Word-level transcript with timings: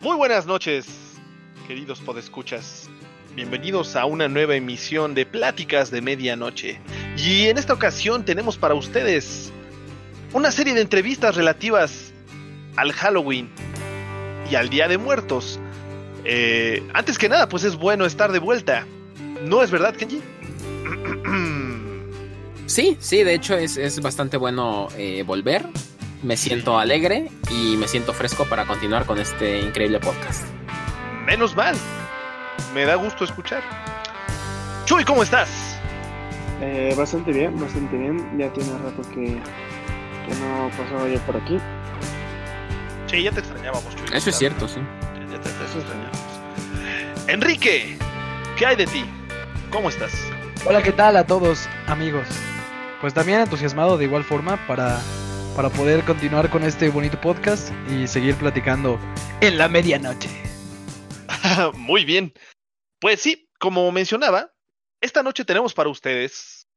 Muy 0.00 0.16
buenas 0.16 0.46
noches, 0.46 0.86
queridos 1.66 2.00
podescuchas. 2.00 2.88
Bienvenidos 3.34 3.96
a 3.96 4.04
una 4.04 4.28
nueva 4.28 4.54
emisión 4.54 5.12
de 5.12 5.26
Pláticas 5.26 5.90
de 5.90 6.00
Medianoche. 6.00 6.78
Y 7.16 7.48
en 7.48 7.58
esta 7.58 7.72
ocasión 7.72 8.24
tenemos 8.24 8.56
para 8.56 8.74
ustedes 8.74 9.52
una 10.32 10.52
serie 10.52 10.74
de 10.74 10.82
entrevistas 10.82 11.34
relativas 11.34 12.12
al 12.76 12.92
Halloween 12.92 13.50
y 14.48 14.54
al 14.54 14.68
Día 14.68 14.86
de 14.86 14.98
Muertos. 14.98 15.58
Eh, 16.24 16.80
antes 16.94 17.18
que 17.18 17.28
nada, 17.28 17.48
pues 17.48 17.64
es 17.64 17.74
bueno 17.74 18.06
estar 18.06 18.30
de 18.30 18.38
vuelta. 18.38 18.86
¿No 19.42 19.64
es 19.64 19.72
verdad, 19.72 19.96
Kenji? 19.96 20.22
Sí, 22.66 22.96
sí, 23.00 23.24
de 23.24 23.34
hecho 23.34 23.56
es, 23.56 23.76
es 23.76 24.00
bastante 24.00 24.36
bueno 24.36 24.86
eh, 24.96 25.24
volver. 25.26 25.66
Me 26.22 26.36
siento 26.36 26.78
alegre 26.78 27.30
y 27.48 27.76
me 27.76 27.86
siento 27.86 28.12
fresco 28.12 28.44
para 28.44 28.66
continuar 28.66 29.06
con 29.06 29.18
este 29.18 29.60
increíble 29.60 30.00
podcast. 30.00 30.44
Menos 31.24 31.54
mal. 31.54 31.76
Me 32.74 32.84
da 32.84 32.96
gusto 32.96 33.24
escuchar. 33.24 33.62
Chuy, 34.84 35.04
¿cómo 35.04 35.22
estás? 35.22 35.78
Eh, 36.60 36.92
bastante 36.96 37.32
bien, 37.32 37.58
bastante 37.60 37.96
bien. 37.96 38.36
Ya 38.36 38.52
tiene 38.52 38.70
rato 38.78 39.02
que, 39.10 39.40
que 40.26 40.34
no 40.40 40.70
pasaba 40.76 41.08
yo 41.08 41.20
por 41.20 41.36
aquí. 41.36 41.58
Sí, 43.06 43.22
ya 43.22 43.30
te 43.30 43.38
extrañábamos, 43.40 43.94
Chuy. 43.94 44.16
Eso 44.16 44.30
es 44.30 44.36
cierto, 44.36 44.66
sí. 44.66 44.80
Ya 45.30 45.38
te, 45.40 45.48
te 45.50 45.64
extrañábamos. 45.64 46.18
Enrique, 47.28 47.96
¿qué 48.56 48.66
hay 48.66 48.74
de 48.74 48.86
ti? 48.86 49.04
¿Cómo 49.70 49.88
estás? 49.88 50.12
Hola, 50.64 50.82
¿qué 50.82 50.90
tal 50.90 51.16
a 51.16 51.24
todos, 51.24 51.68
amigos? 51.86 52.26
Pues 53.00 53.14
también 53.14 53.40
entusiasmado 53.40 53.96
de 53.96 54.04
igual 54.04 54.24
forma 54.24 54.56
para, 54.66 54.98
para 55.58 55.70
poder 55.70 56.04
continuar 56.04 56.50
con 56.50 56.62
este 56.62 56.88
bonito 56.88 57.20
podcast 57.20 57.72
y 57.90 58.06
seguir 58.06 58.36
platicando 58.36 58.96
en 59.40 59.58
la 59.58 59.68
medianoche. 59.68 60.28
Muy 61.74 62.04
bien. 62.04 62.32
Pues 63.00 63.20
sí, 63.20 63.50
como 63.58 63.90
mencionaba, 63.90 64.54
esta 65.00 65.24
noche 65.24 65.44
tenemos 65.44 65.74
para 65.74 65.88
ustedes 65.88 66.68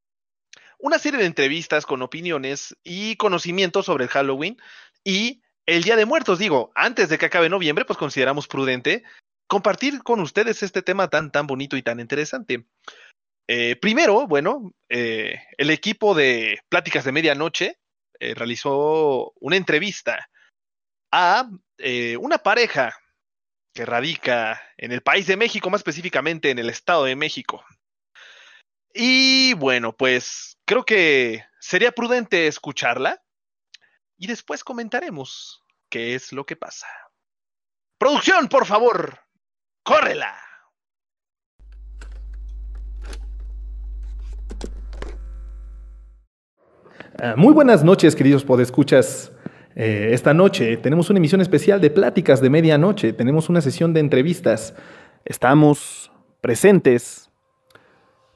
una 0.79 0.97
serie 0.97 1.19
de 1.19 1.27
entrevistas 1.27 1.85
con 1.85 2.01
opiniones 2.01 2.75
y 2.83 3.17
conocimientos 3.17 3.85
sobre 3.85 4.05
el 4.05 4.09
Halloween 4.09 4.57
y 5.03 5.43
el 5.67 5.83
Día 5.83 5.95
de 5.95 6.07
Muertos. 6.07 6.39
Digo, 6.39 6.71
antes 6.73 7.07
de 7.09 7.19
que 7.19 7.27
acabe 7.27 7.49
noviembre, 7.49 7.85
pues 7.85 7.99
consideramos 7.99 8.47
prudente 8.47 9.03
compartir 9.45 10.01
con 10.01 10.21
ustedes 10.21 10.63
este 10.63 10.81
tema 10.81 11.07
tan, 11.07 11.31
tan 11.31 11.45
bonito 11.45 11.77
y 11.77 11.83
tan 11.83 11.99
interesante. 11.99 12.65
Eh, 13.47 13.75
primero, 13.75 14.25
bueno, 14.25 14.73
eh, 14.89 15.35
el 15.59 15.69
equipo 15.69 16.15
de 16.15 16.57
Pláticas 16.67 17.05
de 17.05 17.11
Medianoche 17.11 17.80
eh, 18.21 18.35
realizó 18.35 19.33
una 19.39 19.55
entrevista 19.55 20.29
a 21.11 21.49
eh, 21.79 22.15
una 22.17 22.37
pareja 22.37 22.95
que 23.73 23.83
radica 23.83 24.61
en 24.77 24.91
el 24.91 25.01
país 25.01 25.25
de 25.25 25.37
México, 25.37 25.71
más 25.71 25.79
específicamente 25.79 26.51
en 26.51 26.59
el 26.59 26.69
Estado 26.69 27.05
de 27.05 27.15
México. 27.15 27.65
Y 28.93 29.55
bueno, 29.55 29.97
pues 29.97 30.59
creo 30.65 30.85
que 30.85 31.43
sería 31.59 31.93
prudente 31.93 32.45
escucharla 32.45 33.23
y 34.19 34.27
después 34.27 34.63
comentaremos 34.63 35.63
qué 35.89 36.13
es 36.13 36.31
lo 36.31 36.45
que 36.45 36.55
pasa. 36.55 36.87
Producción, 37.97 38.49
por 38.49 38.67
favor, 38.67 39.19
córrela. 39.81 40.39
Ah, 47.10 47.10
Muy 47.37 47.53
buenas 47.53 47.83
noches, 47.83 48.15
queridos 48.15 48.43
podescuchas. 48.43 49.31
Eh, 49.75 50.09
esta 50.11 50.33
noche 50.33 50.75
tenemos 50.77 51.11
una 51.11 51.19
emisión 51.19 51.39
especial 51.39 51.79
de 51.79 51.91
Pláticas 51.91 52.41
de 52.41 52.49
Medianoche. 52.49 53.13
Tenemos 53.13 53.47
una 53.47 53.61
sesión 53.61 53.93
de 53.93 53.99
entrevistas. 53.99 54.73
Estamos 55.23 56.11
presentes 56.41 57.29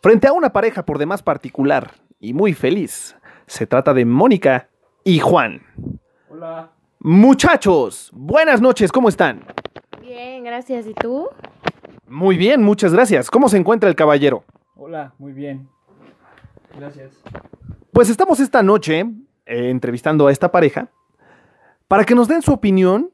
frente 0.04 0.28
a 0.28 0.34
una 0.34 0.54
pareja 0.54 0.86
por 0.86 1.00
demás 1.00 1.24
particular 1.24 1.94
y 2.20 2.34
muy 2.34 2.54
feliz. 2.54 3.16
Se 3.48 3.66
trata 3.66 3.92
de 3.92 4.06
Mónica 4.06 4.70
y 5.04 5.18
Juan. 5.18 5.64
Hola. 6.30 6.70
Muchachos, 7.00 8.12
buenas 8.14 8.62
noches, 8.62 8.92
¿cómo 8.92 9.10
están? 9.10 9.46
Bien, 10.00 10.44
gracias. 10.44 10.86
¿Y 10.86 10.94
tú? 10.94 11.30
Muy 12.08 12.38
bien, 12.38 12.62
muchas 12.62 12.94
gracias. 12.94 13.32
¿Cómo 13.32 13.50
se 13.50 13.58
encuentra 13.58 13.90
el 13.90 13.96
caballero? 13.96 14.44
Hola, 14.76 15.16
muy 15.18 15.34
bien. 15.34 15.68
Gracias. 16.78 17.24
Pues 17.96 18.10
estamos 18.10 18.42
esta 18.42 18.62
noche 18.62 19.06
eh, 19.46 19.70
entrevistando 19.70 20.28
a 20.28 20.32
esta 20.34 20.52
pareja 20.52 20.90
para 21.88 22.04
que 22.04 22.14
nos 22.14 22.28
den 22.28 22.42
su 22.42 22.52
opinión, 22.52 23.12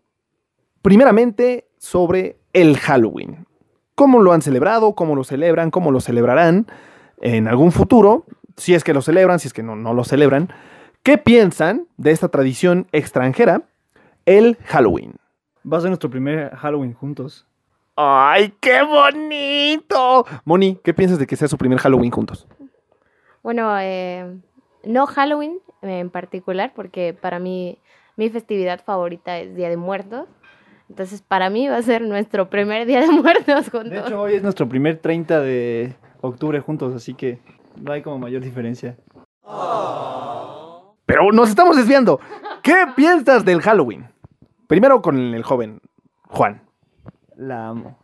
primeramente, 0.82 1.68
sobre 1.78 2.40
el 2.52 2.80
Halloween. 2.80 3.46
¿Cómo 3.94 4.24
lo 4.24 4.34
han 4.34 4.42
celebrado? 4.42 4.96
¿Cómo 4.96 5.16
lo 5.16 5.24
celebran? 5.24 5.70
¿Cómo 5.70 5.92
lo 5.92 6.00
celebrarán 6.00 6.66
en 7.22 7.48
algún 7.48 7.72
futuro? 7.72 8.26
Si 8.58 8.74
es 8.74 8.84
que 8.84 8.96
lo 8.96 9.04
celebran, 9.04 9.38
si 9.38 9.50
es 9.50 9.54
que 9.54 9.62
no, 9.62 9.76
no 9.76 9.94
lo 9.94 10.04
celebran. 10.04 10.52
¿Qué 11.04 11.20
piensan 11.20 11.86
de 11.98 12.10
esta 12.10 12.30
tradición 12.30 12.88
extranjera, 12.92 13.62
el 14.26 14.58
Halloween? 14.66 15.14
Va 15.64 15.78
a 15.78 15.82
ser 15.82 15.92
nuestro 15.92 16.10
primer 16.10 16.56
Halloween 16.56 16.94
juntos. 16.96 17.46
¡Ay, 17.96 18.56
qué 18.60 18.82
bonito! 18.82 20.26
Moni, 20.44 20.80
¿qué 20.84 20.92
piensas 20.96 21.20
de 21.20 21.28
que 21.28 21.36
sea 21.36 21.48
su 21.48 21.60
primer 21.60 21.78
Halloween 21.78 22.10
juntos? 22.10 22.48
Bueno, 23.44 23.76
eh, 23.80 24.38
no 24.84 25.06
Halloween 25.06 25.60
en 25.82 26.10
particular, 26.10 26.74
porque 26.76 27.16
para 27.20 27.40
mí 27.40 27.78
mi 28.18 28.30
festividad 28.30 28.84
favorita 28.84 29.38
es 29.40 29.56
Día 29.56 29.70
de 29.70 29.78
Muertos. 29.78 30.28
Entonces, 30.90 31.22
para 31.22 31.50
mí 31.50 31.68
va 31.68 31.78
a 31.78 31.82
ser 31.82 32.02
nuestro 32.02 32.50
primer 32.50 32.86
Día 32.86 33.02
de 33.02 33.12
Muertos 33.12 33.70
juntos. 33.70 33.92
De 33.92 34.00
hecho, 34.00 34.22
hoy 34.22 34.36
es 34.36 34.44
nuestro 34.44 34.68
primer 34.68 34.98
30 34.98 35.40
de 35.40 35.96
octubre 36.20 36.60
juntos, 36.60 36.94
así 36.94 37.14
que 37.14 37.40
no 37.82 37.94
hay 37.94 38.02
como 38.02 38.20
mayor 38.20 38.42
diferencia. 38.42 38.98
Pero 41.06 41.32
nos 41.32 41.50
estamos 41.50 41.78
desviando. 41.78 42.20
¿Qué 42.62 42.86
piensas 42.96 43.46
del 43.46 43.62
Halloween? 43.62 44.10
Primero 44.68 45.02
con 45.02 45.34
el 45.34 45.44
joven 45.44 45.82
Juan. 46.28 46.62
La 47.36 47.70
amo. 47.70 47.98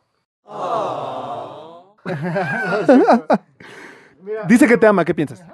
Dice 4.47 4.67
que 4.67 4.77
te 4.77 4.87
ama, 4.87 5.05
¿qué 5.05 5.13
piensas? 5.13 5.41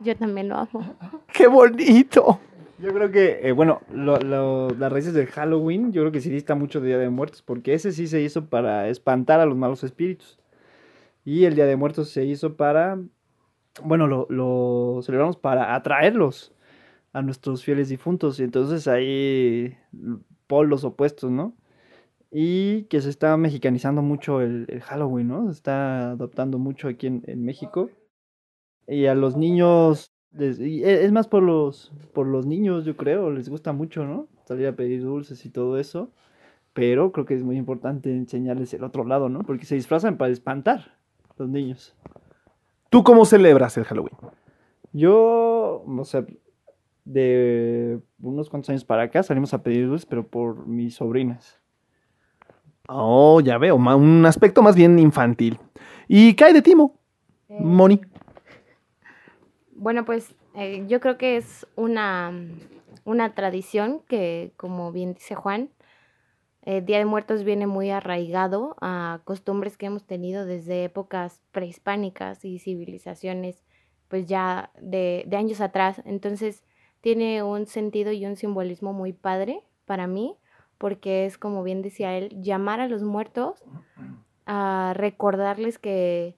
Yo 0.00 0.16
también 0.16 0.48
lo 0.48 0.56
amo. 0.56 0.96
¡Qué 1.32 1.46
bonito! 1.46 2.40
Yo 2.78 2.92
creo 2.92 3.10
que, 3.10 3.40
eh, 3.48 3.52
bueno, 3.52 3.80
lo- 3.90 4.18
lo- 4.20 4.68
las 4.70 4.92
raíces 4.92 5.14
del 5.14 5.26
Halloween, 5.28 5.92
yo 5.92 6.02
creo 6.02 6.12
que 6.12 6.20
sí 6.20 6.28
dista 6.30 6.54
mucho 6.54 6.80
de 6.80 6.88
Día 6.88 6.98
de 6.98 7.08
Muertos, 7.08 7.40
porque 7.42 7.72
ese 7.72 7.90
sí 7.92 8.06
se 8.06 8.20
hizo 8.20 8.46
para 8.50 8.88
espantar 8.88 9.40
a 9.40 9.46
los 9.46 9.56
malos 9.56 9.82
espíritus. 9.82 10.38
Y 11.24 11.44
el 11.44 11.54
Día 11.54 11.66
de 11.66 11.76
Muertos 11.76 12.10
se 12.10 12.24
hizo 12.24 12.56
para, 12.56 12.98
bueno, 13.82 14.06
lo, 14.06 14.26
lo 14.28 15.00
celebramos 15.02 15.36
para 15.38 15.74
atraerlos 15.74 16.52
a 17.14 17.22
nuestros 17.22 17.64
fieles 17.64 17.88
difuntos. 17.88 18.38
Y 18.40 18.44
entonces 18.44 18.86
ahí 18.88 19.74
polos 20.46 20.84
opuestos, 20.84 21.30
¿no? 21.30 21.54
Y 22.30 22.82
que 22.84 23.00
se 23.00 23.08
está 23.08 23.36
mexicanizando 23.38 24.02
mucho 24.02 24.42
el, 24.42 24.66
el 24.68 24.82
Halloween, 24.82 25.28
¿no? 25.28 25.46
Se 25.46 25.52
está 25.52 26.10
adoptando 26.10 26.58
mucho 26.58 26.88
aquí 26.88 27.06
en, 27.06 27.22
en 27.26 27.44
México. 27.44 27.90
Y 28.88 29.06
a 29.06 29.14
los 29.14 29.36
niños, 29.36 30.12
les- 30.32 30.60
y 30.60 30.84
e- 30.84 31.04
es 31.04 31.12
más 31.12 31.26
por 31.28 31.42
los, 31.42 31.92
por 32.12 32.26
los 32.26 32.46
niños, 32.46 32.84
yo 32.84 32.96
creo, 32.96 33.30
les 33.30 33.48
gusta 33.48 33.72
mucho, 33.72 34.04
¿no? 34.04 34.28
Salir 34.44 34.66
a 34.68 34.76
pedir 34.76 35.02
dulces 35.02 35.44
y 35.44 35.50
todo 35.50 35.78
eso. 35.78 36.10
Pero 36.72 37.10
creo 37.10 37.24
que 37.24 37.34
es 37.34 37.42
muy 37.42 37.56
importante 37.56 38.10
enseñarles 38.10 38.74
el 38.74 38.84
otro 38.84 39.04
lado, 39.04 39.28
¿no? 39.28 39.40
Porque 39.40 39.64
se 39.64 39.74
disfrazan 39.74 40.18
para 40.18 40.32
espantar 40.32 40.98
los 41.38 41.48
niños. 41.48 41.94
¿Tú 42.90 43.02
cómo 43.02 43.24
celebras 43.24 43.76
el 43.78 43.84
Halloween? 43.84 44.14
Yo, 44.92 45.82
o 45.86 46.04
sea, 46.04 46.24
de 47.04 47.98
unos 48.20 48.50
cuantos 48.50 48.70
años 48.70 48.84
para 48.84 49.04
acá 49.04 49.22
salimos 49.22 49.54
a 49.54 49.62
pedir 49.62 49.86
dulces, 49.88 50.06
pero 50.06 50.26
por 50.26 50.66
mis 50.66 50.94
sobrinas. 50.96 51.60
Oh, 52.88 53.40
ya 53.40 53.58
veo, 53.58 53.74
un 53.76 54.26
aspecto 54.26 54.62
más 54.62 54.76
bien 54.76 54.98
infantil. 54.98 55.58
¿Y 56.08 56.34
qué 56.34 56.44
hay 56.44 56.52
de 56.52 56.62
Timo? 56.62 56.98
Eh, 57.48 57.58
Moni. 57.60 58.00
Bueno, 59.78 60.06
pues 60.06 60.34
eh, 60.54 60.84
yo 60.88 61.00
creo 61.00 61.18
que 61.18 61.36
es 61.36 61.66
una, 61.76 62.32
una 63.04 63.34
tradición 63.34 64.00
que, 64.08 64.52
como 64.56 64.90
bien 64.90 65.12
dice 65.12 65.34
Juan, 65.34 65.68
eh, 66.62 66.80
Día 66.80 66.98
de 66.98 67.04
Muertos 67.04 67.44
viene 67.44 67.66
muy 67.66 67.90
arraigado 67.90 68.74
a 68.80 69.20
costumbres 69.24 69.76
que 69.76 69.86
hemos 69.86 70.04
tenido 70.04 70.46
desde 70.46 70.84
épocas 70.84 71.42
prehispánicas 71.52 72.42
y 72.44 72.58
civilizaciones, 72.58 73.62
pues 74.08 74.26
ya 74.26 74.70
de, 74.80 75.24
de 75.26 75.36
años 75.36 75.60
atrás. 75.60 76.00
Entonces 76.06 76.64
tiene 77.02 77.42
un 77.42 77.66
sentido 77.66 78.12
y 78.12 78.24
un 78.24 78.36
simbolismo 78.36 78.94
muy 78.94 79.12
padre 79.12 79.62
para 79.84 80.06
mí, 80.06 80.36
porque 80.78 81.26
es, 81.26 81.36
como 81.36 81.62
bien 81.62 81.82
decía 81.82 82.16
él, 82.16 82.30
llamar 82.40 82.80
a 82.80 82.88
los 82.88 83.02
muertos 83.02 83.62
a 84.46 84.94
recordarles 84.96 85.78
que 85.78 86.34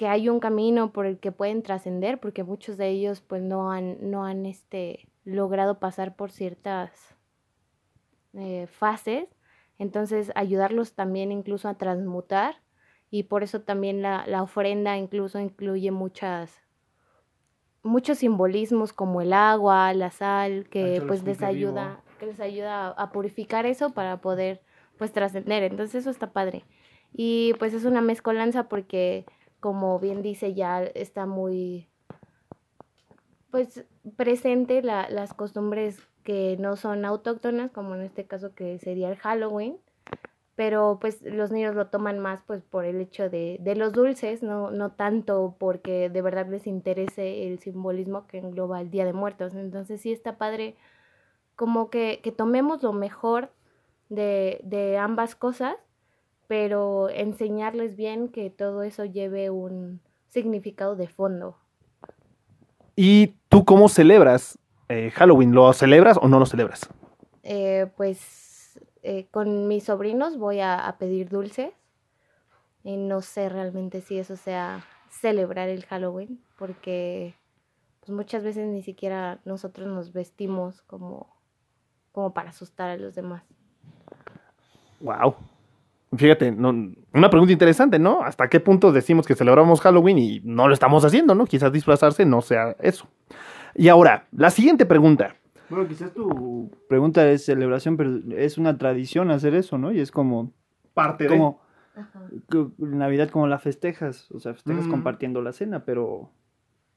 que 0.00 0.08
hay 0.08 0.30
un 0.30 0.40
camino 0.40 0.94
por 0.94 1.04
el 1.04 1.18
que 1.18 1.30
pueden 1.30 1.62
trascender, 1.62 2.20
porque 2.20 2.42
muchos 2.42 2.78
de 2.78 2.88
ellos 2.88 3.20
pues 3.20 3.42
no 3.42 3.70
han, 3.70 3.98
no 4.10 4.24
han 4.24 4.46
este, 4.46 5.10
logrado 5.26 5.78
pasar 5.78 6.16
por 6.16 6.32
ciertas 6.32 7.14
eh, 8.32 8.66
fases 8.66 9.28
Entonces, 9.76 10.32
ayudarlos 10.36 10.94
también 10.94 11.32
incluso 11.32 11.68
a 11.68 11.74
transmutar 11.74 12.62
y 13.10 13.24
por 13.24 13.42
eso 13.42 13.60
también 13.60 14.00
la, 14.00 14.24
la 14.26 14.42
ofrenda 14.42 14.96
incluso 14.96 15.38
incluye 15.38 15.90
muchas 15.90 16.62
muchos 17.82 18.16
simbolismos 18.16 18.94
como 18.94 19.20
el 19.20 19.34
agua, 19.34 19.92
la 19.92 20.10
sal, 20.10 20.66
que 20.70 20.94
Ancho 20.94 21.08
pues 21.08 21.24
les 21.24 21.42
ayuda, 21.42 22.02
que 22.18 22.24
les 22.24 22.40
ayuda 22.40 22.86
a, 22.86 22.90
a 22.92 23.12
purificar 23.12 23.66
eso 23.66 23.90
para 23.90 24.22
poder 24.22 24.62
pues 24.96 25.12
trascender. 25.12 25.62
Entonces 25.62 25.96
eso 25.96 26.10
está 26.10 26.32
padre. 26.32 26.64
Y 27.12 27.52
pues 27.58 27.74
es 27.74 27.84
una 27.84 28.00
mezcolanza 28.00 28.66
porque 28.68 29.26
como 29.60 29.98
bien 30.00 30.22
dice 30.22 30.54
ya 30.54 30.82
está 30.82 31.26
muy 31.26 31.88
pues 33.50 33.84
presente 34.16 34.82
la- 34.82 35.08
las 35.10 35.34
costumbres 35.34 35.98
que 36.24 36.56
no 36.58 36.76
son 36.76 37.04
autóctonas, 37.04 37.70
como 37.72 37.94
en 37.94 38.02
este 38.02 38.26
caso 38.26 38.54
que 38.54 38.78
sería 38.78 39.10
el 39.10 39.16
Halloween, 39.16 39.76
pero 40.56 40.98
pues 41.00 41.22
los 41.22 41.52
niños 41.52 41.74
lo 41.74 41.88
toman 41.88 42.18
más 42.18 42.42
pues 42.46 42.62
por 42.62 42.84
el 42.84 43.00
hecho 43.00 43.30
de, 43.30 43.58
de 43.60 43.76
los 43.76 43.92
dulces, 43.94 44.42
no, 44.42 44.70
no 44.70 44.92
tanto 44.92 45.56
porque 45.58 46.10
de 46.10 46.22
verdad 46.22 46.48
les 46.48 46.66
interese 46.66 47.48
el 47.48 47.58
simbolismo 47.60 48.26
que 48.26 48.38
engloba 48.38 48.80
el 48.80 48.90
Día 48.90 49.04
de 49.06 49.12
Muertos. 49.14 49.54
Entonces 49.54 50.00
sí 50.02 50.12
está 50.12 50.38
padre 50.38 50.76
como 51.56 51.90
que, 51.90 52.20
que 52.22 52.32
tomemos 52.32 52.82
lo 52.82 52.92
mejor 52.92 53.50
de, 54.08 54.60
de 54.64 54.98
ambas 54.98 55.34
cosas, 55.34 55.76
pero 56.50 57.08
enseñarles 57.10 57.94
bien 57.94 58.26
que 58.26 58.50
todo 58.50 58.82
eso 58.82 59.04
lleve 59.04 59.50
un 59.50 60.00
significado 60.30 60.96
de 60.96 61.06
fondo. 61.06 61.56
¿Y 62.96 63.36
tú 63.48 63.64
cómo 63.64 63.88
celebras 63.88 64.58
eh, 64.88 65.12
Halloween? 65.12 65.52
¿Lo 65.52 65.72
celebras 65.72 66.18
o 66.20 66.26
no 66.26 66.40
lo 66.40 66.46
celebras? 66.46 66.90
Eh, 67.44 67.86
pues 67.96 68.80
eh, 69.04 69.28
con 69.30 69.68
mis 69.68 69.84
sobrinos 69.84 70.38
voy 70.38 70.58
a, 70.58 70.88
a 70.88 70.98
pedir 70.98 71.28
dulces. 71.28 71.72
Y 72.82 72.96
no 72.96 73.22
sé 73.22 73.48
realmente 73.48 74.00
si 74.00 74.18
eso 74.18 74.34
sea 74.34 74.84
celebrar 75.08 75.68
el 75.68 75.84
Halloween, 75.84 76.42
porque 76.58 77.36
pues 78.00 78.10
muchas 78.10 78.42
veces 78.42 78.66
ni 78.66 78.82
siquiera 78.82 79.38
nosotros 79.44 79.86
nos 79.86 80.12
vestimos 80.12 80.82
como, 80.82 81.32
como 82.10 82.34
para 82.34 82.50
asustar 82.50 82.90
a 82.90 82.96
los 82.96 83.14
demás. 83.14 83.44
Wow. 84.98 85.36
Fíjate, 86.16 86.50
no- 86.50 86.92
una 87.14 87.30
pregunta 87.30 87.52
interesante, 87.52 87.98
¿no? 87.98 88.22
¿Hasta 88.22 88.48
qué 88.48 88.58
punto 88.58 88.90
decimos 88.90 89.26
que 89.26 89.36
celebramos 89.36 89.80
Halloween 89.80 90.18
y 90.18 90.40
no 90.44 90.66
lo 90.66 90.74
estamos 90.74 91.04
haciendo, 91.04 91.34
¿no? 91.36 91.46
Quizás 91.46 91.72
disfrazarse 91.72 92.24
no 92.24 92.40
sea 92.40 92.74
eso. 92.80 93.06
Y 93.76 93.88
ahora, 93.88 94.26
la 94.32 94.50
siguiente 94.50 94.86
pregunta. 94.86 95.36
Bueno, 95.68 95.86
quizás 95.86 96.12
tu 96.12 96.68
pregunta 96.88 97.28
es 97.30 97.44
celebración, 97.44 97.96
pero 97.96 98.18
es 98.36 98.58
una 98.58 98.76
tradición 98.76 99.30
hacer 99.30 99.54
eso, 99.54 99.78
¿no? 99.78 99.92
Y 99.92 100.00
es 100.00 100.10
como, 100.10 100.52
Parte 100.94 101.28
como 101.28 101.60
que 102.50 102.66
Navidad 102.78 103.28
como 103.30 103.46
la 103.46 103.60
festejas, 103.60 104.28
o 104.32 104.40
sea, 104.40 104.54
festejas 104.54 104.86
Mm. 104.88 104.90
compartiendo 104.90 105.42
la 105.42 105.52
cena, 105.52 105.84
pero 105.84 106.32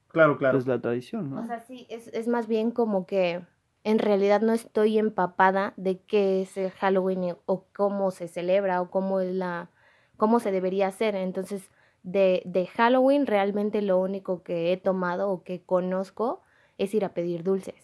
Claro, 0.08 0.38
claro. 0.38 0.58
es 0.58 0.66
la 0.66 0.80
tradición, 0.80 1.30
¿no? 1.30 1.40
O 1.40 1.44
sea, 1.44 1.60
sí, 1.60 1.86
es, 1.88 2.08
es 2.08 2.26
más 2.26 2.48
bien 2.48 2.72
como 2.72 3.06
que 3.06 3.42
en 3.84 3.98
realidad 3.98 4.40
no 4.40 4.52
estoy 4.52 4.98
empapada 4.98 5.74
de 5.76 6.00
qué 6.00 6.42
es 6.42 6.56
el 6.56 6.70
Halloween 6.70 7.36
o 7.46 7.64
cómo 7.76 8.10
se 8.10 8.28
celebra 8.28 8.80
o 8.80 8.90
cómo 8.90 9.20
es 9.20 9.32
la 9.34 9.70
cómo 10.16 10.40
se 10.40 10.50
debería 10.52 10.88
hacer. 10.88 11.14
Entonces, 11.16 11.70
de, 12.02 12.42
de 12.44 12.66
Halloween 12.66 13.26
realmente 13.26 13.82
lo 13.82 13.98
único 14.00 14.42
que 14.42 14.72
he 14.72 14.76
tomado 14.76 15.30
o 15.30 15.42
que 15.42 15.62
conozco 15.62 16.40
es 16.78 16.94
ir 16.94 17.04
a 17.04 17.14
pedir 17.14 17.42
dulces. 17.44 17.74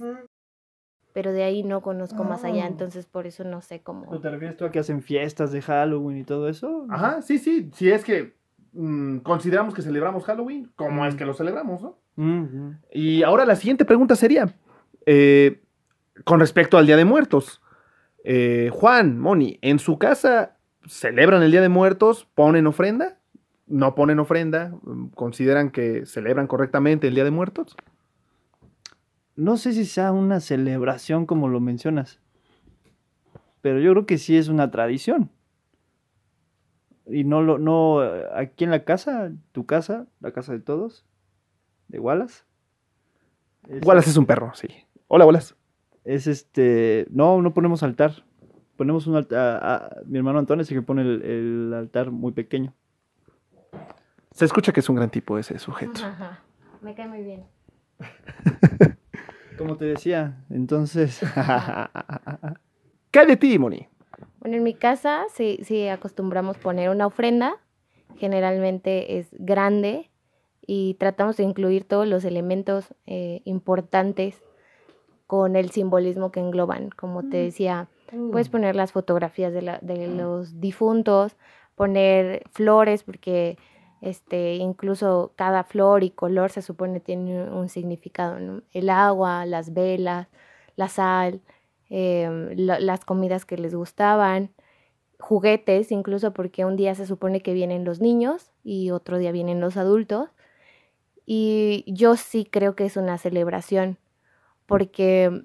Pero 1.12 1.32
de 1.32 1.42
ahí 1.42 1.62
no 1.64 1.82
conozco 1.82 2.22
más 2.22 2.44
allá, 2.44 2.64
Ah. 2.64 2.68
entonces 2.68 3.06
por 3.06 3.26
eso 3.26 3.42
no 3.44 3.60
sé 3.62 3.80
cómo. 3.82 4.10
¿No 4.12 4.20
te 4.20 4.30
refieres 4.30 4.56
tú 4.56 4.64
a 4.64 4.70
que 4.70 4.78
hacen 4.78 5.02
fiestas 5.02 5.50
de 5.50 5.60
Halloween 5.60 6.18
y 6.18 6.24
todo 6.24 6.48
eso? 6.48 6.86
Ajá, 6.88 7.20
sí, 7.20 7.38
sí. 7.38 7.68
Si 7.74 7.90
es 7.90 8.04
que 8.04 8.36
mm, 8.72 9.18
consideramos 9.18 9.74
que 9.74 9.82
celebramos 9.82 10.24
Halloween, 10.24 10.70
¿cómo 10.76 11.02
Mm. 11.02 11.06
es 11.06 11.14
que 11.16 11.24
lo 11.26 11.34
celebramos, 11.34 11.82
no? 11.82 11.98
Mm, 12.14 12.74
Y 12.92 13.22
ahora 13.24 13.44
la 13.44 13.56
siguiente 13.56 13.84
pregunta 13.84 14.14
sería, 14.14 14.54
eh, 15.06 15.60
con 16.24 16.40
respecto 16.40 16.78
al 16.78 16.86
Día 16.86 16.96
de 16.96 17.04
Muertos. 17.04 17.60
Eh, 18.24 18.70
Juan, 18.72 19.18
Moni, 19.18 19.58
¿en 19.62 19.78
su 19.78 19.98
casa 19.98 20.56
celebran 20.86 21.42
el 21.42 21.50
Día 21.50 21.60
de 21.60 21.68
Muertos? 21.68 22.28
¿Ponen 22.34 22.66
ofrenda? 22.66 23.18
¿No 23.66 23.94
ponen 23.94 24.18
ofrenda? 24.18 24.74
¿Consideran 25.14 25.70
que 25.70 26.04
celebran 26.06 26.46
correctamente 26.46 27.08
el 27.08 27.14
Día 27.14 27.24
de 27.24 27.30
Muertos? 27.30 27.76
No 29.36 29.56
sé 29.56 29.72
si 29.72 29.84
sea 29.84 30.12
una 30.12 30.40
celebración 30.40 31.24
como 31.24 31.48
lo 31.48 31.60
mencionas, 31.60 32.20
pero 33.62 33.78
yo 33.80 33.92
creo 33.92 34.06
que 34.06 34.18
sí 34.18 34.36
es 34.36 34.48
una 34.48 34.70
tradición. 34.70 35.30
Y 37.06 37.24
no 37.24 37.42
lo, 37.42 37.58
no, 37.58 38.00
aquí 38.34 38.64
en 38.64 38.70
la 38.70 38.84
casa, 38.84 39.32
tu 39.52 39.66
casa, 39.66 40.06
la 40.20 40.32
casa 40.32 40.52
de 40.52 40.60
todos, 40.60 41.06
de 41.88 41.98
Wallace. 41.98 42.44
Es, 43.68 43.84
Wallace 43.84 44.10
es 44.10 44.16
un 44.16 44.26
perro, 44.26 44.52
sí. 44.54 44.68
Hola, 45.08 45.26
Wallace. 45.26 45.54
Es 46.04 46.26
este, 46.26 47.06
no, 47.10 47.42
no 47.42 47.52
ponemos 47.54 47.82
altar. 47.82 48.24
Ponemos 48.76 49.06
un 49.06 49.16
altar, 49.16 50.02
mi 50.06 50.16
hermano 50.16 50.38
Antonio 50.38 50.62
es 50.62 50.70
el 50.70 50.78
que 50.78 50.82
pone 50.82 51.02
el, 51.02 51.22
el 51.22 51.74
altar 51.74 52.10
muy 52.10 52.32
pequeño. 52.32 52.72
Se 54.30 54.46
escucha 54.46 54.72
que 54.72 54.80
es 54.80 54.88
un 54.88 54.96
gran 54.96 55.10
tipo 55.10 55.36
ese 55.36 55.58
sujeto. 55.58 56.00
Me 56.80 56.94
cae 56.94 57.08
muy 57.08 57.22
bien. 57.22 57.44
Como 59.58 59.76
te 59.76 59.84
decía, 59.84 60.42
entonces, 60.48 61.20
¿Qué 63.10 63.18
hay 63.18 63.26
de 63.26 63.36
ti, 63.36 63.58
Moni? 63.58 63.88
Bueno, 64.38 64.56
en 64.56 64.62
mi 64.62 64.74
casa 64.74 65.24
sí, 65.34 65.58
sí 65.64 65.88
acostumbramos 65.88 66.58
poner 66.58 66.90
una 66.90 67.06
ofrenda, 67.06 67.56
generalmente 68.18 69.18
es 69.18 69.28
grande 69.32 70.10
y 70.64 70.94
tratamos 70.94 71.36
de 71.36 71.42
incluir 71.42 71.84
todos 71.84 72.06
los 72.06 72.24
elementos 72.24 72.94
eh, 73.06 73.42
importantes 73.44 74.40
con 75.30 75.54
el 75.54 75.70
simbolismo 75.70 76.32
que 76.32 76.40
engloban. 76.40 76.90
Como 76.90 77.22
te 77.22 77.36
decía, 77.36 77.86
puedes 78.32 78.48
poner 78.48 78.74
las 78.74 78.90
fotografías 78.90 79.52
de, 79.52 79.62
la- 79.62 79.78
de 79.80 80.08
los 80.08 80.60
difuntos, 80.60 81.36
poner 81.76 82.42
flores, 82.50 83.04
porque 83.04 83.56
este, 84.00 84.56
incluso 84.56 85.30
cada 85.36 85.62
flor 85.62 86.02
y 86.02 86.10
color 86.10 86.50
se 86.50 86.62
supone 86.62 86.98
tiene 86.98 87.44
un 87.48 87.68
significado. 87.68 88.40
¿no? 88.40 88.62
El 88.72 88.90
agua, 88.90 89.46
las 89.46 89.72
velas, 89.72 90.26
la 90.74 90.88
sal, 90.88 91.42
em, 91.90 92.48
la- 92.56 92.80
las 92.80 93.04
comidas 93.04 93.44
que 93.44 93.56
les 93.56 93.72
gustaban, 93.72 94.50
juguetes, 95.20 95.92
incluso 95.92 96.32
porque 96.32 96.64
un 96.64 96.74
día 96.74 96.96
se 96.96 97.06
supone 97.06 97.40
que 97.40 97.52
vienen 97.52 97.84
los 97.84 98.00
niños 98.00 98.50
y 98.64 98.90
otro 98.90 99.16
día 99.18 99.30
vienen 99.30 99.60
los 99.60 99.76
adultos. 99.76 100.30
Y 101.24 101.84
yo 101.86 102.16
sí 102.16 102.44
creo 102.50 102.74
que 102.74 102.84
es 102.86 102.96
una 102.96 103.16
celebración, 103.16 103.96
porque 104.70 105.42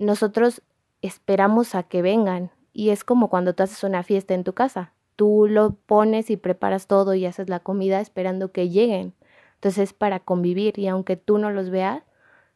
nosotros 0.00 0.62
esperamos 1.00 1.76
a 1.76 1.84
que 1.84 2.02
vengan 2.02 2.50
y 2.72 2.90
es 2.90 3.04
como 3.04 3.30
cuando 3.30 3.54
tú 3.54 3.62
haces 3.62 3.84
una 3.84 4.02
fiesta 4.02 4.34
en 4.34 4.42
tu 4.42 4.52
casa. 4.52 4.92
Tú 5.14 5.46
lo 5.48 5.76
pones 5.76 6.28
y 6.28 6.36
preparas 6.36 6.88
todo 6.88 7.14
y 7.14 7.24
haces 7.24 7.48
la 7.48 7.60
comida 7.60 8.00
esperando 8.00 8.50
que 8.50 8.68
lleguen. 8.68 9.14
Entonces 9.54 9.90
es 9.90 9.92
para 9.92 10.18
convivir 10.18 10.76
y 10.76 10.88
aunque 10.88 11.16
tú 11.16 11.38
no 11.38 11.52
los 11.52 11.70
veas, 11.70 12.02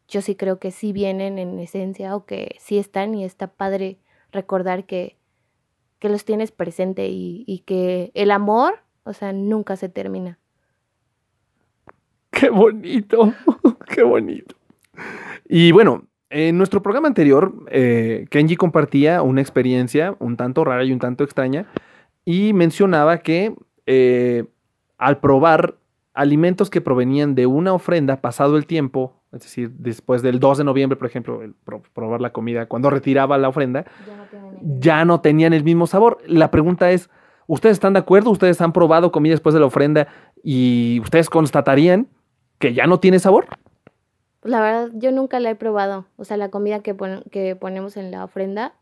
yo 0.09 0.21
sí 0.21 0.35
creo 0.35 0.59
que 0.59 0.73
sí 0.73 0.93
vienen 0.93 1.39
en 1.39 1.57
esencia 1.61 2.17
o 2.17 2.27
que 2.27 2.57
sí 2.59 2.79
están 2.79 3.15
y 3.15 3.25
está 3.25 3.47
padre 3.47 4.01
recordar 4.33 4.87
que, 4.87 5.17
que 6.01 6.09
los 6.09 6.25
tienes 6.25 6.51
presente 6.51 7.07
y, 7.07 7.45
y 7.47 7.61
que 7.61 8.11
el 8.15 8.33
amor, 8.33 8.81
o 9.05 9.13
sea, 9.13 9.33
nunca 9.33 9.77
se 9.77 9.89
termina. 9.89 10.41
Qué 12.33 12.51
bonito, 12.51 13.33
qué 13.95 14.03
bonito. 14.03 14.57
Y 15.49 15.73
bueno, 15.73 16.08
en 16.31 16.59
nuestro 16.59 16.83
programa 16.83 17.09
anterior, 17.09 17.55
eh, 17.71 18.27
Kenji 18.31 18.57
compartía 18.57 19.23
una 19.23 19.41
experiencia 19.41 20.15
un 20.19 20.37
tanto 20.37 20.65
rara 20.65 20.85
y 20.85 20.93
un 20.93 20.99
tanto 20.99 21.25
extraña 21.25 21.67
y 22.25 22.53
mencionaba 22.53 23.19
que 23.19 23.55
eh, 23.87 24.45
al 24.99 25.19
probar 25.21 25.77
alimentos 26.15 26.69
que 26.71 26.81
provenían 26.81 27.35
de 27.35 27.47
una 27.47 27.73
ofrenda 27.73 28.21
pasado 28.21 28.57
el 28.57 28.67
tiempo, 28.67 29.15
es 29.33 29.43
decir, 29.43 29.71
después 29.79 30.21
del 30.23 30.41
2 30.41 30.59
de 30.59 30.65
noviembre, 30.65 30.97
por 30.99 31.07
ejemplo, 31.07 31.43
el 31.43 31.55
pro- 31.55 31.83
probar 31.95 32.21
la 32.21 32.31
comida, 32.33 32.67
cuando 32.67 32.91
retiraba 32.91 33.39
la 33.39 33.49
ofrenda, 33.49 33.85
ya 34.81 35.05
no 35.05 35.21
tenían 35.21 35.53
el 35.53 35.63
mismo 35.65 35.87
sabor. 35.87 36.19
La 36.27 36.51
pregunta 36.51 36.91
es, 36.91 37.09
¿ustedes 37.47 37.75
están 37.75 37.93
de 37.93 38.01
acuerdo? 38.01 38.31
¿Ustedes 38.31 38.61
han 38.61 38.73
probado 38.73 39.13
comida 39.13 39.33
después 39.33 39.55
de 39.55 39.61
la 39.61 39.67
ofrenda 39.67 40.09
y 40.43 40.99
ustedes 41.01 41.31
constatarían 41.31 42.09
que 42.59 42.75
ya 42.75 42.87
no 42.87 42.99
tiene 43.01 43.19
sabor? 43.21 43.47
La 44.43 44.61
verdad, 44.61 44.91
yo 44.95 45.11
nunca 45.13 45.41
la 45.41 45.51
he 45.51 45.55
probado. 45.57 46.07
O 46.17 46.25
sea, 46.25 46.37
la 46.37 46.51
comida 46.51 46.81
que, 46.81 46.95
pon- 46.95 47.25
que 47.31 47.57
ponemos 47.57 47.97
en 47.97 48.11
la 48.11 48.25
ofrenda. 48.25 48.75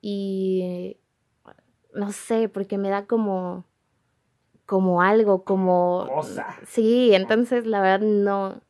Y 0.00 0.96
no 1.94 2.12
sé, 2.12 2.48
porque 2.48 2.78
me 2.78 2.90
da 2.90 3.06
como. 3.06 3.64
como 4.66 5.02
algo, 5.02 5.44
como. 5.44 6.06
Cosa. 6.12 6.46
Sí, 6.66 7.14
entonces 7.14 7.66
la 7.66 7.80
verdad 7.80 8.06
no. 8.06 8.60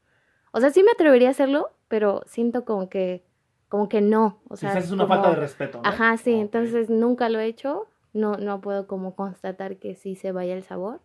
O 0.52 0.60
sea, 0.60 0.70
sí 0.70 0.82
me 0.82 0.90
atrevería 0.92 1.28
a 1.28 1.32
hacerlo, 1.32 1.70
pero 1.88 2.22
siento 2.26 2.64
como 2.64 2.88
que 2.88 3.24
como 3.68 3.88
que 3.88 4.00
no. 4.00 4.40
O 4.48 4.56
sea, 4.56 4.70
Quizás 4.70 4.84
es 4.86 4.90
una 4.92 5.04
como- 5.04 5.14
falta 5.14 5.30
de 5.30 5.36
respeto. 5.40 5.82
¿no? 5.82 5.88
Ajá, 5.88 6.16
sí, 6.16 6.32
entonces 6.34 6.88
nunca 6.88 7.28
lo 7.28 7.38
he 7.38 7.46
hecho. 7.46 7.86
No, 8.14 8.36
no 8.36 8.60
puedo 8.62 8.86
como 8.86 9.14
constatar 9.14 9.76
que 9.76 9.94
sí 9.94 10.16
se 10.16 10.32
vaya 10.32 10.54
el 10.54 10.62
sabor, 10.62 11.00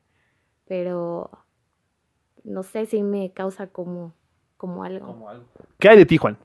pero 0.66 1.30
no 2.46 2.64
sé 2.64 2.86
si 2.86 3.04
me 3.04 3.34
causa 3.34 3.68
como, 3.68 4.14
como 4.64 4.82
algo. 4.82 5.20
¿Qué 5.78 5.90
hay 5.90 5.98
de 5.98 6.06
ti, 6.06 6.16
Juan? 6.16 6.38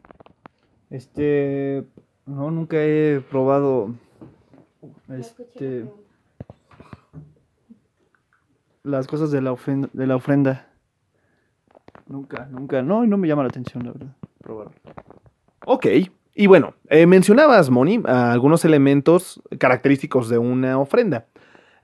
Este, 0.91 1.85
no, 2.27 2.51
nunca 2.51 2.77
he 2.83 3.23
probado, 3.31 3.95
este, 5.17 5.85
las 8.83 9.07
cosas 9.07 9.31
de 9.31 9.41
la 9.41 9.53
ofrenda, 9.53 9.89
de 9.93 10.07
la 10.09 10.17
ofrenda. 10.17 10.67
Nunca, 12.09 12.49
nunca, 12.51 12.83
no, 12.83 13.05
y 13.05 13.07
no 13.07 13.19
me 13.19 13.29
llama 13.29 13.43
la 13.43 13.51
atención, 13.51 13.85
la 13.85 13.93
verdad, 13.93 14.17
probarlo. 14.41 14.73
Ok. 15.65 15.87
Y 16.35 16.47
bueno, 16.49 16.75
eh, 16.89 17.07
mencionabas, 17.07 17.71
Moni, 17.71 18.03
algunos 18.05 18.65
elementos 18.65 19.41
característicos 19.61 20.29
de 20.29 20.39
una 20.39 20.77
ofrenda. 20.81 21.27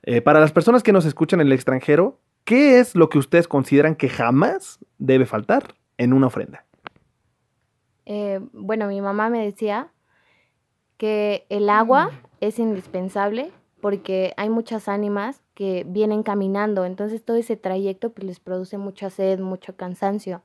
Eh, 0.03 0.21
para 0.21 0.41
las 0.41 0.51
personas 0.51 0.83
que 0.83 0.91
nos 0.91 1.05
escuchan 1.05 1.39
en 1.39 1.47
el 1.47 1.53
extranjero, 1.53 2.19
¿qué 2.43 2.79
es 2.79 2.93
lo 2.93 3.07
que 3.07 3.19
ustedes 3.19 3.47
consideran 3.47 3.95
que 3.95 4.09
jamás 4.09 4.79
debe 4.97 5.25
faltar 5.25 5.75
en 5.97 6.13
una 6.13 6.27
ofrenda? 6.27 6.65
Eh, 8.05 8.39
bueno, 8.53 8.87
mi 8.87 9.01
mamá 9.01 9.29
me 9.29 9.43
decía 9.43 9.91
que 10.97 11.45
el 11.49 11.69
agua 11.69 12.11
es 12.39 12.59
indispensable 12.59 13.51
porque 13.81 14.33
hay 14.37 14.49
muchas 14.49 14.87
ánimas 14.87 15.41
que 15.53 15.85
vienen 15.87 16.23
caminando, 16.23 16.85
entonces 16.85 17.23
todo 17.23 17.37
ese 17.37 17.55
trayecto 17.55 18.11
pues, 18.11 18.25
les 18.25 18.39
produce 18.39 18.77
mucha 18.77 19.09
sed, 19.09 19.39
mucho 19.39 19.75
cansancio. 19.75 20.43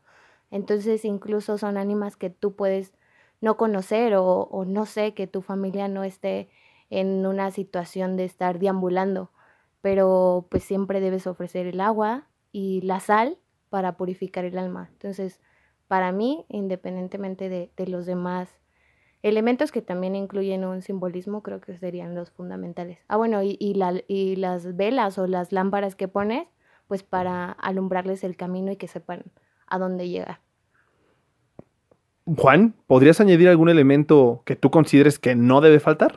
Entonces 0.51 1.05
incluso 1.05 1.59
son 1.59 1.77
ánimas 1.77 2.17
que 2.17 2.31
tú 2.31 2.55
puedes 2.55 2.93
no 3.41 3.57
conocer 3.57 4.15
o, 4.15 4.25
o 4.25 4.65
no 4.65 4.87
sé, 4.87 5.15
que 5.15 5.27
tu 5.27 5.43
familia 5.43 5.89
no 5.89 6.05
esté 6.05 6.51
en 6.91 7.25
una 7.25 7.51
situación 7.51 8.17
de 8.17 8.25
estar 8.25 8.59
deambulando, 8.59 9.31
pero 9.81 10.47
pues 10.51 10.65
siempre 10.65 11.01
debes 11.01 11.27
ofrecer 11.27 11.67
el 11.67 11.81
agua 11.81 12.27
y 12.53 12.81
la 12.83 13.01
sal 13.01 13.39
para 13.71 13.97
purificar 13.97 14.45
el 14.45 14.59
alma. 14.59 14.89
Entonces, 14.93 15.41
para 15.89 16.13
mí, 16.13 16.45
independientemente 16.49 17.49
de, 17.49 17.73
de 17.77 17.87
los 17.87 18.07
demás 18.07 18.49
elementos 19.23 19.73
que 19.73 19.83
también 19.83 20.17
incluyen 20.17 20.65
un 20.65 20.83
simbolismo, 20.83 21.43
creo 21.43 21.61
que 21.61 21.77
serían 21.79 22.15
los 22.15 22.31
fundamentales. 22.31 22.99
Ah, 23.09 23.17
bueno, 23.17 23.43
y, 23.43 23.57
y, 23.61 23.75
la- 23.75 24.03
y 24.09 24.37
las 24.37 24.77
velas 24.77 25.19
o 25.19 25.27
las 25.27 25.53
lámparas 25.53 25.95
que 25.95 26.09
pones, 26.09 26.49
pues 26.89 27.03
para 27.03 27.53
alumbrarles 27.53 28.25
el 28.25 28.37
camino 28.37 28.73
y 28.73 28.77
que 28.77 28.89
sepan 28.89 29.25
a 29.67 29.79
dónde 29.79 30.09
llegar. 30.09 30.41
Juan, 32.25 32.75
¿podrías 32.87 33.21
añadir 33.21 33.49
algún 33.49 33.69
elemento 33.69 34.43
que 34.45 34.57
tú 34.57 34.71
consideres 34.71 35.19
que 35.19 35.35
no 35.35 35.61
debe 35.61 35.81
faltar? 35.81 36.17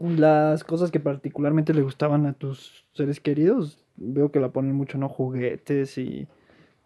Las 0.00 0.64
cosas 0.64 0.90
que 0.90 0.98
particularmente 1.00 1.72
le 1.74 1.82
gustaban 1.82 2.26
a 2.26 2.32
tus 2.32 2.84
seres 2.92 3.20
queridos, 3.20 3.81
veo 3.96 4.30
que 4.30 4.40
la 4.40 4.50
ponen 4.50 4.74
mucho, 4.74 4.98
¿no? 4.98 5.08
Juguetes 5.08 5.98
y, 5.98 6.26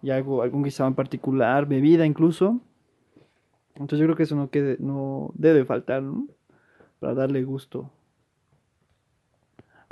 y 0.03 0.11
algo, 0.11 0.43
algún 0.43 0.63
guisado 0.63 0.89
en 0.89 0.95
particular, 0.95 1.67
bebida 1.67 2.07
incluso. 2.07 2.61
Entonces 3.75 3.99
yo 3.99 4.07
creo 4.07 4.17
que 4.17 4.23
eso 4.23 4.37
no, 4.37 4.51
quede, 4.51 4.77
no 4.81 5.31
debe 5.35 5.65
faltar, 5.65 6.03
¿no? 6.03 6.27
Para 6.99 7.15
darle 7.15 7.43
gusto. 7.45 7.91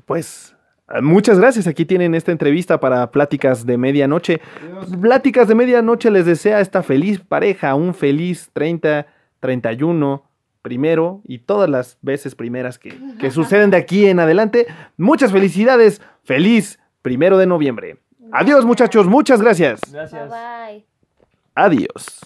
Pues 0.07 0.57
eh, 0.89 1.01
muchas 1.03 1.39
gracias. 1.39 1.67
Aquí 1.67 1.85
tienen 1.85 2.15
esta 2.15 2.33
entrevista 2.33 2.81
para 2.81 3.11
Pláticas 3.11 3.67
de 3.67 3.77
Medianoche. 3.77 4.41
Pláticas 5.01 5.49
de 5.49 5.55
Medianoche 5.55 6.11
les 6.11 6.27
desea 6.27 6.59
a 6.59 6.61
esta 6.61 6.83
feliz 6.83 7.21
pareja 7.21 7.75
un 7.75 7.95
feliz 7.95 8.51
30, 8.53 9.07
31, 9.41 10.25
primero 10.63 11.21
y 11.25 11.41
todas 11.41 11.69
las 11.69 11.99
veces 12.01 12.35
primeras 12.35 12.79
que, 12.79 12.97
que 13.21 13.31
suceden 13.31 13.71
de 13.71 13.77
aquí 13.77 14.07
en 14.07 14.19
adelante. 14.19 14.67
Muchas 14.97 15.31
felicidades. 15.31 16.01
Feliz 16.23 16.79
primero 17.05 17.37
de 17.37 17.47
noviembre. 17.47 17.99
Adiós 18.33 18.65
muchachos, 18.65 19.07
muchas 19.07 19.43
gracias. 19.43 19.79
Gracias. 19.93 20.31
Bye 20.31 20.39
bye. 20.73 20.87
Adiós. 21.55 22.21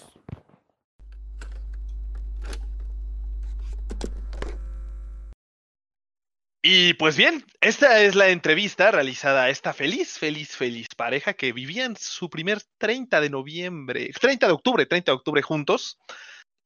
Y 6.61 6.93
pues 6.93 7.17
bien, 7.17 7.45
esta 7.61 8.01
es 8.01 8.15
la 8.15 8.29
entrevista 8.29 8.91
realizada 8.91 9.43
a 9.43 9.49
esta 9.49 9.73
feliz, 9.73 10.17
feliz, 10.17 10.55
feliz 10.55 10.87
pareja 10.95 11.33
que 11.33 11.51
vivían 11.51 11.95
su 11.97 12.29
primer 12.29 12.61
30 12.77 13.19
de 13.19 13.29
noviembre, 13.29 14.11
30 14.19 14.47
de 14.47 14.53
octubre, 14.53 14.85
30 14.85 15.11
de 15.11 15.15
octubre 15.15 15.41
juntos. 15.41 15.99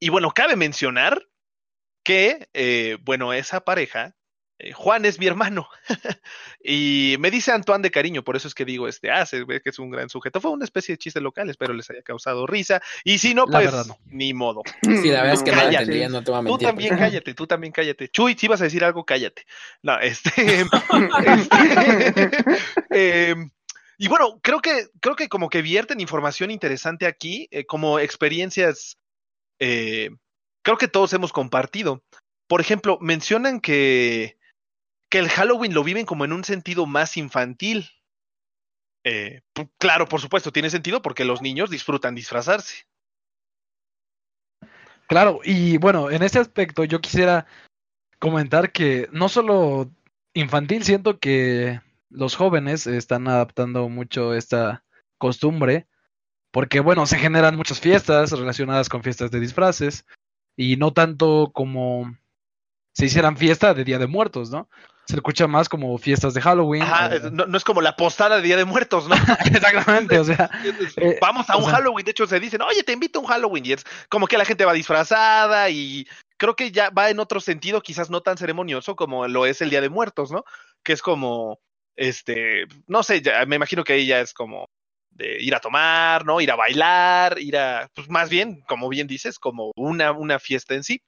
Y 0.00 0.10
bueno, 0.10 0.30
cabe 0.30 0.54
mencionar 0.54 1.26
que, 2.04 2.48
eh, 2.54 2.96
bueno, 3.02 3.32
esa 3.32 3.64
pareja, 3.64 4.14
eh, 4.64 4.72
Juan 4.72 5.04
es 5.04 5.18
mi 5.18 5.26
hermano. 5.26 5.68
y 6.64 7.16
me 7.18 7.30
dice 7.30 7.52
Antoine 7.52 7.82
de 7.82 7.90
cariño, 7.90 8.24
por 8.24 8.36
eso 8.36 8.48
es 8.48 8.54
que 8.54 8.64
digo, 8.64 8.88
este, 8.88 9.10
ah, 9.10 9.26
se 9.26 9.44
ve 9.44 9.60
que 9.60 9.70
es 9.70 9.78
un 9.78 9.90
gran 9.90 10.08
sujeto. 10.08 10.40
Fue 10.40 10.50
una 10.50 10.64
especie 10.64 10.94
de 10.94 10.98
chiste 10.98 11.20
local, 11.20 11.50
espero 11.50 11.74
les 11.74 11.90
haya 11.90 12.02
causado 12.02 12.46
risa. 12.46 12.80
Y 13.04 13.18
si 13.18 13.34
no, 13.34 13.44
La 13.46 13.58
pues, 13.58 13.66
verdad 13.66 13.86
no. 13.86 13.98
ni 14.06 14.32
modo. 14.32 14.62
Sí, 14.82 15.08
la 15.10 15.22
verdad 15.22 15.34
es 15.34 15.42
que 15.42 15.50
no 15.50 15.56
la 15.58 15.64
Cállate. 15.64 15.84
entendía, 15.84 16.08
no 16.08 16.24
te 16.24 16.30
voy 16.30 16.40
a 16.40 16.44
Tú 16.44 16.58
también 16.58 16.96
cállate, 16.96 17.34
tú 17.34 17.46
también 17.46 17.72
cállate. 17.72 18.08
Chuy, 18.08 18.34
si 18.38 18.48
vas 18.48 18.60
a 18.62 18.64
decir 18.64 18.84
algo, 18.84 19.04
cállate. 19.04 19.44
No, 19.82 19.98
este. 20.00 20.30
este, 21.26 22.42
em, 23.30 23.50
y 23.98 24.08
bueno, 24.08 24.40
creo 24.42 24.60
que, 24.60 24.88
creo 25.00 25.14
que 25.14 25.28
como 25.28 25.50
que 25.50 25.60
vierten 25.60 26.00
información 26.00 26.50
interesante 26.50 27.06
aquí, 27.06 27.48
eh, 27.50 27.66
como 27.66 27.98
experiencias, 27.98 28.96
eh, 29.58 30.08
creo 30.62 30.78
que 30.78 30.88
todos 30.88 31.12
hemos 31.12 31.32
compartido. 31.32 32.02
Por 32.46 32.60
ejemplo, 32.60 32.98
mencionan 33.00 33.60
que, 33.60 34.38
que 35.14 35.20
el 35.20 35.28
Halloween 35.28 35.74
lo 35.74 35.84
viven 35.84 36.06
como 36.06 36.24
en 36.24 36.32
un 36.32 36.42
sentido 36.42 36.86
más 36.86 37.16
infantil. 37.16 37.88
Eh, 39.04 39.42
claro, 39.78 40.08
por 40.08 40.20
supuesto, 40.20 40.50
tiene 40.50 40.70
sentido 40.70 41.02
porque 41.02 41.24
los 41.24 41.40
niños 41.40 41.70
disfrutan 41.70 42.16
disfrazarse. 42.16 42.88
Claro, 45.06 45.38
y 45.44 45.76
bueno, 45.76 46.10
en 46.10 46.24
ese 46.24 46.40
aspecto 46.40 46.82
yo 46.82 47.00
quisiera 47.00 47.46
comentar 48.18 48.72
que 48.72 49.08
no 49.12 49.28
solo 49.28 49.88
infantil, 50.32 50.82
siento 50.82 51.20
que 51.20 51.80
los 52.10 52.34
jóvenes 52.34 52.88
están 52.88 53.28
adaptando 53.28 53.88
mucho 53.88 54.34
esta 54.34 54.84
costumbre, 55.16 55.86
porque 56.50 56.80
bueno, 56.80 57.06
se 57.06 57.18
generan 57.18 57.54
muchas 57.56 57.78
fiestas 57.78 58.32
relacionadas 58.32 58.88
con 58.88 59.04
fiestas 59.04 59.30
de 59.30 59.38
disfraces, 59.38 60.06
y 60.56 60.74
no 60.76 60.92
tanto 60.92 61.52
como 61.54 62.18
si 62.94 63.04
hicieran 63.04 63.36
fiesta 63.36 63.74
de 63.74 63.84
Día 63.84 64.00
de 64.00 64.08
Muertos, 64.08 64.50
¿no? 64.50 64.68
Se 65.06 65.16
escucha 65.16 65.46
más 65.46 65.68
como 65.68 65.96
fiestas 65.98 66.32
de 66.34 66.40
Halloween. 66.40 66.82
Ajá, 66.82 67.08
o- 67.08 67.12
es- 67.14 67.32
no, 67.32 67.46
no 67.46 67.56
es 67.58 67.64
como 67.64 67.80
la 67.82 67.94
postada 67.96 68.36
de 68.36 68.42
Día 68.42 68.56
de 68.56 68.64
Muertos, 68.64 69.08
¿no? 69.08 69.14
Exactamente, 69.44 70.18
o 70.18 70.24
sea, 70.24 70.50
Eh, 70.96 71.18
Vamos 71.20 71.48
a 71.50 71.56
o 71.56 71.58
un 71.58 71.64
sea- 71.66 71.74
Halloween, 71.74 72.04
de 72.04 72.10
hecho 72.12 72.26
se 72.26 72.40
dicen, 72.40 72.62
oye, 72.62 72.82
te 72.82 72.92
invito 72.92 73.18
a 73.18 73.22
un 73.22 73.28
Halloween, 73.28 73.66
y 73.66 73.72
es 73.72 73.84
como 74.08 74.26
que 74.26 74.38
la 74.38 74.44
gente 74.44 74.64
va 74.64 74.72
disfrazada 74.72 75.68
y 75.70 76.06
creo 76.38 76.56
que 76.56 76.70
ya 76.72 76.90
va 76.90 77.10
en 77.10 77.20
otro 77.20 77.40
sentido, 77.40 77.80
quizás 77.82 78.08
no 78.10 78.20
tan 78.22 78.36
ceremonioso 78.38 78.96
como 78.96 79.28
lo 79.28 79.46
es 79.46 79.60
el 79.60 79.70
Día 79.70 79.80
de 79.80 79.88
Muertos, 79.90 80.30
¿no? 80.32 80.44
Que 80.82 80.92
es 80.94 81.02
como, 81.02 81.58
este, 81.96 82.64
no 82.86 83.02
sé, 83.02 83.20
ya, 83.22 83.44
me 83.46 83.56
imagino 83.56 83.84
que 83.84 83.92
ahí 83.94 84.06
ya 84.06 84.20
es 84.20 84.32
como 84.34 84.66
de 85.10 85.40
ir 85.40 85.54
a 85.54 85.60
tomar, 85.60 86.24
¿no? 86.24 86.40
Ir 86.40 86.50
a 86.50 86.56
bailar, 86.56 87.36
ir 87.38 87.56
a, 87.56 87.88
pues 87.94 88.08
más 88.10 88.30
bien, 88.30 88.62
como 88.66 88.88
bien 88.88 89.06
dices, 89.06 89.38
como 89.38 89.70
una, 89.76 90.10
una 90.12 90.38
fiesta 90.40 90.74
en 90.74 90.82
sí. 90.82 91.02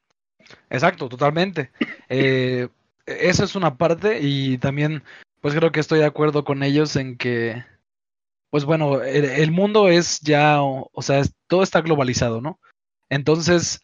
Exacto, 0.70 1.08
totalmente. 1.08 1.70
Eh, 2.08 2.68
eso 3.06 3.44
es 3.44 3.54
una 3.54 3.76
parte 3.76 4.20
y 4.20 4.58
también, 4.58 5.02
pues 5.40 5.54
creo 5.54 5.72
que 5.72 5.80
estoy 5.80 6.00
de 6.00 6.06
acuerdo 6.06 6.44
con 6.44 6.62
ellos 6.62 6.96
en 6.96 7.16
que, 7.16 7.64
pues 8.50 8.64
bueno, 8.64 9.02
el, 9.02 9.50
mundo 9.52 9.88
es 9.88 10.20
ya, 10.20 10.62
o, 10.62 10.90
o 10.92 11.02
sea, 11.02 11.20
es- 11.20 11.34
todo 11.48 11.62
está 11.62 11.80
globalizado, 11.80 12.40
¿no? 12.40 12.60
Entonces, 13.08 13.80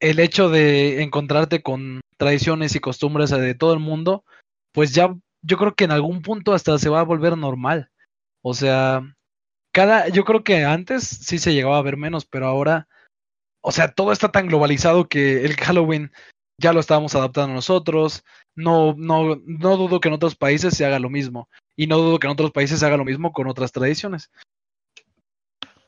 el 0.00 0.20
hecho 0.20 0.48
de 0.48 1.02
encontrarte 1.02 1.62
con 1.62 2.00
tradiciones 2.16 2.74
y 2.74 2.80
costumbres 2.80 3.30
de 3.30 3.54
todo 3.54 3.72
el 3.72 3.80
mundo, 3.80 4.24
pues 4.72 4.94
ya, 4.94 5.14
yo 5.42 5.56
creo 5.56 5.74
que 5.74 5.84
en 5.84 5.92
algún 5.92 6.22
punto 6.22 6.52
hasta 6.52 6.78
se 6.78 6.88
va 6.88 7.00
a 7.00 7.04
volver 7.04 7.36
normal. 7.36 7.90
O 8.42 8.54
sea, 8.54 9.02
cada, 9.72 10.08
yo 10.08 10.24
creo 10.24 10.44
que 10.44 10.64
antes 10.64 11.04
sí 11.04 11.38
se 11.38 11.54
llegaba 11.54 11.78
a 11.78 11.82
ver 11.82 11.96
menos, 11.96 12.26
pero 12.26 12.46
ahora, 12.46 12.88
o 13.60 13.72
sea, 13.72 13.92
todo 13.92 14.12
está 14.12 14.30
tan 14.30 14.48
globalizado 14.48 15.08
que 15.08 15.44
el 15.44 15.56
Halloween 15.56 16.12
ya 16.58 16.72
lo 16.72 16.80
estábamos 16.80 17.14
adaptando 17.14 17.54
nosotros. 17.54 18.24
No, 18.54 18.94
no, 18.96 19.40
no 19.46 19.76
dudo 19.76 20.00
que 20.00 20.08
en 20.08 20.14
otros 20.14 20.34
países 20.34 20.76
se 20.76 20.84
haga 20.84 20.98
lo 20.98 21.08
mismo. 21.08 21.48
Y 21.76 21.86
no 21.86 21.98
dudo 21.98 22.18
que 22.18 22.26
en 22.26 22.32
otros 22.32 22.50
países 22.50 22.80
se 22.80 22.86
haga 22.86 22.96
lo 22.96 23.04
mismo 23.04 23.32
con 23.32 23.46
otras 23.46 23.72
tradiciones. 23.72 24.30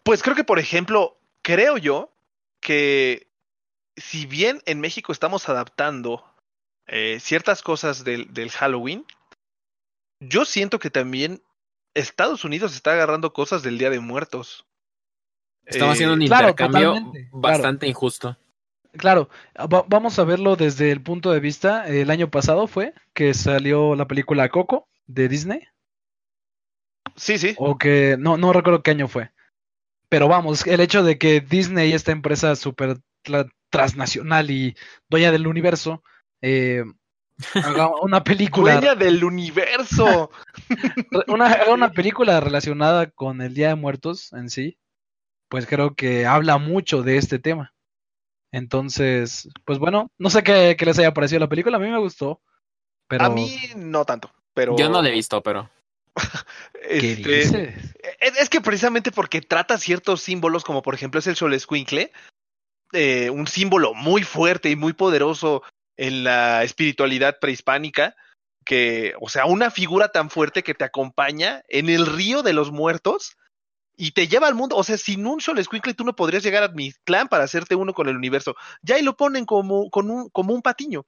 Pues 0.04 0.22
creo 0.22 0.36
que, 0.36 0.44
por 0.44 0.58
ejemplo, 0.58 1.18
creo 1.42 1.76
yo 1.76 2.12
que 2.60 3.28
si 3.96 4.26
bien 4.26 4.62
en 4.66 4.80
México 4.80 5.12
estamos 5.12 5.48
adaptando 5.48 6.24
eh, 6.86 7.18
ciertas 7.20 7.62
cosas 7.62 8.04
del, 8.04 8.32
del 8.32 8.50
Halloween, 8.50 9.04
yo 10.20 10.44
siento 10.44 10.78
que 10.78 10.90
también 10.90 11.42
Estados 11.94 12.44
Unidos 12.44 12.74
está 12.74 12.92
agarrando 12.92 13.32
cosas 13.32 13.62
del 13.62 13.78
Día 13.78 13.90
de 13.90 14.00
Muertos. 14.00 14.64
Estamos 15.66 15.94
Eh, 15.94 15.96
haciendo 15.96 16.14
un 16.14 16.26
claro, 16.26 16.50
intercambio 16.50 16.92
claro. 16.92 17.28
bastante 17.32 17.88
injusto. 17.88 18.36
Claro, 18.92 19.28
va- 19.56 19.84
vamos 19.88 20.18
a 20.18 20.24
verlo 20.24 20.56
desde 20.56 20.90
el 20.90 21.02
punto 21.02 21.30
de 21.30 21.40
vista, 21.40 21.86
el 21.88 22.10
año 22.10 22.30
pasado 22.30 22.66
fue 22.66 22.92
que 23.14 23.34
salió 23.34 23.94
la 23.94 24.06
película 24.08 24.48
Coco 24.48 24.88
de 25.06 25.28
Disney, 25.28 25.60
Sí, 27.16 27.38
sí. 27.38 27.54
o 27.58 27.76
que 27.78 28.16
no, 28.18 28.36
no 28.36 28.52
recuerdo 28.52 28.82
qué 28.82 28.92
año 28.92 29.08
fue. 29.08 29.30
Pero 30.08 30.26
vamos, 30.28 30.66
el 30.66 30.80
hecho 30.80 31.02
de 31.04 31.18
que 31.18 31.40
Disney, 31.40 31.92
esta 31.92 32.12
empresa 32.12 32.56
súper 32.56 32.98
tra- 33.24 33.50
transnacional 33.70 34.50
y 34.50 34.76
dueña 35.08 35.30
del 35.30 35.46
universo, 35.46 36.02
eh, 36.42 36.82
haga 37.54 37.90
una 38.02 38.24
película, 38.24 38.74
Dueña 38.74 38.94
del 38.96 39.22
universo. 39.22 40.30
una, 41.28 41.46
haga 41.46 41.72
una 41.72 41.92
película 41.92 42.40
relacionada 42.40 43.10
con 43.10 43.40
el 43.40 43.54
Día 43.54 43.68
de 43.68 43.74
Muertos 43.76 44.32
en 44.32 44.50
sí, 44.50 44.78
pues 45.48 45.66
creo 45.66 45.94
que 45.94 46.26
habla 46.26 46.58
mucho 46.58 47.02
de 47.02 47.16
este 47.16 47.38
tema. 47.38 47.72
Entonces, 48.52 49.48
pues 49.64 49.78
bueno, 49.78 50.10
no 50.18 50.30
sé 50.30 50.42
qué, 50.42 50.76
qué 50.78 50.84
les 50.84 50.98
haya 50.98 51.14
parecido 51.14 51.40
la 51.40 51.48
película, 51.48 51.76
a 51.76 51.80
mí 51.80 51.88
me 51.88 51.98
gustó, 51.98 52.40
pero 53.06 53.24
A 53.24 53.30
mí 53.30 53.58
no 53.76 54.04
tanto, 54.04 54.32
pero. 54.54 54.76
Yo 54.76 54.88
no 54.88 55.02
la 55.02 55.08
he 55.08 55.12
visto, 55.12 55.42
pero. 55.42 55.68
¿qué 56.88 57.12
este, 57.12 57.36
dices? 57.36 57.94
Es, 58.20 58.38
es 58.38 58.48
que 58.48 58.60
precisamente 58.60 59.12
porque 59.12 59.40
trata 59.40 59.78
ciertos 59.78 60.22
símbolos, 60.22 60.64
como 60.64 60.82
por 60.82 60.94
ejemplo 60.94 61.20
es 61.20 61.26
el 61.26 61.36
Sol 61.36 61.54
Escuincle, 61.54 62.12
eh, 62.92 63.30
un 63.30 63.46
símbolo 63.46 63.94
muy 63.94 64.22
fuerte 64.22 64.70
y 64.70 64.76
muy 64.76 64.92
poderoso 64.92 65.62
en 65.96 66.24
la 66.24 66.64
espiritualidad 66.64 67.38
prehispánica, 67.40 68.16
que, 68.64 69.14
o 69.20 69.28
sea, 69.28 69.46
una 69.46 69.70
figura 69.70 70.08
tan 70.08 70.30
fuerte 70.30 70.62
que 70.62 70.74
te 70.74 70.84
acompaña 70.84 71.62
en 71.68 71.88
el 71.88 72.06
río 72.06 72.42
de 72.42 72.52
los 72.52 72.70
muertos 72.72 73.36
y 74.00 74.12
te 74.12 74.28
lleva 74.28 74.48
al 74.48 74.54
mundo. 74.54 74.76
O 74.76 74.82
sea, 74.82 74.96
sin 74.96 75.26
un 75.26 75.42
Sol 75.42 75.58
Escuincle 75.58 75.92
tú 75.92 76.04
no 76.04 76.16
podrías 76.16 76.42
llegar 76.42 76.62
a 76.62 76.68
mi 76.68 76.90
clan 77.04 77.28
para 77.28 77.44
hacerte 77.44 77.74
uno 77.74 77.92
con 77.92 78.08
el 78.08 78.16
universo. 78.16 78.56
Ya 78.80 78.94
ahí 78.94 79.02
lo 79.02 79.14
ponen 79.14 79.44
como, 79.44 79.90
con 79.90 80.10
un, 80.10 80.30
como 80.30 80.54
un 80.54 80.62
patiño. 80.62 81.04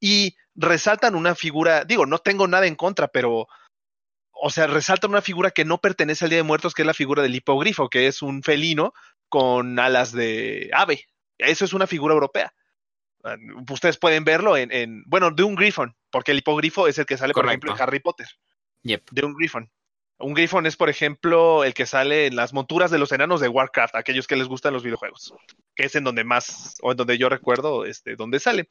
Y 0.00 0.36
resaltan 0.54 1.14
una 1.14 1.34
figura, 1.34 1.84
digo, 1.84 2.04
no 2.04 2.18
tengo 2.18 2.46
nada 2.46 2.66
en 2.66 2.74
contra, 2.74 3.08
pero 3.08 3.48
o 4.38 4.50
sea, 4.50 4.66
resaltan 4.66 5.12
una 5.12 5.22
figura 5.22 5.50
que 5.50 5.64
no 5.64 5.78
pertenece 5.78 6.26
al 6.26 6.30
Día 6.30 6.40
de 6.40 6.42
Muertos, 6.42 6.74
que 6.74 6.82
es 6.82 6.86
la 6.86 6.92
figura 6.92 7.22
del 7.22 7.34
hipogrifo, 7.34 7.88
que 7.88 8.06
es 8.06 8.20
un 8.20 8.42
felino 8.42 8.92
con 9.30 9.78
alas 9.78 10.12
de 10.12 10.68
ave. 10.74 11.06
Eso 11.38 11.64
es 11.64 11.72
una 11.72 11.86
figura 11.86 12.12
europea. 12.12 12.52
Ustedes 13.70 13.96
pueden 13.96 14.24
verlo 14.24 14.58
en, 14.58 14.70
en 14.72 15.04
bueno, 15.06 15.30
de 15.30 15.42
un 15.42 15.54
grifón, 15.54 15.96
porque 16.10 16.32
el 16.32 16.38
hipogrifo 16.38 16.86
es 16.86 16.98
el 16.98 17.06
que 17.06 17.16
sale, 17.16 17.32
por 17.32 17.46
ejemplo, 17.46 17.72
en. 17.72 17.80
Harry 17.80 18.00
Potter, 18.00 18.28
Yep. 18.82 19.10
de 19.10 19.24
un 19.24 19.34
grifón. 19.34 19.70
Un 20.18 20.32
grifón 20.32 20.64
es, 20.64 20.76
por 20.76 20.88
ejemplo, 20.88 21.62
el 21.62 21.74
que 21.74 21.84
sale 21.84 22.26
en 22.26 22.36
las 22.36 22.54
monturas 22.54 22.90
de 22.90 22.98
los 22.98 23.12
enanos 23.12 23.40
de 23.40 23.48
Warcraft, 23.48 23.96
aquellos 23.96 24.26
que 24.26 24.36
les 24.36 24.48
gustan 24.48 24.72
los 24.72 24.82
videojuegos, 24.82 25.34
que 25.74 25.84
es 25.84 25.94
en 25.94 26.04
donde 26.04 26.24
más, 26.24 26.76
o 26.80 26.92
en 26.92 26.96
donde 26.96 27.18
yo 27.18 27.28
recuerdo, 27.28 27.84
este, 27.84 28.16
donde 28.16 28.40
sale. 28.40 28.68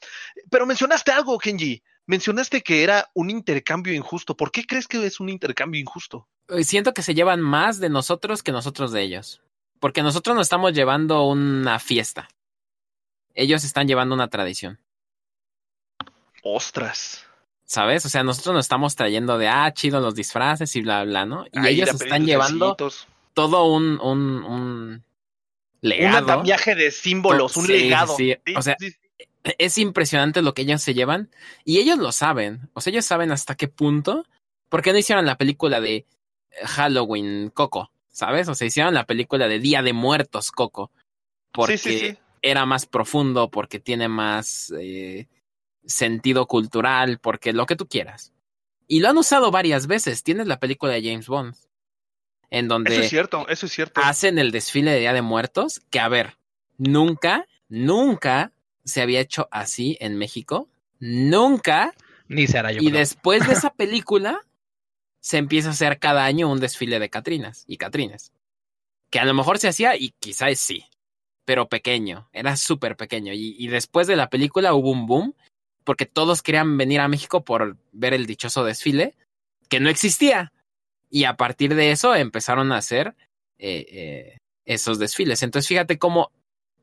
Pero 0.50 0.66
mencionaste 0.66 1.12
algo, 1.12 1.38
Kenji. 1.38 1.84
Mencionaste 2.08 2.62
que 2.62 2.84
era 2.84 3.10
un 3.14 3.30
intercambio 3.30 3.94
injusto. 3.94 4.36
¿Por 4.36 4.52
qué 4.52 4.66
crees 4.66 4.88
que 4.88 5.06
es 5.06 5.20
un 5.20 5.30
intercambio 5.30 5.80
injusto? 5.82 6.28
Eh, 6.50 6.64
Siento 6.64 6.94
que 6.94 7.02
se 7.02 7.14
llevan 7.14 7.42
más 7.42 7.80
de 7.80 7.90
nosotros 7.90 8.44
que 8.44 8.52
nosotros 8.52 8.92
de 8.92 9.02
ellos. 9.02 9.42
Porque 9.80 10.04
nosotros 10.04 10.36
nos 10.36 10.46
estamos 10.46 10.74
llevando 10.74 11.28
una 11.28 11.80
fiesta. 11.80 12.28
Ellos 13.34 13.64
están 13.64 13.88
llevando 13.88 14.16
una 14.16 14.30
tradición. 14.30 14.80
Ostras. 16.44 17.25
¿Sabes? 17.65 18.05
O 18.05 18.10
sea, 18.10 18.24
nosotros 18.24 18.53
nos 18.55 18.65
estamos 18.65 18.95
trayendo 18.95 19.38
de, 19.38 19.48
ah, 19.48 19.72
chido 19.74 20.00
los 20.00 20.13
disfraces 20.15 20.75
y 20.75 20.81
bla, 20.81 21.03
bla, 21.03 21.25
¿no? 21.25 21.45
Y 21.51 21.60
Ahí 21.60 21.75
ellos 21.81 21.89
están 22.00 22.25
llevando 22.25 22.77
todo 23.34 23.65
un, 23.65 24.00
un, 24.01 24.43
un 24.43 24.43
Un 24.45 25.03
legado. 25.81 26.17
andamiaje 26.19 26.75
de 26.75 26.91
símbolos, 26.91 27.57
un 27.57 27.65
Sí, 27.65 27.74
legado. 27.74 28.15
sí, 28.15 28.36
o 28.55 28.62
sea, 28.62 28.75
sí, 28.79 28.91
sí. 28.91 28.98
es 29.57 29.77
impresionante 29.79 30.41
lo 30.43 30.53
que 30.53 30.62
ellos 30.62 30.81
se 30.84 30.93
llevan 30.93 31.29
y 31.63 31.79
ellos 31.79 31.98
lo 31.98 32.12
saben. 32.12 32.69
O 32.74 32.81
sea, 32.81 32.91
ellos 32.91 33.05
saben 33.05 33.31
hasta 33.31 33.55
qué 33.55 33.67
punto. 33.67 34.25
¿Por 34.69 34.81
qué 34.84 34.91
no 34.93 35.00
hicieron 35.00 35.25
la 35.25 35.38
película 35.38 35.81
de 35.81 35.95
eh, 35.95 36.05
Halloween 36.65 37.49
Coco? 37.49 37.91
¿Sabes? 38.12 38.47
O 38.47 38.54
sea, 38.56 38.67
hicieron 38.67 38.93
la 38.93 39.06
película 39.06 39.47
de 39.47 39.60
Día 39.60 39.82
de 39.82 39.91
Muertos 39.93 40.51
Coco. 40.51 40.91
Porque 41.51 41.78
sí, 41.80 41.97
sí, 41.99 42.10
sí. 42.12 42.17
era 42.43 42.65
más 42.67 42.86
profundo, 42.86 43.49
porque 43.49 43.80
tiene 43.80 44.08
más 44.08 44.71
eh, 44.80 45.28
sentido 45.88 46.48
cultural, 46.48 47.19
porque 47.19 47.54
lo 47.54 47.65
que 47.65 47.76
tú 47.76 47.88
quieras. 47.88 48.34
Y 48.88 49.00
lo 49.00 49.10
han 49.10 49.17
usado 49.17 49.52
varias 49.52 49.88
veces. 49.88 50.24
Tienes 50.24 50.48
la 50.48 50.60
película 50.60 50.93
de 50.93 51.04
James 51.04 51.28
Bond, 51.28 51.56
en 52.50 52.67
donde 52.67 52.93
Eso 52.93 53.02
es 53.04 53.10
cierto, 53.10 53.48
eso 53.50 53.65
es 53.65 53.71
cierto. 53.71 54.02
hacen 54.04 54.38
el 54.38 54.52
desfile 54.52 54.91
de 54.91 55.00
Día 55.00 55.13
de 55.13 55.21
Muertos, 55.21 55.82
que 55.89 56.00
a 56.00 56.08
ver, 56.08 56.38
nunca, 56.78 57.48
nunca 57.67 58.52
se 58.84 59.02
había 59.02 59.19
hecho 59.19 59.48
así 59.52 59.98
en 60.00 60.17
México. 60.17 60.69
Nunca. 61.00 61.93
Ni 62.28 62.48
se 62.48 62.58
hará 62.60 62.71
yo 62.71 62.82
Y 62.82 62.88
creo. 62.88 63.00
después 63.00 63.45
de 63.48 63.54
esa 63.54 63.69
película, 63.76 64.39
se 65.19 65.38
empieza 65.38 65.69
a 65.69 65.71
hacer 65.71 65.98
cada 66.00 66.26
año 66.26 66.52
un 66.52 66.60
desfile 66.60 67.00
de 67.00 67.10
Catrinas 67.10 67.63
y 67.67 67.78
Catrines. 67.78 68.32
Que 69.10 69.19
a 69.19 69.26
lo 69.26 69.34
mejor 69.34 69.58
se 69.60 69.67
hacía 69.67 69.95
y 69.95 70.12
quizás 70.19 70.60
sí, 70.60 70.86
pero 71.45 71.67
pequeño, 71.69 72.30
era 72.34 72.56
súper 72.58 72.95
pequeño. 72.95 73.34
Y, 73.34 73.56
y 73.58 73.67
después 73.67 74.06
de 74.08 74.15
la 74.15 74.30
película 74.30 74.74
hubo 74.76 74.91
un 74.91 75.06
boom, 75.08 75.36
porque 75.86 76.06
todos 76.06 76.41
querían 76.41 76.78
venir 76.78 77.00
a 77.00 77.08
México 77.08 77.45
por 77.45 77.78
ver 77.93 78.13
el 78.13 78.26
dichoso 78.26 78.65
desfile, 78.65 79.15
que 79.69 79.80
no 79.80 79.89
existía. 79.89 80.52
Y 81.10 81.24
a 81.24 81.38
partir 81.38 81.76
de 81.76 81.91
eso 81.91 82.13
empezaron 82.15 82.71
a 82.71 82.78
hacer 82.78 83.15
eh, 83.58 83.86
eh, 83.89 84.38
esos 84.65 85.00
desfiles. 85.00 85.43
Entonces 85.43 85.69
fíjate 85.69 85.98
cómo 85.98 86.32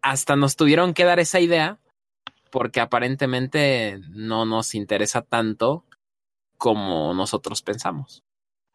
hasta 0.01 0.37
nos 0.37 0.57
tuvieron 0.57 0.95
que 0.95 1.05
dar 1.05 1.21
esa 1.21 1.41
idea, 1.41 1.79
porque 2.51 2.81
aparentemente 2.81 4.01
no 4.11 4.47
nos 4.47 4.75
interesa 4.75 5.23
tanto 5.23 5.85
como 6.57 7.12
nosotros 7.12 7.61
pensamos. 7.62 8.23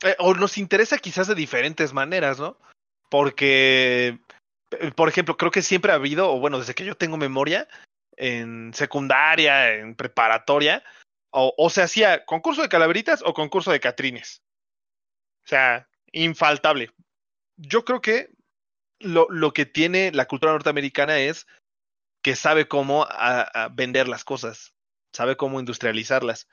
Eh, 0.03 0.15
o 0.19 0.33
nos 0.33 0.57
interesa 0.57 0.97
quizás 0.97 1.27
de 1.27 1.35
diferentes 1.35 1.93
maneras, 1.93 2.39
¿no? 2.39 2.57
Porque, 3.09 4.19
por 4.95 5.07
ejemplo, 5.07 5.37
creo 5.37 5.51
que 5.51 5.61
siempre 5.61 5.93
ha 5.93 5.95
habido, 5.95 6.31
o 6.31 6.39
bueno, 6.39 6.59
desde 6.59 6.75
que 6.75 6.85
yo 6.85 6.95
tengo 6.95 7.15
memoria, 7.15 7.67
en 8.17 8.73
secundaria, 8.73 9.75
en 9.75 9.95
preparatoria, 9.95 10.83
o, 11.29 11.69
se 11.69 11.83
hacía 11.83 12.25
concurso 12.25 12.63
de 12.63 12.69
calaveritas 12.69 13.21
o 13.23 13.33
concurso 13.33 13.71
de 13.71 13.79
catrines. 13.79 14.41
O 15.45 15.49
sea, 15.49 15.87
infaltable. 16.11 16.89
Yo 17.57 17.85
creo 17.85 18.01
que 18.01 18.31
lo, 18.99 19.27
lo 19.29 19.53
que 19.53 19.65
tiene 19.65 20.11
la 20.11 20.25
cultura 20.25 20.53
norteamericana 20.53 21.19
es 21.19 21.45
que 22.23 22.35
sabe 22.35 22.67
cómo 22.67 23.07
vender 23.71 24.07
las 24.07 24.23
cosas, 24.23 24.73
sabe 25.13 25.37
cómo 25.37 25.59
industrializarlas. 25.59 26.47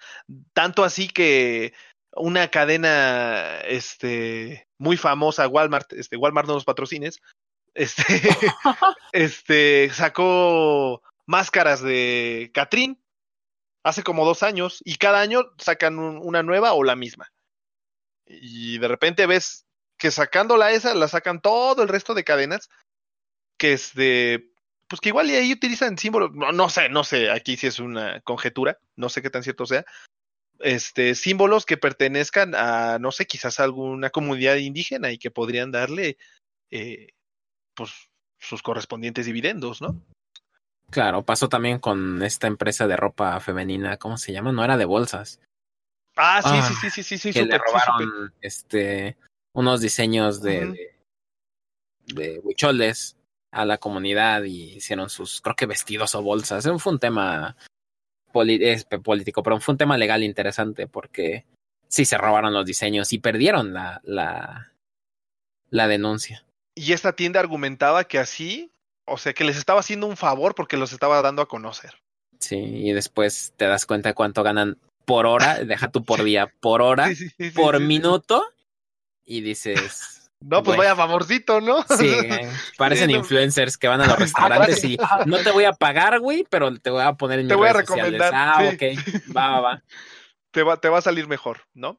Tanto 0.52 0.84
así 0.84 1.08
que 1.08 1.72
una 2.12 2.48
cadena 2.48 3.58
este 3.60 4.68
muy 4.78 4.96
famosa 4.96 5.48
Walmart, 5.48 5.92
este 5.94 6.16
Walmart 6.16 6.46
no 6.46 6.54
los 6.54 6.64
patrocines, 6.64 7.20
este 7.74 8.04
este 9.12 9.90
sacó 9.90 11.02
máscaras 11.26 11.82
de 11.82 12.50
Catrín 12.54 13.02
hace 13.82 14.02
como 14.02 14.24
dos 14.24 14.42
años 14.42 14.80
y 14.84 14.96
cada 14.96 15.20
año 15.20 15.42
sacan 15.58 15.98
un- 15.98 16.18
una 16.18 16.42
nueva 16.42 16.72
o 16.74 16.84
la 16.84 16.96
misma. 16.96 17.30
Y 18.26 18.78
de 18.78 18.88
repente 18.88 19.26
ves 19.26 19.66
que 19.98 20.10
sacándola 20.10 20.72
esa, 20.72 20.94
la 20.94 21.08
sacan 21.08 21.40
todo 21.40 21.82
el 21.82 21.88
resto 21.88 22.14
de 22.14 22.24
cadenas 22.24 22.68
que 23.58 23.74
es 23.74 23.94
de 23.94 24.50
pues 24.88 25.00
que 25.00 25.08
igual 25.08 25.30
y 25.30 25.34
ahí 25.34 25.52
utilizan 25.52 25.96
símbolos, 25.96 26.32
no, 26.34 26.52
no 26.52 26.68
sé, 26.68 26.88
no 26.90 27.04
sé, 27.04 27.30
aquí 27.30 27.56
sí 27.56 27.66
es 27.66 27.78
una 27.80 28.20
conjetura, 28.20 28.78
no 28.96 29.08
sé 29.08 29.22
qué 29.22 29.30
tan 29.30 29.42
cierto 29.42 29.64
sea, 29.64 29.84
este, 30.60 31.14
símbolos 31.14 31.64
que 31.64 31.78
pertenezcan 31.78 32.54
a, 32.54 32.98
no 32.98 33.10
sé, 33.10 33.26
quizás 33.26 33.58
a 33.58 33.64
alguna 33.64 34.10
comunidad 34.10 34.56
indígena 34.56 35.10
y 35.10 35.18
que 35.18 35.30
podrían 35.30 35.72
darle, 35.72 36.18
eh, 36.70 37.08
pues, 37.74 37.90
sus 38.38 38.62
correspondientes 38.62 39.24
dividendos, 39.26 39.80
¿no? 39.80 40.00
Claro, 40.90 41.22
pasó 41.22 41.48
también 41.48 41.78
con 41.78 42.22
esta 42.22 42.46
empresa 42.46 42.86
de 42.86 42.96
ropa 42.96 43.38
femenina, 43.40 43.96
¿cómo 43.96 44.16
se 44.16 44.32
llama? 44.32 44.52
No 44.52 44.64
era 44.64 44.76
de 44.76 44.84
bolsas. 44.84 45.40
Ah, 46.16 46.40
sí, 46.42 46.50
Ah, 46.52 46.62
sí, 46.62 46.74
sí, 46.74 46.90
sí, 46.90 47.02
sí, 47.02 47.18
sí, 47.18 47.32
que 47.32 47.44
le 47.44 47.58
robaron 47.58 48.32
este 48.40 49.16
unos 49.52 49.80
diseños 49.80 50.42
de, 50.42 50.66
de, 50.66 50.94
de 52.14 52.38
huicholes 52.40 53.16
a 53.50 53.64
la 53.64 53.78
comunidad 53.78 54.42
y 54.44 54.74
hicieron 54.74 55.08
sus, 55.10 55.40
creo 55.40 55.56
que 55.56 55.66
vestidos 55.66 56.14
o 56.14 56.22
bolsas. 56.22 56.68
Fue 56.78 56.92
un 56.92 56.98
tema 56.98 57.56
es 58.42 58.84
político, 58.84 59.42
pero 59.42 59.60
fue 59.60 59.72
un 59.72 59.78
tema 59.78 59.96
legal 59.96 60.22
interesante 60.22 60.88
porque 60.88 61.44
sí 61.88 62.04
se 62.04 62.18
robaron 62.18 62.52
los 62.52 62.66
diseños 62.66 63.12
y 63.12 63.18
perdieron 63.18 63.72
la, 63.72 64.00
la, 64.02 64.72
la 65.70 65.86
denuncia. 65.86 66.44
Y 66.74 66.92
esta 66.92 67.14
tienda 67.14 67.38
argumentaba 67.38 68.04
que 68.04 68.18
así, 68.18 68.72
o 69.06 69.18
sea, 69.18 69.32
que 69.32 69.44
les 69.44 69.56
estaba 69.56 69.80
haciendo 69.80 70.06
un 70.06 70.16
favor 70.16 70.54
porque 70.54 70.76
los 70.76 70.92
estaba 70.92 71.20
dando 71.22 71.42
a 71.42 71.48
conocer. 71.48 71.92
Sí, 72.38 72.56
y 72.56 72.92
después 72.92 73.52
te 73.56 73.66
das 73.66 73.86
cuenta 73.86 74.10
de 74.10 74.14
cuánto 74.14 74.42
ganan 74.42 74.78
por 75.04 75.26
hora, 75.26 75.62
deja 75.64 75.90
tú 75.90 76.04
por 76.04 76.22
día, 76.22 76.52
por 76.60 76.82
hora, 76.82 77.08
Sí, 77.08 77.14
sí, 77.16 77.28
sí, 77.30 77.50
sí, 77.50 77.56
por 77.56 77.76
sí, 77.76 77.80
sí. 77.82 77.86
minuto, 77.86 78.44
y 79.24 79.40
dices, 79.40 80.20
No, 80.40 80.62
pues 80.62 80.76
vaya 80.76 80.94
favorcito, 80.94 81.60
¿no? 81.62 81.82
Sí, 81.84 82.06
eh, 82.06 82.50
parecen 82.76 83.08
Sí, 83.08 83.14
no. 83.14 83.20
influencers 83.20 83.78
que 83.78 83.88
van 83.88 84.02
a 84.02 84.06
los 84.06 84.18
restaurantes 84.18 84.84
y 84.84 84.98
no 85.24 85.38
te 85.38 85.50
voy 85.50 85.64
a 85.64 85.72
pagar, 85.72 86.20
güey, 86.20 86.44
pero 86.50 86.74
te 86.78 86.90
voy 86.90 87.00
a 87.02 87.14
poner 87.14 87.38
en 87.40 87.48
Te 87.48 87.54
mis 87.54 87.58
voy 87.60 87.68
a 87.68 87.72
redes 87.72 87.86
sociales. 87.88 88.12
recomendar, 88.20 88.34
Ah, 88.34 88.70
sí. 88.78 88.98
ok. 89.24 89.34
Va, 89.34 89.48
va, 89.48 89.60
va. 89.60 89.82
te, 90.50 90.62
va, 90.62 90.76
te 90.76 90.88
va 90.90 90.98
a 90.98 91.02
salir 91.02 91.28
mejor, 91.28 91.60
¿no? 91.72 91.96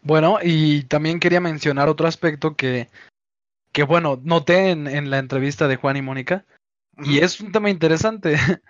Bueno, 0.00 0.38
y 0.42 0.84
también 0.84 1.20
quería 1.20 1.40
mencionar 1.40 1.88
otro 1.88 2.06
aspecto 2.08 2.56
que, 2.56 2.88
que 3.74 3.82
bueno, 3.82 4.20
noté 4.22 4.70
en, 4.70 4.86
en 4.86 5.10
la 5.10 5.18
entrevista 5.18 5.66
de 5.66 5.74
Juan 5.76 5.96
y 5.96 6.02
Mónica, 6.02 6.46
y 7.02 7.18
es 7.18 7.40
un 7.40 7.52
tema 7.52 7.68
interesante. 7.68 8.36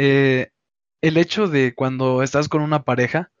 Eh, 0.00 0.50
el 1.02 1.16
hecho 1.16 1.48
de 1.48 1.74
cuando 1.74 2.22
estás 2.22 2.48
con 2.48 2.62
una 2.62 2.84
pareja, 2.84 3.32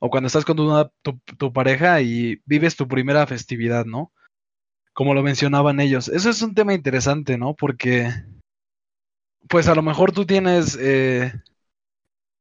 o 0.00 0.10
cuando 0.10 0.26
estás 0.26 0.44
con 0.44 0.58
una- 0.58 0.90
tu, 1.02 1.20
tu 1.38 1.52
pareja 1.52 2.00
y 2.00 2.42
vives 2.44 2.74
tu 2.74 2.88
primera 2.88 3.24
festividad, 3.28 3.84
¿no? 3.84 4.12
Como 4.94 5.14
lo 5.14 5.22
mencionaban 5.22 5.78
ellos. 5.78 6.08
Eso 6.08 6.28
es 6.28 6.42
un 6.42 6.56
tema 6.56 6.74
interesante, 6.74 7.38
¿no? 7.38 7.54
Porque, 7.54 8.10
pues 9.48 9.68
a 9.68 9.76
lo 9.76 9.82
mejor 9.82 10.10
tú 10.10 10.26
tienes 10.26 10.76
eh, 10.80 11.32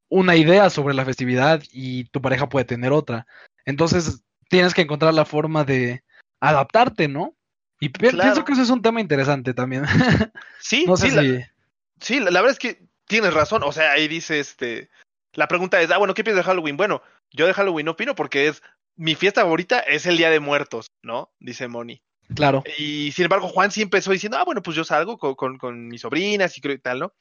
una 0.10 0.36
idea 0.36 0.72
sobre 0.72 0.96
la 0.96 1.06
festividad 1.06 1.62
y 1.72 2.06
tu 2.06 2.20
pareja 2.20 2.50
puede 2.50 2.66
tener 2.66 2.92
otra. 2.92 3.28
Entonces, 3.66 4.24
tienes 4.50 4.74
que 4.74 4.82
encontrar 4.82 5.14
la 5.14 5.26
forma 5.26 5.64
de 5.66 6.04
adaptarte, 6.40 7.08
¿no? 7.08 7.36
Y 7.82 7.90
Claro. 7.90 8.18
pienso 8.22 8.46
que 8.46 8.54
eso 8.54 8.62
es 8.62 8.70
un 8.70 8.82
tema 8.82 9.02
interesante 9.02 9.54
también. 9.54 9.84
Sí, 10.60 10.86
no 10.88 10.96
sé 10.96 11.10
sí, 11.10 11.16
la, 11.16 11.52
sí, 12.00 12.20
la, 12.20 12.32
la 12.32 12.42
verdad 12.42 12.52
es 12.54 12.60
que 12.60 12.84
tienes 13.08 13.34
razón. 13.34 13.64
O 13.64 13.72
sea, 13.72 13.92
ahí 13.92 14.08
dice 14.08 14.40
este. 14.40 14.90
La 15.34 15.48
pregunta 15.48 15.82
es, 15.82 15.90
ah, 15.92 15.98
bueno, 15.98 16.14
¿qué 16.14 16.24
piensas 16.24 16.46
de 16.46 16.50
Halloween? 16.50 16.78
Bueno, 16.78 17.02
yo 17.32 17.48
de 17.48 17.54
Halloween 17.54 17.86
no 17.86 17.92
opino 17.94 18.16
porque 18.16 18.48
es. 18.48 18.62
Mi 18.96 19.16
fiesta 19.16 19.42
favorita 19.42 19.80
es 19.80 20.06
el 20.06 20.18
Día 20.18 20.30
de 20.30 20.40
Muertos, 20.40 20.88
¿no? 21.02 21.32
Dice 21.40 21.68
Moni. 21.68 22.02
Claro. 22.36 22.64
Y 22.78 23.12
sin 23.14 23.24
embargo, 23.26 23.48
Juan 23.48 23.72
sí 23.72 23.82
empezó 23.82 24.12
diciendo, 24.12 24.38
ah, 24.38 24.44
bueno, 24.46 24.62
pues 24.62 24.78
yo 24.78 24.84
salgo 24.84 25.18
con, 25.18 25.34
con, 25.36 25.58
con 25.58 25.88
mis 25.88 26.02
sobrinas 26.02 26.58
y 26.58 26.62
creo 26.62 26.76
y 26.76 26.80
tal, 26.80 27.00
¿no? 27.00 27.14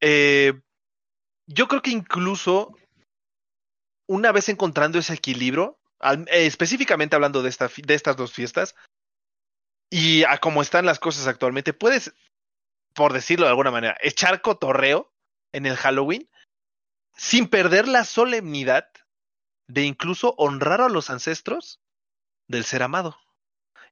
Eh, 0.00 0.54
yo 1.46 1.68
creo 1.68 1.82
que 1.82 1.90
incluso 1.90 2.74
una 4.08 4.32
vez 4.32 4.48
encontrando 4.48 4.98
ese 4.98 5.14
equilibrio, 5.14 5.78
al- 6.00 6.26
eh, 6.30 6.46
específicamente 6.46 7.14
hablando 7.14 7.42
de, 7.42 7.48
esta, 7.50 7.68
de 7.76 7.94
estas 7.94 8.16
dos 8.16 8.32
fiestas, 8.32 8.74
y 9.92 10.24
a 10.24 10.38
cómo 10.38 10.62
están 10.62 10.86
las 10.86 10.98
cosas 10.98 11.26
actualmente, 11.26 11.74
puedes, 11.74 12.14
por 12.94 13.12
decirlo 13.12 13.44
de 13.44 13.50
alguna 13.50 13.70
manera, 13.70 13.94
echar 14.00 14.40
cotorreo 14.40 15.12
en 15.52 15.66
el 15.66 15.76
Halloween 15.76 16.30
sin 17.14 17.46
perder 17.46 17.86
la 17.88 18.04
solemnidad 18.04 18.88
de 19.68 19.82
incluso 19.84 20.34
honrar 20.38 20.80
a 20.80 20.88
los 20.88 21.10
ancestros 21.10 21.78
del 22.48 22.64
ser 22.64 22.82
amado. 22.82 23.18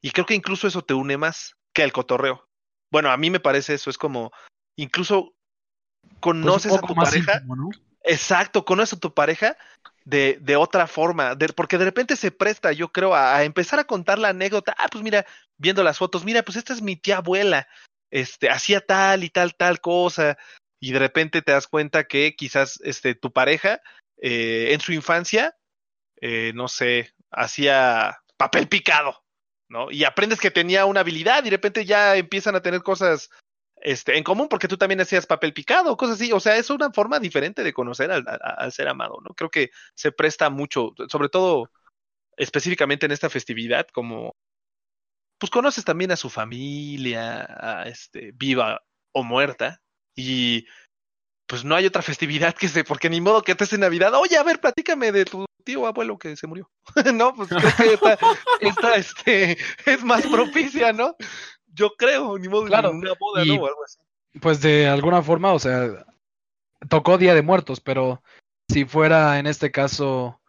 Y 0.01 0.13
creo 0.13 0.25
que 0.25 0.35
incluso 0.35 0.67
eso 0.67 0.81
te 0.81 0.95
une 0.95 1.19
más 1.19 1.55
que 1.75 1.83
el 1.83 1.93
cotorreo. 1.93 2.49
Bueno, 2.91 3.11
a 3.11 3.19
mí 3.19 3.29
me 3.29 3.39
parece 3.39 3.75
eso, 3.75 3.91
es 3.91 3.99
como, 3.99 4.33
incluso 4.77 5.35
Pues 6.03 6.15
conoces 6.21 6.73
un 6.73 6.79
a 6.79 6.81
tu 6.81 6.95
pareja, 6.95 7.35
íntimo, 7.35 7.57
¿no? 7.57 7.71
exacto, 8.05 8.65
conoces 8.65 8.97
a 8.97 9.01
tu 9.01 9.13
pareja 9.13 9.55
de, 10.07 10.39
de 10.41 10.57
otra 10.57 10.87
forma, 10.87 11.35
de- 11.35 11.49
porque 11.53 11.77
de 11.77 11.85
repente 11.85 12.17
se 12.17 12.31
presta, 12.31 12.73
yo 12.73 12.91
creo, 12.91 13.15
a, 13.15 13.37
a 13.37 13.45
empezar 13.45 13.79
a 13.79 13.85
contar 13.85 14.19
la 14.19 14.31
anécdota, 14.31 14.75
ah, 14.79 14.89
pues 14.91 15.05
mira, 15.05 15.27
viendo 15.61 15.83
las 15.83 15.99
fotos, 15.99 16.25
mira, 16.25 16.42
pues 16.42 16.57
esta 16.57 16.73
es 16.73 16.81
mi 16.81 16.96
tía 16.96 17.18
abuela, 17.18 17.68
este, 18.11 18.49
hacía 18.49 18.81
tal 18.81 19.23
y 19.23 19.31
tal, 19.31 19.55
tal 19.55 19.81
cosa, 19.81 20.38
y 20.81 20.92
de 20.92 20.99
repente 20.99 21.42
te 21.42 21.53
das 21.53 21.68
cuenta 21.68 22.05
que 22.05 22.35
quizás 22.35 22.81
este, 22.83 23.14
tu 23.14 23.33
pareja 23.33 23.83
eh, 24.20 24.68
en 24.73 24.81
su 24.81 24.92
infancia, 24.92 25.57
eh, 26.20 26.53
no 26.55 26.66
sé, 26.66 27.12
hacía 27.31 28.18
papel 28.38 28.68
picado, 28.68 29.23
¿no? 29.68 29.90
Y 29.90 30.05
aprendes 30.05 30.40
que 30.40 30.51
tenía 30.51 30.87
una 30.87 31.01
habilidad 31.01 31.40
y 31.40 31.51
de 31.51 31.57
repente 31.57 31.85
ya 31.85 32.16
empiezan 32.16 32.57
a 32.57 32.62
tener 32.62 32.83
cosas 32.83 33.31
este, 33.83 34.16
en 34.16 34.25
común 34.25 34.49
porque 34.49 34.68
tú 34.68 34.77
también 34.79 35.01
hacías 35.01 35.27
papel 35.27 35.53
picado, 35.53 35.96
cosas 35.96 36.16
así. 36.16 36.33
O 36.33 36.40
sea, 36.40 36.57
es 36.57 36.70
una 36.70 36.90
forma 36.90 37.20
diferente 37.20 37.62
de 37.62 37.73
conocer 37.73 38.11
al, 38.11 38.73
ser 38.73 38.88
amado, 38.88 39.18
¿no? 39.23 39.35
Creo 39.35 39.51
que 39.51 39.70
se 39.94 40.12
presta 40.12 40.49
mucho, 40.49 40.94
sobre 41.09 41.29
todo 41.29 41.70
específicamente 42.37 43.07
en 43.07 43.12
esta 43.12 43.29
festividad, 43.29 43.87
como 43.92 44.35
pues 45.40 45.50
conoces 45.50 45.85
también 45.85 46.12
a 46.12 46.16
su 46.16 46.29
familia, 46.29 47.46
a 47.48 47.88
este, 47.88 48.33
viva 48.35 48.83
o 49.12 49.24
muerta, 49.24 49.81
y 50.14 50.66
pues 51.48 51.64
no 51.64 51.74
hay 51.74 51.87
otra 51.87 52.03
festividad 52.03 52.55
que 52.55 52.68
se, 52.68 52.85
porque 52.85 53.11
ni 53.11 53.20
modo 53.20 53.42
que 53.42 53.53
estés 53.53 53.72
en 53.72 53.81
Navidad, 53.81 54.14
oye, 54.14 54.37
a 54.37 54.42
ver, 54.42 54.61
platícame 54.61 55.11
de 55.11 55.24
tu 55.24 55.46
tío 55.64 55.81
o 55.81 55.87
abuelo 55.87 56.18
que 56.18 56.37
se 56.37 56.46
murió. 56.46 56.70
no, 57.14 57.35
pues 57.35 57.48
creo 57.48 57.61
que 57.76 57.94
esta, 57.94 58.18
esta, 58.61 58.96
este, 58.96 59.59
es 59.87 60.05
más 60.05 60.26
propicia, 60.26 60.92
¿no? 60.92 61.16
Yo 61.66 61.90
creo, 61.96 62.38
ni 62.38 62.48
modo, 62.48 62.66
Claro, 62.66 62.90
una 62.90 63.14
boda, 63.18 63.44
y- 63.44 63.48
¿no? 63.48 63.62
O 63.62 63.66
algo 63.66 63.85
así. 63.85 63.98
Pues 64.40 64.61
de 64.61 64.87
alguna 64.87 65.22
forma, 65.22 65.53
o 65.55 65.59
sea, 65.59 66.07
tocó 66.88 67.18
Día 67.18 67.35
de 67.35 67.42
Muertos, 67.42 67.81
pero 67.81 68.22
si 68.70 68.85
fuera 68.85 69.38
en 69.40 69.46
este 69.48 69.72
caso 69.72 70.40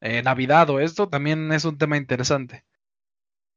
eh, 0.00 0.22
Navidad 0.22 0.70
o 0.70 0.80
esto, 0.80 1.08
también 1.08 1.52
es 1.52 1.64
un 1.64 1.76
tema 1.76 1.96
interesante. 1.98 2.64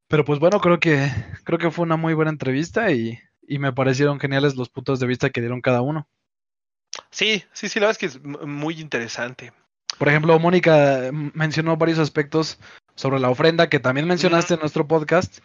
Pero 0.10 0.26
pues 0.26 0.40
bueno, 0.40 0.60
creo 0.60 0.80
que 0.80 1.10
creo 1.44 1.60
que 1.60 1.72
fue 1.72 1.86
una 1.86 1.96
muy 1.96 2.14
buena 2.14 2.32
entrevista 2.32 2.92
y, 2.92 3.20
y 3.48 3.60
me 3.60 3.72
parecieron 3.72 4.20
geniales 4.20 4.56
los 4.56 4.70
puntos 4.70 5.00
de 5.00 5.08
vista 5.08 5.30
que 5.30 5.40
dieron 5.40 5.62
cada 5.62 5.82
uno. 5.82 6.08
Sí, 7.12 7.44
sí, 7.54 7.70
sí, 7.70 7.80
la 7.80 7.88
verdad 7.88 8.02
es 8.04 8.12
que 8.12 8.18
es 8.18 8.24
muy 8.24 8.82
interesante. 8.82 9.54
Por 9.98 10.10
ejemplo, 10.10 10.38
Mónica 10.40 11.12
mm, 11.12 11.32
mencionó 11.36 11.78
varios 11.78 12.00
aspectos 12.00 12.60
sobre 12.96 13.20
la 13.20 13.30
ofrenda 13.30 13.70
que 13.70 13.80
también 13.80 14.08
mencionaste 14.08 14.56
en 14.56 14.60
nuestro 14.60 14.88
podcast 14.88 15.40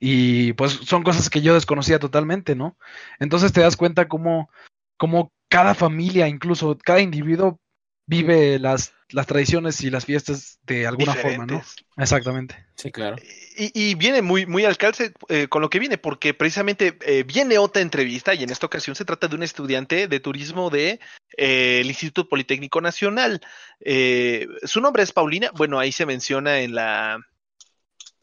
y 0.00 0.54
pues 0.54 0.72
son 0.72 1.02
cosas 1.02 1.28
que 1.30 1.42
yo 1.42 1.54
desconocía 1.54 1.98
totalmente, 1.98 2.54
¿no? 2.54 2.76
Entonces 3.18 3.52
te 3.52 3.60
das 3.60 3.76
cuenta 3.76 4.08
cómo, 4.08 4.50
cómo 4.96 5.30
cada 5.48 5.74
familia, 5.74 6.28
incluso 6.28 6.76
cada 6.82 7.00
individuo 7.00 7.60
vive 8.06 8.58
las, 8.60 8.92
las 9.10 9.26
tradiciones 9.26 9.80
y 9.82 9.90
las 9.90 10.04
fiestas 10.04 10.58
de 10.62 10.86
alguna 10.86 11.14
forma, 11.14 11.44
¿no? 11.44 11.62
Exactamente. 11.96 12.64
Sí, 12.76 12.92
claro. 12.92 13.16
Y, 13.56 13.72
y 13.74 13.94
viene 13.96 14.22
muy, 14.22 14.46
muy 14.46 14.64
al 14.64 14.76
calce 14.76 15.12
eh, 15.28 15.48
con 15.48 15.60
lo 15.62 15.70
que 15.70 15.78
viene, 15.80 15.98
porque 15.98 16.32
precisamente 16.34 16.96
eh, 17.00 17.24
viene 17.24 17.58
otra 17.58 17.82
entrevista, 17.82 18.32
y 18.34 18.44
en 18.44 18.50
esta 18.50 18.66
ocasión 18.66 18.94
se 18.94 19.04
trata 19.04 19.26
de 19.28 19.34
un 19.34 19.42
estudiante 19.42 20.06
de 20.08 20.20
turismo 20.20 20.70
de 20.70 21.00
eh, 21.36 21.80
el 21.80 21.88
Instituto 21.88 22.28
Politécnico 22.28 22.80
Nacional. 22.80 23.40
Eh, 23.80 24.46
su 24.62 24.80
nombre 24.80 25.02
es 25.02 25.12
Paulina, 25.12 25.50
bueno, 25.54 25.78
ahí 25.78 25.90
se 25.90 26.06
menciona 26.06 26.60
en 26.60 26.74
la 26.74 27.18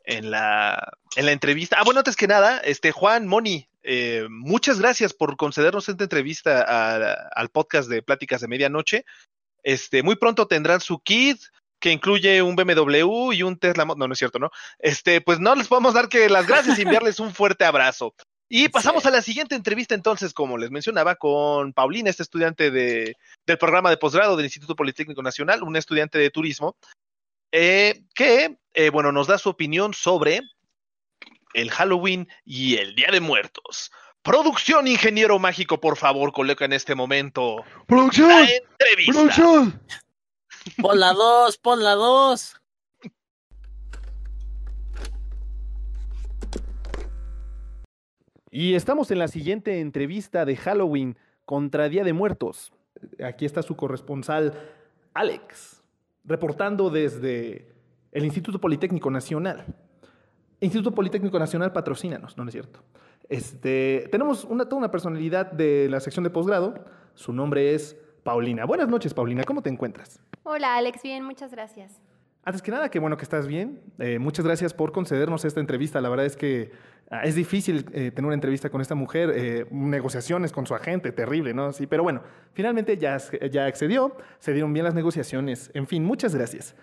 en 0.06 0.32
la 0.32 0.92
en 1.16 1.26
la 1.26 1.32
entrevista. 1.32 1.78
Ah, 1.80 1.84
bueno, 1.84 2.00
antes 2.02 2.16
que 2.16 2.28
nada, 2.28 2.60
este 2.60 2.92
Juan 2.92 3.26
Moni, 3.28 3.68
eh, 3.84 4.28
muchas 4.30 4.80
gracias 4.80 5.14
por 5.14 5.36
concedernos 5.38 5.90
esta 5.90 6.04
entrevista 6.04 6.62
a- 6.62 7.30
al 7.36 7.50
podcast 7.50 7.90
de 7.90 8.02
Pláticas 8.02 8.42
de 8.42 8.48
Medianoche. 8.48 9.06
Este, 9.64 10.04
muy 10.04 10.16
pronto 10.16 10.48
tendrán 10.48 10.82
su 10.82 11.00
kit 11.00 11.40
que 11.80 11.92
incluye 11.92 12.42
un 12.42 12.56
BMW 12.56 13.34
y 13.34 13.44
un 13.44 13.58
Tesla. 13.58 13.86
No, 13.86 13.96
no 13.96 14.14
es 14.14 14.20
cierto, 14.20 14.40
¿no? 14.40 14.52
Este, 14.80 15.20
pues 15.22 15.40
no 15.40 15.56
les 15.56 15.68
podemos 15.68 15.94
dar 15.94 16.08
que 16.08 16.30
las 16.30 16.48
gracias 16.48 16.80
y 16.80 16.82
enviarles 16.84 17.20
un 17.20 17.34
fuerte 17.34 17.66
abrazo. 17.66 18.14
Y 18.50 18.70
pasamos 18.70 19.04
Sí. 19.04 19.10
a 19.10 19.12
la 19.12 19.22
siguiente 19.22 19.56
entrevista 19.56 19.96
entonces, 19.96 20.34
como 20.34 20.58
les 20.58 20.70
mencionaba, 20.70 21.16
con 21.16 21.74
Paulina, 21.74 22.10
este 22.10 22.24
estudiante 22.24 22.72
de, 22.72 23.18
del 23.48 23.58
programa 23.58 23.90
de 23.90 23.98
posgrado 23.98 24.36
del 24.36 24.46
Instituto 24.46 24.76
Politécnico 24.76 25.24
Nacional, 25.24 25.64
un 25.64 25.76
estudiante 25.76 26.20
de 26.20 26.30
turismo, 26.30 26.78
eh, 27.52 28.04
que, 28.14 28.58
eh, 28.74 28.90
bueno, 28.90 29.12
nos 29.12 29.28
da 29.28 29.38
su 29.38 29.50
opinión 29.50 29.94
sobre 29.94 30.42
el 31.54 31.72
Halloween 31.72 32.28
y 32.46 32.78
el 32.78 32.96
Día 32.96 33.10
de 33.12 33.22
Muertos. 33.22 33.92
Producción, 34.24 34.88
ingeniero 34.88 35.38
mágico, 35.38 35.82
por 35.82 35.98
favor, 35.98 36.32
coloca 36.32 36.64
en 36.64 36.72
este 36.72 36.96
momento 36.96 37.58
¡Producción! 37.88 38.30
la 38.30 38.48
entrevista. 38.50 39.12
¡Producción! 39.12 39.82
Pon 40.82 40.98
la 40.98 41.12
dos, 41.12 41.58
pon 41.58 41.84
la 41.84 41.92
dos. 41.92 42.56
Y 48.50 48.76
estamos 48.76 49.12
en 49.12 49.20
la 49.20 49.28
siguiente 49.28 49.82
entrevista 49.82 50.46
de 50.46 50.56
Halloween 50.56 51.18
contra 51.44 51.90
Día 51.90 52.06
de 52.06 52.14
Muertos. 52.14 52.72
Aquí 53.22 53.46
está 53.46 53.62
su 53.62 53.76
corresponsal, 53.76 54.54
Alex, 55.14 55.84
reportando 56.24 56.90
desde 56.90 57.76
el 58.14 58.24
Instituto 58.24 58.62
Politécnico 58.62 59.12
Nacional. 59.12 59.66
Instituto 60.62 60.96
Politécnico 60.96 61.38
Nacional, 61.38 61.74
patrocínanos, 61.74 62.38
no, 62.38 62.46
no 62.46 62.50
es 62.50 62.54
cierto. 62.54 62.82
Este, 63.34 64.08
tenemos 64.12 64.44
una, 64.44 64.66
toda 64.66 64.78
una 64.78 64.92
personalidad 64.92 65.52
de 65.52 65.88
la 65.90 66.00
sección 66.00 66.24
de 66.24 66.30
posgrado. 66.30 66.76
Su 67.16 67.34
nombre 67.34 67.74
es 67.74 67.98
Paulina. 68.22 68.64
Buenas 68.66 68.88
noches, 68.88 69.12
Paulina. 69.16 69.44
¿Cómo 69.44 69.64
te 69.64 69.72
encuentras? 69.72 70.20
Hola 70.44 70.76
Alex, 70.76 71.02
bien, 71.02 71.24
muchas 71.24 71.50
gracias. 71.50 72.00
Antes 72.44 72.62
que 72.62 72.70
nada, 72.70 72.90
qué 72.90 73.00
bueno 73.00 73.18
que 73.18 73.24
estás 73.24 73.48
bien. 73.48 73.82
Eh, 73.98 74.20
muchas 74.20 74.46
gracias 74.46 74.76
por 74.76 74.92
concedernos 74.92 75.46
esta 75.46 75.60
entrevista. 75.60 76.00
La 76.00 76.10
verdad 76.10 76.28
es 76.28 76.36
que 76.36 76.74
ah, 77.10 77.24
es 77.24 77.34
difícil 77.34 77.88
eh, 77.94 78.12
tener 78.12 78.26
una 78.26 78.36
entrevista 78.36 78.70
con 78.70 78.82
esta 78.82 78.94
mujer, 78.94 79.32
eh, 79.36 79.66
negociaciones 79.72 80.52
con 80.52 80.68
su 80.68 80.76
agente, 80.76 81.12
terrible, 81.12 81.56
¿no? 81.56 81.74
Sí, 81.74 81.88
pero 81.88 82.04
bueno, 82.04 82.22
finalmente 82.52 83.00
ya, 83.00 83.18
ya 83.50 83.66
accedió, 83.66 84.16
se 84.38 84.54
dieron 84.54 84.72
bien 84.74 84.84
las 84.84 84.94
negociaciones. 84.94 85.72
En 85.74 85.88
fin, 85.88 86.06
muchas 86.06 86.36
gracias. 86.36 86.76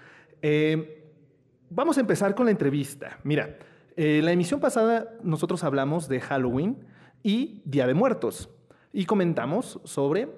Vamos 1.68 1.96
a 1.96 2.00
empezar 2.00 2.34
con 2.34 2.46
la 2.46 2.50
entrevista. 2.50 3.20
Mira, 3.22 3.56
Eh, 3.96 4.20
la 4.22 4.32
emisión 4.32 4.60
pasada 4.60 5.14
nosotros 5.22 5.64
hablamos 5.64 6.08
de 6.08 6.20
Halloween 6.20 6.84
y 7.22 7.62
Día 7.64 7.86
de 7.86 7.94
Muertos 7.94 8.50
y 8.92 9.04
comentamos 9.04 9.80
sobre 9.84 10.28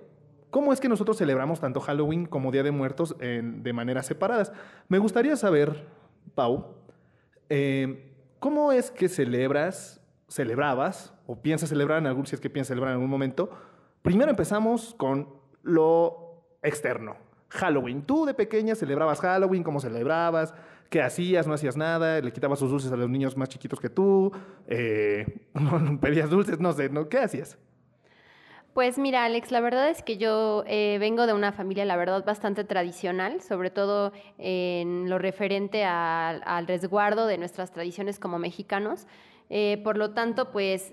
cómo 0.51 0.73
es 0.73 0.81
que 0.81 0.89
nosotros 0.89 1.17
celebramos 1.17 1.61
tanto 1.61 1.81
Halloween 1.81 2.27
como 2.27 2.53
Día 2.53 2.63
de 2.63 2.71
Muertos 2.71 3.17
de 3.19 3.73
maneras 3.73 4.07
separadas. 4.07 4.53
Me 4.89 4.99
gustaría 4.99 5.37
saber, 5.37 5.87
Pau, 6.35 6.75
eh, 7.49 8.15
¿cómo 8.39 8.73
es 8.73 8.91
que 8.91 9.09
celebras, 9.09 10.01
celebrabas 10.29 11.15
o 11.27 11.41
piensas 11.41 11.69
celebrar 11.69 11.99
en 11.99 12.07
algún, 12.07 12.27
si 12.27 12.35
es 12.35 12.41
que 12.41 12.51
piensas 12.51 12.69
celebrar 12.69 12.93
en 12.93 12.97
algún 12.97 13.11
momento? 13.11 13.51
Primero 14.03 14.31
empezamos 14.31 14.95
con 14.95 15.29
lo 15.63 16.45
externo. 16.63 17.17
Halloween. 17.49 18.03
Tú 18.03 18.25
de 18.25 18.35
pequeña 18.35 18.75
celebrabas 18.75 19.21
Halloween, 19.21 19.63
¿cómo 19.63 19.81
celebrabas? 19.81 20.55
¿Qué 20.93 21.01
hacías? 21.01 21.47
¿No 21.47 21.55
hacías 21.55 21.75
nada? 21.75 22.21
¿Le 22.21 22.31
quitabas 22.35 22.59
sus 22.59 22.71
dulces 22.71 22.93
a 22.93 22.97
los 22.97 23.09
niños 23.09 23.35
más 23.35 23.49
chiquitos 23.49 23.81
que 23.81 23.89
tú? 23.89 24.31
Eh, 24.67 25.25
¿Pedías 26.03 26.29
dulces? 26.29 26.61
No 26.61 26.75
sé, 26.75 26.91
¿no? 26.91 27.09
¿qué 27.09 27.17
hacías? 27.17 27.57
Pues 28.75 28.99
mira, 28.99 29.25
Alex, 29.25 29.53
la 29.53 29.61
verdad 29.61 29.89
es 29.89 30.03
que 30.03 30.19
yo 30.19 30.65
eh, 30.67 30.99
vengo 31.01 31.27
de 31.27 31.33
una 31.33 31.51
familia, 31.51 31.87
la 31.87 31.97
verdad, 31.97 32.23
bastante 32.27 32.65
tradicional, 32.65 33.41
sobre 33.41 33.71
todo 33.71 34.13
en 34.37 35.09
lo 35.09 35.19
referente 35.19 35.83
al 35.83 36.67
resguardo 36.67 37.27
de 37.27 37.39
nuestras 37.39 37.71
tradiciones 37.71 38.19
como 38.19 38.39
mexicanos. 38.39 39.07
Eh, 39.49 39.81
por 39.83 39.97
lo 39.97 40.11
tanto, 40.11 40.53
pues 40.53 40.93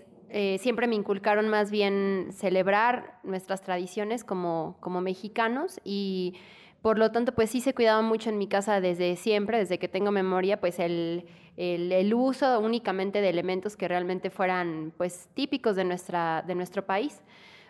siempre 0.59 0.87
me 0.87 0.95
inculcaron 0.95 1.49
más 1.49 1.71
bien 1.71 2.29
celebrar 2.31 3.19
nuestras 3.23 3.63
tradiciones 3.63 4.23
como, 4.23 4.77
como 4.79 5.01
mexicanos 5.01 5.81
y 5.83 6.35
por 6.81 6.97
lo 6.97 7.11
tanto, 7.11 7.33
pues 7.33 7.49
sí 7.49 7.61
se 7.61 7.73
cuidaba 7.73 8.01
mucho 8.01 8.29
en 8.29 8.37
mi 8.37 8.47
casa 8.47 8.79
desde 8.81 9.15
siempre, 9.15 9.57
desde 9.57 9.79
que 9.79 9.87
tengo 9.87 10.11
memoria, 10.11 10.59
pues 10.59 10.79
el, 10.79 11.25
el- 11.57 12.13
uso 12.13 12.59
únicamente 12.59 13.21
de 13.21 13.29
elementos 13.29 13.75
que 13.75 13.87
realmente 13.87 14.29
fueran 14.29 14.93
pues 14.97 15.27
típicos 15.33 15.75
de, 15.75 15.83
nuestra, 15.83 16.43
de 16.47 16.55
nuestro 16.55 16.85
país. 16.85 17.21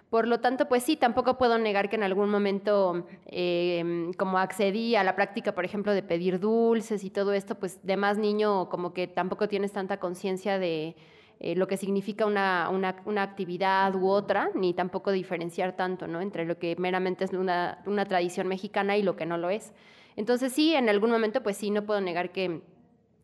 Por 0.09 0.27
lo 0.27 0.39
tanto, 0.39 0.67
pues 0.67 0.81
sí, 0.83 0.95
tampoco 0.97 1.37
puedo 1.37 1.59
negar 1.59 1.87
que 1.89 1.95
en 1.95 2.03
algún 2.03 2.29
momento, 2.31 3.05
eh, 3.27 4.11
como 4.17 4.39
accedí 4.39 4.95
a 4.95 5.03
la 5.03 5.15
práctica, 5.15 5.53
por 5.53 5.65
ejemplo, 5.65 5.93
de 5.93 6.01
pedir 6.01 6.39
dulces 6.39 7.03
y 7.03 7.11
todo 7.11 7.31
esto, 7.33 7.55
pues 7.55 7.79
de 7.85 7.95
más 7.95 8.17
niño 8.17 8.69
como 8.69 8.91
que 8.93 9.07
tampoco 9.07 9.47
tienes 9.47 9.71
tanta 9.71 9.99
conciencia 9.99 10.57
de 10.57 10.95
eh, 11.39 11.55
lo 11.55 11.67
que 11.67 11.77
significa 11.77 12.25
una, 12.25 12.69
una, 12.69 12.97
una 13.05 13.23
actividad 13.23 13.95
u 13.95 14.09
otra, 14.09 14.51
ni 14.55 14.73
tampoco 14.73 15.11
diferenciar 15.11 15.75
tanto, 15.75 16.07
¿no? 16.07 16.19
Entre 16.19 16.45
lo 16.45 16.59
que 16.59 16.75
meramente 16.77 17.23
es 17.23 17.31
una, 17.31 17.81
una 17.85 18.05
tradición 18.05 18.47
mexicana 18.47 18.97
y 18.97 19.03
lo 19.03 19.15
que 19.15 19.25
no 19.25 19.37
lo 19.37 19.49
es. 19.49 19.73
Entonces 20.17 20.51
sí, 20.51 20.75
en 20.75 20.89
algún 20.89 21.11
momento, 21.11 21.41
pues 21.41 21.55
sí, 21.55 21.71
no 21.71 21.85
puedo 21.85 22.01
negar 22.01 22.31
que 22.31 22.61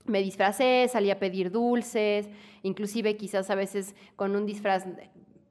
me 0.06 0.22
disfracé, 0.22 0.88
salí 0.90 1.12
a 1.12 1.20
pedir 1.20 1.52
dulces, 1.52 2.30
inclusive 2.64 3.18
quizás 3.18 3.50
a 3.50 3.56
veces 3.56 3.96
con 4.16 4.36
un 4.36 4.46
disfraz 4.46 4.86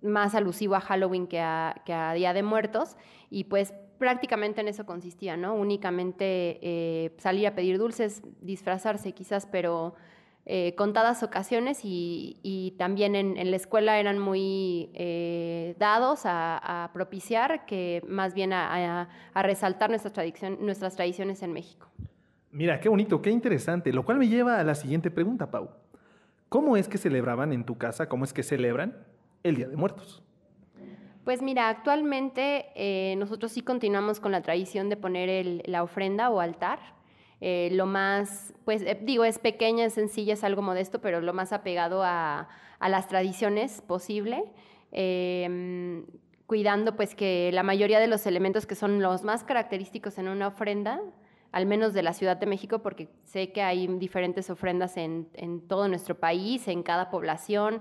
más 0.00 0.34
alusivo 0.34 0.74
a 0.74 0.80
Halloween 0.80 1.26
que 1.26 1.40
a, 1.40 1.82
que 1.84 1.92
a 1.92 2.14
Día 2.14 2.32
de 2.32 2.42
Muertos, 2.42 2.96
y 3.30 3.44
pues 3.44 3.74
prácticamente 3.98 4.60
en 4.60 4.68
eso 4.68 4.86
consistía, 4.86 5.36
¿no? 5.36 5.54
Únicamente 5.54 6.58
eh, 6.62 7.14
salir 7.18 7.46
a 7.46 7.54
pedir 7.54 7.78
dulces, 7.78 8.22
disfrazarse 8.40 9.12
quizás, 9.12 9.46
pero 9.46 9.94
eh, 10.46 10.74
contadas 10.76 11.22
ocasiones 11.22 11.80
y, 11.84 12.38
y 12.42 12.72
también 12.72 13.14
en, 13.14 13.36
en 13.38 13.50
la 13.50 13.56
escuela 13.56 13.98
eran 13.98 14.18
muy 14.18 14.90
eh, 14.94 15.74
dados 15.78 16.26
a, 16.26 16.84
a 16.84 16.92
propiciar 16.92 17.64
que 17.66 18.02
más 18.06 18.34
bien 18.34 18.52
a, 18.52 19.00
a- 19.02 19.08
a 19.32 19.42
resaltar 19.42 19.88
nuestras, 19.90 20.12
tradición- 20.12 20.58
nuestras 20.60 20.96
tradiciones 20.96 21.42
en 21.42 21.52
México. 21.52 21.88
Mira, 22.50 22.78
qué 22.78 22.88
bonito, 22.88 23.20
qué 23.22 23.30
interesante. 23.30 23.92
Lo 23.92 24.04
cual 24.04 24.18
me 24.18 24.28
lleva 24.28 24.60
a 24.60 24.64
la 24.64 24.74
siguiente 24.74 25.10
pregunta, 25.10 25.50
Pau. 25.50 25.70
¿Cómo 26.50 26.76
es 26.76 26.88
que 26.88 26.98
celebraban 26.98 27.52
en 27.52 27.64
tu 27.64 27.78
casa, 27.78 28.08
cómo 28.08 28.24
es 28.24 28.32
que 28.32 28.42
celebran 28.42 28.96
el 29.42 29.56
Día 29.56 29.66
de 29.68 29.76
Muertos? 29.76 30.22
Pues 31.24 31.40
mira, 31.40 31.70
actualmente 31.70 32.66
eh, 32.76 33.16
nosotros 33.16 33.50
sí 33.50 33.62
continuamos 33.62 34.20
con 34.20 34.30
la 34.30 34.42
tradición 34.42 34.90
de 34.90 34.96
poner 34.98 35.30
el- 35.30 35.62
la 35.64 35.82
ofrenda 35.82 36.28
o 36.30 36.38
altar. 36.40 36.78
Eh, 37.40 37.70
lo 37.72 37.86
más, 37.86 38.54
pues 38.64 38.82
eh, 38.82 38.98
digo, 39.02 39.24
es 39.24 39.38
pequeña, 39.38 39.84
es 39.84 39.94
sencilla, 39.94 40.34
es 40.34 40.44
algo 40.44 40.62
modesto, 40.62 41.00
pero 41.00 41.20
lo 41.20 41.32
más 41.32 41.52
apegado 41.52 42.02
a, 42.02 42.48
las 42.80 43.08
tradiciones 43.08 43.80
posible. 43.80 44.44
Eh, 44.92 46.04
cuidando 46.46 46.94
pues 46.96 47.14
que 47.14 47.50
la 47.52 47.62
mayoría 47.62 47.98
de 47.98 48.06
los 48.06 48.26
elementos 48.26 48.66
que 48.66 48.74
son 48.74 49.00
los 49.00 49.24
más 49.24 49.44
característicos 49.44 50.18
en 50.18 50.28
una 50.28 50.48
ofrenda, 50.48 51.00
al 51.52 51.66
menos 51.66 51.94
de 51.94 52.02
la 52.02 52.12
Ciudad 52.12 52.36
de 52.36 52.46
México, 52.46 52.80
porque 52.80 53.08
sé 53.24 53.52
que 53.52 53.62
hay 53.62 53.86
diferentes 53.86 54.50
ofrendas 54.50 54.96
en, 54.96 55.28
todo 55.68 55.88
nuestro 55.88 56.16
país, 56.16 56.68
en 56.68 56.82
cada 56.82 57.10
población, 57.10 57.80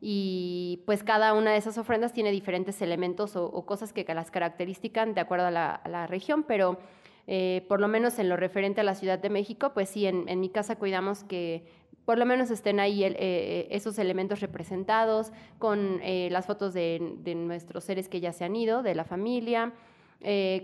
y 0.00 0.82
pues 0.84 1.04
cada 1.04 1.32
una 1.32 1.52
de 1.52 1.58
esas 1.58 1.78
ofrendas 1.78 2.12
tiene 2.12 2.32
diferentes 2.32 2.82
elementos 2.82 3.36
o, 3.36 3.64
cosas 3.64 3.92
que 3.92 4.04
las 4.12 4.30
caracterizan 4.30 5.14
de 5.14 5.20
acuerdo 5.20 5.46
a 5.46 5.50
la 5.50 6.06
región, 6.08 6.42
pero 6.42 6.78
eh, 7.26 7.64
por 7.68 7.80
lo 7.80 7.88
menos 7.88 8.18
en 8.18 8.28
lo 8.28 8.36
referente 8.36 8.80
a 8.80 8.84
la 8.84 8.94
Ciudad 8.94 9.18
de 9.18 9.30
México, 9.30 9.72
pues 9.74 9.88
sí, 9.88 10.06
en, 10.06 10.40
mi 10.40 10.48
casa 10.48 10.76
cuidamos 10.76 11.24
que 11.24 11.64
por 12.04 12.18
lo 12.18 12.26
menos 12.26 12.50
estén 12.50 12.80
ahí 12.80 13.04
eh, 13.04 13.68
esos 13.70 13.98
elementos 13.98 14.40
representados 14.40 15.32
con 15.58 16.00
eh, 16.02 16.28
las 16.32 16.46
fotos 16.46 16.74
de, 16.74 16.98
nuestros 17.36 17.84
seres 17.84 18.08
que 18.08 18.20
ya 18.20 18.32
se 18.32 18.44
han 18.44 18.56
ido, 18.56 18.82
de 18.82 18.94
la 18.94 19.04
familia, 19.04 19.72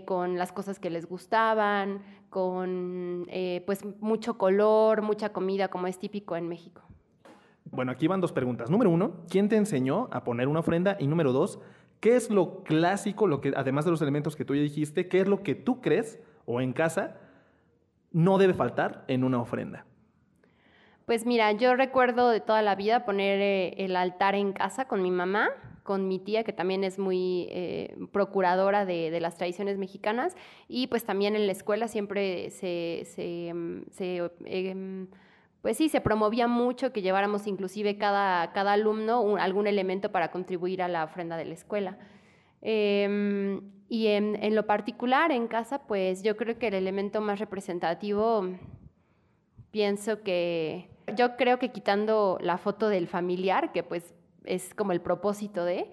con 0.05 0.37
las 0.37 0.53
cosas 0.53 0.79
que 0.79 0.89
les 0.89 1.05
gustaban, 1.05 2.01
con 2.29 3.27
pues 3.65 3.83
mucho 3.99 4.37
color, 4.37 5.01
mucha 5.01 5.33
comida 5.33 5.67
como 5.67 5.87
es 5.87 5.99
típico 5.99 6.37
en 6.37 6.47
México. 6.47 6.81
Bueno, 7.65 7.91
aquí 7.91 8.07
van 8.07 8.21
dos 8.21 8.31
preguntas. 8.31 8.69
Número 8.69 8.89
uno, 8.89 9.17
¿quién 9.29 9.49
te 9.49 9.57
enseñó 9.57 10.07
a 10.11 10.23
poner 10.23 10.47
una 10.47 10.61
ofrenda? 10.61 10.95
Y 10.97 11.07
número 11.07 11.33
dos, 11.33 11.59
¿qué 11.99 12.15
es 12.15 12.29
lo 12.29 12.63
clásico, 12.63 13.27
lo 13.27 13.41
que, 13.41 13.51
además 13.53 13.83
de 13.83 13.91
los 13.91 14.01
elementos 14.01 14.37
que 14.37 14.45
tú 14.45 14.55
ya 14.55 14.61
dijiste, 14.61 15.09
qué 15.09 15.19
es 15.19 15.27
lo 15.27 15.43
que 15.43 15.55
tú 15.55 15.81
crees 15.81 16.19
o 16.49 16.61
en 16.61 16.73
casa 16.73 17.15
no 18.11 18.39
debe 18.39 18.55
faltar 18.55 19.05
en 19.07 19.23
una 19.23 19.39
ofrenda? 19.39 19.85
Pues 21.05 21.25
mira, 21.25 21.51
yo 21.51 21.75
recuerdo 21.75 22.29
de 22.29 22.41
toda 22.41 22.63
la 22.63 22.75
vida 22.75 23.05
poner 23.05 23.39
eh, 23.39 23.75
el 23.77 23.95
altar 23.95 24.33
en 24.33 24.51
casa 24.51 24.85
con 24.85 25.03
mi 25.03 25.11
mamá, 25.11 25.49
con 25.83 26.07
mi 26.07 26.17
tía, 26.17 26.43
que 26.43 26.51
también 26.51 26.83
es 26.83 26.97
muy 26.97 27.47
eh, 27.51 27.95
procuradora 28.11 28.85
de, 28.85 29.17
las 29.19 29.37
tradiciones 29.37 29.77
mexicanas, 29.77 30.35
y 30.67 30.87
pues 30.87 31.03
también 31.03 31.35
en 31.35 31.45
la 31.45 31.51
escuela 31.51 31.87
siempre 31.87 32.49
se, 32.49 33.03
se, 33.05 33.53
mm, 33.53 33.81
se, 33.91 34.31
em, 34.45 35.07
pues 35.61 35.77
sí, 35.77 35.89
se 35.89 36.01
promovía 36.01 36.47
mucho 36.47 36.91
que 36.91 37.03
lleváramos 37.03 37.45
inclusive 37.45 37.97
cada, 37.97 38.51
cada 38.53 38.73
alumno 38.73 39.37
algún 39.37 39.67
elemento 39.67 40.11
para 40.11 40.31
contribuir 40.31 40.81
a 40.81 40.87
la 40.87 41.03
ofrenda 41.03 41.37
de 41.37 41.45
la 41.45 41.53
escuela. 41.53 41.97
Em, 42.61 43.61
y 43.87 44.07
en, 44.07 44.35
en 44.41 44.55
lo 44.55 44.65
particular, 44.65 45.31
en 45.31 45.47
casa, 45.47 45.87
pues 45.87 46.23
yo 46.23 46.37
creo 46.37 46.57
que 46.59 46.67
el 46.67 46.73
elemento 46.73 47.21
más 47.21 47.39
representativo 47.39 48.47
pienso 49.71 50.21
que 50.21 50.89
yo 51.15 51.35
creo 51.37 51.59
que 51.59 51.71
quitando 51.71 52.37
la 52.41 52.57
foto 52.57 52.89
del 52.89 53.07
familiar, 53.07 53.71
que 53.71 53.83
pues 53.83 54.13
es 54.45 54.73
como 54.73 54.91
el 54.91 55.01
propósito 55.01 55.65
de, 55.65 55.89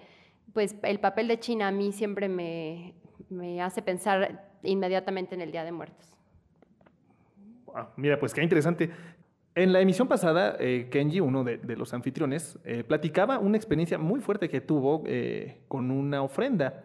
pues 0.52 0.76
el 0.82 1.00
papel 1.00 1.28
de 1.28 1.38
China 1.38 1.68
a 1.68 1.72
mí 1.72 1.92
siempre 1.92 2.28
me, 2.28 2.94
me 3.28 3.62
hace 3.62 3.82
pensar 3.82 4.50
inmediatamente 4.62 5.34
en 5.34 5.40
el 5.40 5.52
Día 5.52 5.64
de 5.64 5.72
Muertos. 5.72 6.06
Ah, 7.74 7.90
mira, 7.96 8.18
pues 8.18 8.32
qué 8.32 8.42
interesante. 8.42 8.90
En 9.56 9.72
la 9.72 9.80
emisión 9.80 10.06
pasada, 10.06 10.54
eh, 10.60 10.88
Kenji, 10.90 11.20
uno 11.20 11.42
de, 11.42 11.56
de 11.56 11.76
los 11.76 11.94
anfitriones, 11.94 12.58
eh, 12.62 12.84
platicaba 12.84 13.38
una 13.38 13.56
experiencia 13.56 13.96
muy 13.96 14.20
fuerte 14.20 14.50
que 14.50 14.60
tuvo 14.60 15.02
eh, 15.06 15.62
con 15.66 15.90
una 15.90 16.22
ofrenda. 16.22 16.82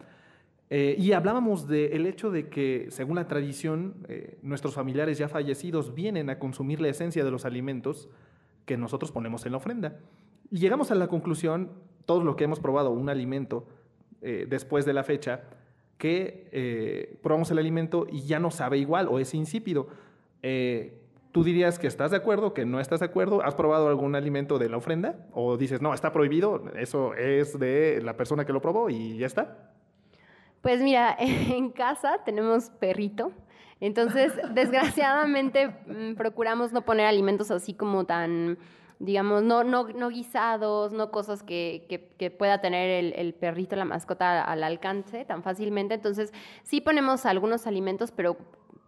Y 0.74 1.12
hablábamos 1.12 1.68
del 1.68 2.06
hecho 2.08 2.32
de 2.32 2.48
que, 2.48 2.88
según 2.92 3.18
la 3.18 3.28
tradición, 3.28 4.08
nuestros 4.42 4.74
familiares 4.74 5.18
ya 5.18 5.28
fallecidos 5.28 5.94
vienen 5.94 6.30
a 6.30 6.40
consumir 6.40 6.80
la 6.80 6.88
esencia 6.88 7.26
de 7.26 7.30
los 7.30 7.44
alimentos 7.44 8.08
que 8.64 8.78
nosotros 8.78 9.12
ponemos 9.12 9.46
en 9.46 9.52
la 9.52 9.58
ofrenda. 9.58 10.00
Y 10.50 10.60
llegamos 10.60 10.90
a 10.90 10.96
la 10.96 11.10
conclusión, 11.10 11.72
todos 12.06 12.24
los 12.24 12.38
que 12.38 12.46
hemos 12.46 12.62
probado 12.62 12.92
un 12.92 13.10
alimento 13.10 13.68
después 14.22 14.86
de 14.86 14.94
la 14.94 15.04
fecha, 15.04 15.42
que 15.98 17.20
probamos 17.22 17.52
el 17.52 17.58
alimento 17.58 18.08
y 18.10 18.22
ya 18.22 18.40
no 18.40 18.50
sabe 18.50 18.78
igual 18.78 19.10
o 19.10 19.20
es 19.20 19.34
insípido. 19.34 19.90
¿Tú 21.32 21.44
dirías 21.46 21.80
que 21.80 21.88
estás 21.88 22.12
de 22.12 22.17
acuerdo, 22.17 22.54
que 22.54 22.65
no 22.65 22.80
estás 22.82 23.00
de 23.00 23.06
acuerdo? 23.06 23.41
¿Has 23.41 23.56
probado 23.56 23.88
algún 23.88 24.15
alimento 24.15 24.60
de 24.60 24.67
la 24.67 24.78
ofrenda? 24.78 25.15
¿O 25.34 25.56
dices, 25.56 25.82
no, 25.82 25.94
está 25.94 26.12
prohibido, 26.12 26.63
eso 26.76 27.13
es 27.15 27.58
de 27.58 28.02
la 28.04 28.17
persona 28.17 28.44
que 28.46 28.52
lo 28.52 28.62
probó 28.62 28.89
y 28.89 29.17
ya 29.17 29.28
está? 29.28 29.72
Pues 30.62 30.82
mira, 30.82 31.15
en 31.20 31.70
casa 31.72 32.20
tenemos 32.26 32.70
perrito, 32.70 33.32
entonces 33.80 34.34
desgraciadamente 34.54 35.70
mm, 35.88 36.15
procuramos 36.15 36.74
no 36.74 36.82
poner 36.84 37.06
alimentos 37.08 37.50
así 37.50 37.74
como 37.74 38.04
tan, 38.06 38.58
digamos, 39.00 39.41
no, 39.41 39.63
no, 39.63 39.88
no 39.88 40.10
guisados, 40.10 40.91
no 40.91 41.12
cosas 41.12 41.44
que, 41.44 41.86
que- 41.89 42.12
que 42.17 42.30
pueda 42.30 42.60
tener 42.62 42.89
el, 42.89 43.13
el 43.13 43.34
perrito, 43.34 43.76
la 43.78 43.86
mascota 43.86 44.44
al 44.44 44.63
alcance 44.63 45.24
tan 45.26 45.41
fácilmente. 45.44 45.94
Entonces 45.96 46.34
sí 46.63 46.82
ponemos 46.82 47.26
algunos 47.26 47.65
alimentos, 47.65 48.12
pero 48.12 48.38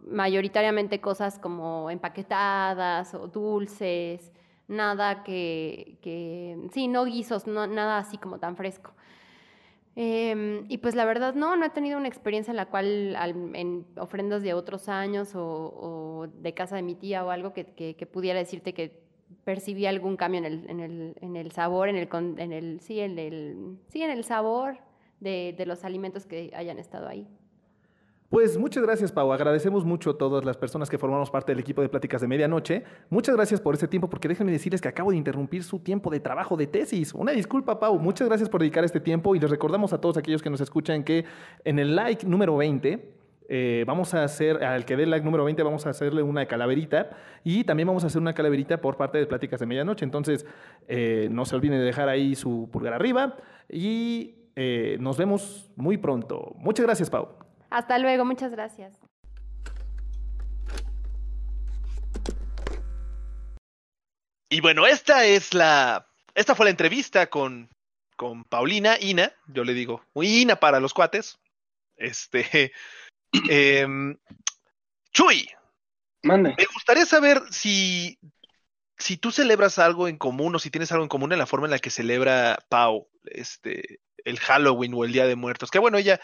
mayoritariamente 0.08 1.02
cosas 1.02 1.40
como 1.40 1.90
empaquetadas 1.90 3.14
o 3.14 3.28
dulces, 3.28 4.32
nada 4.68 5.24
que, 5.24 5.98
sí, 6.74 6.88
no 6.88 7.06
guisos, 7.06 7.48
no, 7.48 7.68
nada 7.68 7.98
así 8.00 8.18
como 8.18 8.40
tan 8.40 8.56
fresco. 8.56 8.94
Em, 9.96 10.66
y 10.70 10.80
pues 10.80 10.96
la 10.96 11.06
verdad 11.06 11.36
no, 11.36 11.56
no 11.56 11.66
he 11.66 11.70
tenido 11.70 12.00
una 12.00 12.08
experiencia 12.08 12.50
en 12.50 12.58
la 12.58 12.66
cual 12.66 13.16
en 13.54 13.86
ofrendas 13.98 14.42
de 14.42 14.56
otros 14.56 14.90
años 14.90 15.34
o, 15.36 16.28
de 16.34 16.54
casa 16.56 16.76
de 16.76 16.82
mi 16.82 16.96
tía 16.96 17.24
o 17.24 17.30
algo 17.30 17.54
que, 17.54 18.10
pudiera 18.12 18.40
decirte 18.40 18.74
que 18.74 19.04
percibí 19.44 19.86
algún 19.86 20.18
cambio 20.18 20.44
en 20.44 21.36
el, 21.36 21.52
sabor, 21.52 21.90
en 21.90 21.96
el, 21.98 22.80
sí, 22.82 23.00
en 23.02 23.20
el, 23.20 24.24
sabor 24.24 24.78
de 25.20 25.64
los 25.68 25.84
alimentos 25.84 26.26
que 26.26 26.52
hayan 26.56 26.80
estado 26.80 27.08
ahí. 27.08 27.28
Pues 28.34 28.58
muchas 28.58 28.82
gracias, 28.82 29.12
Pau. 29.12 29.32
Agradecemos 29.32 29.86
mucho 29.86 30.10
a 30.10 30.18
todas 30.18 30.44
las 30.44 30.58
personas 30.58 30.90
que 30.90 30.98
formamos 30.98 31.30
parte 31.30 31.52
del 31.52 31.60
equipo 31.60 31.84
de 31.84 31.90
Pláticas 31.90 32.20
de 32.20 32.28
Medianoche. 32.28 32.84
Muchas 33.12 33.36
gracias 33.36 33.62
por 33.62 33.76
este 33.76 33.88
tiempo, 33.88 34.10
porque 34.10 34.28
déjenme 34.28 34.52
decirles 34.52 34.82
que 34.82 34.88
acabo 34.88 35.12
de 35.12 35.18
interrumpir 35.18 35.64
su 35.64 35.78
tiempo 35.78 36.10
de 36.10 36.20
trabajo 36.20 36.58
de 36.58 36.66
tesis. 36.66 37.14
Una 37.14 37.32
disculpa, 37.32 37.80
Pau. 37.80 38.00
Muchas 38.00 38.28
gracias 38.28 38.50
por 38.50 38.62
dedicar 38.62 38.84
este 38.84 39.00
tiempo 39.00 39.36
y 39.36 39.40
les 39.40 39.52
recordamos 39.52 39.94
a 39.94 40.02
todos 40.02 40.18
aquellos 40.18 40.42
que 40.42 40.50
nos 40.50 40.62
escuchan 40.62 41.04
que 41.04 41.26
en 41.64 41.78
el 41.78 41.96
like 41.96 42.26
número 42.26 42.58
20 42.58 43.08
eh, 43.50 43.84
vamos 43.86 44.16
a 44.16 44.24
hacer, 44.24 44.64
al 44.64 44.84
que 44.86 44.98
dé 44.98 45.04
el 45.04 45.12
like 45.12 45.24
número 45.24 45.44
20, 45.44 45.62
vamos 45.62 45.86
a 45.86 45.92
hacerle 45.92 46.24
una 46.24 46.48
calaverita 46.48 47.12
y 47.44 47.66
también 47.66 47.86
vamos 47.86 48.04
a 48.04 48.08
hacer 48.08 48.20
una 48.20 48.34
calaverita 48.34 48.82
por 48.82 48.98
parte 48.98 49.20
de 49.20 49.28
Pláticas 49.28 49.60
de 49.60 49.68
Medianoche. 49.68 50.06
Entonces, 50.06 50.48
eh, 50.88 51.28
no 51.30 51.46
se 51.46 51.56
olviden 51.56 51.78
de 51.78 51.86
dejar 51.86 52.10
ahí 52.10 52.34
su 52.34 52.68
pulgar 52.72 52.94
arriba 52.94 53.36
y 53.70 54.50
eh, 54.56 54.98
nos 55.00 55.20
vemos 55.20 55.70
muy 55.76 55.98
pronto. 55.98 56.56
Muchas 56.58 56.88
gracias, 56.88 57.12
Pau. 57.12 57.43
Hasta 57.74 57.98
luego, 57.98 58.24
muchas 58.24 58.52
gracias. 58.52 58.94
Y 64.48 64.62
bueno, 64.62 64.86
esta 64.86 65.26
es 65.26 65.56
la. 65.56 66.08
Esta 66.36 66.54
fue 66.54 66.68
la 66.68 66.70
entrevista 66.70 67.32
con, 67.32 67.68
con 68.16 68.44
Paulina 68.44 68.98
Ina. 69.02 69.34
Yo 69.48 69.64
le 69.64 69.74
digo, 69.74 70.06
Ina 70.14 70.58
para 70.58 70.80
los 70.80 70.94
cuates. 70.94 71.40
Este. 71.98 72.72
Em, 73.50 74.20
Chuy. 75.12 75.50
Mande. 76.22 76.54
Me 76.56 76.66
gustaría 76.72 77.08
saber 77.08 77.42
si. 77.50 78.20
Si 79.00 79.18
tú 79.18 79.32
celebras 79.32 79.80
algo 79.80 80.08
en 80.08 80.20
común 80.20 80.54
o 80.54 80.60
si 80.60 80.70
tienes 80.70 80.92
algo 80.92 81.04
en 81.04 81.10
común 81.10 81.34
en 81.34 81.40
la 81.40 81.48
forma 81.48 81.66
en 81.66 81.72
la 81.72 81.80
que 81.80 81.90
celebra 81.90 82.60
Pau 82.70 83.10
este, 83.26 84.00
el 84.24 84.40
Halloween 84.40 84.94
o 84.94 85.04
el 85.04 85.12
Día 85.12 85.26
de 85.26 85.36
Muertos. 85.36 85.72
Que 85.72 85.80
bueno, 85.80 85.98
ella 85.98 86.22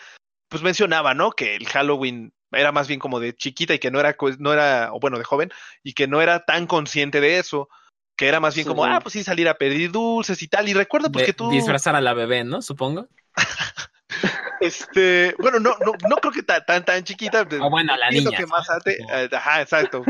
pues 0.49 0.63
mencionaba, 0.63 1.13
¿no? 1.13 1.31
Que 1.31 1.55
el 1.55 1.67
Halloween 1.67 2.33
era 2.51 2.71
más 2.71 2.87
bien 2.87 2.99
como 2.99 3.19
de 3.19 3.35
chiquita 3.35 3.73
y 3.75 3.79
que 3.79 3.91
no 3.91 3.99
era, 3.99 4.15
no 4.39 4.53
era, 4.53 4.89
o 4.91 4.99
bueno, 4.99 5.17
de 5.17 5.23
joven, 5.23 5.51
y 5.83 5.93
que 5.93 6.07
no 6.07 6.21
era 6.21 6.45
tan 6.45 6.67
consciente 6.67 7.21
de 7.21 7.37
eso, 7.39 7.69
que 8.17 8.27
era 8.27 8.39
más 8.39 8.55
bien 8.55 8.67
como, 8.67 8.83
ah, 8.83 8.99
pues 8.99 9.13
sí, 9.13 9.23
salir 9.23 9.47
a 9.47 9.53
pedir 9.53 9.91
dulces 9.91 10.41
y 10.41 10.47
tal. 10.47 10.67
Y 10.67 10.73
recuerdo 10.73 11.11
pues 11.11 11.25
que 11.25 11.33
tú... 11.33 11.49
Disfrazar 11.51 11.95
a 11.95 12.01
la 12.01 12.13
bebé, 12.13 12.43
¿no? 12.43 12.61
Supongo. 12.61 13.07
este, 14.59 15.35
bueno, 15.39 15.59
no, 15.59 15.75
no, 15.85 15.93
no 16.09 16.15
creo 16.17 16.33
que 16.33 16.43
tan, 16.43 16.65
tan, 16.65 16.83
tan 16.83 17.03
chiquita. 17.03 17.47
Ah, 17.61 17.69
bueno, 17.69 17.95
la 17.95 18.09
niña. 18.09 18.37
que 18.37 18.45
más 18.45 18.67
eh, 18.85 19.29
ajá, 19.31 19.61
exacto. 19.61 20.03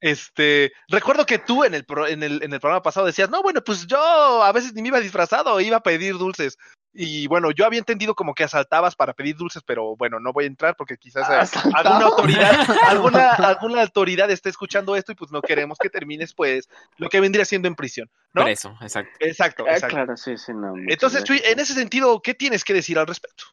Este, 0.00 0.72
recuerdo 0.88 1.24
que 1.24 1.38
tú 1.38 1.62
en 1.62 1.74
el, 1.74 1.86
en, 2.08 2.22
el, 2.24 2.42
en 2.42 2.52
el 2.52 2.60
programa 2.60 2.82
pasado 2.82 3.06
decías, 3.06 3.30
no, 3.30 3.40
bueno, 3.40 3.62
pues 3.62 3.86
yo 3.86 4.42
a 4.42 4.50
veces 4.50 4.74
ni 4.74 4.82
me 4.82 4.88
iba 4.88 4.98
disfrazado, 4.98 5.60
iba 5.60 5.76
a 5.76 5.82
pedir 5.82 6.18
dulces. 6.18 6.58
Y 6.94 7.26
bueno, 7.26 7.50
yo 7.52 7.64
había 7.64 7.78
entendido 7.78 8.14
como 8.14 8.34
que 8.34 8.44
asaltabas 8.44 8.94
para 8.94 9.14
pedir 9.14 9.36
dulces, 9.36 9.62
pero 9.64 9.96
bueno, 9.96 10.20
no 10.20 10.32
voy 10.32 10.44
a 10.44 10.48
entrar 10.48 10.76
porque 10.76 10.98
quizás 10.98 11.54
eh, 11.54 11.60
alguna 11.74 12.04
autoridad, 12.04 12.50
alguna, 12.86 13.30
alguna 13.30 13.82
autoridad 13.82 14.30
esté 14.30 14.50
escuchando 14.50 14.94
esto 14.94 15.12
y 15.12 15.14
pues 15.14 15.32
no 15.32 15.40
queremos 15.40 15.78
que 15.78 15.88
termines 15.88 16.34
pues 16.34 16.68
lo 16.98 17.08
que 17.08 17.20
vendría 17.20 17.46
siendo 17.46 17.68
en 17.68 17.76
prisión, 17.76 18.10
¿no? 18.34 18.46
eso, 18.46 18.76
exacto. 18.82 19.10
Exacto, 19.20 19.64
ah, 19.66 19.72
exacto. 19.72 19.94
claro, 19.94 20.16
sí, 20.16 20.36
sí, 20.36 20.52
no, 20.52 20.74
Entonces, 20.86 21.24
en 21.28 21.58
ese 21.58 21.72
sentido, 21.72 22.20
¿qué 22.20 22.34
tienes 22.34 22.62
que 22.62 22.74
decir 22.74 22.98
al 22.98 23.06
respecto? 23.06 23.44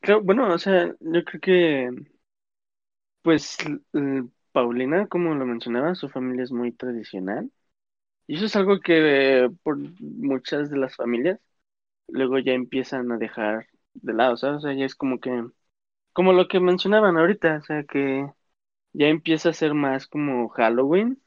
Creo, 0.00 0.22
bueno, 0.22 0.52
o 0.52 0.58
sea, 0.58 0.86
yo 1.00 1.24
creo 1.24 1.40
que 1.40 1.90
pues 3.26 3.58
Paulina, 4.52 5.08
como 5.08 5.34
lo 5.34 5.44
mencionaba, 5.44 5.96
su 5.96 6.08
familia 6.08 6.44
es 6.44 6.52
muy 6.52 6.70
tradicional. 6.70 7.50
Y 8.28 8.36
eso 8.36 8.46
es 8.46 8.54
algo 8.54 8.78
que 8.78 9.50
por 9.64 9.76
muchas 9.98 10.70
de 10.70 10.78
las 10.78 10.94
familias 10.94 11.40
luego 12.08 12.38
ya 12.38 12.52
empiezan 12.52 13.10
a 13.12 13.18
dejar 13.18 13.68
de 13.94 14.12
lado, 14.14 14.36
¿sabes? 14.36 14.58
O 14.58 14.60
sea, 14.62 14.74
ya 14.74 14.84
es 14.86 14.94
como 14.94 15.20
que, 15.20 15.44
como 16.14 16.32
lo 16.34 16.48
que 16.48 16.60
mencionaban 16.60 17.16
ahorita, 17.18 17.58
o 17.58 17.62
sea, 17.64 17.84
que 17.84 18.26
ya 18.94 19.08
empieza 19.08 19.50
a 19.50 19.54
ser 19.54 19.74
más 19.74 20.06
como 20.08 20.48
Halloween. 20.50 21.22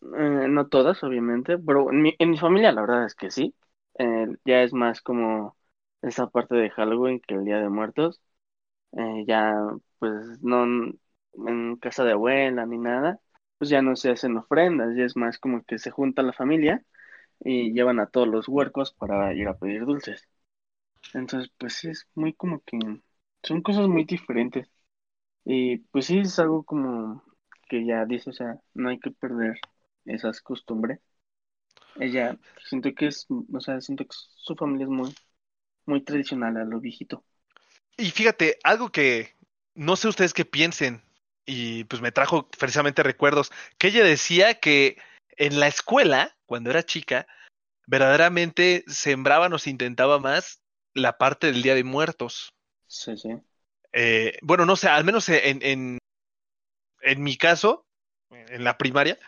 Eh, 0.00 0.48
no 0.48 0.66
todas, 0.68 1.02
obviamente, 1.04 1.58
pero 1.58 1.90
en 1.90 2.02
mi, 2.02 2.14
en 2.18 2.30
mi, 2.30 2.38
familia 2.38 2.72
la 2.72 2.80
verdad 2.82 3.06
es 3.06 3.14
que 3.14 3.30
sí. 3.30 3.54
Eh, 3.98 4.26
ya 4.44 4.62
es 4.62 4.72
más 4.72 5.00
como 5.00 5.56
esa 6.02 6.28
parte 6.28 6.54
de 6.56 6.70
Halloween 6.70 7.20
que 7.20 7.34
el 7.34 7.44
Día 7.44 7.58
de 7.60 7.68
Muertos. 7.68 8.20
Eh, 8.92 9.24
ya, 9.26 9.54
pues, 9.98 10.14
no 10.42 10.64
en 11.34 11.76
casa 11.78 12.04
de 12.04 12.12
abuela 12.12 12.66
ni 12.66 12.78
nada, 12.78 13.20
pues 13.58 13.70
ya 13.70 13.82
no 13.82 13.96
se 13.96 14.10
hacen 14.10 14.36
ofrendas, 14.38 14.96
ya 14.96 15.04
es 15.04 15.16
más 15.16 15.38
como 15.38 15.64
que 15.64 15.78
se 15.78 15.90
junta 15.92 16.22
la 16.22 16.32
familia 16.34 16.84
y 17.44 17.72
llevan 17.72 18.00
a 18.00 18.06
todos 18.06 18.28
los 18.28 18.48
huercos 18.48 18.92
para 18.92 19.34
ir 19.34 19.48
a 19.48 19.58
pedir 19.58 19.84
dulces. 19.84 20.28
Entonces, 21.14 21.50
pues 21.58 21.74
sí, 21.74 21.88
es 21.90 22.06
muy 22.14 22.32
como 22.34 22.60
que 22.62 22.78
son 23.42 23.62
cosas 23.62 23.88
muy 23.88 24.04
diferentes. 24.04 24.68
Y 25.44 25.78
pues 25.78 26.06
sí, 26.06 26.18
es 26.20 26.38
algo 26.38 26.64
como 26.64 27.22
que 27.68 27.84
ya 27.84 28.04
dice, 28.04 28.30
o 28.30 28.32
sea, 28.32 28.60
no 28.74 28.90
hay 28.90 28.98
que 29.00 29.10
perder 29.10 29.58
esas 30.04 30.40
costumbres. 30.40 31.00
Ella, 31.96 32.38
siento 32.64 32.94
que 32.94 33.06
es, 33.08 33.26
o 33.28 33.60
sea, 33.60 33.80
siento 33.80 34.04
que 34.04 34.16
su 34.36 34.54
familia 34.56 34.84
es 34.84 34.90
muy, 34.90 35.14
muy 35.86 36.02
tradicional 36.02 36.56
a 36.56 36.64
lo 36.64 36.80
viejito. 36.80 37.24
Y 37.96 38.10
fíjate, 38.10 38.58
algo 38.64 38.90
que 38.90 39.36
no 39.74 39.96
sé 39.96 40.08
ustedes 40.08 40.34
qué 40.34 40.44
piensen, 40.44 41.02
y 41.44 41.84
pues 41.84 42.00
me 42.00 42.12
trajo 42.12 42.48
precisamente 42.48 43.02
recuerdos, 43.02 43.52
que 43.78 43.88
ella 43.88 44.04
decía 44.04 44.60
que 44.60 44.96
en 45.36 45.60
la 45.60 45.68
escuela, 45.68 46.36
cuando 46.46 46.70
era 46.70 46.82
chica, 46.82 47.26
verdaderamente 47.86 48.84
sembraban 48.86 49.52
o 49.52 49.58
se 49.58 49.70
intentaba 49.70 50.18
más 50.18 50.62
la 50.94 51.18
parte 51.18 51.48
del 51.48 51.62
Día 51.62 51.74
de 51.74 51.84
Muertos. 51.84 52.52
Sí, 52.86 53.16
sí. 53.16 53.30
Eh, 53.92 54.38
bueno, 54.42 54.66
no 54.66 54.76
sé, 54.76 54.88
al 54.88 55.04
menos 55.04 55.28
en, 55.28 55.62
en, 55.62 55.98
en 57.02 57.22
mi 57.22 57.36
caso, 57.36 57.86
en 58.30 58.64
la 58.64 58.78
primaria, 58.78 59.18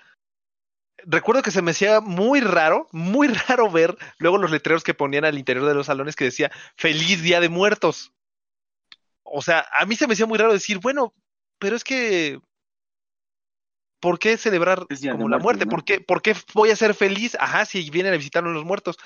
recuerdo 1.06 1.42
que 1.42 1.50
se 1.50 1.62
me 1.62 1.72
hacía 1.72 2.00
muy 2.00 2.40
raro, 2.40 2.88
muy 2.92 3.28
raro 3.48 3.70
ver 3.70 3.96
luego 4.18 4.38
los 4.38 4.50
letreros 4.50 4.84
que 4.84 4.94
ponían 4.94 5.24
al 5.24 5.38
interior 5.38 5.66
de 5.66 5.74
los 5.74 5.86
salones 5.86 6.16
que 6.16 6.24
decía 6.24 6.50
Feliz 6.76 7.22
Día 7.22 7.40
de 7.40 7.48
Muertos. 7.48 8.12
O 9.22 9.42
sea, 9.42 9.66
a 9.76 9.86
mí 9.86 9.96
se 9.96 10.06
me 10.06 10.14
hacía 10.14 10.26
muy 10.26 10.38
raro 10.38 10.52
decir, 10.52 10.78
bueno, 10.78 11.14
pero 11.58 11.76
es 11.76 11.84
que 11.84 12.40
¿por 14.04 14.18
qué 14.18 14.36
celebrar 14.36 14.86
como 15.12 15.30
la 15.30 15.38
muerte? 15.38 15.64
¿Por, 15.64 15.82
qué, 15.82 15.98
¿Por 15.98 16.20
qué 16.20 16.36
voy 16.52 16.68
a 16.68 16.76
ser 16.76 16.92
feliz? 16.92 17.38
Ajá, 17.40 17.64
si 17.64 17.88
vienen 17.88 18.12
a 18.12 18.18
visitarnos 18.18 18.52
los 18.52 18.66
muertos. 18.66 18.98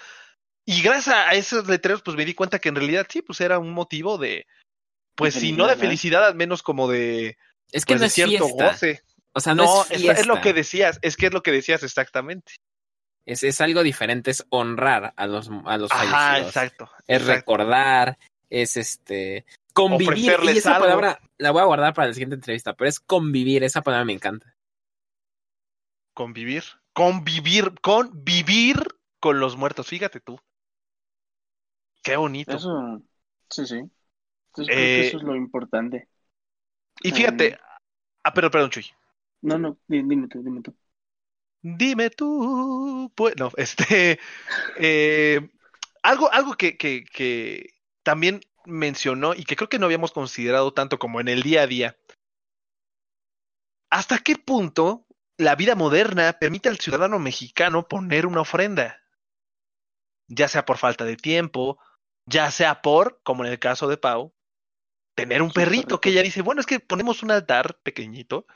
Y 0.66 0.82
gracias 0.82 1.14
a 1.14 1.34
esos 1.34 1.68
letreros, 1.68 2.02
pues 2.02 2.16
me 2.16 2.24
di 2.24 2.34
cuenta 2.34 2.58
que 2.58 2.68
en 2.68 2.74
realidad 2.74 3.06
sí, 3.08 3.22
pues 3.22 3.40
era 3.40 3.61
un 3.61 3.70
motivo 3.70 4.18
de, 4.18 4.48
pues 5.14 5.34
si 5.34 5.52
no 5.52 5.68
de 5.68 5.76
felicidad, 5.76 6.26
al 6.26 6.34
menos 6.34 6.64
como 6.64 6.88
de, 6.88 7.38
es 7.70 7.87
que 7.87 7.94
pues, 7.94 8.00
no 8.00 8.06
es 8.06 8.12
cierto 8.12 8.46
fiesta. 8.46 8.64
goce. 8.64 9.02
O 9.34 9.40
sea, 9.40 9.54
no, 9.54 9.84
es, 9.88 10.02
es, 10.02 10.26
lo 10.26 10.40
que 10.40 10.52
decías, 10.52 10.98
es 11.00 11.16
que 11.16 11.26
es 11.26 11.32
lo 11.32 11.44
que 11.44 11.52
decías 11.52 11.84
exactamente. 11.84 12.54
Es, 13.24 13.44
es 13.44 13.61
algo 13.61 13.84
diferente, 13.84 14.32
es 14.32 14.44
honrar 14.50 15.14
a 15.16 15.26
los, 15.28 15.48
a 15.64 15.78
los 15.78 15.92
Ajá, 15.92 16.06
fallecidos. 16.06 16.48
exacto. 16.48 16.90
Es 17.06 17.20
exacto. 17.20 17.32
recordar, 17.34 18.18
es 18.50 18.76
este 18.76 19.46
convivir. 19.72 20.40
Y 20.42 20.48
esa 20.58 20.74
algo. 20.74 20.87
palabra 20.87 21.20
la 21.38 21.52
voy 21.52 21.62
a 21.62 21.66
guardar 21.66 21.94
para 21.94 22.08
la 22.08 22.14
siguiente 22.14 22.34
entrevista, 22.34 22.74
pero 22.74 22.88
es 22.88 22.98
convivir, 22.98 23.62
esa 23.62 23.82
palabra 23.82 24.04
me 24.04 24.14
encanta. 24.14 24.58
Convivir. 26.20 26.64
Convivir, 26.92 27.72
convivir 27.81 28.76
con 29.20 29.40
los 29.40 29.57
muertos, 29.57 29.87
fíjate 29.87 30.20
tú. 30.20 30.38
Qué 32.02 32.16
bonito. 32.16 32.57
Eso, 32.57 33.02
sí, 33.50 33.64
sí. 33.66 33.77
Entonces, 33.77 34.73
creo 34.75 34.90
Eh, 34.90 34.94
que 34.94 35.02
eso 35.02 35.19
es 35.19 35.23
lo 35.25 35.37
importante. 35.37 36.08
Y 37.02 37.10
fíjate, 37.12 37.58
ah, 38.25 38.33
pero 38.35 38.50
perdón, 38.50 38.71
Chuy. 38.71 38.87
No, 39.42 39.58
no, 39.58 39.79
di- 39.88 40.02
dime 40.02 40.29
tú, 40.29 40.42
dime 40.42 40.62
tú. 40.62 40.75
Dime 41.62 42.10
tú. 42.10 43.12
Pues, 43.14 43.35
no, 43.38 43.50
este. 43.56 44.19
eh, 44.79 45.48
algo 46.02 46.33
algo 46.33 46.54
que, 46.54 46.77
que, 46.77 47.04
que 47.06 47.71
también 48.02 48.40
mencionó 48.66 49.35
y 49.35 49.44
que 49.44 49.56
creo 49.56 49.69
que 49.69 49.79
no 49.79 49.87
habíamos 49.87 50.12
considerado 50.12 50.73
tanto 50.75 50.98
como 50.98 51.21
en 51.21 51.29
el 51.29 51.42
día 51.42 51.62
a 51.62 51.66
día. 51.66 51.96
¿Hasta 53.90 54.19
qué 54.21 54.37
punto 54.37 55.04
la 55.38 55.54
vida 55.54 55.74
moderna 55.74 56.34
permite 56.34 56.68
al 56.68 56.78
ciudadano 56.78 57.18
mexicano 57.18 57.88
poner 57.88 58.26
una 58.26 58.42
ofrenda? 58.42 59.00
Ya 60.26 60.48
sea 60.48 60.66
por 60.66 60.76
falta 60.76 61.04
de 61.04 61.16
tiempo, 61.16 61.78
ya 62.26 62.50
sea 62.50 62.82
por, 62.82 63.20
como 63.22 63.44
en 63.44 63.52
el 63.52 63.58
caso 63.58 63.88
de 63.88 63.96
Pau, 63.96 64.34
tener 65.14 65.40
un 65.40 65.50
perrito 65.50 66.00
que 66.00 66.10
ella 66.10 66.22
dice, 66.22 66.42
bueno, 66.42 66.60
es 66.60 66.66
que 66.66 66.80
ponemos 66.80 67.22
un 67.22 67.30
altar 67.30 67.78
pequeñito 67.82 68.46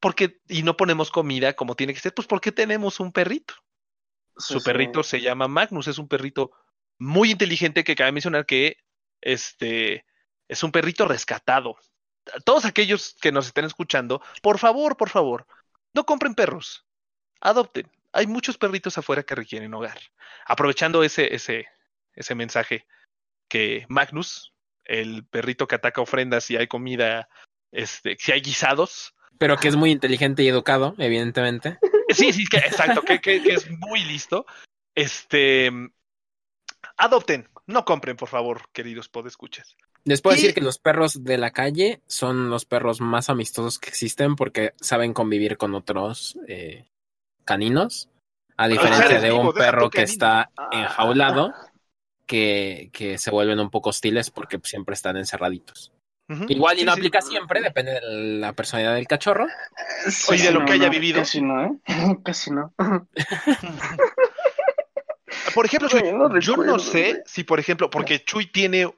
porque, 0.00 0.40
y 0.48 0.62
no 0.62 0.76
ponemos 0.76 1.10
comida 1.10 1.54
como 1.54 1.76
tiene 1.76 1.94
que 1.94 2.00
ser, 2.00 2.14
pues 2.14 2.26
porque 2.26 2.52
tenemos 2.52 3.00
un 3.00 3.12
perrito. 3.12 3.54
Su 4.36 4.62
perrito 4.62 5.02
se 5.02 5.20
llama 5.20 5.48
Magnus, 5.48 5.88
es 5.88 5.98
un 5.98 6.08
perrito 6.08 6.52
muy 6.98 7.30
inteligente 7.30 7.84
que 7.84 7.96
cabe 7.96 8.12
mencionar 8.12 8.46
que 8.46 8.76
este 9.20 10.04
es 10.46 10.62
un 10.62 10.72
perrito 10.72 11.06
rescatado. 11.06 11.76
Todos 12.44 12.64
aquellos 12.64 13.16
que 13.20 13.32
nos 13.32 13.46
estén 13.46 13.64
escuchando, 13.64 14.22
por 14.42 14.58
favor, 14.58 14.96
por 14.96 15.10
favor, 15.10 15.46
no 15.94 16.04
compren 16.04 16.34
perros, 16.34 16.86
adopten. 17.40 17.90
Hay 18.12 18.26
muchos 18.26 18.56
perritos 18.58 18.96
afuera 18.98 19.22
que 19.22 19.34
requieren 19.34 19.74
hogar. 19.74 19.98
Aprovechando 20.46 21.02
ese, 21.04 21.34
ese, 21.34 21.66
ese 22.14 22.34
mensaje 22.34 22.86
que 23.48 23.84
Magnus, 23.88 24.54
el 24.84 25.24
perrito 25.26 25.66
que 25.68 25.74
ataca 25.74 26.00
ofrendas 26.00 26.44
si 26.44 26.56
hay 26.56 26.66
comida, 26.66 27.28
este, 27.72 28.16
si 28.18 28.32
hay 28.32 28.40
guisados, 28.40 29.14
Pero 29.38 29.56
que 29.56 29.68
es 29.68 29.76
muy 29.76 29.90
inteligente 29.90 30.42
y 30.42 30.48
educado, 30.48 30.94
evidentemente. 30.98 31.78
Sí, 32.10 32.32
sí, 32.32 32.46
que, 32.46 32.56
exacto, 32.56 33.02
que, 33.02 33.20
que- 33.20 33.42
que 33.42 33.54
es 33.54 33.70
muy 33.70 34.02
listo. 34.04 34.46
Este, 34.94 35.70
adopten, 36.96 37.48
no 37.66 37.84
compren, 37.84 38.16
por 38.16 38.28
favor, 38.28 38.68
queridos 38.72 39.08
podescuchas. 39.08 39.76
Les 40.04 40.22
puedo 40.22 40.36
Y- 40.36 40.40
decir 40.40 40.54
que 40.54 40.60
los 40.60 40.78
perros 40.78 41.24
de 41.24 41.38
la 41.38 41.50
calle 41.50 42.00
son 42.06 42.50
los 42.50 42.64
perros 42.64 43.00
más 43.00 43.28
amistosos 43.30 43.78
que 43.78 43.90
existen 43.90 44.36
porque 44.36 44.72
saben 44.80 45.12
convivir 45.12 45.56
con 45.58 45.74
otros 45.74 46.38
eh, 46.48 46.86
caninos, 47.44 48.08
a 48.56 48.68
diferencia 48.68 49.20
de 49.20 49.32
un 49.32 49.52
perro 49.52 49.90
que 49.90 50.02
está 50.02 50.50
enjaulado, 50.72 51.52
que, 52.26 52.90
que 52.92 53.18
se 53.18 53.30
vuelven 53.30 53.60
un 53.60 53.70
poco 53.70 53.90
hostiles 53.90 54.30
porque 54.30 54.58
siempre 54.64 54.94
están 54.94 55.16
encerraditos. 55.16 55.92
Igual 56.48 56.76
y 56.76 56.80
Sí, 56.80 56.84
no 56.84 56.92
sí. 56.92 56.98
aplica 57.00 57.22
siempre, 57.22 57.62
depende 57.62 57.92
de 57.92 58.00
la 58.38 58.52
personalidad 58.52 58.94
del 58.96 59.06
cachorro. 59.06 59.46
sí, 60.10 60.32
Oye, 60.32 60.44
de 60.44 60.50
lo 60.52 60.60
no, 60.60 60.66
que 60.66 60.72
haya 60.74 60.86
no, 60.86 60.90
vivido. 60.90 61.20
Casi 61.20 61.40
no, 61.40 61.64
¿eh? 61.64 61.70
Casi 62.24 62.50
no. 62.50 62.74
Por 65.54 65.66
ejemplo, 65.66 65.88
Chuy, 65.88 66.00
Güey, 66.00 66.12
no 66.12 66.38
yo 66.40 66.56
no 66.56 66.78
sé 66.78 67.10
güey. 67.12 67.22
si, 67.26 67.44
por 67.44 67.58
ejemplo, 67.60 67.90
porque 67.90 68.22
Chuy 68.24 68.46
tiene 68.50 68.92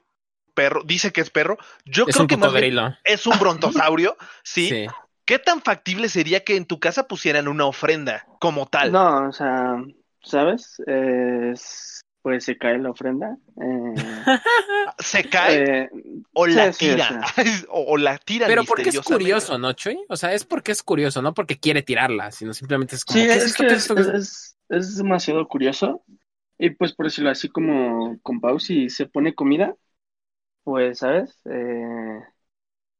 perro, 0.53 0.83
dice 0.83 1.11
que 1.11 1.21
es 1.21 1.29
perro, 1.29 1.57
yo 1.85 2.05
Es 2.07 2.15
creo 2.15 2.23
un 2.23 2.27
que 2.27 2.37
más 2.37 2.53
bien 2.53 2.77
es 3.03 3.27
un 3.27 3.37
brontosaurio, 3.39 4.17
¿sí? 4.43 4.69
Sí. 4.69 4.87
¿Qué 5.25 5.39
tan 5.39 5.61
factible 5.61 6.09
sería 6.09 6.43
que 6.43 6.57
en 6.57 6.65
tu 6.65 6.79
casa 6.79 7.07
pusieran 7.07 7.47
una 7.47 7.65
ofrenda 7.65 8.25
como 8.39 8.65
tal? 8.67 8.91
No, 8.91 9.29
o 9.29 9.31
sea, 9.31 9.75
¿sabes? 10.23 10.81
Es- 10.87 12.01
pues 12.21 12.43
se 12.45 12.57
cae 12.57 12.77
la 12.77 12.91
ofrenda. 12.91 13.35
eh, 13.59 13.95
¿Se 14.99 15.23
cae 15.27 15.63
eh, 15.63 15.89
o 16.33 16.45
la 16.45 16.71
sí, 16.71 16.85
sí, 16.85 16.91
tira? 16.91 17.21
o, 17.69 17.93
o 17.93 17.97
la 17.97 18.17
tira 18.19 18.47
Pero 18.47 18.63
porque 18.63 18.89
es 18.89 18.99
curioso, 19.01 19.57
¿no, 19.57 19.73
Chuy? 19.73 19.99
O 20.07 20.15
sea, 20.15 20.33
es 20.33 20.45
porque 20.45 20.71
es 20.71 20.83
curioso, 20.83 21.21
no 21.21 21.33
porque 21.33 21.59
quiere 21.59 21.81
tirarla, 21.81 22.31
sino 22.31 22.53
simplemente 22.53 22.95
es 22.95 23.05
como, 23.05 23.19
Sí, 23.19 23.27
¿qué 23.27 23.33
es 23.33 23.55
que 23.55 23.67
¿Qué 23.67 23.73
es, 23.73 24.97
demasiado 24.97 25.47
curioso. 25.47 26.03
Y 26.57 26.69
pues 26.71 26.93
por 26.93 27.07
decirlo 27.07 27.31
así 27.31 27.49
como 27.49 28.19
con 28.21 28.39
Pau, 28.39 28.59
si 28.59 28.89
se 28.89 29.07
pone 29.07 29.33
comida, 29.33 29.75
pues, 30.63 30.99
¿sabes? 30.99 31.39
Eh, 31.45 32.19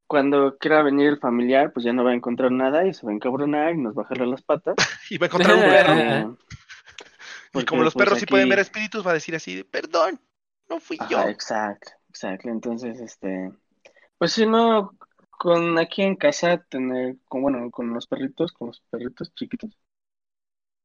cuando 0.07 0.57
quiera 0.57 0.84
venir 0.84 1.07
el 1.09 1.20
familiar, 1.20 1.72
pues 1.74 1.86
ya 1.86 1.93
no 1.93 2.03
va 2.03 2.12
a 2.12 2.16
encontrar 2.16 2.51
nada 2.51 2.86
y 2.88 2.93
se 2.93 3.05
va 3.05 3.12
a 3.12 3.16
encabronar 3.16 3.74
y 3.74 3.78
nos 3.78 3.97
va 3.97 4.03
a 4.03 4.07
jalar 4.07 4.28
las 4.28 4.43
patas. 4.43 4.76
Y 5.09 5.18
va 5.18 5.26
a 5.28 5.30
encontrar 5.30 5.55
un 5.55 5.62
perro. 5.64 5.93
Eh, 5.93 6.28
Y 7.53 7.66
como 7.66 7.84
los 7.84 7.93
pues, 7.93 8.05
perros 8.05 8.20
sí 8.20 8.24
aquí- 8.26 8.32
pueden 8.32 8.49
ver 8.49 8.59
espíritus, 8.59 9.05
va 9.05 9.12
a 9.12 9.16
decir 9.16 9.36
así 9.36 9.55
de, 9.55 9.66
perdón, 9.66 10.20
no 10.70 10.80
fui 10.80 10.97
yo. 11.09 11.22
Exacto, 11.28 11.91
exacto. 12.09 12.49
Entonces, 12.49 12.99
este, 13.01 13.51
pues 14.18 14.34
si 14.34 14.45
no, 14.45 14.97
con 15.30 15.78
aquí 15.80 16.01
en 16.03 16.16
casa 16.16 16.57
tener, 16.70 17.18
con, 17.28 17.41
bueno, 17.41 17.70
con 17.72 17.93
los 17.93 18.07
perritos, 18.07 18.53
con 18.53 18.68
los 18.68 18.82
perritos 18.89 19.34
chiquitos, 19.36 19.72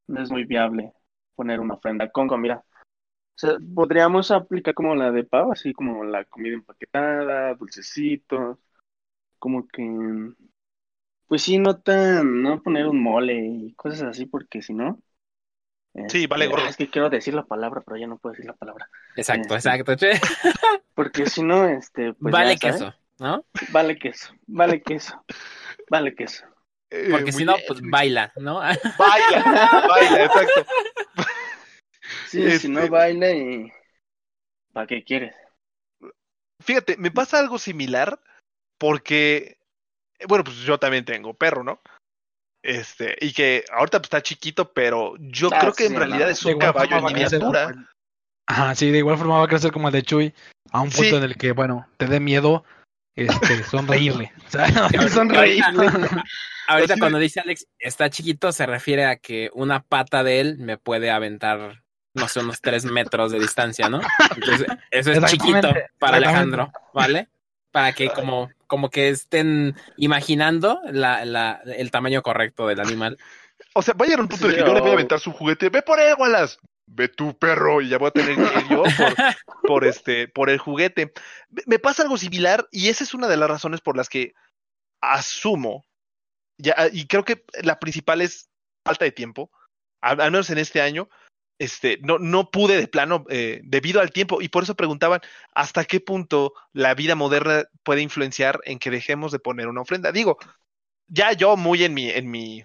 no 0.09 0.23
es 0.23 0.31
muy 0.31 0.45
viable 0.45 0.93
poner 1.35 1.61
una 1.61 1.75
ofrenda 1.75 2.11
con 2.11 2.29
comida. 2.29 2.65
O 3.37 3.39
sea, 3.39 3.59
podríamos 3.75 4.31
aplicar 4.31 4.75
como 4.75 4.95
la 4.95 5.11
de 5.13 5.25
Pau, 5.25 5.53
así 5.53 5.75
como 5.75 6.05
la 6.05 6.25
comida 6.25 6.55
empaquetada, 6.55 7.55
dulcecitos, 7.55 8.59
como 9.39 9.69
que, 9.69 9.85
pues 11.29 11.43
sí, 11.43 11.59
no 11.59 11.79
tan, 11.79 12.43
no 12.43 12.63
poner 12.63 12.87
un 12.87 13.03
mole 13.03 13.35
y 13.37 13.75
cosas 13.75 14.03
así, 14.03 14.27
porque 14.27 14.63
si 14.63 14.73
no, 14.75 15.01
Sí, 16.09 16.27
vale, 16.27 16.45
este, 16.45 16.57
gordo. 16.57 16.69
Es 16.69 16.77
que 16.77 16.91
quiero 16.91 17.09
decir 17.09 17.35
la 17.35 17.45
palabra, 17.45 17.83
pero 17.85 17.97
ya 17.97 18.07
no 18.07 18.19
puedo 18.19 18.33
decir 18.33 18.47
la 18.47 18.53
palabra. 18.53 18.89
Exacto, 19.17 19.57
Este, 19.57 19.71
exacto. 19.71 19.95
Chuy. 19.97 20.11
Porque 20.95 21.27
si 21.27 21.43
no, 21.43 21.67
este, 21.67 22.13
pues 22.15 22.33
vale 22.33 22.57
queso, 22.59 22.95
¿no? 23.19 23.45
Vale 23.71 23.99
queso, 23.99 24.35
vale 24.47 24.83
queso, 24.83 25.25
vale 25.91 26.15
queso. 26.15 26.45
Eh, 26.91 27.09
Porque 27.11 27.33
si 27.33 27.45
no, 27.45 27.55
bien, 27.55 27.65
pues 27.67 27.81
baila, 27.83 28.33
¿no? 28.37 28.57
Baila, 28.99 29.85
baila, 29.89 30.25
exacto. 30.25 30.67
Sí, 32.27 32.43
Este- 32.43 32.59
si 32.61 32.69
no 32.69 32.89
baila 32.89 33.31
y... 33.31 33.73
¿Para 34.73 34.87
qué 34.87 35.03
quieres? 35.05 35.35
Fíjate, 36.63 36.97
me 36.97 37.11
pasa 37.11 37.39
algo 37.39 37.59
similar 37.59 38.21
porque, 38.79 39.59
bueno, 40.29 40.45
pues 40.45 40.57
yo 40.59 40.79
también 40.79 41.05
tengo 41.05 41.35
perro, 41.35 41.63
¿no? 41.65 41.81
Este, 42.63 43.17
y 43.21 43.33
que 43.33 43.65
ahorita 43.73 43.99
pues, 44.01 44.07
está 44.07 44.23
chiquito, 44.23 44.73
pero 44.73 45.15
yo 45.19 45.49
Ah, 45.53 45.59
creo 45.61 45.73
que 45.73 45.87
en 45.87 45.97
realidad 45.97 46.27
no. 46.27 46.33
es 46.33 46.45
un 46.45 46.59
caballo 46.59 46.97
en 46.99 47.05
crecer 47.07 47.39
miniatura. 47.41 47.89
Ajá, 48.49 48.75
sí, 48.75 48.91
de 48.91 48.99
igual 48.99 49.19
forma 49.19 49.39
va 49.39 49.45
a 49.45 49.49
crecer 49.49 49.73
como 49.73 49.89
el 49.89 49.93
de 49.93 50.03
Chuy, 50.03 50.35
a 50.73 50.81
un 50.81 50.91
punto 50.91 51.03
Sí. 51.11 51.15
en 51.15 51.23
el 51.23 51.37
que, 51.37 51.53
bueno, 51.53 51.89
te 51.97 52.07
dé 52.07 52.21
miedo 52.21 52.65
este, 53.15 53.63
sonreírle. 53.65 54.33
O 54.47 54.51
sea, 54.51 54.67
Sonreírle. 55.09 55.87
Ahorita 56.69 56.97
cuando 56.99 57.19
dice 57.19 57.41
Alex, 57.41 57.67
está 57.79 58.11
chiquito, 58.11 58.51
se 58.53 58.67
refiere 58.67 59.05
a 59.07 59.17
que 59.17 59.51
una 59.55 59.83
pata 59.85 60.23
de 60.25 60.41
él 60.41 60.59
me 60.59 60.77
puede 60.77 61.11
aventar, 61.11 61.85
no 62.17 62.29
sé, 62.29 62.41
unos 62.41 62.61
tres 62.61 62.85
metros 62.85 63.31
de 63.31 63.39
distancia, 63.39 63.89
¿no? 63.89 64.01
Entonces, 64.35 64.67
eso 64.91 65.13
es 65.13 65.25
chiquito 65.31 65.73
para. 65.99 66.17
Alejandro, 66.17 66.73
¿vale? 66.93 67.29
Para 67.71 67.93
que 67.93 68.09
como, 68.09 68.51
como 68.67 68.91
que 68.91 69.11
estén 69.11 69.77
imaginando 69.97 70.81
la, 70.91 71.25
la, 71.25 71.61
el 71.65 71.91
tamaño 71.91 72.23
correcto 72.23 72.67
del 72.67 72.81
animal. 72.81 73.19
O 73.75 73.83
sea, 73.83 73.95
va 73.95 74.07
a 74.07 74.21
un 74.21 74.29
punto 74.29 74.47
en 74.47 74.53
el 74.53 74.57
Sí, 74.57 74.63
que 74.63 74.69
yo 74.69 74.75
le 74.75 74.81
voy 74.81 74.91
a 74.91 74.95
aventar 74.95 75.21
su 75.21 75.33
juguete. 75.33 75.69
Ve 75.69 75.83
por 75.83 76.01
él, 76.01 76.15
Wallace. 76.19 76.59
Ve 76.87 77.09
tu 77.09 77.37
perro 77.37 77.83
y 77.83 77.89
ya 77.89 77.99
voy 77.99 78.09
a 78.09 78.11
tener 78.13 78.37
que 78.37 78.43
ir 78.43 78.69
yo 78.71 78.83
por, 78.83 79.15
por 79.67 79.85
este, 79.85 80.29
por 80.29 80.49
el 80.49 80.59
juguete. 80.59 81.13
Me- 81.67 81.79
pasa 81.79 82.03
algo 82.03 82.17
similar 82.17 82.67
y 82.71 82.89
esa 82.89 83.05
es 83.05 83.13
una 83.13 83.29
de 83.29 83.37
las 83.37 83.49
razones 83.51 83.81
por 83.81 83.97
las 83.97 84.09
que 84.09 84.33
asumo, 85.03 85.85
ya, 86.59 86.75
y 86.93 87.07
creo 87.07 87.25
que 87.25 87.45
la 87.63 87.79
principal 87.79 88.23
es 88.23 88.49
falta 88.85 89.05
de 89.05 89.13
tiempo, 89.13 89.51
al, 90.01 90.21
al 90.21 90.31
menos 90.31 90.49
en 90.51 90.59
este 90.59 90.81
año, 90.81 91.09
este, 91.59 91.99
no, 92.03 92.19
no 92.19 92.51
pude 92.51 92.77
de 92.77 92.89
plano 92.89 93.25
eh, 93.31 93.61
debido 93.65 94.01
al 94.01 94.11
tiempo 94.11 94.43
y 94.43 94.49
por 94.49 94.63
eso 94.63 94.75
preguntaban 94.75 95.21
hasta 95.55 95.85
qué 95.85 96.01
punto 96.01 96.53
la 96.73 96.95
vida 96.95 97.15
moderna 97.15 97.65
puede 97.83 98.03
influenciar 98.03 98.61
en 98.65 98.79
que 98.79 98.91
dejemos 98.91 99.33
de 99.33 99.39
poner 99.39 99.69
una 99.69 99.81
ofrenda. 99.81 100.13
Digo, 100.13 100.39
ya 101.09 101.33
yo 101.33 101.57
muy 101.57 101.85
en 101.85 101.95
mi, 101.95 102.11
en 102.11 102.31
mi, 102.31 102.65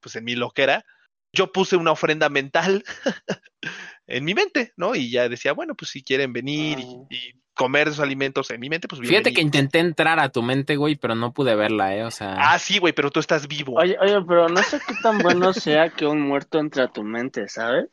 pues 0.00 0.16
en 0.16 0.24
mi 0.24 0.34
loquera, 0.36 0.84
yo 1.32 1.50
puse 1.50 1.76
una 1.76 1.92
ofrenda 1.92 2.28
mental 2.28 2.84
en 4.06 4.24
mi 4.24 4.34
mente, 4.34 4.72
¿no? 4.76 4.94
Y 4.94 5.10
ya 5.10 5.28
decía, 5.28 5.52
bueno, 5.52 5.74
pues 5.74 5.90
si 5.90 6.02
quieren 6.02 6.32
venir 6.32 6.78
y, 6.78 7.14
y 7.14 7.44
comer 7.54 7.88
esos 7.88 8.00
alimentos 8.00 8.50
en 8.50 8.60
mi 8.60 8.68
mente, 8.68 8.88
pues 8.88 9.00
Fíjate 9.00 9.32
que 9.32 9.40
intenté 9.40 9.78
entrar 9.78 10.18
a 10.18 10.28
tu 10.28 10.42
mente, 10.42 10.76
güey, 10.76 10.96
pero 10.96 11.14
no 11.14 11.32
pude 11.32 11.54
verla, 11.54 11.96
¿eh? 11.96 12.04
O 12.04 12.10
sea, 12.10 12.34
Ah, 12.38 12.58
sí, 12.58 12.78
güey, 12.78 12.92
pero 12.92 13.10
tú 13.10 13.20
estás 13.20 13.48
vivo. 13.48 13.74
Oye, 13.76 13.96
oye, 14.00 14.20
pero 14.26 14.48
no 14.48 14.62
sé 14.62 14.80
qué 14.86 14.94
tan 15.02 15.18
bueno 15.18 15.52
sea 15.52 15.88
que 15.90 16.06
un 16.06 16.20
muerto 16.20 16.58
entre 16.58 16.82
a 16.82 16.88
tu 16.88 17.02
mente, 17.02 17.48
¿sabes? 17.48 17.86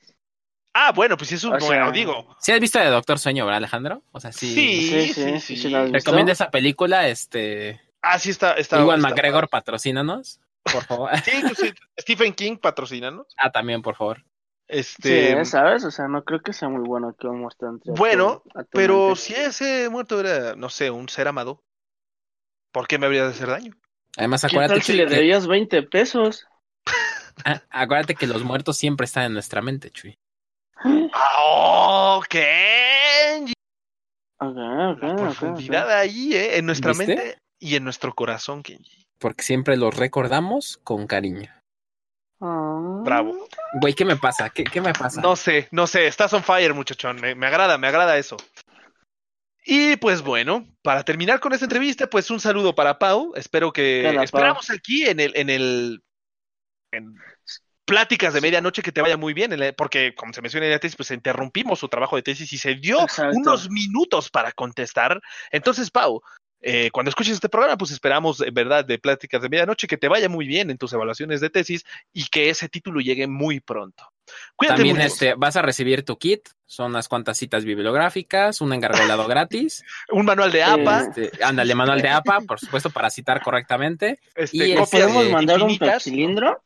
Ah, 0.74 0.92
bueno, 0.94 1.18
pues 1.18 1.32
es 1.34 1.44
bueno, 1.44 1.60
sea, 1.60 1.92
digo. 1.92 2.36
¿sí 2.40 2.52
has 2.52 2.60
visto 2.60 2.80
de 2.80 2.86
Doctor 2.86 3.20
Sueño, 3.20 3.46
verdad, 3.46 3.58
Alejandro? 3.58 4.04
O 4.12 4.20
sea, 4.20 4.32
sí. 4.32 4.54
Sí, 4.54 5.14
sí, 5.14 5.40
Sí, 5.40 5.58
sí. 5.58 5.70
Recomiendo 5.92 6.32
esa 6.32 6.50
película, 6.50 7.08
este. 7.08 7.82
Ah, 8.02 8.18
sí 8.18 8.30
está, 8.30 8.54
está. 8.54 8.80
Igual 8.80 9.00
está 9.00 9.10
McGregor, 9.10 9.50
patrocínanos, 9.50 10.40
por 10.64 10.84
favor. 10.84 11.10
Sí, 11.26 11.32
pues 11.42 11.58
sí, 11.58 11.72
Stephen 12.00 12.34
King, 12.34 12.58
patrocínanos. 12.58 13.28
ah, 13.38 13.52
también, 13.52 13.82
por 13.82 13.96
favor. 13.96 14.24
Este, 14.68 15.38
Sí, 15.44 15.52
¿sabes? 15.52 15.84
O 15.84 15.92
sea, 15.92 16.08
no 16.08 16.24
creo 16.24 16.40
que 16.40 16.54
sea 16.54 16.70
muy 16.70 16.88
bueno 16.88 17.14
que 17.20 17.28
un 17.28 17.42
muerto 17.42 17.68
entre 17.68 17.92
Bueno, 17.92 18.42
pero 18.72 19.08
mente. 19.10 19.20
si 19.22 19.34
ese 19.34 19.90
muerto 19.90 20.22
era, 20.22 20.56
no 20.56 20.70
sé, 20.70 20.90
un 20.90 21.10
ser 21.10 21.28
amado, 21.28 21.62
¿por 22.72 22.88
qué 22.88 22.98
me 22.98 23.08
habría 23.08 23.24
de 23.26 23.32
hacer 23.32 23.50
daño? 23.50 23.76
Además, 24.18 24.42
¿Qué 24.42 24.48
acuérdate 24.48 24.76
tal 24.76 24.82
si 24.84 24.94
que, 24.94 24.98
le 25.00 25.06
debías 25.08 25.46
20 25.46 25.84
pesos? 25.84 26.48
ah, 27.44 27.62
acuérdate 27.70 28.16
que 28.16 28.28
los 28.28 28.44
muertos 28.44 28.78
siempre 28.78 29.04
están 29.06 29.26
en 29.26 29.34
nuestra 29.34 29.62
mente, 29.62 29.92
Chuy. 29.92 30.18
¡Ah, 31.14 32.18
¡Ok! 32.18 32.36
Ok, 34.44 34.50
ok, 34.50 34.58
La 34.58 34.90
ok, 34.92 35.04
ok. 35.04 35.18
profundidad 35.18 35.92
ahí, 35.92 36.34
¿eh? 36.34 36.58
En 36.58 36.66
nuestra 36.66 36.92
¿Viste? 36.94 37.08
mente 37.16 37.38
y 37.60 37.76
en 37.76 37.84
nuestro 37.84 38.14
corazón, 38.14 38.64
Kenji. 38.64 39.04
Porque 39.20 39.44
siempre 39.44 39.78
los 39.78 39.96
recordamos 39.96 40.80
con 40.84 41.06
cariño. 41.06 41.54
Ah. 42.42 43.02
Bravo. 43.04 43.48
Güey, 43.80 43.94
¿qué 43.94 44.04
me 44.06 44.16
pasa? 44.18 44.50
¿Qué, 44.50 44.64
qué 44.64 44.82
me 44.82 44.94
pasa? 44.94 45.22
No 45.22 45.36
sé, 45.36 45.68
no 45.72 45.86
sé, 45.86 46.08
estás 46.08 46.34
on 46.34 46.44
fire, 46.44 46.74
muchachón. 46.74 47.22
Me, 47.22 47.36
me 47.36 47.46
agrada, 47.46 47.78
me 47.78 47.88
agrada 47.88 48.18
eso. 48.18 48.38
Y 49.64 49.96
pues 49.98 50.24
bueno, 50.24 50.68
para 50.82 51.04
terminar 51.04 51.40
con 51.40 51.54
esta 51.54 51.66
entrevista, 51.66 52.08
pues 52.08 52.32
un 52.32 52.40
saludo 52.40 52.74
para 52.74 52.98
Pau. 52.98 53.34
Espero 53.36 53.72
que 53.72 54.02
Hola, 54.08 54.16
Pau. 54.16 54.24
esperamos 54.24 54.70
aquí 54.72 55.06
en 55.06 55.20
el, 55.20 55.38
en 55.38 55.50
el 55.52 56.02
en 56.92 57.16
pláticas 57.92 58.34
de 58.34 58.40
medianoche 58.40 58.82
que 58.82 58.94
te 58.94 59.02
vaya 59.02 59.18
muy 59.18 59.34
bien, 59.34 59.52
porque 59.76 60.16
como 60.16 60.32
se 60.32 60.42
menciona 60.42 60.66
en 60.66 60.72
la 60.72 60.80
tesis, 60.80 60.96
pues 60.96 61.12
interrumpimos 61.12 61.78
su 61.78 61.90
trabajo 61.90 62.16
de 62.16 62.22
tesis 62.22 62.54
y 62.54 62.58
se 62.58 62.76
dio 62.76 63.02
Exacto. 63.02 63.36
unos 63.38 63.70
minutos 63.70 64.30
para 64.30 64.54
contestar. 64.54 65.20
Entonces, 65.52 65.92
Pau, 65.92 66.22
eh, 66.62 66.90
cuando 66.94 67.10
escuches 67.10 67.34
este 67.34 67.50
programa, 67.50 67.76
pues 67.78 67.92
esperamos 67.92 68.40
en 68.40 68.54
verdad 68.54 68.86
de 68.86 68.98
pláticas 68.98 69.42
de 69.42 69.50
medianoche 69.50 69.88
que 69.88 69.98
te 69.98 70.08
vaya 70.08 70.30
muy 70.30 70.48
bien 70.48 70.70
en 70.70 70.78
tus 70.78 70.94
evaluaciones 70.94 71.42
de 71.42 71.50
tesis 71.50 71.84
y 72.14 72.28
que 72.28 72.50
ese 72.50 72.70
título 72.70 73.02
llegue 73.02 73.28
muy 73.28 73.60
pronto. 73.60 74.06
Cuídate 74.56 74.78
También 74.78 74.96
mucho. 74.96 75.08
este, 75.08 75.34
vas 75.34 75.58
a 75.58 75.62
recibir 75.62 76.06
tu 76.06 76.18
kit. 76.18 76.48
Son 76.66 76.92
unas 76.92 77.10
cuantas 77.10 77.38
citas 77.38 77.66
bibliográficas, 77.66 78.62
un 78.62 78.72
engargolado 78.72 79.28
gratis. 79.28 79.84
Un 80.12 80.26
manual 80.26 80.54
de 80.54 80.64
APA, 80.64 81.08
Este, 81.14 81.44
ándale, 81.44 81.76
manual 81.76 82.02
de 82.02 82.08
APA, 82.08 82.40
por 82.48 82.58
supuesto, 82.58 82.90
para 82.90 83.10
citar 83.10 83.44
correctamente. 83.44 84.18
este, 84.34 84.56
y 84.56 84.60
¿Le 84.60 84.76
copias 84.78 85.02
podemos 85.04 85.26
de 85.26 85.32
mandar 85.34 85.62
un 85.62 85.78
cilindro? 86.00 86.64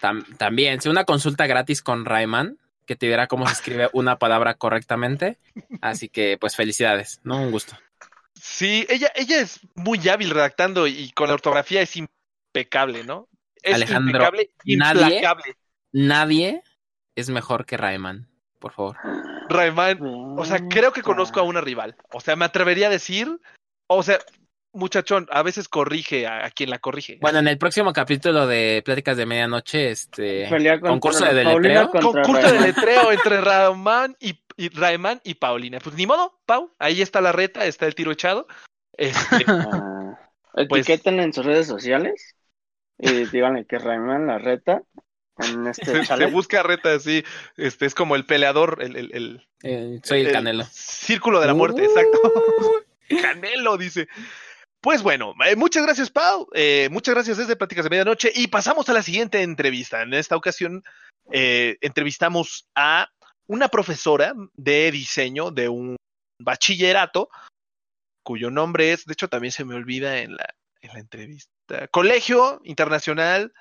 Tam- 0.00 0.24
también, 0.36 0.80
sí, 0.80 0.88
una 0.88 1.04
consulta 1.04 1.46
gratis 1.46 1.82
con 1.82 2.04
Rayman, 2.04 2.58
que 2.86 2.96
te 2.96 3.06
dirá 3.06 3.26
cómo 3.26 3.46
se 3.46 3.52
escribe 3.54 3.88
una 3.92 4.18
palabra 4.18 4.54
correctamente. 4.54 5.38
Así 5.80 6.08
que, 6.08 6.38
pues, 6.40 6.56
felicidades, 6.56 7.20
¿no? 7.24 7.40
Un 7.42 7.50
gusto. 7.50 7.76
Sí, 8.34 8.86
ella, 8.88 9.10
ella 9.16 9.40
es 9.40 9.60
muy 9.74 10.08
hábil 10.08 10.30
redactando 10.30 10.86
y 10.86 11.10
con 11.10 11.28
la 11.28 11.34
ortografía 11.34 11.82
es 11.82 11.96
impecable, 11.96 13.02
¿no? 13.04 13.28
Es 13.62 13.74
Alejandro, 13.74 14.12
impecable, 14.18 14.50
nadie- 14.64 15.14
implacable. 15.16 15.56
Nadie 15.92 16.62
es 17.16 17.30
mejor 17.30 17.66
que 17.66 17.76
Rayman, 17.76 18.28
por 18.60 18.72
favor. 18.72 18.96
Rayman, 19.48 19.98
o 20.38 20.44
sea, 20.44 20.60
creo 20.68 20.92
que 20.92 21.02
conozco 21.02 21.40
a 21.40 21.42
una 21.42 21.60
rival. 21.60 21.96
O 22.12 22.20
sea, 22.20 22.36
me 22.36 22.44
atrevería 22.44 22.86
a 22.86 22.90
decir, 22.90 23.40
o 23.88 24.02
sea, 24.02 24.18
muchachón, 24.78 25.26
a 25.30 25.42
veces 25.42 25.68
corrige 25.68 26.26
a, 26.26 26.46
a 26.46 26.50
quien 26.50 26.70
la 26.70 26.78
corrige. 26.78 27.18
Bueno, 27.20 27.38
en 27.40 27.48
el 27.48 27.58
próximo 27.58 27.92
capítulo 27.92 28.46
de 28.46 28.82
Pláticas 28.84 29.16
de 29.16 29.26
Medianoche, 29.26 29.90
este 29.90 30.48
concurso 30.80 31.24
de 31.24 31.34
deletreo. 31.34 31.90
Concurso 31.90 32.32
de 32.32 32.48
Rayman. 32.58 32.62
letreo 32.66 33.12
entre 33.12 33.40
Rayman 33.40 34.16
y, 34.20 34.30
y 34.56 34.70
y 35.24 35.34
Paulina. 35.34 35.78
Pues 35.80 35.96
ni 35.96 36.06
modo, 36.06 36.40
Pau, 36.46 36.72
ahí 36.78 37.02
está 37.02 37.20
la 37.20 37.32
reta, 37.32 37.66
está 37.66 37.86
el 37.86 37.94
tiro 37.94 38.12
echado. 38.12 38.46
Este, 38.96 39.44
Ah, 40.54 40.64
Pues- 40.68 40.80
etiquétenla 40.88 41.22
en 41.22 41.32
sus 41.32 41.44
redes 41.44 41.66
sociales 41.68 42.34
y 42.98 43.26
díganle 43.26 43.64
que 43.66 43.78
Rayman 43.78 44.26
la 44.26 44.38
reta 44.38 44.82
en 45.38 45.68
este 45.68 45.84
se, 46.04 46.16
se 46.16 46.26
busca 46.26 46.64
reta 46.64 46.94
así, 46.94 47.22
este 47.56 47.86
es 47.86 47.94
como 47.94 48.16
el 48.16 48.24
peleador, 48.26 48.78
el, 48.82 48.96
el, 48.96 49.10
el- 49.14 49.46
Eh, 49.62 50.00
soy 50.02 50.22
el 50.22 50.32
Canelo. 50.32 50.64
Círculo 50.72 51.38
de 51.40 51.46
la 51.46 51.54
muerte, 51.54 51.82
Uh. 51.82 51.84
exacto. 51.84 52.32
Canelo, 53.22 53.76
dice. 53.76 54.08
Pues 54.80 55.02
bueno, 55.02 55.34
eh, 55.44 55.56
muchas 55.56 55.82
gracias, 55.84 56.10
Pau. 56.10 56.48
eh, 56.54 56.88
muchas 56.90 57.14
gracias 57.14 57.36
desde 57.36 57.56
Pláticas 57.56 57.84
de 57.84 57.90
Medianoche. 57.90 58.32
Y 58.34 58.46
pasamos 58.48 58.88
a 58.88 58.92
la 58.92 59.02
siguiente 59.02 59.42
entrevista. 59.42 60.02
En 60.02 60.14
esta 60.14 60.36
ocasión, 60.36 60.84
eh, 61.32 61.76
entrevistamos 61.80 62.68
a 62.76 63.08
una 63.48 63.68
profesora 63.68 64.34
de 64.54 64.90
diseño 64.92 65.50
de 65.50 65.68
un 65.68 65.96
bachillerato, 66.40 67.28
cuyo 68.24 68.50
nombre 68.50 68.92
es, 68.92 69.04
de 69.04 69.14
hecho, 69.14 69.28
también 69.28 69.52
se 69.52 69.64
me 69.64 69.74
olvida 69.74 70.18
en 70.20 70.36
la, 70.36 70.54
en 70.80 70.92
la 70.92 70.98
entrevista. 71.00 71.88
Colegio 71.90 72.60
Internacional 72.64 73.52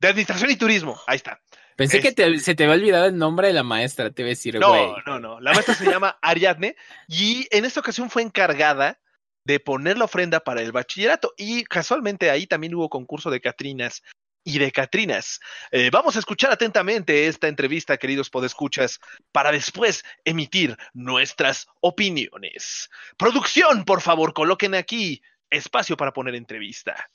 de 0.00 0.08
Administración 0.08 0.50
y 0.50 0.56
Turismo. 0.56 1.00
Ahí 1.06 1.16
está. 1.16 1.40
Pensé 1.76 1.96
Es- 1.98 2.02
que 2.02 2.12
te- 2.12 2.38
se 2.38 2.54
te 2.54 2.64
había 2.64 2.76
olvidado 2.76 3.06
el 3.06 3.16
nombre 3.16 3.48
de 3.48 3.52
la 3.54 3.62
maestra, 3.62 4.10
te 4.10 4.22
iba 4.22 4.28
a 4.28 4.30
decir, 4.30 4.58
güey. 4.60 4.86
No, 4.86 4.96
no, 5.06 5.18
no. 5.18 5.40
La 5.40 5.52
maestra 5.52 5.74
se 5.74 5.86
llama 5.90 6.18
Ariadne 6.22 6.76
y 7.08 7.48
en 7.50 7.64
esta 7.64 7.80
ocasión 7.80 8.10
fue 8.10 8.22
encargada 8.22 9.00
de 9.44 9.60
poner 9.60 9.98
la 9.98 10.04
ofrenda 10.04 10.40
para 10.40 10.62
el 10.62 10.72
bachillerato 10.72 11.34
y 11.36 11.64
casualmente 11.64 12.30
ahí 12.30 12.46
también 12.46 12.74
hubo 12.74 12.88
concurso 12.88 13.30
de 13.30 13.40
Catrinas 13.40 14.02
y 14.44 14.58
de 14.58 14.72
Catrinas. 14.72 15.40
Eh, 15.70 15.90
vamos 15.92 16.16
a 16.16 16.18
escuchar 16.18 16.52
atentamente 16.52 17.26
esta 17.26 17.48
entrevista, 17.48 17.96
queridos 17.96 18.30
podescuchas, 18.30 19.00
para 19.30 19.52
después 19.52 20.04
emitir 20.24 20.76
nuestras 20.92 21.66
opiniones. 21.80 22.90
Producción, 23.16 23.84
por 23.84 24.00
favor, 24.00 24.32
coloquen 24.32 24.74
aquí 24.74 25.22
espacio 25.50 25.96
para 25.96 26.12
poner 26.12 26.34
entrevista. 26.34 27.08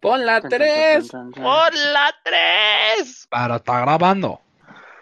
Pon 0.00 0.24
la 0.24 0.40
Tan, 0.40 0.50
tan, 0.50 0.60
3. 0.60 1.08
tan, 1.08 1.10
tan, 1.10 1.32
tan. 1.32 1.44
¡Hola, 1.44 2.14
tres! 2.22 3.26
Pero 3.30 3.56
está 3.56 3.80
grabando. 3.80 4.40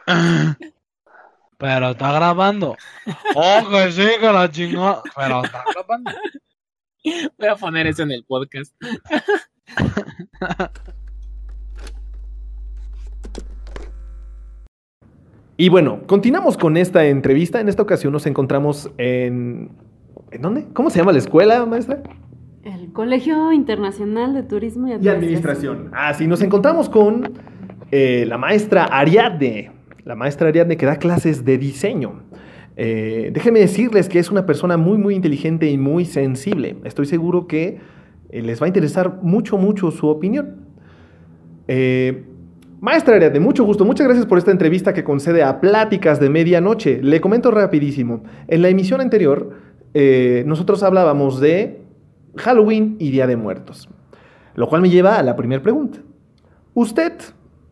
Pero 1.59 1.91
está 1.91 2.13
grabando. 2.13 2.77
Oh, 3.35 3.69
que 3.71 3.93
sí, 3.93 4.07
que 4.21 4.33
la 4.33 4.51
chingada. 4.51 5.03
Pero 5.15 5.45
está 5.45 5.65
grabando. 5.75 6.11
Voy 7.39 7.49
a 7.49 7.57
poner 7.57 7.87
eso 7.87 8.03
en 8.03 8.13
el 8.13 8.25
podcast. 8.25 8.75
Y 15.59 15.71
bueno, 15.71 16.01
continuamos 16.07 16.59
con 16.59 16.77
esta 16.77 17.07
entrevista. 17.07 17.61
En 17.61 17.69
esta 17.69 17.83
ocasión 17.83 18.13
nos 18.13 18.27
encontramos 18.27 18.91
en... 18.99 19.71
¿En 20.31 20.43
dónde? 20.43 20.67
¿Cómo 20.75 20.91
se 20.91 20.99
llama 20.99 21.13
la 21.13 21.19
escuela, 21.19 21.65
maestra? 21.65 22.03
El 22.63 22.93
Colegio 22.93 23.53
Internacional 23.53 24.35
de 24.35 24.43
Turismo 24.43 24.87
y 24.87 24.91
Y 24.91 24.95
Administración. 24.95 25.15
administración. 25.17 25.91
Ah, 25.95 26.13
sí, 26.13 26.27
nos 26.27 26.43
encontramos 26.43 26.91
con 26.91 27.33
eh, 27.91 28.25
la 28.27 28.37
maestra 28.37 28.85
Ariadne. 28.85 29.71
La 30.05 30.15
maestra 30.15 30.49
Ariadne 30.49 30.77
que 30.77 30.85
da 30.85 30.97
clases 30.97 31.45
de 31.45 31.57
diseño. 31.57 32.23
Eh, 32.77 33.31
déjenme 33.33 33.61
decirles 33.61 34.09
que 34.09 34.19
es 34.19 34.31
una 34.31 34.45
persona 34.45 34.77
muy, 34.77 34.99
muy 34.99 35.15
inteligente 35.15 35.69
y 35.71 35.79
muy 35.79 36.05
sensible. 36.05 36.77
Estoy 36.85 37.07
seguro 37.07 37.47
que 37.47 37.79
eh, 38.31 38.43
les 38.43 38.61
va 38.61 38.67
a 38.67 38.69
interesar 38.69 39.21
mucho, 39.23 39.57
mucho 39.57 39.91
su 39.91 40.07
opinión. 40.09 40.67
Eh, 41.69 42.25
maestra 42.81 43.17
Ariadne, 43.17 43.41
mucho 43.41 43.65
gusto. 43.65 43.85
Muchas 43.87 44.07
gracias 44.07 44.27
por 44.27 44.37
esta 44.37 44.51
entrevista 44.51 44.93
que 44.93 45.05
concede 45.05 45.43
a 45.43 45.61
Pláticas 45.61 46.21
de 46.21 46.29
Medianoche. 46.29 47.01
Le 47.03 47.21
comento 47.21 47.51
rapidísimo. 47.51 48.23
En 48.47 48.63
la 48.63 48.69
emisión 48.69 49.01
anterior, 49.01 49.67
nosotros 50.45 50.83
hablábamos 50.83 51.41
de 51.41 51.81
Halloween 52.37 52.97
y 52.99 53.11
Día 53.11 53.27
de 53.27 53.37
Muertos. 53.37 53.89
Lo 54.55 54.69
cual 54.69 54.83
me 54.83 54.91
lleva 54.91 55.17
a 55.17 55.23
la 55.23 55.37
primera 55.37 55.63
pregunta. 55.63 56.01
Usted, 56.75 57.15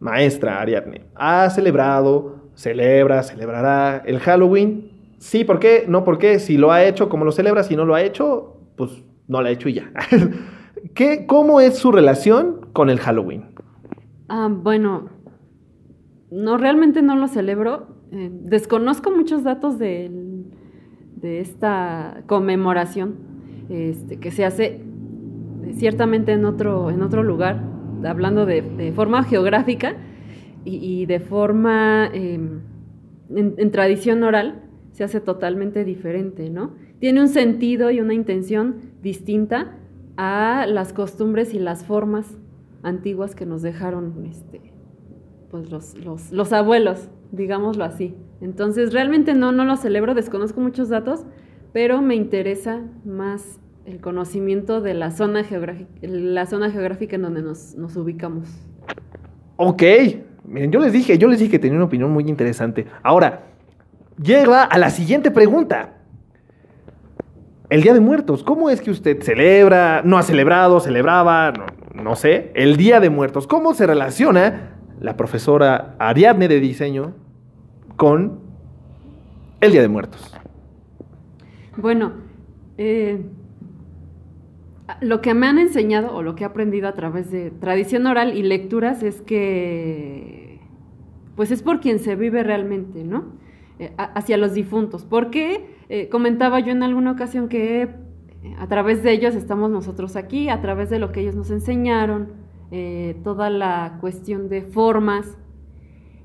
maestra 0.01 0.59
Ariadne, 0.63 1.03
¿ha 1.15 1.51
celebrado, 1.51 2.37
celebra, 2.55 3.23
celebrará 3.23 4.03
el 4.07 4.19
Halloween? 4.21 4.94
Sí, 5.25 5.43
¿por 5.43 5.59
qué? 5.59 5.87
No, 5.89 6.05
¿por 6.05 6.19
qué? 6.19 6.39
Si 6.39 6.59
lo 6.59 6.71
ha 6.71 6.85
hecho, 6.85 7.09
¿cómo 7.09 7.25
lo 7.25 7.33
celebra? 7.33 7.63
Si 7.63 7.75
no 7.77 7.87
lo 7.87 7.95
ha 7.95 8.03
hecho, 8.03 8.59
pues 8.77 9.03
no 9.27 9.41
lo 9.41 9.49
ha 9.49 9.51
hecho 9.51 9.71
y 9.71 9.73
ya. 9.73 9.91
¿Qué, 10.95 11.25
¿Cómo 11.27 11.63
es 11.63 11.79
su 11.79 11.93
relación 11.93 12.67
con 12.75 12.91
el 12.91 13.01
Halloween? 13.01 13.47
Ah, 14.29 14.51
bueno, 14.53 15.09
no, 16.31 16.59
realmente 16.59 17.01
no 17.01 17.17
lo 17.17 17.27
celebro. 17.27 17.87
Eh, 18.13 18.29
desconozco 18.31 19.11
muchos 19.11 19.45
datos 19.45 19.79
de 19.79 20.11
esta 21.23 22.23
conmemoración 22.27 23.15
este, 23.71 24.21
que 24.21 24.31
se 24.31 24.45
hace 24.45 24.67
eh, 24.67 24.83
ciertamente 25.75 26.33
en 26.33 26.45
otro, 26.45 26.91
en 26.91 27.01
otro 27.01 27.23
lugar, 27.23 27.65
hablando 28.07 28.45
de, 28.45 28.93
forma 28.95 29.25
geográfica 29.25 29.97
y, 30.67 31.07
de 31.07 31.21
forma 31.21 32.11
en, 32.13 32.61
en 33.31 33.71
tradición 33.71 34.23
oral, 34.23 34.64
se 34.95 35.03
hace 35.03 35.21
totalmente 35.21 35.85
diferente, 35.85 36.51
¿no? 36.51 36.71
Tiene 37.01 37.21
un 37.21 37.29
sentido 37.29 37.91
y 37.91 38.01
una 38.01 38.15
intención 38.15 38.77
distinta 39.03 39.77
a 40.17 40.67
las 40.69 40.93
costumbres 40.93 41.53
y 41.53 41.59
las 41.59 41.85
formas 41.85 42.39
antiguas 42.85 43.35
que 43.35 43.45
nos 43.45 43.61
dejaron 43.61 44.25
este, 44.25 44.61
pues 45.51 45.69
los, 45.69 45.99
los, 45.99 46.31
los 46.31 46.53
abuelos, 46.53 47.09
digámoslo 47.33 47.83
así. 47.83 48.15
Entonces, 48.41 48.93
realmente 48.93 49.35
no, 49.35 49.51
no 49.51 49.65
lo 49.65 49.77
celebro, 49.77 50.15
desconozco 50.15 50.61
muchos 50.61 50.91
datos, 50.91 51.25
pero 51.73 52.01
me 52.01 52.15
interesa 52.15 52.83
más 53.05 53.59
el 53.87 54.01
conocimiento 54.01 54.81
de 54.81 54.95
la 54.95 55.11
zona, 55.11 55.43
geográfica, 55.43 55.91
la 56.03 56.47
zona 56.47 56.71
geográfica 56.71 57.17
en 57.17 57.23
donde 57.23 57.43
nos, 57.43 57.75
nos 57.75 57.97
ubicamos. 57.97 58.49
Ok, 59.57 59.83
miren, 60.45 60.71
yo 60.71 60.79
les 60.79 60.93
dije, 60.93 61.19
yo 61.19 61.27
les 61.27 61.41
dije 61.41 61.51
que 61.51 61.59
tenía 61.59 61.79
una 61.79 61.87
opinión 61.87 62.13
muy 62.13 62.29
interesante. 62.29 62.87
Ahora, 63.03 63.54
llega 64.23 64.63
a 64.63 64.79
la 64.79 64.91
siguiente 64.91 65.31
pregunta. 65.31 65.95
El 67.71 67.83
Día 67.83 67.95
de 67.95 68.01
Muertos, 68.01 68.45
¿cómo 68.45 68.71
es 68.71 68.81
que 68.81 68.91
usted 68.91 69.23
celebra, 69.23 70.03
no 70.05 70.19
ha 70.19 70.23
celebrado, 70.23 70.81
celebraba, 70.81 71.53
no, 71.53 71.67
no 72.03 72.15
sé, 72.15 72.53
el 72.55 72.77
Día 72.77 73.01
de 73.01 73.11
Muertos? 73.11 73.47
¿Cómo 73.47 73.75
se 73.75 73.87
relaciona 73.87 74.77
la 75.01 75.17
profesora 75.17 75.97
Ariadne 75.99 76.47
de 76.47 76.61
diseño 76.61 77.15
con 77.97 78.41
el 79.61 79.73
Día 79.73 79.81
de 79.81 79.89
Muertos? 79.89 80.35
Bueno, 81.77 82.13
eh, 82.79 83.23
lo 85.01 85.21
que 85.21 85.35
me 85.35 85.47
han 85.47 85.59
enseñado 85.59 86.15
o 86.15 86.23
lo 86.23 86.35
que 86.35 86.45
he 86.45 86.47
aprendido 86.47 86.87
a 86.87 86.93
través 86.93 87.31
de 87.31 87.51
tradición 87.51 88.07
oral 88.07 88.37
y 88.37 88.43
lecturas 88.43 89.03
es 89.03 89.23
que, 89.23 90.61
pues 91.35 91.51
es 91.51 91.63
por 91.63 91.81
quien 91.81 91.99
se 91.99 92.15
vive 92.15 92.43
realmente, 92.43 93.03
¿no? 93.03 93.43
Eh, 93.79 93.93
hacia 93.97 94.37
los 94.37 94.55
difuntos. 94.55 95.05
Porque 95.05 95.67
eh, 95.89 96.09
comentaba 96.09 96.61
yo 96.61 96.73
en 96.73 96.83
alguna 96.83 97.13
ocasión 97.13 97.49
que 97.49 97.83
eh, 97.83 97.91
a 98.59 98.69
través 98.69 99.03
de 99.03 99.13
ellos 99.13 99.35
estamos 99.35 99.71
nosotros 99.71 100.17
aquí, 100.17 100.49
a 100.49 100.61
través 100.61 100.91
de 100.91 100.99
lo 100.99 101.11
que 101.13 101.21
ellos 101.21 101.35
nos 101.35 101.51
enseñaron, 101.51 102.45
toda 103.23 103.51
la 103.51 103.99
cuestión 104.01 104.49
de 104.49 104.63
formas 104.63 105.39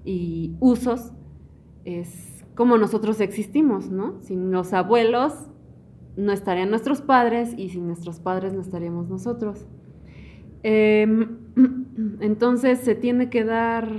y 0.03 0.55
usos, 0.59 1.11
es 1.85 2.43
como 2.55 2.79
nosotros 2.79 3.21
existimos, 3.21 3.91
¿no? 3.91 4.19
Sin 4.23 4.51
los 4.51 4.73
abuelos 4.73 5.35
no 6.17 6.31
estarían 6.31 6.71
nuestros 6.71 7.01
padres 7.01 7.53
y 7.55 7.69
sin 7.69 7.85
nuestros 7.85 8.19
padres 8.19 8.53
no 8.53 8.61
estaríamos 8.61 9.09
nosotros. 9.09 9.67
Em, 10.63 11.37
entonces 12.19 12.79
se 12.79 12.95
tiene 12.95 13.29
que 13.29 13.43
dar 13.43 13.91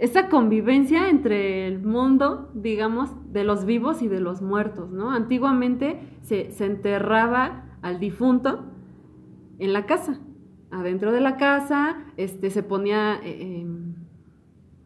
esa 0.00 0.28
convivencia 0.28 1.10
entre 1.10 1.66
el 1.66 1.82
mundo, 1.82 2.50
digamos, 2.54 3.10
de 3.32 3.44
los 3.44 3.66
vivos 3.66 4.00
y 4.00 4.08
de 4.08 4.18
los 4.18 4.40
muertos, 4.40 4.90
¿no? 4.90 5.10
Antiguamente 5.10 6.00
se, 6.22 6.50
se 6.52 6.64
enterraba 6.64 7.66
al 7.82 8.00
difunto 8.00 8.64
en 9.58 9.74
la 9.74 9.84
casa, 9.84 10.18
adentro 10.70 11.12
de 11.12 11.20
la 11.20 11.36
casa, 11.36 11.98
este, 12.16 12.48
se 12.48 12.62
ponía, 12.62 13.20
eh, 13.22 13.60
em, 13.60 13.94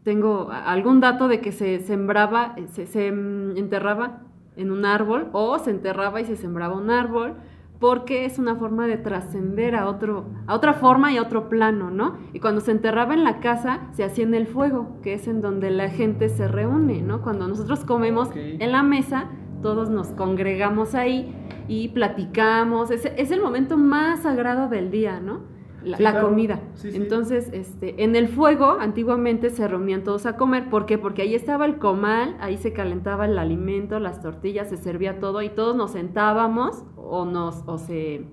tengo 0.03 0.49
algún 0.51 0.99
dato 0.99 1.29
de 1.29 1.39
que 1.39 1.53
se 1.53 1.79
sembraba, 1.79 2.53
eh, 2.57 2.67
se, 2.67 2.85
se, 2.85 3.11
mm, 3.11 3.55
enterraba 3.55 4.23
en 4.57 4.69
un 4.69 4.83
árbol 4.83 5.29
o 5.31 5.57
se 5.59 5.71
enterraba 5.71 6.19
y 6.19 6.25
se 6.25 6.35
sembraba 6.35 6.75
un 6.75 6.89
árbol 6.89 7.35
porque 7.79 8.25
es 8.25 8.39
una 8.39 8.55
forma 8.55 8.87
de 8.87 8.97
trascender 8.97 9.75
a 9.75 9.87
otro 9.87 10.25
a 10.47 10.55
otra 10.55 10.73
forma 10.73 11.11
y 11.11 11.17
a 11.17 11.21
otro 11.21 11.49
plano, 11.49 11.91
¿no? 11.91 12.17
Y 12.33 12.39
cuando 12.39 12.61
se 12.61 12.71
enterraba 12.71 13.13
en 13.13 13.23
la 13.23 13.39
casa 13.39 13.81
se 13.93 14.03
hacía 14.03 14.23
en 14.23 14.33
el 14.33 14.47
fuego, 14.47 14.97
que 15.01 15.13
es 15.13 15.27
en 15.27 15.41
donde 15.41 15.69
la 15.71 15.89
gente 15.89 16.29
se 16.29 16.47
reúne, 16.47 17.01
¿no? 17.01 17.21
Cuando 17.21 17.47
nosotros 17.47 17.85
comemos 17.85 18.29
en 18.35 18.71
la 18.71 18.83
mesa, 18.83 19.29
todos 19.61 19.89
nos 19.89 20.09
congregamos 20.09 20.95
ahí 20.95 21.33
y 21.67 21.89
platicamos, 21.89 22.91
es, 22.91 23.05
es 23.05 23.31
el 23.31 23.41
momento 23.41 23.77
más 23.77 24.21
sagrado 24.21 24.69
del 24.69 24.91
día, 24.91 25.19
¿no? 25.19 25.54
La, 25.85 25.97
Sí, 25.97 26.03
la 26.03 26.11
claro. 26.11 26.27
comida. 26.29 26.59
Sí, 26.73 26.91
sí. 26.91 26.97
Entonces, 26.97 27.49
este, 27.53 28.03
en 28.03 28.15
el 28.15 28.27
fuego 28.27 28.77
antiguamente 28.79 29.49
se 29.51 29.67
reunían 29.67 30.03
todos 30.03 30.25
a 30.25 30.35
comer, 30.35 30.69
¿por 30.69 30.85
qué? 30.85 30.97
Porque 30.97 31.21
ahí 31.21 31.35
estaba 31.35 31.65
el 31.65 31.77
comal, 31.77 32.35
ahí 32.39 32.57
se 32.57 32.73
calentaba 32.73 33.25
el 33.25 33.37
alimento, 33.37 33.99
las 33.99 34.21
tortillas, 34.21 34.69
se 34.69 34.77
servía 34.77 35.19
todo 35.19 35.41
y 35.43 35.49
todos 35.49 35.75
nos 35.75 35.91
sentábamos 35.91 36.83
o 36.97 37.25
nos 37.25 37.63
o 37.67 37.77
se, 37.77 38.25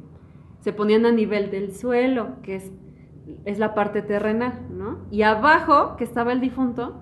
se 0.61 0.73
ponían 0.73 1.05
a 1.07 1.13
nivel 1.13 1.51
del 1.51 1.75
suelo, 1.75 2.41
que 2.43 2.57
es, 2.57 2.73
es 3.45 3.59
la 3.59 3.75
parte 3.75 4.03
terrenal, 4.03 4.67
¿no? 4.71 4.99
Y 5.11 5.23
abajo, 5.23 5.97
que 5.97 6.05
estaba 6.05 6.33
el 6.33 6.41
difunto, 6.41 7.01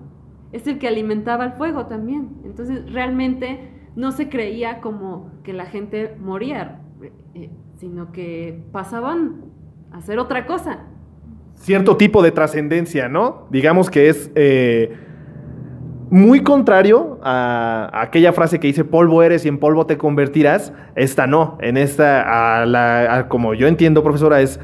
es 0.51 0.67
el 0.67 0.79
que 0.79 0.87
alimentaba 0.89 1.45
el 1.45 1.53
fuego 1.53 1.85
también. 1.85 2.41
Entonces, 2.43 2.91
realmente 2.91 3.71
no 3.95 4.11
se 4.11 4.29
creía 4.29 4.81
como 4.81 5.31
que 5.43 5.53
la 5.53 5.65
gente 5.65 6.15
moría, 6.19 6.81
eh, 7.33 7.49
sino 7.77 8.11
que 8.11 8.63
pasaban 8.71 9.50
hacer 9.91 10.19
otra 10.19 10.45
cosa. 10.45 10.79
cierto 11.55 11.95
tipo 11.97 12.23
de 12.23 12.31
trascendencia, 12.31 13.07
¿no? 13.09 13.47
Digamos 13.51 13.89
que 13.89 14.09
es 14.09 14.31
eh, 14.35 14.95
muy 16.09 16.41
contrario 16.43 17.19
a, 17.23 17.89
aquella 17.93 18.33
frase 18.33 18.59
que 18.59 18.67
dice 18.67 18.83
polvo 18.83 19.21
eres 19.23 19.45
y 19.45 19.47
en 19.47 19.59
polvo 19.59 19.85
te 19.85 19.97
convertirás. 19.97 20.73
Esta 20.95 21.27
no, 21.27 21.57
en 21.61 21.77
esta, 21.77 22.61
a 22.61 22.65
la- 22.65 23.27
como 23.29 23.53
yo 23.53 23.67
entiendo, 23.67 24.03
profesora, 24.03 24.41
es 24.41 24.59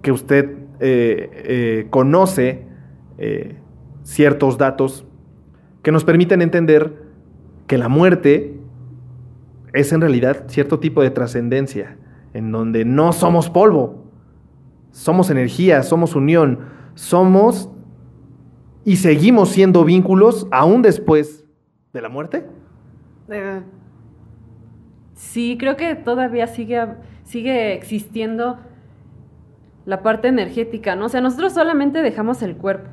que 0.00 0.10
usted 0.12 0.50
eh, 0.80 1.30
eh, 1.44 1.86
conoce 1.90 2.66
ciertos 4.02 4.58
datos 4.58 5.06
que 5.82 5.92
nos 5.92 6.02
permiten 6.04 6.42
entender 6.42 7.02
que 7.68 7.78
la 7.78 7.88
muerte 7.88 8.58
es 9.72 9.92
en 9.92 10.00
realidad 10.00 10.44
cierto 10.48 10.80
tipo 10.80 11.02
de 11.02 11.10
trascendencia, 11.10 11.96
en 12.34 12.50
donde 12.50 12.84
no 12.84 13.12
somos 13.12 13.48
polvo, 13.48 14.01
somos 14.92 15.30
energía, 15.30 15.82
somos 15.82 16.14
unión, 16.14 16.60
somos 16.94 17.68
y 18.84 18.96
seguimos 18.96 19.48
siendo 19.48 19.84
vínculos 19.84 20.46
aún 20.50 20.82
después 20.82 21.44
de 21.92 22.02
la 22.02 22.08
muerte. 22.08 22.46
Sí, 25.14 25.56
creo 25.58 25.76
que 25.76 25.94
todavía 25.94 26.46
sigue, 26.46 26.86
sigue 27.24 27.74
existiendo 27.74 28.58
la 29.84 30.02
parte 30.02 30.28
energética, 30.28 30.94
¿no? 30.96 31.06
O 31.06 31.08
sea, 31.08 31.20
nosotros 31.20 31.54
solamente 31.54 32.02
dejamos 32.02 32.42
el 32.42 32.56
cuerpo, 32.56 32.90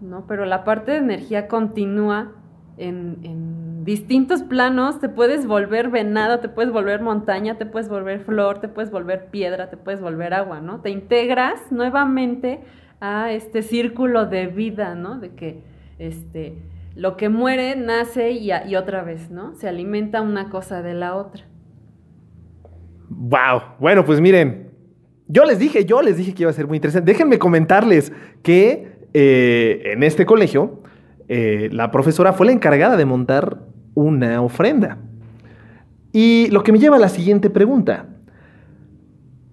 ¿no? 0.00 0.26
Pero 0.26 0.44
la 0.44 0.64
parte 0.64 0.92
de 0.92 0.98
energía 0.98 1.48
continúa 1.48 2.32
en, 2.76 3.18
en 3.22 3.57
distintos 3.88 4.42
planos. 4.42 5.00
Te 5.00 5.08
puedes 5.08 5.46
volver 5.46 5.88
venado, 5.88 6.40
te 6.40 6.50
puedes 6.50 6.70
volver 6.70 7.00
montaña, 7.00 7.56
te 7.56 7.64
puedes 7.64 7.88
volver 7.88 8.20
flor, 8.20 8.60
te 8.60 8.68
puedes 8.68 8.90
volver 8.90 9.30
piedra, 9.30 9.70
te 9.70 9.78
puedes 9.78 10.02
volver 10.02 10.34
agua, 10.34 10.60
¿no? 10.60 10.80
Te 10.82 10.90
integras 10.90 11.72
nuevamente 11.72 12.60
a 13.00 13.32
este 13.32 13.62
círculo 13.62 14.26
de 14.26 14.46
vida, 14.46 14.94
¿no? 14.94 15.18
De 15.18 15.30
que 15.30 15.62
este, 15.98 16.58
lo 16.96 17.16
que 17.16 17.30
muere 17.30 17.76
nace 17.76 18.32
y, 18.32 18.76
otra 18.76 19.02
vez, 19.02 19.30
¿no? 19.30 19.54
Se 19.54 19.66
alimenta 19.68 20.20
una 20.20 20.50
cosa 20.50 20.82
de 20.82 20.92
la 20.92 21.16
otra. 21.16 21.44
Wow. 23.08 23.76
Bueno, 23.80 24.04
pues 24.04 24.20
miren, 24.20 24.70
yo 25.28 25.46
les 25.46 25.58
dije, 25.58 25.86
yo 25.86 26.02
les 26.02 26.18
dije 26.18 26.34
que 26.34 26.42
iba 26.42 26.50
a 26.50 26.54
ser 26.54 26.66
muy 26.66 26.76
interesante. 26.76 27.10
Déjenme 27.10 27.38
comentarles 27.38 28.12
que 28.42 28.98
eh, 29.14 29.80
en 29.94 30.02
este 30.02 30.26
colegio 30.26 30.82
eh, 31.28 31.70
la 31.72 31.90
profesora 31.90 32.34
fue 32.34 32.44
la 32.44 32.52
encargada 32.52 32.98
de 32.98 33.06
montar 33.06 33.68
una 33.98 34.40
ofrenda. 34.42 34.98
Y 36.12 36.48
lo 36.50 36.62
que 36.62 36.72
me 36.72 36.78
lleva 36.78 36.96
a 36.96 37.00
la 37.00 37.08
siguiente 37.08 37.50
pregunta. 37.50 38.06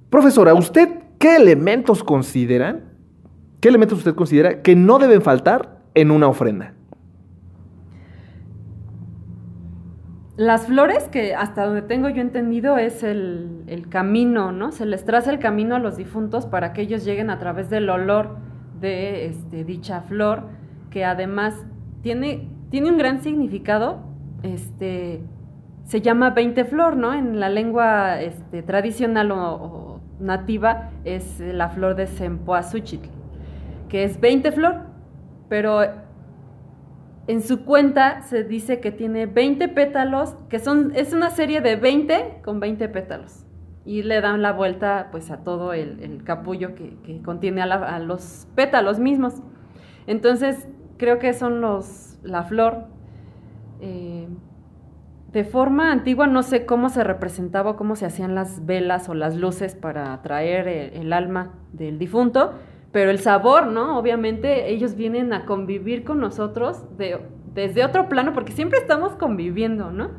Profesora, 0.09 0.53
¿usted 0.53 0.89
qué 1.19 1.35
elementos 1.35 2.03
consideran? 2.03 2.83
¿Qué 3.59 3.69
elementos 3.69 3.99
usted 3.99 4.15
considera 4.15 4.61
que 4.61 4.75
no 4.75 4.99
deben 4.99 5.21
faltar 5.21 5.81
en 5.95 6.11
una 6.11 6.27
ofrenda? 6.27 6.73
Las 10.37 10.67
flores, 10.67 11.05
que 11.05 11.33
hasta 11.33 11.65
donde 11.65 11.81
tengo 11.81 12.09
yo 12.09 12.21
entendido, 12.21 12.77
es 12.77 13.03
el, 13.03 13.63
el 13.67 13.87
camino, 13.87 14.51
¿no? 14.51 14.71
Se 14.71 14.85
les 14.85 15.05
traza 15.05 15.31
el 15.31 15.39
camino 15.39 15.75
a 15.75 15.79
los 15.79 15.97
difuntos 15.97 16.45
para 16.45 16.73
que 16.73 16.81
ellos 16.81 17.03
lleguen 17.05 17.29
a 17.29 17.39
través 17.39 17.69
del 17.69 17.89
olor 17.89 18.37
de 18.79 19.25
este, 19.27 19.63
dicha 19.63 20.01
flor, 20.01 20.43
que 20.91 21.05
además 21.05 21.55
tiene, 22.01 22.49
tiene 22.69 22.91
un 22.91 22.97
gran 22.97 23.21
significado. 23.21 24.14
Este, 24.45 25.21
se 25.85 26.01
llama 26.01 26.29
20 26.29 26.65
flor, 26.65 26.95
¿no? 26.97 27.13
En 27.13 27.39
la 27.39 27.49
lengua 27.49 28.21
este, 28.21 28.61
tradicional 28.61 29.31
o, 29.31 29.99
nativa 30.19 30.91
es 31.03 31.39
la 31.39 31.69
flor 31.69 31.95
de 31.95 32.07
Cempoazúchitl, 32.07 33.09
que 33.89 34.03
es 34.03 34.21
20 34.21 34.51
flor, 34.51 34.81
pero 35.49 35.81
en 37.27 37.41
su 37.41 37.65
cuenta 37.65 38.21
se 38.21 38.43
dice 38.43 38.79
que 38.79 38.91
tiene 38.91 39.25
20 39.25 39.67
pétalos, 39.69 40.35
que 40.47 40.59
son, 40.59 40.93
es 40.95 41.11
una 41.11 41.31
serie 41.31 41.59
de 41.61 41.75
20 41.75 42.41
con 42.43 42.59
20 42.59 42.87
pétalos. 42.89 43.45
Y 43.83 44.03
le 44.03 44.21
dan 44.21 44.41
la 44.41 44.51
vuelta 44.51 45.09
pues 45.11 45.31
a 45.31 45.37
todo 45.43 45.73
el, 45.73 46.23
capullo 46.23 46.75
que, 46.75 47.21
contiene 47.23 47.61
a 47.61 47.99
los 47.99 48.47
pétalos 48.55 48.99
mismos. 48.99 49.41
Entonces, 50.07 50.67
creo 50.97 51.19
que 51.19 51.33
son 51.33 51.61
los, 51.61 52.19
la 52.23 52.43
flor. 52.43 52.85
eh, 53.81 54.14
de 55.35 55.43
forma 55.43 55.91
antigua 55.91 56.27
no 56.27 56.43
sé 56.43 56.65
cómo 56.65 56.87
se 56.87 57.03
representaba, 57.03 57.75
cómo 57.75 57.97
se 57.97 58.05
hacían 58.05 58.35
las 58.35 58.65
velas 58.65 59.09
o 59.09 59.13
las 59.13 59.35
luces 59.35 59.75
para 59.75 60.13
atraer 60.13 60.65
el, 60.93 61.11
alma 61.11 61.51
del 61.73 61.99
difunto, 61.99 62.53
pero 62.93 63.11
el 63.11 63.19
sabor, 63.19 63.67
¿no? 63.67 63.99
Obviamente 63.99 64.69
ellos 64.71 64.95
vienen 64.95 65.33
a 65.33 65.43
convivir 65.43 66.05
con 66.05 66.21
nosotros 66.21 66.85
de, 66.97 67.19
desde 67.53 67.83
otro 67.83 68.07
plano, 68.07 68.31
porque 68.31 68.53
siempre 68.53 68.79
estamos 68.79 69.15
conviviendo, 69.15 69.91
¿no? 69.91 70.11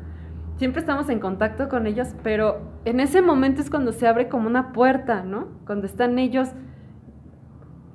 Siempre 0.57 0.81
estamos 0.81 1.09
en 1.09 1.19
contacto 1.19 1.67
con 1.67 1.87
ellos, 1.87 2.09
pero 2.21 2.61
en 2.85 2.99
ese 2.99 3.23
momento 3.23 3.61
es 3.61 3.71
cuando 3.71 3.93
se 3.93 4.05
abre 4.05 4.29
como 4.29 4.45
una 4.47 4.71
puerta, 4.71 5.23
¿no? 5.23 5.47
Cuando 5.65 5.87
están 5.87 6.19
ellos, 6.19 6.49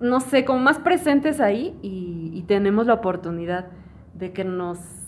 no 0.00 0.18
sé, 0.18 0.44
como 0.44 0.58
más 0.58 0.80
presentes 0.80 1.40
ahí 1.40 1.78
y 1.82 2.42
tenemos 2.48 2.88
la 2.88 2.94
oportunidad 2.94 3.66
de 4.12 4.32
que 4.32 4.42
nos 4.42 5.01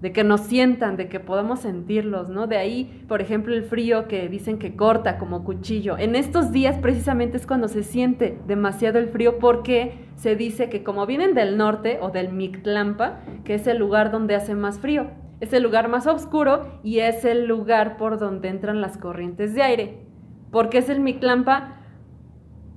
de 0.00 0.12
que 0.12 0.24
nos 0.24 0.42
sientan, 0.42 0.96
de 0.96 1.08
que 1.08 1.20
podamos 1.20 1.60
sentirlos, 1.60 2.28
¿no? 2.28 2.46
De 2.46 2.58
ahí, 2.58 3.04
por 3.08 3.22
ejemplo, 3.22 3.54
el 3.54 3.64
frío 3.64 4.08
que 4.08 4.28
dicen 4.28 4.58
que 4.58 4.76
corta 4.76 5.16
como 5.18 5.42
cuchillo. 5.42 5.96
En 5.96 6.16
estos 6.16 6.52
días 6.52 6.76
precisamente 6.78 7.38
es 7.38 7.46
cuando 7.46 7.68
se 7.68 7.82
siente 7.82 8.38
demasiado 8.46 8.98
el 8.98 9.08
frío 9.08 9.38
porque 9.38 10.06
se 10.16 10.36
dice 10.36 10.68
que 10.68 10.82
como 10.82 11.06
vienen 11.06 11.34
del 11.34 11.56
norte 11.56 11.98
o 12.02 12.10
del 12.10 12.32
Mictlampa, 12.32 13.20
que 13.44 13.54
es 13.54 13.66
el 13.66 13.78
lugar 13.78 14.10
donde 14.10 14.34
hace 14.34 14.54
más 14.54 14.78
frío, 14.78 15.06
es 15.40 15.52
el 15.52 15.62
lugar 15.62 15.88
más 15.88 16.06
oscuro 16.06 16.80
y 16.82 17.00
es 17.00 17.24
el 17.24 17.46
lugar 17.46 17.96
por 17.96 18.18
donde 18.18 18.48
entran 18.48 18.80
las 18.80 18.98
corrientes 18.98 19.54
de 19.54 19.62
aire. 19.62 19.98
¿Por 20.50 20.68
qué 20.68 20.78
es 20.78 20.88
el 20.88 21.00
Mictlampa? 21.00 21.85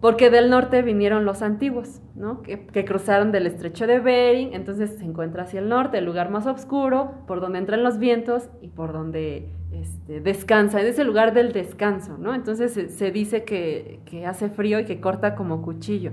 Porque 0.02 0.30
del 0.30 0.50
norte 0.50 0.82
vinieron 0.82 1.26
los 1.26 1.42
antiguos, 1.42 2.02
¿no? 2.16 2.42
Que, 2.42 2.86
cruzaron 2.86 3.32
del 3.32 3.48
estrecho 3.48 3.86
de 3.86 4.00
Bering, 4.00 4.54
entonces 4.54 4.92
se 4.98 5.04
encuentra 5.04 5.44
hacia 5.44 5.60
el 5.60 5.68
norte, 5.68 5.98
el 5.98 6.06
lugar 6.06 6.30
más 6.30 6.48
oscuro, 6.48 7.12
por 7.28 7.42
donde 7.42 7.60
entran 7.60 7.84
los 7.84 8.00
vientos 8.00 8.50
y 8.62 8.70
por 8.70 8.94
donde 8.94 9.50
este, 9.74 10.22
descansa, 10.22 10.82
es 10.82 11.00
el 11.00 11.08
lugar 11.08 11.34
del 11.34 11.52
descanso, 11.52 12.18
¿no? 12.18 12.34
Entonces 12.34 12.94
se, 12.94 13.12
dice 13.12 13.44
que, 13.44 14.00
que, 14.06 14.26
hace 14.26 14.50
frío 14.50 14.80
y 14.80 14.86
que 14.86 15.02
corta 15.02 15.36
como 15.36 15.62
cuchillo, 15.62 16.12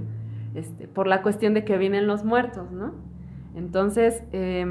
este, 0.54 0.88
por 0.88 1.06
la 1.06 1.22
cuestión 1.22 1.54
de 1.54 1.64
que 1.64 1.78
vienen 1.78 2.08
los 2.08 2.24
muertos, 2.24 2.72
¿no? 2.72 2.92
Entonces, 3.54 4.22
eh, 4.32 4.66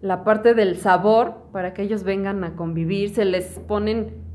la 0.00 0.24
parte 0.24 0.54
del 0.54 0.76
sabor, 0.76 1.48
para 1.52 1.72
que 1.72 1.82
ellos 1.82 2.02
vengan 2.02 2.42
a 2.44 2.54
convivir, 2.54 3.10
se 3.10 3.24
les 3.24 3.58
ponen 3.60 4.27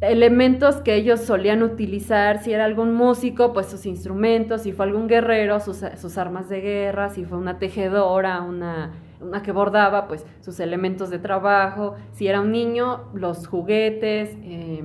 elementos 0.00 0.76
que 0.76 0.94
ellos 0.94 1.20
solían 1.20 1.62
utilizar, 1.62 2.42
si 2.42 2.52
era 2.52 2.64
algún 2.64 2.94
músico, 2.94 3.52
pues 3.52 3.66
sus 3.66 3.86
instrumentos, 3.86 4.62
si 4.62 4.72
fue 4.72 4.84
algún 4.84 5.06
guerrero, 5.06 5.58
sus, 5.60 5.84
sus 5.96 6.18
armas 6.18 6.48
de 6.48 6.60
guerra, 6.60 7.08
si 7.08 7.24
fue 7.24 7.38
una 7.38 7.58
tejedora, 7.58 8.42
una, 8.42 8.92
una, 9.20 9.42
que 9.42 9.52
bordaba, 9.52 10.06
pues 10.06 10.26
sus 10.40 10.60
elementos 10.60 11.08
de 11.08 11.18
trabajo, 11.18 11.94
si 12.12 12.28
era 12.28 12.40
un 12.40 12.52
niño, 12.52 13.04
los 13.14 13.46
juguetes, 13.46 14.36
eh, 14.42 14.84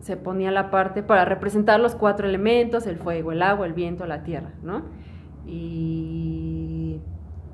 se 0.00 0.16
ponía 0.16 0.50
la 0.50 0.70
parte 0.70 1.02
para 1.02 1.26
representar 1.26 1.78
los 1.78 1.94
cuatro 1.94 2.26
elementos, 2.26 2.86
el 2.86 2.96
fuego, 2.96 3.32
el 3.32 3.42
agua, 3.42 3.66
el 3.66 3.74
viento, 3.74 4.06
la 4.06 4.22
tierra, 4.22 4.54
¿no? 4.62 4.84
Y 5.46 7.00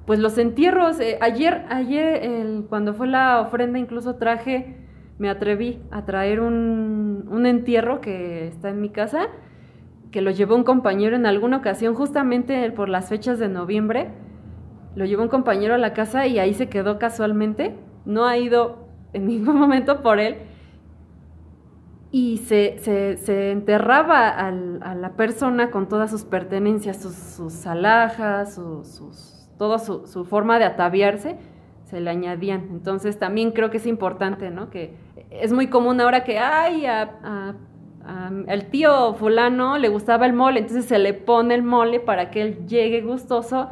pues 0.07 0.21
los 0.21 0.39
entierros, 0.39 1.01
eh, 1.01 1.19
ayer, 1.21 1.67
ayer 1.69 2.23
cuando 2.69 2.95
fue 2.95 3.09
la 3.09 3.41
ofrenda 3.41 3.81
incluso 3.81 4.15
traje 4.15 4.86
me 5.19 5.31
atreví 5.31 5.81
a 5.91 6.05
traer 6.05 6.41
un, 6.41 7.29
un, 7.31 7.47
entierro 7.47 8.01
que 8.01 8.49
está 8.49 8.69
en 8.69 8.81
mi 8.81 8.91
casa, 8.91 9.29
que 10.11 10.21
lo 10.21 10.31
llevó 10.31 10.57
un 10.57 10.65
compañero 10.65 11.17
en 11.17 11.27
alguna 11.27 11.59
ocasión, 11.59 11.95
justamente 11.95 12.71
por 12.73 12.89
las 12.89 13.09
fechas 13.09 13.39
de 13.39 13.49
noviembre. 13.49 14.11
Lo 14.95 15.05
llevó 15.05 15.23
un 15.23 15.29
compañero 15.29 15.75
a 15.75 15.79
la 15.79 15.93
casa 15.93 16.27
y 16.27 16.39
ahí 16.39 16.55
se 16.55 16.69
quedó 16.69 16.99
casualmente. 16.99 17.75
No 18.05 18.27
ha 18.27 18.37
ido 18.37 18.89
en 19.13 19.27
ningún 19.29 19.57
momento 19.57 20.03
por 20.03 20.21
él. 20.21 20.37
Y 22.11 22.39
se, 22.39 22.79
se, 22.79 23.17
se 23.19 23.51
enterraba 23.51 24.29
al, 24.29 24.81
a 24.83 24.95
la 24.95 25.17
persona 25.17 25.71
con 25.71 25.89
todas 25.89 26.11
sus 26.11 26.25
pertenencias, 26.25 27.03
sus, 27.03 27.15
sus 27.15 27.67
alhajas, 27.67 28.55
sus, 28.55 29.51
toda 29.59 29.79
su, 29.79 30.07
su 30.07 30.25
forma 30.25 30.59
de 30.59 30.65
ataviarse 30.65 31.37
se 31.85 32.01
le 32.01 32.11
añadían. 32.11 32.69
Entonces 32.71 33.19
también 33.19 33.53
creo 33.53 33.71
que 33.71 33.79
es 33.79 33.87
importante, 33.87 34.51
¿no? 34.51 34.71
Que 34.71 34.95
es 35.31 35.53
muy 35.53 35.69
común 35.69 36.01
ahora 36.01 36.25
que, 36.25 36.39
ay, 36.39 36.87
a, 36.87 37.03
a, 37.03 37.55
a, 38.05 38.31
el 38.49 38.67
tío 38.67 39.15
fulano 39.15 39.79
le 39.79 39.89
gustaba 39.89 40.27
el 40.27 40.33
mole, 40.33 40.61
entonces 40.61 40.85
se 40.85 40.99
le 40.99 41.15
pone 41.15 41.55
el 41.55 41.63
mole 41.63 42.01
para 42.01 42.31
que 42.31 42.43
él 42.43 42.67
llegue 42.67 43.03
gustoso, 43.03 43.69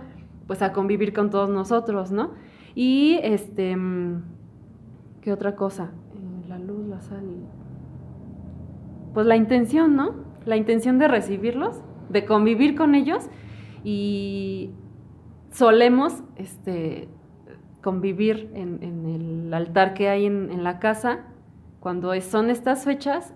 pues 0.47 0.63
a 0.63 0.73
convivir 0.73 1.13
con 1.13 1.31
todos 1.31 1.49
nosotros, 1.49 2.11
¿no? 2.11 2.33
Y 2.75 3.21
este, 3.23 3.77
¿qué 5.21 5.33
otra 5.33 5.55
cosa? 5.55 5.93
La 6.49 6.59
luz, 6.59 6.87
la 6.87 7.01
sal. 7.01 7.25
Pues 9.15 9.27
la 9.27 9.37
intención, 9.37 9.97
¿no? 9.97 10.15
La 10.45 10.57
intención 10.57 10.99
de 10.99 11.09
recibirlos, 11.09 11.81
de 12.09 12.25
convivir 12.25 12.75
con 12.75 12.95
ellos 12.95 13.29
y 13.85 14.71
solemos, 15.51 16.23
este, 16.37 17.09
convivir 17.81 18.51
en, 18.55 18.83
en, 18.83 19.07
el 19.07 19.55
altar 19.55 19.95
que 19.95 20.09
hay 20.09 20.27
en, 20.27 20.51
en 20.51 20.65
la 20.65 20.81
casa. 20.81 21.21
Cuando 21.85 22.19
son 22.23 22.49
estas 22.49 22.87
fechas, 22.87 23.35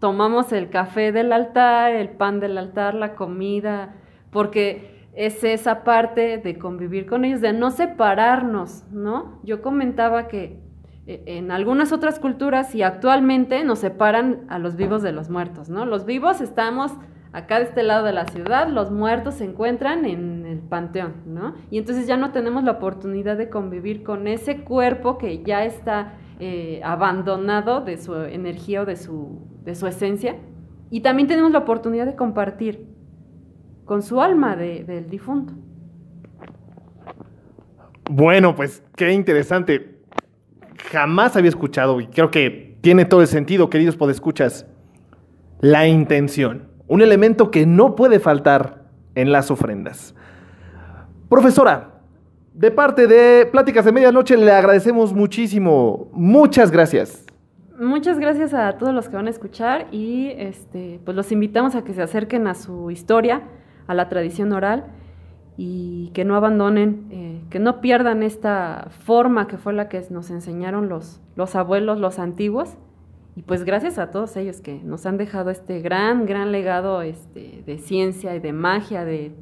tomamos 0.00 0.52
el 0.52 0.68
café 0.68 1.12
del 1.12 1.32
altar, 1.32 1.92
el 1.92 2.08
pan 2.08 2.40
del 2.40 2.58
altar, 2.58 2.96
la 2.96 3.14
comida, 3.14 3.94
porque 4.32 5.06
es 5.14 5.44
esa 5.44 5.84
parte 5.84 6.38
de 6.38 6.58
convivir 6.58 7.06
con 7.06 7.24
ellos, 7.24 7.40
de 7.40 7.52
no 7.52 7.70
separarnos, 7.70 8.82
¿no? 8.90 9.38
Yo 9.44 9.62
comentaba 9.62 10.26
que 10.26 10.58
eh, 11.06 11.22
en 11.26 11.52
algunas 11.52 11.92
otras 11.92 12.18
culturas 12.18 12.74
y 12.74 12.82
actualmente 12.82 13.62
nos 13.62 13.78
separan 13.78 14.44
a 14.48 14.58
los 14.58 14.74
vivos 14.74 15.00
de 15.00 15.12
los 15.12 15.30
muertos, 15.30 15.68
¿no? 15.68 15.86
Los 15.86 16.04
vivos 16.04 16.40
estamos 16.40 16.90
acá 17.30 17.60
de 17.60 17.66
este 17.66 17.84
lado 17.84 18.04
de 18.04 18.12
la 18.12 18.26
ciudad, 18.26 18.66
los 18.66 18.90
muertos 18.90 19.34
se 19.34 19.44
encuentran 19.44 20.04
en 20.04 20.46
el 20.46 20.58
panteón, 20.58 21.14
¿no? 21.26 21.54
Y 21.70 21.78
entonces 21.78 22.08
ya 22.08 22.16
no 22.16 22.32
tenemos 22.32 22.64
la 22.64 22.72
oportunidad 22.72 23.36
de 23.36 23.50
convivir 23.50 24.02
con 24.02 24.26
ese 24.26 24.64
cuerpo 24.64 25.16
que 25.16 25.44
ya 25.44 25.64
está 25.64 26.14
eh, 26.40 26.80
abandonado 26.84 27.80
de 27.80 27.98
su 27.98 28.14
energía 28.14 28.82
o 28.82 28.84
de 28.84 28.96
su, 28.96 29.46
de 29.64 29.74
su 29.74 29.86
esencia. 29.86 30.36
Y 30.90 31.00
también 31.00 31.28
tenemos 31.28 31.52
la 31.52 31.60
oportunidad 31.60 32.06
de 32.06 32.14
compartir 32.14 32.86
con 33.84 34.02
su 34.02 34.20
alma 34.20 34.56
de, 34.56 34.84
del 34.84 35.08
difunto. 35.08 35.52
Bueno, 38.10 38.54
pues 38.54 38.82
qué 38.96 39.12
interesante. 39.12 39.98
Jamás 40.90 41.36
había 41.36 41.48
escuchado 41.48 42.00
y 42.00 42.06
creo 42.06 42.30
que 42.30 42.78
tiene 42.80 43.04
todo 43.04 43.22
el 43.22 43.26
sentido, 43.26 43.70
queridos 43.70 43.96
podescuchas, 43.96 44.66
la 45.60 45.88
intención 45.88 46.74
un 46.86 47.02
elemento 47.02 47.50
que 47.50 47.66
no 47.66 47.94
puede 47.94 48.20
faltar 48.20 48.84
en 49.14 49.32
las 49.32 49.50
ofrendas. 49.50 50.14
Profesora, 51.28 51.93
de 52.54 52.70
parte 52.70 53.08
de 53.08 53.46
Pláticas 53.46 53.84
de 53.84 53.90
Medianoche 53.90 54.36
le 54.36 54.52
agradecemos 54.52 55.12
muchísimo. 55.12 56.08
Muchas 56.12 56.70
gracias. 56.70 57.26
Muchas 57.78 58.20
gracias 58.20 58.54
a 58.54 58.78
todos 58.78 58.94
los 58.94 59.08
que 59.08 59.16
van 59.16 59.26
a 59.26 59.30
escuchar 59.30 59.88
y 59.90 60.30
este, 60.36 61.00
pues 61.04 61.16
los 61.16 61.32
invitamos 61.32 61.74
a 61.74 61.82
que 61.82 61.92
se 61.92 62.02
acerquen 62.02 62.46
a 62.46 62.54
su 62.54 62.92
historia, 62.92 63.42
a 63.88 63.94
la 63.94 64.08
tradición 64.08 64.52
oral 64.52 64.84
y 65.56 66.12
que 66.14 66.24
no 66.24 66.36
abandonen, 66.36 67.08
eh, 67.10 67.40
que 67.50 67.58
no 67.58 67.80
pierdan 67.80 68.22
esta 68.22 68.88
forma 69.04 69.48
que 69.48 69.58
fue 69.58 69.72
la 69.72 69.88
que 69.88 70.00
nos 70.10 70.30
enseñaron 70.30 70.88
los, 70.88 71.20
los 71.34 71.56
abuelos, 71.56 71.98
los 71.98 72.20
antiguos 72.20 72.76
y 73.34 73.42
pues 73.42 73.64
gracias 73.64 73.98
a 73.98 74.12
todos 74.12 74.36
ellos 74.36 74.60
que 74.60 74.80
nos 74.84 75.06
han 75.06 75.16
dejado 75.16 75.50
este 75.50 75.80
gran, 75.80 76.24
gran 76.24 76.52
legado 76.52 77.02
este, 77.02 77.64
de 77.66 77.78
ciencia 77.78 78.36
y 78.36 78.38
de 78.38 78.52
magia, 78.52 79.04
de, 79.04 79.32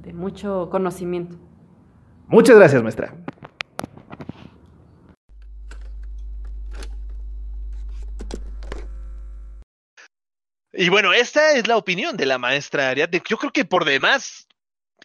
de 0.00 0.12
mucho 0.12 0.68
conocimiento. 0.70 1.36
Muchas 2.28 2.56
gracias, 2.56 2.82
maestra. 2.82 3.14
Y 10.72 10.90
bueno, 10.90 11.12
esta 11.12 11.52
es 11.52 11.66
la 11.66 11.76
opinión 11.76 12.16
de 12.16 12.26
la 12.26 12.38
maestra 12.38 12.90
Ariadne. 12.90 13.22
Yo 13.26 13.38
creo 13.38 13.50
que 13.50 13.64
por 13.64 13.84
demás, 13.84 14.46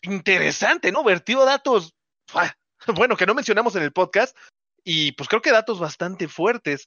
interesante, 0.01 0.91
¿no? 0.91 1.03
Vertido 1.03 1.45
datos, 1.45 1.95
bueno, 2.95 3.15
que 3.15 3.25
no 3.25 3.33
mencionamos 3.33 3.75
en 3.75 3.83
el 3.83 3.93
podcast, 3.93 4.37
y 4.83 5.13
pues 5.13 5.29
creo 5.29 5.41
que 5.41 5.51
datos 5.51 5.79
bastante 5.79 6.27
fuertes. 6.27 6.85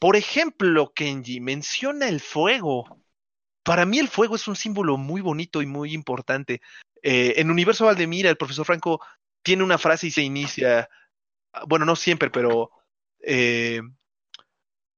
Por 0.00 0.16
ejemplo, 0.16 0.92
Kenji 0.92 1.40
menciona 1.40 2.08
el 2.08 2.20
fuego. 2.20 2.98
Para 3.62 3.86
mí 3.86 3.98
el 3.98 4.08
fuego 4.08 4.36
es 4.36 4.48
un 4.48 4.56
símbolo 4.56 4.96
muy 4.96 5.20
bonito 5.20 5.62
y 5.62 5.66
muy 5.66 5.94
importante. 5.94 6.60
Eh, 7.02 7.34
en 7.36 7.50
Universo 7.50 7.86
Valdemira, 7.86 8.28
el 8.28 8.36
profesor 8.36 8.66
Franco 8.66 9.00
tiene 9.48 9.64
una 9.64 9.78
frase 9.78 10.08
y 10.08 10.10
se 10.10 10.20
inicia, 10.20 10.90
bueno, 11.66 11.86
no 11.86 11.96
siempre, 11.96 12.28
pero 12.28 12.70
eh, 13.20 13.80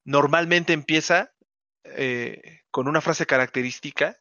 normalmente 0.04 0.72
empieza 0.72 1.32
eh, 1.84 2.62
con 2.72 2.88
una 2.88 3.00
frase 3.00 3.26
característica 3.26 4.16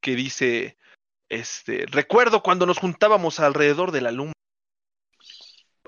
que 0.00 0.14
dice, 0.14 0.78
este, 1.28 1.84
recuerdo 1.84 2.42
cuando 2.42 2.64
nos 2.64 2.78
juntábamos 2.78 3.40
alrededor 3.40 3.92
de 3.92 4.00
la 4.00 4.10
luna. 4.10 4.32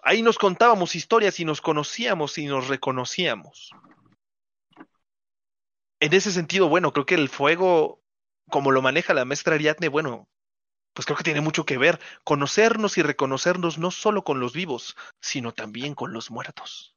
Ahí 0.02 0.20
nos 0.20 0.36
contábamos 0.36 0.94
historias 0.94 1.40
y 1.40 1.46
nos 1.46 1.62
conocíamos 1.62 2.36
y 2.36 2.44
nos 2.44 2.68
reconocíamos 2.68 3.70
en 6.00 6.12
ese 6.12 6.32
sentido, 6.32 6.68
bueno, 6.68 6.92
creo 6.92 7.06
que 7.06 7.14
el 7.14 7.30
fuego, 7.30 8.02
como 8.50 8.72
lo 8.72 8.82
maneja 8.82 9.14
la 9.14 9.24
maestra 9.24 9.54
Ariadne, 9.54 9.88
bueno, 9.88 10.28
pues 10.96 11.04
creo 11.04 11.18
que 11.18 11.24
tiene 11.24 11.42
mucho 11.42 11.66
que 11.66 11.76
ver 11.76 12.00
conocernos 12.24 12.96
y 12.96 13.02
reconocernos 13.02 13.76
no 13.76 13.90
solo 13.90 14.24
con 14.24 14.40
los 14.40 14.54
vivos, 14.54 14.96
sino 15.20 15.52
también 15.52 15.94
con 15.94 16.14
los 16.14 16.30
muertos. 16.30 16.94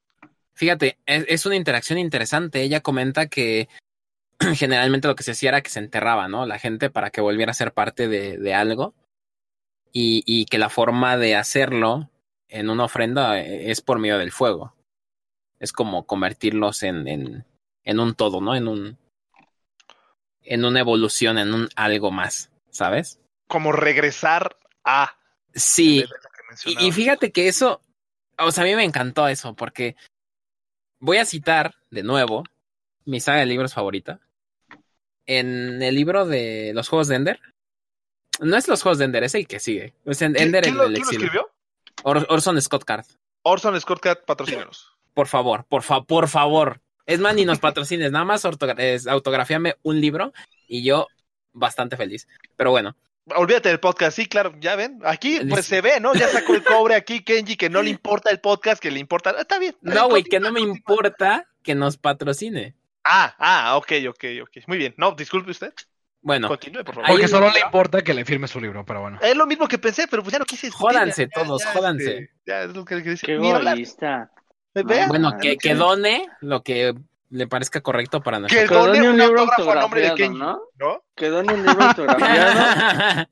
Fíjate, 0.54 0.98
es, 1.06 1.46
una 1.46 1.58
interacción 1.58 2.00
interesante. 2.00 2.62
Ella 2.62 2.80
comenta 2.80 3.28
que 3.28 3.68
generalmente 4.56 5.10
lo 5.10 5.16
que 5.16 5.24
se 5.24 5.32
hacía 5.32 5.50
era 5.50 5.62
que 5.62 5.70
se 5.70 5.80
enterraba, 5.80 6.30
¿no? 6.30 6.46
La 6.46 6.60
gente 6.60 6.90
para 6.90 7.10
que 7.10 7.20
volviera 7.20 7.52
a 7.52 7.56
ser 7.56 7.74
parte 7.74 8.08
de, 8.08 8.54
algo. 8.54 8.94
Y, 9.92 10.24
y, 10.26 10.46
que 10.46 10.60
la 10.60 10.70
forma 10.70 11.18
de 11.18 11.36
hacerlo 11.36 12.10
en 12.48 12.70
una 12.70 12.86
ofrenda 12.86 13.38
eh, 13.42 13.70
es 13.70 13.82
por 13.82 14.00
medio 14.00 14.18
del 14.18 14.32
fuego. 14.32 14.76
Es 15.60 15.74
como 15.74 16.06
convertirlos 16.06 16.84
en, 16.84 17.06
en, 17.10 17.46
en 17.84 18.00
un 18.00 18.16
todo, 18.16 18.40
¿no? 18.40 18.56
En 18.56 18.70
un. 18.70 18.98
En 20.42 20.64
una 20.64 20.80
evolución, 20.80 21.38
en 21.38 21.54
un 21.54 21.70
algo 21.76 22.12
más, 22.12 22.50
¿sabes? 22.70 23.20
Como 23.50 23.74
regresar 23.74 24.56
a. 24.86 25.18
Sí. 25.54 26.06
Y, 26.66 26.88
y 26.88 26.92
fíjate 26.94 27.34
que 27.34 27.50
eso. 27.50 27.82
O 28.38 28.52
sea, 28.54 28.64
a 28.64 28.68
mí 28.68 28.76
me 28.76 28.86
encantó 28.86 29.28
eso, 29.28 29.54
porque 29.54 29.98
voy 31.00 31.18
a 31.18 31.26
citar 31.26 31.76
de 31.90 32.04
nuevo 32.04 32.46
mi 33.04 33.20
saga 33.20 33.40
de 33.40 33.46
libros 33.48 33.74
favorita. 33.74 34.22
en 35.26 35.82
el 35.82 35.94
libro 35.96 36.26
de 36.26 36.72
los 36.74 36.88
juegos 36.88 37.08
de 37.10 37.16
Ender. 37.16 37.40
No 38.40 38.56
es 38.56 38.68
los 38.70 38.82
juegos 38.82 38.98
de 39.00 39.06
Ender, 39.06 39.24
es 39.26 39.36
el 39.36 39.48
que 39.48 39.60
sigue. 39.60 39.94
Es 40.06 40.22
en 40.22 40.34
¿Quién, 40.34 40.48
Ender 40.48 40.64
quién 40.64 40.78
lo, 40.78 40.84
el 40.86 40.94
quién 40.94 41.02
lo 41.04 41.08
exilio. 41.10 41.26
escribió? 41.28 41.52
Or- 42.04 42.26
Orson 42.30 42.62
Scott 42.62 42.86
Card. 42.86 43.06
Orson 43.42 43.80
Scott 43.82 44.00
Card, 44.00 44.20
patrocínanos. 44.26 44.96
Por 45.14 45.28
favor, 45.28 45.66
por, 45.66 45.84
fa 45.84 46.04
por 46.04 46.28
favor. 46.30 46.82
Es 47.06 47.20
más, 47.20 47.36
ni 47.36 47.44
nos 47.44 47.60
patrocines, 47.60 48.12
nada 48.12 48.24
más 48.24 48.46
autografíame 48.46 49.76
un 49.84 50.00
libro 50.00 50.32
y 50.68 50.84
yo 50.84 51.08
bastante 51.52 51.98
feliz. 51.98 52.28
Pero 52.56 52.72
bueno, 52.72 52.96
Olvídate 53.36 53.70
del 53.70 53.80
podcast, 53.80 54.16
sí, 54.16 54.26
claro, 54.28 54.54
ya 54.60 54.76
ven. 54.76 55.00
Aquí 55.04 55.40
pues 55.50 55.66
se 55.66 55.82
ve, 55.82 56.00
¿no? 56.00 56.14
Ya 56.14 56.28
sacó 56.28 56.54
el 56.56 56.64
cobre 56.64 56.96
aquí, 56.96 57.24
Kenji, 57.24 57.56
que 57.58 57.70
no 57.70 57.82
le 57.82 57.90
importa 57.90 58.30
el 58.32 58.40
podcast, 58.40 58.82
que 58.82 58.92
le 58.92 59.00
importa. 59.00 59.32
Ah, 59.38 59.42
Está 59.42 59.60
bien. 59.60 59.76
está 59.84 60.02
no, 60.02 60.10
güey, 60.10 60.24
que 60.24 60.40
no 60.40 60.52
me 60.52 60.62
importa 60.62 61.48
que 61.64 61.76
nos 61.76 61.98
patrocine. 61.98 62.76
Ah, 63.04 63.36
ah, 63.40 63.78
ok, 63.78 63.92
ok, 64.10 64.24
ok. 64.44 64.58
Muy 64.68 64.78
bien. 64.78 64.94
No, 64.98 65.12
disculpe 65.14 65.52
usted. 65.52 65.74
Bueno, 66.22 66.48
Continúe, 66.50 66.84
por 66.84 66.96
favor. 66.96 67.10
Porque 67.10 67.28
solo 67.28 67.50
le 67.52 67.60
importa 67.62 68.02
que 68.02 68.14
le 68.14 68.26
firme 68.26 68.48
su 68.48 68.60
libro, 68.60 68.86
pero 68.86 69.02
bueno. 69.02 69.20
Es 69.22 69.36
lo 69.38 69.48
mismo 69.48 69.68
que 69.68 69.78
pensé, 69.78 70.06
pero 70.10 70.22
pues 70.22 70.34
ya 70.34 70.40
no 70.40 70.46
quise 70.46 70.68
discutir, 70.68 70.98
Jódanse 70.98 71.30
ya, 71.34 71.44
todos, 71.44 71.64
ya, 71.64 71.72
jódanse. 71.72 72.12
este, 72.18 72.30
ya 72.46 72.64
es 72.64 72.76
lo 72.76 72.84
que 72.84 73.02
que 73.02 73.10
dice. 73.12 73.26
Qué 73.26 73.36
egoísta. 73.36 74.32
Bueno, 75.08 75.30
Ah, 75.34 75.38
que, 75.42 75.58
que 75.58 75.76
done 75.76 76.28
lo 76.42 76.62
que 76.62 76.94
le 77.30 77.48
parezca 77.48 77.82
correcto 77.82 78.22
para 78.22 78.38
Que 78.48 78.64
nosotros. 78.66 78.70
done 78.70 79.00
Quedó 79.00 79.04
un 79.04 79.12
un 79.12 79.20
libro 79.20 79.42
autógrafo 79.42 79.72
a 79.72 79.82
nombre 79.82 80.02
de 80.02 80.16
Kenji, 80.16 80.38
¿no? 80.38 80.62
¿no? 80.78 81.04
Quedó 81.16 81.40
en 81.42 81.52
un 81.52 81.66
libro 81.66 81.84
autografiado 81.84 83.28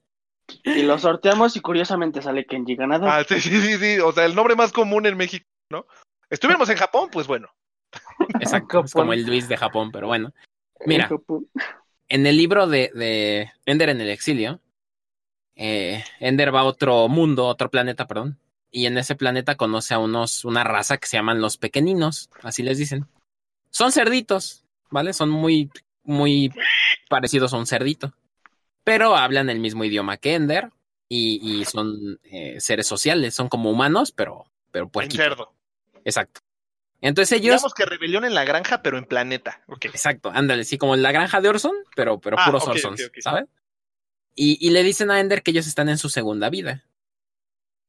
y 0.64 0.84
lo 0.84 0.98
sorteamos 0.98 1.56
y 1.56 1.62
curiosamente 1.62 2.22
sale 2.22 2.46
Kenji 2.46 2.76
ganador. 2.76 3.10
Ah, 3.10 3.24
sí, 3.28 3.40
sí, 3.42 3.62
sí, 3.62 3.78
sí. 3.78 4.00
O 4.00 4.12
sea, 4.12 4.26
el 4.26 4.36
nombre 4.36 4.56
más 4.56 4.72
común 4.72 5.06
en 5.06 5.18
México, 5.18 5.46
¿no? 5.70 5.86
Estuviéramos 6.30 6.70
en 6.70 6.78
Japón, 6.78 7.10
pues 7.12 7.28
bueno. 7.28 7.50
Exacto, 8.40 8.84
es 8.86 8.94
como 8.94 9.14
el 9.14 9.26
Luis 9.26 9.48
de 9.48 9.58
Japón, 9.58 9.92
pero 9.92 10.08
bueno. 10.08 10.34
Mira, 10.86 11.10
en 12.08 12.28
el 12.28 12.38
libro 12.38 12.68
de, 12.68 12.92
de 12.94 13.52
Ender 13.66 13.90
en 13.90 14.02
el 14.02 14.10
exilio, 14.10 14.62
eh, 15.56 16.04
Ender 16.20 16.54
va 16.54 16.62
a 16.62 16.66
otro 16.66 17.08
mundo, 17.08 17.48
otro 17.48 17.72
planeta, 17.72 18.06
perdón, 18.08 18.40
y 18.70 18.86
en 18.86 18.98
ese 18.98 19.16
planeta 19.16 19.56
conoce 19.56 19.96
a 19.96 20.00
unos, 20.00 20.46
una 20.46 20.64
raza 20.64 20.98
que 20.98 21.08
se 21.08 21.18
llaman 21.18 21.42
los 21.42 21.58
pequeñinos, 21.58 22.30
así 22.44 22.62
les 22.62 22.78
dicen. 22.78 23.08
Son 23.78 23.92
cerditos, 23.92 24.66
¿vale? 24.90 25.14
Son 25.14 25.30
muy, 25.30 25.70
muy 26.04 26.52
parecidos 27.10 27.54
a 27.54 27.58
un 27.58 27.68
cerdito, 27.68 28.12
pero 28.84 29.16
hablan 29.16 29.52
el 29.52 29.60
mismo 29.60 29.84
idioma 29.84 30.18
que 30.18 30.34
Ender 30.34 30.72
y, 31.08 31.60
y 31.60 31.64
son 31.66 32.20
eh, 32.24 32.60
seres 32.60 32.88
sociales, 32.88 33.36
son 33.36 33.50
como 33.50 33.70
humanos, 33.70 34.12
pero, 34.12 34.46
pero 34.72 34.86
En 34.86 34.90
puerquitos. 34.90 35.24
cerdo. 35.24 35.54
Exacto. 36.04 36.42
Entonces 37.02 37.34
ellos... 37.38 37.58
Digamos 37.58 37.76
que 37.76 37.86
rebelión 37.86 38.26
en 38.26 38.34
la 38.34 38.46
granja, 38.46 38.82
pero 38.82 38.98
en 38.98 39.06
planeta. 39.06 39.62
Ok. 39.68 39.86
Exacto, 39.86 40.32
ándale, 40.34 40.64
sí, 40.64 40.80
como 40.80 40.96
en 40.96 41.04
la 41.04 41.12
granja 41.12 41.40
de 41.40 41.50
Orson, 41.50 41.76
pero, 41.96 42.20
pero 42.20 42.38
Ah, 42.40 42.46
puros 42.48 42.64
ok, 42.64 42.70
Orsons. 42.70 43.12
¿sabes? 43.20 43.46
Y, 44.34 44.58
y 44.60 44.72
le 44.72 44.82
dicen 44.82 45.12
a 45.12 45.20
Ender 45.20 45.44
que 45.44 45.52
ellos 45.52 45.68
están 45.68 45.88
en 45.88 46.00
su 46.00 46.10
segunda 46.10 46.50
vida. 46.50 46.84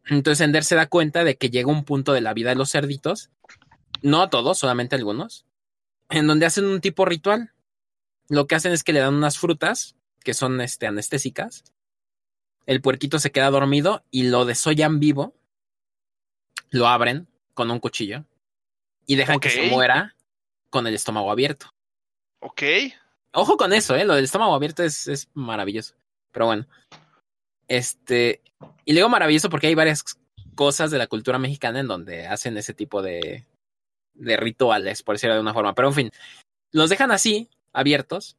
Entonces 0.05 0.45
Ender 0.45 0.64
se 0.64 0.74
da 0.74 0.84
cuenta 0.86 1.24
de 1.24 1.39
que 1.39 1.49
llega 1.49 1.70
un 1.70 1.84
punto 1.84 2.12
de 2.12 2.20
la 2.20 2.34
vida 2.34 2.51
de 2.51 2.57
los 2.57 2.70
cerditos, 2.70 3.30
no 4.03 4.20
a 4.20 4.28
todos, 4.28 4.59
solamente 4.59 4.95
a 4.95 4.99
algunos, 4.99 5.47
en 6.11 6.26
donde 6.26 6.46
hacen 6.46 6.64
un 6.66 6.80
tipo 6.80 7.04
ritual. 7.04 7.52
Lo 8.28 8.46
que 8.46 8.54
hacen 8.54 8.72
es 8.72 8.84
que 8.84 8.92
le 8.92 9.00
dan 9.00 9.14
unas 9.14 9.38
frutas 9.38 9.96
que 10.22 10.34
son 10.34 10.61
este, 10.61 10.86
anestésicas. 10.86 11.64
El 12.66 12.82
puerquito 12.82 13.18
se 13.18 13.32
queda 13.32 13.50
dormido 13.50 14.04
y 14.11 14.24
lo 14.24 14.44
desollan 14.44 15.00
vivo. 15.00 15.34
Lo 16.70 16.86
abren 16.86 17.28
con 17.54 17.70
un 17.70 17.80
cuchillo 17.80 18.24
y 19.06 19.16
dejan 19.16 19.40
que 19.40 19.48
se 19.48 19.70
muera 19.70 20.14
con 20.68 20.86
el 20.86 20.94
estómago 20.94 21.30
abierto. 21.30 21.74
Ok. 22.40 22.62
Ojo 23.32 23.56
con 23.56 23.72
eso, 23.72 23.96
¿eh? 23.96 24.04
Lo 24.04 24.14
del 24.14 24.24
estómago 24.24 24.54
abierto 24.54 24.82
es, 24.82 25.09
es 25.09 25.28
maravilloso. 25.32 25.94
Pero 26.30 26.46
bueno. 26.46 26.66
Este. 27.68 28.42
Y 28.84 28.92
luego 28.92 29.09
maravilloso 29.09 29.48
porque 29.48 29.68
hay 29.68 29.74
varias 29.74 30.04
cosas 30.54 30.90
de 30.90 30.98
la 30.98 31.06
cultura 31.06 31.38
mexicana 31.38 31.80
en 31.80 31.86
donde 31.86 32.26
hacen 32.26 32.56
ese 32.59 32.74
tipo 32.74 33.00
de, 33.00 33.44
de 34.18 34.36
rituales, 34.36 35.02
por 35.02 35.14
decirlo 35.14 35.34
de 35.34 35.40
una 35.40 35.54
forma. 35.54 35.74
Pero 35.74 35.88
en 35.88 35.94
fin, 35.94 36.10
los 36.72 36.90
dejan 36.90 37.10
así, 37.10 37.48
abiertos, 37.72 38.36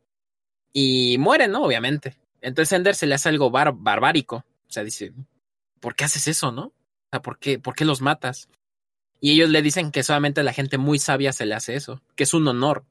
y 0.73 1.17
mueren, 1.17 1.51
¿no? 1.51 1.63
Obviamente. 1.63 2.15
Entonces 2.41 2.73
Ender 2.73 2.95
se 2.95 3.07
le 3.07 3.15
hace 3.15 3.29
algo 3.29 3.49
bar- 3.49 3.73
barbárico. 3.75 4.37
O 4.67 4.71
sea, 4.71 4.83
dice, 4.83 5.13
¿por 5.79 5.95
qué 5.95 6.05
haces 6.05 6.27
eso, 6.27 6.51
no? 6.51 6.65
O 6.67 6.73
sea, 7.11 7.21
¿por 7.21 7.39
qué, 7.39 7.59
¿por 7.59 7.75
qué 7.75 7.85
los 7.85 8.01
matas? 8.01 8.49
Y 9.19 9.31
ellos 9.31 9.49
le 9.49 9.61
dicen 9.61 9.91
que 9.91 10.03
solamente 10.03 10.41
a 10.41 10.43
la 10.43 10.53
gente 10.53 10.77
muy 10.77 10.99
sabia 10.99 11.33
se 11.33 11.45
le 11.45 11.55
hace 11.55 11.75
eso, 11.75 12.01
que 12.15 12.23
es 12.23 12.33
un 12.33 12.47
honor. 12.47 12.85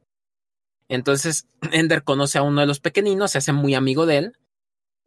Entonces 0.88 1.46
Ender 1.72 2.02
conoce 2.02 2.38
a 2.38 2.42
uno 2.42 2.60
de 2.60 2.66
los 2.66 2.80
pequeñinos, 2.80 3.30
se 3.30 3.38
hace 3.38 3.52
muy 3.52 3.74
amigo 3.74 4.06
de 4.06 4.18
él 4.18 4.38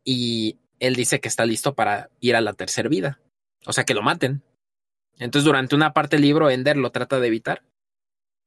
y 0.03 0.57
él 0.79 0.95
dice 0.95 1.19
que 1.19 1.27
está 1.27 1.45
listo 1.45 1.75
para 1.75 2.09
ir 2.19 2.35
a 2.35 2.41
la 2.41 2.53
tercera 2.53 2.89
vida. 2.89 3.19
O 3.65 3.73
sea, 3.73 3.83
que 3.83 3.93
lo 3.93 4.01
maten. 4.01 4.41
Entonces 5.19 5.45
durante 5.45 5.75
una 5.75 5.93
parte 5.93 6.15
del 6.15 6.23
libro 6.23 6.49
Ender 6.49 6.77
lo 6.77 6.91
trata 6.91 7.19
de 7.19 7.27
evitar. 7.27 7.61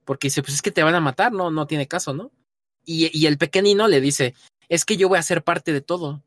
Porque 0.04 0.26
dice, 0.28 0.42
pues 0.42 0.54
es 0.54 0.62
que 0.62 0.70
te 0.70 0.82
van 0.82 0.94
a 0.94 1.00
matar, 1.00 1.32
no, 1.32 1.50
no 1.50 1.66
tiene 1.66 1.88
caso, 1.88 2.12
¿no? 2.12 2.30
Y, 2.84 3.26
el 3.26 3.38
pequeñino 3.38 3.88
le 3.88 4.00
dice, 4.00 4.34
es 4.68 4.84
que 4.84 4.96
yo 4.96 5.08
voy 5.08 5.18
a 5.18 5.22
ser 5.22 5.42
parte 5.42 5.72
de 5.72 5.80
todo. 5.80 6.22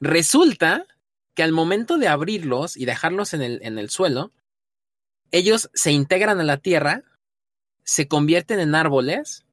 Resulta 0.00 0.86
que 1.34 1.42
al 1.42 1.52
momento 1.52 1.98
de 1.98 2.08
abrirlos 2.08 2.76
y 2.76 2.84
dejarlos 2.84 3.34
en 3.34 3.42
el, 3.42 3.60
en 3.62 3.78
el 3.78 3.90
suelo, 3.90 4.32
ellos 5.32 5.70
se 5.74 5.90
integran 5.90 6.38
a 6.40 6.44
la 6.44 6.58
tierra, 6.58 7.02
se 7.84 8.06
convierten 8.06 8.60
en 8.60 8.74
árboles 8.74 9.44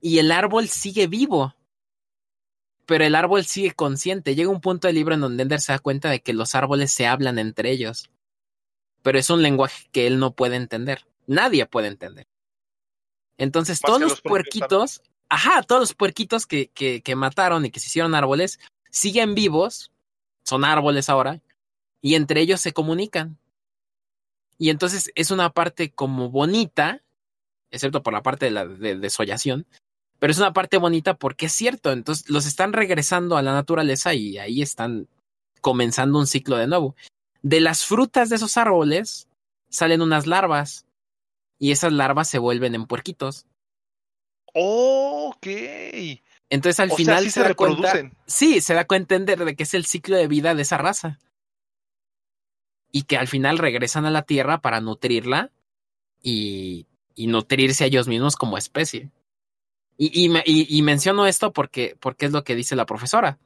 y 0.00 0.18
el 0.18 0.30
árbol 0.30 0.68
sigue 0.68 1.06
vivo. 1.06 1.54
Pero 2.86 3.04
el 3.04 3.14
árbol 3.14 3.44
sigue 3.44 3.72
consciente. 3.72 4.34
Llega 4.34 4.50
un 4.50 4.60
punto 4.60 4.86
del 4.86 4.94
libro 4.94 5.14
en 5.14 5.20
donde 5.20 5.42
Ender 5.42 5.60
se 5.60 5.72
da 5.72 5.78
cuenta 5.78 6.08
de 6.08 6.20
que 6.20 6.32
los 6.32 6.54
árboles 6.54 6.92
se 6.92 7.06
hablan 7.06 7.38
entre 7.38 7.70
ellos. 7.70 8.10
Pero 9.02 9.18
es 9.18 9.28
un 9.28 9.42
lenguaje 9.42 9.88
que 9.92 10.06
él 10.06 10.18
no 10.18 10.32
puede 10.32 10.56
entender. 10.56 11.04
Nadie 11.28 11.66
puede 11.66 11.88
entender. 11.88 12.26
Entonces, 13.36 13.80
Más 13.82 13.86
todos 13.86 14.00
los 14.00 14.20
puerquitos, 14.22 15.02
ajá, 15.28 15.62
todos 15.62 15.80
los 15.80 15.94
puerquitos 15.94 16.46
que, 16.46 16.68
que, 16.68 17.02
que 17.02 17.14
mataron 17.14 17.64
y 17.64 17.70
que 17.70 17.78
se 17.78 17.86
hicieron 17.86 18.14
árboles, 18.14 18.58
siguen 18.90 19.34
vivos, 19.34 19.92
son 20.42 20.64
árboles 20.64 21.08
ahora, 21.08 21.40
y 22.00 22.14
entre 22.14 22.40
ellos 22.40 22.60
se 22.60 22.72
comunican. 22.72 23.38
Y 24.56 24.70
entonces 24.70 25.12
es 25.14 25.30
una 25.30 25.50
parte 25.50 25.92
como 25.92 26.30
bonita, 26.30 27.02
excepto 27.70 28.02
por 28.02 28.14
la 28.14 28.22
parte 28.22 28.46
de 28.46 28.50
la 28.50 28.66
de 28.66 28.96
desollación, 28.96 29.66
pero 30.18 30.32
es 30.32 30.38
una 30.38 30.52
parte 30.52 30.78
bonita 30.78 31.14
porque 31.14 31.46
es 31.46 31.52
cierto, 31.52 31.92
entonces 31.92 32.28
los 32.28 32.46
están 32.46 32.72
regresando 32.72 33.36
a 33.36 33.42
la 33.42 33.52
naturaleza 33.52 34.14
y 34.14 34.38
ahí 34.38 34.62
están 34.62 35.08
comenzando 35.60 36.18
un 36.18 36.26
ciclo 36.26 36.56
de 36.56 36.66
nuevo. 36.66 36.96
De 37.42 37.60
las 37.60 37.84
frutas 37.84 38.30
de 38.30 38.36
esos 38.36 38.56
árboles 38.56 39.28
salen 39.68 40.02
unas 40.02 40.26
larvas 40.26 40.87
y 41.58 41.72
esas 41.72 41.92
larvas 41.92 42.28
se 42.28 42.38
vuelven 42.38 42.74
en 42.74 42.86
puerquitos. 42.86 43.46
Ok. 44.54 45.46
Entonces 46.50 46.80
al 46.80 46.90
o 46.90 46.96
final 46.96 47.18
sea, 47.18 47.24
sí 47.24 47.30
se, 47.30 47.40
da 47.42 47.54
cuenta, 47.54 47.92
reproducen. 47.92 48.16
sí, 48.26 48.60
se 48.60 48.74
da 48.74 48.86
cuenta 48.86 49.14
entender 49.14 49.44
de 49.44 49.54
que 49.56 49.64
es 49.64 49.74
el 49.74 49.84
ciclo 49.84 50.16
de 50.16 50.26
vida 50.28 50.54
de 50.54 50.62
esa 50.62 50.78
raza. 50.78 51.18
Y 52.90 53.02
que 53.02 53.18
al 53.18 53.28
final 53.28 53.58
regresan 53.58 54.06
a 54.06 54.10
la 54.10 54.22
Tierra 54.22 54.60
para 54.62 54.80
nutrirla 54.80 55.50
y, 56.22 56.86
y 57.14 57.26
nutrirse 57.26 57.84
a 57.84 57.86
ellos 57.88 58.08
mismos 58.08 58.36
como 58.36 58.56
especie. 58.56 59.10
Y, 59.98 60.30
y- 60.46 60.66
y 60.78 60.82
menciono 60.82 61.26
esto 61.26 61.52
porque, 61.52 61.96
porque 62.00 62.26
es 62.26 62.32
lo 62.32 62.44
que 62.44 62.54
dice 62.54 62.76
la 62.76 62.86
profesora. 62.86 63.38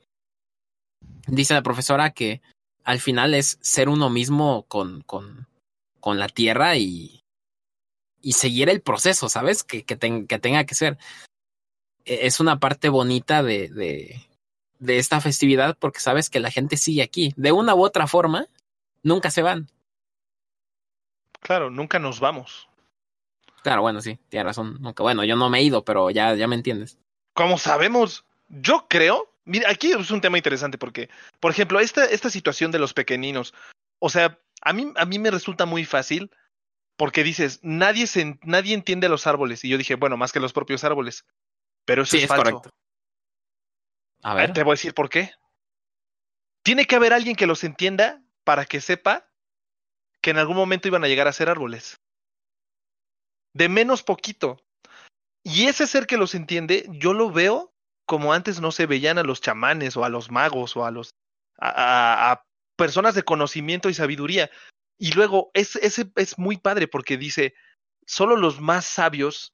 Dice 1.26 1.54
la 1.54 1.62
profesora 1.62 2.10
que 2.10 2.40
al 2.84 3.00
final 3.00 3.34
es 3.34 3.58
ser 3.60 3.88
uno 3.88 4.10
mismo 4.10 4.64
con, 4.68 5.02
con, 5.02 5.48
con 5.98 6.18
la 6.20 6.28
Tierra 6.28 6.76
y, 6.76 7.21
y 8.22 8.32
seguir 8.32 8.68
el 8.70 8.80
proceso, 8.80 9.28
¿sabes? 9.28 9.64
Que, 9.64 9.84
que, 9.84 9.96
ten- 9.96 10.26
que 10.26 10.38
tenga 10.38 10.64
que 10.64 10.74
ser 10.74 10.96
e- 12.04 12.26
es 12.26 12.40
una 12.40 12.58
parte 12.60 12.88
bonita 12.88 13.42
de, 13.42 13.68
de, 13.68 14.26
de 14.78 14.98
esta 14.98 15.20
festividad 15.20 15.76
porque 15.78 16.00
sabes 16.00 16.30
que 16.30 16.40
la 16.40 16.50
gente 16.50 16.76
sigue 16.76 17.02
aquí. 17.02 17.34
De 17.36 17.52
una 17.52 17.74
u 17.74 17.84
otra 17.84 18.06
forma, 18.06 18.46
nunca 19.02 19.30
se 19.30 19.42
van. 19.42 19.68
Claro, 21.40 21.70
nunca 21.70 21.98
nos 21.98 22.20
vamos. 22.20 22.68
Claro, 23.62 23.82
bueno, 23.82 24.00
sí, 24.00 24.18
tienes 24.28 24.46
razón. 24.46 24.78
Nunca, 24.80 25.02
bueno, 25.02 25.24
yo 25.24 25.36
no 25.36 25.48
me 25.50 25.58
he 25.58 25.62
ido, 25.62 25.84
pero 25.84 26.10
ya, 26.10 26.34
ya 26.34 26.46
me 26.48 26.56
entiendes. 26.56 26.98
Como 27.34 27.58
sabemos, 27.58 28.24
yo 28.48 28.86
creo. 28.88 29.28
Mira, 29.44 29.70
aquí 29.70 29.90
es 29.92 30.10
un 30.10 30.20
tema 30.20 30.36
interesante 30.38 30.78
porque, 30.78 31.08
por 31.40 31.50
ejemplo, 31.50 31.80
esta, 31.80 32.04
esta 32.04 32.30
situación 32.30 32.70
de 32.70 32.78
los 32.78 32.94
pequeñinos, 32.94 33.54
o 33.98 34.08
sea, 34.08 34.38
a 34.60 34.72
mí, 34.72 34.92
a 34.94 35.04
mí 35.04 35.18
me 35.18 35.32
resulta 35.32 35.66
muy 35.66 35.84
fácil 35.84 36.30
porque 36.96 37.24
dices, 37.24 37.58
nadie, 37.62 38.06
se, 38.06 38.38
nadie 38.42 38.74
entiende 38.74 39.08
los 39.08 39.26
árboles. 39.26 39.64
Y 39.64 39.68
yo 39.68 39.78
dije, 39.78 39.94
bueno, 39.96 40.16
más 40.16 40.32
que 40.32 40.40
los 40.40 40.52
propios 40.52 40.84
árboles. 40.84 41.24
Pero 41.84 42.02
eso 42.02 42.10
Sí, 42.12 42.18
es, 42.18 42.22
es 42.24 42.28
falso. 42.28 42.44
correcto. 42.44 42.70
A 44.22 44.34
ver. 44.34 44.50
Eh, 44.50 44.52
Te 44.52 44.62
voy 44.62 44.72
a 44.72 44.74
decir 44.74 44.94
por 44.94 45.08
qué. 45.08 45.32
Tiene 46.62 46.86
que 46.86 46.94
haber 46.96 47.12
alguien 47.12 47.34
que 47.36 47.46
los 47.46 47.64
entienda 47.64 48.22
para 48.44 48.64
que 48.66 48.80
sepa 48.80 49.28
que 50.20 50.30
en 50.30 50.38
algún 50.38 50.56
momento 50.56 50.86
iban 50.86 51.02
a 51.02 51.08
llegar 51.08 51.26
a 51.26 51.32
ser 51.32 51.48
árboles. 51.48 51.96
De 53.52 53.68
menos 53.68 54.02
poquito. 54.02 54.62
Y 55.42 55.66
ese 55.66 55.86
ser 55.88 56.06
que 56.06 56.16
los 56.16 56.34
entiende, 56.36 56.86
yo 56.90 57.12
lo 57.14 57.30
veo 57.32 57.74
como 58.06 58.32
antes 58.32 58.60
no 58.60 58.70
se 58.70 58.86
veían 58.86 59.18
a 59.18 59.24
los 59.24 59.40
chamanes 59.40 59.96
o 59.96 60.04
a 60.04 60.08
los 60.08 60.30
magos 60.30 60.76
o 60.76 60.84
a 60.84 60.90
los 60.90 61.10
a, 61.58 61.68
a- 61.68 62.32
a 62.32 62.44
personas 62.76 63.14
de 63.14 63.24
conocimiento 63.24 63.88
y 63.88 63.94
sabiduría. 63.94 64.50
Y 65.02 65.14
luego, 65.14 65.50
es, 65.52 65.74
ese 65.74 66.12
es 66.14 66.38
muy 66.38 66.58
padre 66.58 66.86
porque 66.86 67.16
dice, 67.16 67.54
solo 68.06 68.36
los 68.36 68.60
más 68.60 68.84
sabios 68.84 69.52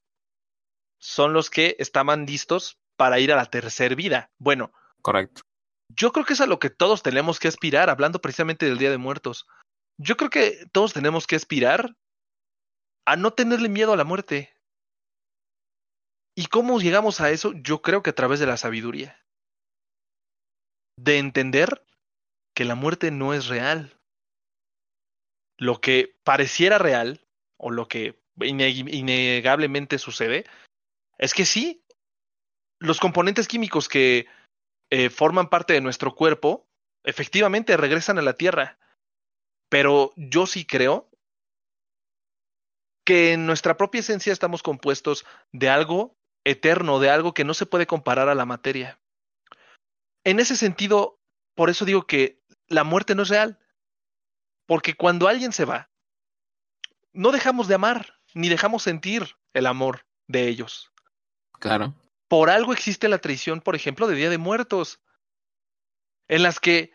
son 1.00 1.32
los 1.32 1.48
que 1.48 1.74
estaban 1.78 2.26
listos 2.26 2.78
para 2.98 3.18
ir 3.18 3.32
a 3.32 3.36
la 3.36 3.46
tercera 3.46 3.94
vida. 3.94 4.30
Bueno, 4.36 4.74
Correcto. 5.00 5.40
yo 5.88 6.12
creo 6.12 6.26
que 6.26 6.34
es 6.34 6.42
a 6.42 6.46
lo 6.46 6.58
que 6.58 6.68
todos 6.68 7.02
tenemos 7.02 7.40
que 7.40 7.48
aspirar, 7.48 7.88
hablando 7.88 8.20
precisamente 8.20 8.66
del 8.66 8.76
Día 8.76 8.90
de 8.90 8.98
Muertos. 8.98 9.46
Yo 9.96 10.18
creo 10.18 10.28
que 10.28 10.66
todos 10.70 10.92
tenemos 10.92 11.26
que 11.26 11.36
aspirar 11.36 11.96
a 13.06 13.16
no 13.16 13.32
tenerle 13.32 13.70
miedo 13.70 13.94
a 13.94 13.96
la 13.96 14.04
muerte. 14.04 14.54
¿Y 16.36 16.48
cómo 16.48 16.78
llegamos 16.78 17.22
a 17.22 17.30
eso? 17.30 17.54
Yo 17.54 17.80
creo 17.80 18.02
que 18.02 18.10
a 18.10 18.14
través 18.14 18.38
de 18.38 18.44
la 18.44 18.58
sabiduría. 18.58 19.18
De 20.98 21.16
entender 21.16 21.86
que 22.54 22.66
la 22.66 22.74
muerte 22.74 23.10
no 23.10 23.32
es 23.32 23.46
real. 23.46 23.97
Lo 25.58 25.80
que 25.80 26.16
pareciera 26.24 26.78
real, 26.78 27.26
o 27.56 27.70
lo 27.70 27.88
que 27.88 28.18
innegablemente 28.40 29.98
sucede, 29.98 30.44
es 31.18 31.34
que 31.34 31.44
sí, 31.44 31.84
los 32.78 33.00
componentes 33.00 33.48
químicos 33.48 33.88
que 33.88 34.26
eh, 34.90 35.10
forman 35.10 35.50
parte 35.50 35.74
de 35.74 35.80
nuestro 35.80 36.14
cuerpo, 36.14 36.66
efectivamente 37.04 37.76
regresan 37.76 38.18
a 38.18 38.22
la 38.22 38.34
Tierra. 38.34 38.78
Pero 39.68 40.12
yo 40.16 40.46
sí 40.46 40.64
creo 40.64 41.10
que 43.04 43.32
en 43.32 43.46
nuestra 43.46 43.76
propia 43.76 44.00
esencia 44.00 44.32
estamos 44.32 44.62
compuestos 44.62 45.26
de 45.52 45.68
algo 45.68 46.16
eterno, 46.44 47.00
de 47.00 47.10
algo 47.10 47.34
que 47.34 47.44
no 47.44 47.54
se 47.54 47.66
puede 47.66 47.86
comparar 47.86 48.28
a 48.28 48.34
la 48.34 48.46
materia. 48.46 48.98
En 50.24 50.40
ese 50.40 50.56
sentido, 50.56 51.18
por 51.54 51.70
eso 51.70 51.84
digo 51.84 52.06
que 52.06 52.42
la 52.66 52.84
muerte 52.84 53.14
no 53.14 53.22
es 53.22 53.28
real. 53.28 53.58
Porque 54.68 54.92
cuando 54.92 55.28
alguien 55.28 55.52
se 55.52 55.64
va, 55.64 55.88
no 57.14 57.32
dejamos 57.32 57.68
de 57.68 57.74
amar, 57.74 58.20
ni 58.34 58.50
dejamos 58.50 58.82
sentir 58.82 59.38
el 59.54 59.64
amor 59.64 60.04
de 60.26 60.46
ellos. 60.46 60.92
Claro. 61.58 61.94
Por 62.28 62.50
algo 62.50 62.74
existe 62.74 63.08
la 63.08 63.16
tradición, 63.16 63.62
por 63.62 63.74
ejemplo, 63.74 64.06
de 64.06 64.14
Día 64.14 64.28
de 64.28 64.36
Muertos, 64.36 65.00
en 66.28 66.42
las 66.42 66.60
que 66.60 66.92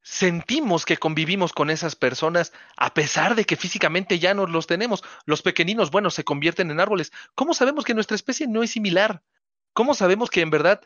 sentimos 0.00 0.86
que 0.86 0.96
convivimos 0.96 1.52
con 1.52 1.68
esas 1.68 1.96
personas 1.96 2.54
a 2.78 2.94
pesar 2.94 3.34
de 3.34 3.44
que 3.44 3.56
físicamente 3.56 4.18
ya 4.18 4.32
no 4.32 4.46
los 4.46 4.66
tenemos. 4.66 5.04
Los 5.26 5.42
pequeñinos, 5.42 5.90
bueno, 5.90 6.08
se 6.08 6.24
convierten 6.24 6.70
en 6.70 6.80
árboles. 6.80 7.12
¿Cómo 7.34 7.52
sabemos 7.52 7.84
que 7.84 7.92
nuestra 7.92 8.14
especie 8.14 8.48
no 8.48 8.62
es 8.62 8.70
similar? 8.70 9.22
¿Cómo 9.74 9.92
sabemos 9.94 10.30
que 10.30 10.40
en 10.40 10.48
verdad 10.48 10.80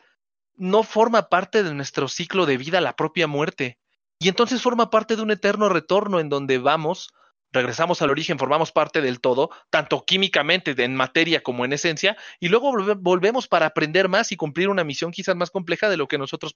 no 0.55 0.83
forma 0.83 1.29
parte 1.29 1.63
de 1.63 1.73
nuestro 1.73 2.09
ciclo 2.09 2.45
de 2.45 2.57
vida 2.57 2.81
la 2.81 2.97
propia 2.97 3.27
muerte? 3.27 3.79
Y 4.19 4.29
entonces 4.29 4.61
forma 4.61 4.89
parte 4.89 5.15
de 5.15 5.21
un 5.21 5.31
eterno 5.31 5.69
retorno 5.69 6.19
en 6.19 6.29
donde 6.29 6.57
vamos, 6.57 7.09
regresamos 7.51 8.01
al 8.01 8.09
origen, 8.09 8.39
formamos 8.39 8.71
parte 8.71 8.99
del 9.01 9.21
todo, 9.21 9.49
tanto 9.69 10.03
químicamente 10.05 10.73
en 10.83 10.95
materia 10.95 11.41
como 11.43 11.65
en 11.65 11.73
esencia, 11.73 12.17
y 12.39 12.49
luego 12.49 12.71
volve- 12.71 12.97
volvemos 12.99 13.47
para 13.47 13.67
aprender 13.67 14.09
más 14.09 14.31
y 14.31 14.35
cumplir 14.35 14.69
una 14.69 14.83
misión 14.83 15.11
quizás 15.11 15.35
más 15.35 15.51
compleja 15.51 15.87
de 15.89 15.97
lo 15.97 16.07
que 16.07 16.17
nosotros 16.17 16.53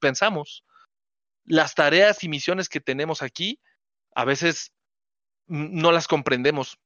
pensamos. 0.00 0.64
Las 1.44 1.74
tareas 1.74 2.24
y 2.24 2.28
misiones 2.28 2.68
que 2.70 2.80
tenemos 2.80 3.20
aquí 3.22 3.60
a 4.14 4.24
veces 4.24 4.72
no 5.46 5.92
las 5.92 6.08
comprendemos. 6.08 6.78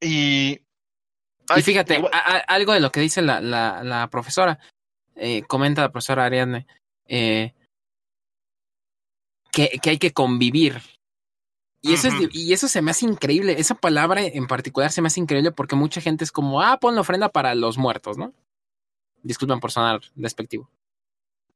Y, 0.00 0.60
Y 1.54 1.62
fíjate, 1.62 1.96
igual- 1.96 2.12
a- 2.14 2.36
a- 2.36 2.38
algo 2.38 2.72
de 2.72 2.80
lo 2.80 2.90
que 2.90 3.00
dice 3.00 3.20
la, 3.20 3.40
la, 3.40 3.82
la 3.84 4.08
profesora, 4.08 4.58
eh, 5.14 5.42
comenta 5.42 5.82
la 5.82 5.92
profesora 5.92 6.24
Ariadne, 6.24 6.66
eh, 7.06 7.52
que, 9.54 9.78
que 9.82 9.90
hay 9.90 9.98
que 9.98 10.12
convivir. 10.12 10.80
Y 11.80 11.92
eso, 11.92 12.08
es, 12.08 12.14
y 12.32 12.52
eso 12.54 12.66
se 12.66 12.80
me 12.80 12.90
hace 12.92 13.04
increíble. 13.04 13.56
Esa 13.58 13.74
palabra 13.74 14.22
en 14.22 14.46
particular 14.46 14.90
se 14.90 15.02
me 15.02 15.08
hace 15.08 15.20
increíble 15.20 15.52
porque 15.52 15.76
mucha 15.76 16.00
gente 16.00 16.24
es 16.24 16.32
como, 16.32 16.62
ah, 16.62 16.78
pon 16.80 16.94
la 16.94 17.02
ofrenda 17.02 17.28
para 17.28 17.54
los 17.54 17.76
muertos, 17.76 18.16
¿no? 18.16 18.32
Disculpen 19.22 19.60
por 19.60 19.70
sonar 19.70 20.00
despectivo. 20.14 20.70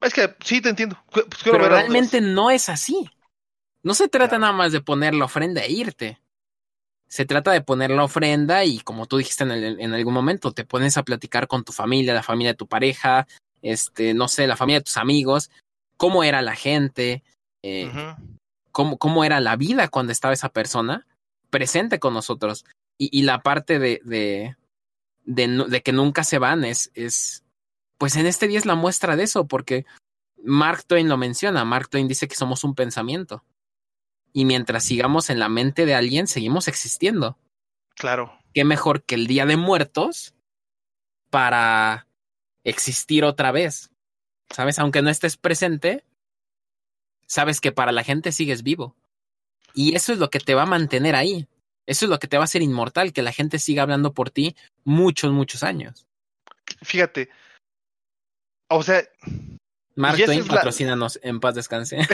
es 0.02 0.12
que 0.12 0.34
sí 0.44 0.60
te 0.60 0.68
entiendo. 0.68 0.98
Pues, 1.10 1.24
Pero 1.44 1.68
realmente 1.68 2.20
no 2.20 2.50
es 2.50 2.68
así. 2.68 3.10
No 3.82 3.94
se 3.94 4.08
trata 4.08 4.30
Claro. 4.36 4.40
nada 4.42 4.52
más 4.52 4.72
de 4.72 4.80
poner 4.82 5.14
la 5.14 5.24
ofrenda 5.24 5.62
e 5.62 5.72
irte. 5.72 6.20
Se 7.08 7.24
trata 7.24 7.50
de 7.52 7.62
poner 7.62 7.90
la 7.90 8.04
ofrenda 8.04 8.64
y 8.66 8.80
como 8.80 9.06
tú 9.06 9.16
dijiste 9.16 9.44
en, 9.44 9.50
el- 9.52 9.80
en 9.80 9.94
algún 9.94 10.12
momento, 10.12 10.52
te 10.52 10.64
pones 10.66 10.98
a 10.98 11.04
platicar 11.04 11.48
con 11.48 11.64
tu 11.64 11.72
familia, 11.72 12.12
la 12.12 12.22
familia 12.22 12.52
de 12.52 12.56
tu 12.58 12.66
pareja, 12.66 13.26
este, 13.62 14.12
no 14.12 14.28
sé, 14.28 14.46
la 14.46 14.56
familia 14.56 14.80
de 14.80 14.84
tus 14.84 14.98
amigos, 14.98 15.50
cómo 15.96 16.22
era 16.22 16.42
la 16.42 16.54
gente, 16.54 17.22
eh, 17.62 17.90
cómo, 18.72 18.98
cómo 18.98 19.24
era 19.24 19.40
la 19.40 19.56
vida 19.56 19.88
cuando 19.88 20.12
estaba 20.12 20.34
esa 20.34 20.50
persona 20.50 21.06
presente 21.50 21.98
con 21.98 22.14
nosotros. 22.14 22.64
Y, 22.98 23.16
y 23.16 23.22
la 23.22 23.42
parte 23.42 23.78
de, 23.78 24.00
de, 24.04 24.56
de, 25.24 25.64
de 25.68 25.82
que 25.82 25.92
nunca 25.92 26.24
se 26.24 26.38
van 26.38 26.64
es, 26.64 26.90
es, 26.94 27.44
pues 27.98 28.16
en 28.16 28.26
este 28.26 28.48
día 28.48 28.58
es 28.58 28.66
la 28.66 28.74
muestra 28.74 29.16
de 29.16 29.24
eso, 29.24 29.46
porque 29.46 29.86
Mark 30.42 30.84
Twain 30.84 31.08
lo 31.08 31.16
menciona, 31.16 31.64
Mark 31.64 31.88
Twain 31.88 32.08
dice 32.08 32.28
que 32.28 32.36
somos 32.36 32.64
un 32.64 32.74
pensamiento. 32.74 33.44
Y 34.32 34.44
mientras 34.44 34.84
sigamos 34.84 35.30
en 35.30 35.38
la 35.38 35.48
mente 35.48 35.86
de 35.86 35.94
alguien, 35.94 36.26
seguimos 36.26 36.68
existiendo. 36.68 37.38
Claro. 37.94 38.38
¿Qué 38.54 38.64
mejor 38.64 39.02
que 39.02 39.14
el 39.14 39.26
Día 39.26 39.46
de 39.46 39.56
Muertos 39.56 40.34
para 41.30 42.06
existir 42.62 43.24
otra 43.24 43.52
vez? 43.52 43.90
¿Sabes? 44.50 44.78
Aunque 44.78 45.02
no 45.02 45.10
estés 45.10 45.36
presente, 45.36 46.04
sabes 47.28 47.60
que 47.60 47.70
para 47.70 47.92
la 47.92 48.02
gente 48.02 48.32
sigues 48.32 48.64
vivo. 48.64 48.96
Y 49.74 49.94
eso 49.94 50.12
es 50.12 50.18
lo 50.18 50.30
que 50.30 50.40
te 50.40 50.54
va 50.54 50.62
a 50.62 50.66
mantener 50.66 51.14
ahí. 51.14 51.46
Eso 51.86 52.06
es 52.06 52.10
lo 52.10 52.18
que 52.18 52.26
te 52.26 52.36
va 52.36 52.42
a 52.42 52.44
hacer 52.44 52.62
inmortal, 52.62 53.12
que 53.12 53.22
la 53.22 53.32
gente 53.32 53.58
siga 53.58 53.82
hablando 53.82 54.12
por 54.12 54.30
ti 54.30 54.56
muchos, 54.84 55.32
muchos 55.32 55.62
años. 55.62 56.06
Fíjate. 56.82 57.30
O 58.68 58.82
sea, 58.82 59.04
Mark 59.94 60.22
Twain, 60.22 60.46
la- 60.46 60.54
patrocínanos, 60.54 61.18
en 61.22 61.40
paz 61.40 61.54
descanse. 61.54 61.98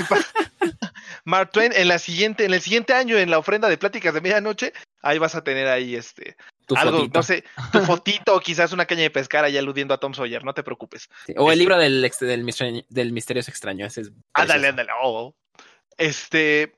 Mark 1.25 1.51
Twain, 1.53 1.73
en 1.73 1.89
la 1.89 1.99
siguiente, 1.99 2.45
en 2.45 2.55
el 2.55 2.61
siguiente 2.61 2.93
año, 2.93 3.17
en 3.17 3.31
la 3.31 3.39
ofrenda 3.39 3.69
de 3.69 3.79
pláticas 3.79 4.15
de 4.15 4.21
medianoche, 4.21 4.73
ahí 5.03 5.19
vas 5.19 5.35
a 5.35 5.43
tener 5.43 5.67
ahí 5.69 5.97
este 5.97 6.37
Tu 6.67 6.77
algo, 6.77 6.99
fotito. 6.99 7.19
no 7.19 7.23
sé, 7.23 7.45
tu 7.73 7.81
fotito 7.85 8.35
o 8.37 8.41
quizás 8.41 8.73
una 8.73 8.87
caña 8.87 9.03
de 9.03 9.11
pescar 9.11 9.45
ahí 9.45 9.57
aludiendo 9.59 9.93
a 9.95 9.99
Tom 9.99 10.15
Sawyer, 10.15 10.45
no 10.45 10.55
te 10.55 10.63
preocupes. 10.63 11.09
Sí, 11.27 11.35
O 11.37 11.49
el 11.49 11.53
Este- 11.53 11.59
libro 11.59 11.79
del, 11.79 12.11
del, 12.21 12.45
misterio- 12.45 12.85
del 12.89 13.13
misterioso 13.13 13.51
extraño. 13.51 13.85
Ese 13.87 14.03
es 14.03 14.13
Ándale, 14.33 14.69
ándale. 14.69 14.91
oh, 15.03 15.29
oh. 15.29 15.37
Este, 15.99 16.77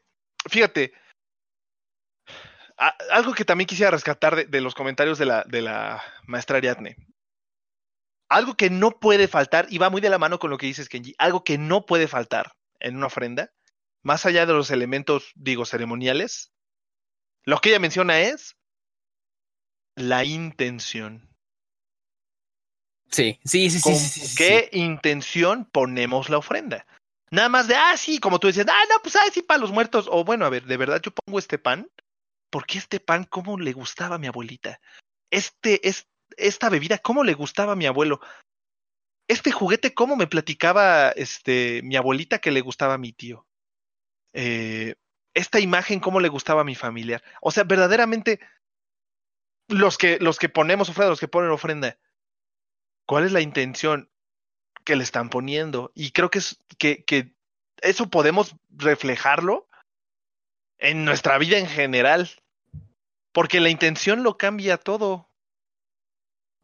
fíjate. 0.48 0.92
a- 2.78 2.96
algo 3.10 3.32
que 3.32 3.44
también 3.44 3.66
quisiera 3.66 3.90
rescatar 3.90 4.36
de, 4.36 4.44
de 4.44 4.60
los 4.60 4.74
comentarios 4.74 5.18
de 5.18 5.26
la, 5.26 5.44
de 5.46 5.62
la 5.62 6.02
maestra 6.26 6.58
Ariadne. 6.58 6.96
Algo 8.28 8.54
que 8.56 8.70
no 8.70 8.90
puede 8.98 9.28
faltar, 9.28 9.66
y 9.70 9.78
va 9.78 9.88
muy 9.88 10.00
de 10.00 10.10
la 10.10 10.18
mano 10.18 10.38
con 10.38 10.50
lo 10.50 10.58
que 10.58 10.66
dices, 10.66 10.88
Kenji, 10.88 11.14
algo 11.16 11.44
que 11.44 11.58
no 11.58 11.86
puede 11.86 12.08
faltar 12.08 12.52
en 12.80 12.96
una 12.96 13.06
ofrenda, 13.06 13.52
más 14.02 14.26
allá 14.26 14.46
de 14.46 14.52
los 14.52 14.70
elementos, 14.70 15.30
digo, 15.36 15.64
ceremoniales, 15.64 16.52
lo 17.44 17.58
que 17.60 17.70
ella 17.70 17.78
menciona 17.78 18.18
es 18.20 18.56
la 19.96 20.24
intención. 20.24 21.28
Sí, 23.10 23.40
sí, 23.44 23.70
sí, 23.70 23.78
sí. 23.78 23.82
¿Con 23.82 23.94
sí, 23.94 24.20
sí, 24.20 24.26
sí, 24.26 24.36
qué 24.36 24.68
intención 24.72 25.64
ponemos 25.64 26.28
la 26.28 26.38
ofrenda? 26.38 26.86
Nada 27.30 27.48
más 27.48 27.66
de, 27.66 27.74
ah, 27.74 27.96
sí, 27.96 28.20
como 28.20 28.38
tú 28.38 28.46
decías, 28.46 28.66
ah, 28.68 28.84
no, 28.88 28.96
pues, 29.02 29.16
ah, 29.16 29.24
sí, 29.32 29.42
para 29.42 29.60
los 29.60 29.72
muertos. 29.72 30.08
O 30.10 30.24
bueno, 30.24 30.44
a 30.44 30.50
ver, 30.50 30.64
de 30.64 30.76
verdad 30.76 31.00
yo 31.02 31.12
pongo 31.12 31.38
este 31.38 31.58
pan, 31.58 31.90
porque 32.50 32.78
este 32.78 33.00
pan, 33.00 33.24
¿cómo 33.24 33.58
le 33.58 33.72
gustaba 33.72 34.16
a 34.16 34.18
mi 34.18 34.26
abuelita? 34.26 34.80
Este, 35.30 35.88
es, 35.88 36.06
esta 36.36 36.68
bebida, 36.68 36.98
¿cómo 36.98 37.24
le 37.24 37.34
gustaba 37.34 37.72
a 37.72 37.76
mi 37.76 37.86
abuelo? 37.86 38.20
Este 39.28 39.50
juguete, 39.50 39.92
¿cómo 39.92 40.14
me 40.14 40.28
platicaba 40.28 41.10
este, 41.10 41.80
mi 41.82 41.96
abuelita 41.96 42.38
que 42.38 42.52
le 42.52 42.60
gustaba 42.60 42.94
a 42.94 42.98
mi 42.98 43.12
tío? 43.12 43.46
Eh, 44.32 44.94
esta 45.34 45.58
imagen, 45.58 46.00
¿cómo 46.00 46.20
le 46.20 46.28
gustaba 46.28 46.60
a 46.60 46.64
mi 46.64 46.74
familiar? 46.74 47.22
O 47.40 47.50
sea, 47.50 47.64
verdaderamente, 47.64 48.40
los 49.68 49.98
que, 49.98 50.18
los 50.20 50.38
que 50.38 50.48
ponemos 50.48 50.88
ofrenda, 50.88 51.10
los 51.10 51.20
que 51.20 51.28
ponen 51.28 51.50
ofrenda, 51.50 51.98
¿cuál 53.06 53.24
es 53.24 53.32
la 53.32 53.40
intención 53.40 54.10
que 54.84 54.96
le 54.96 55.02
están 55.04 55.30
poniendo? 55.30 55.92
Y 55.94 56.12
creo 56.12 56.30
que, 56.30 56.38
es, 56.38 56.58
que, 56.78 57.04
que 57.04 57.34
eso 57.82 58.08
podemos 58.08 58.56
reflejarlo 58.70 59.68
en 60.78 61.04
nuestra 61.04 61.38
vida 61.38 61.58
en 61.58 61.66
general. 61.66 62.30
Porque 63.32 63.60
la 63.60 63.68
intención 63.68 64.22
lo 64.22 64.38
cambia 64.38 64.78
todo. 64.78 65.28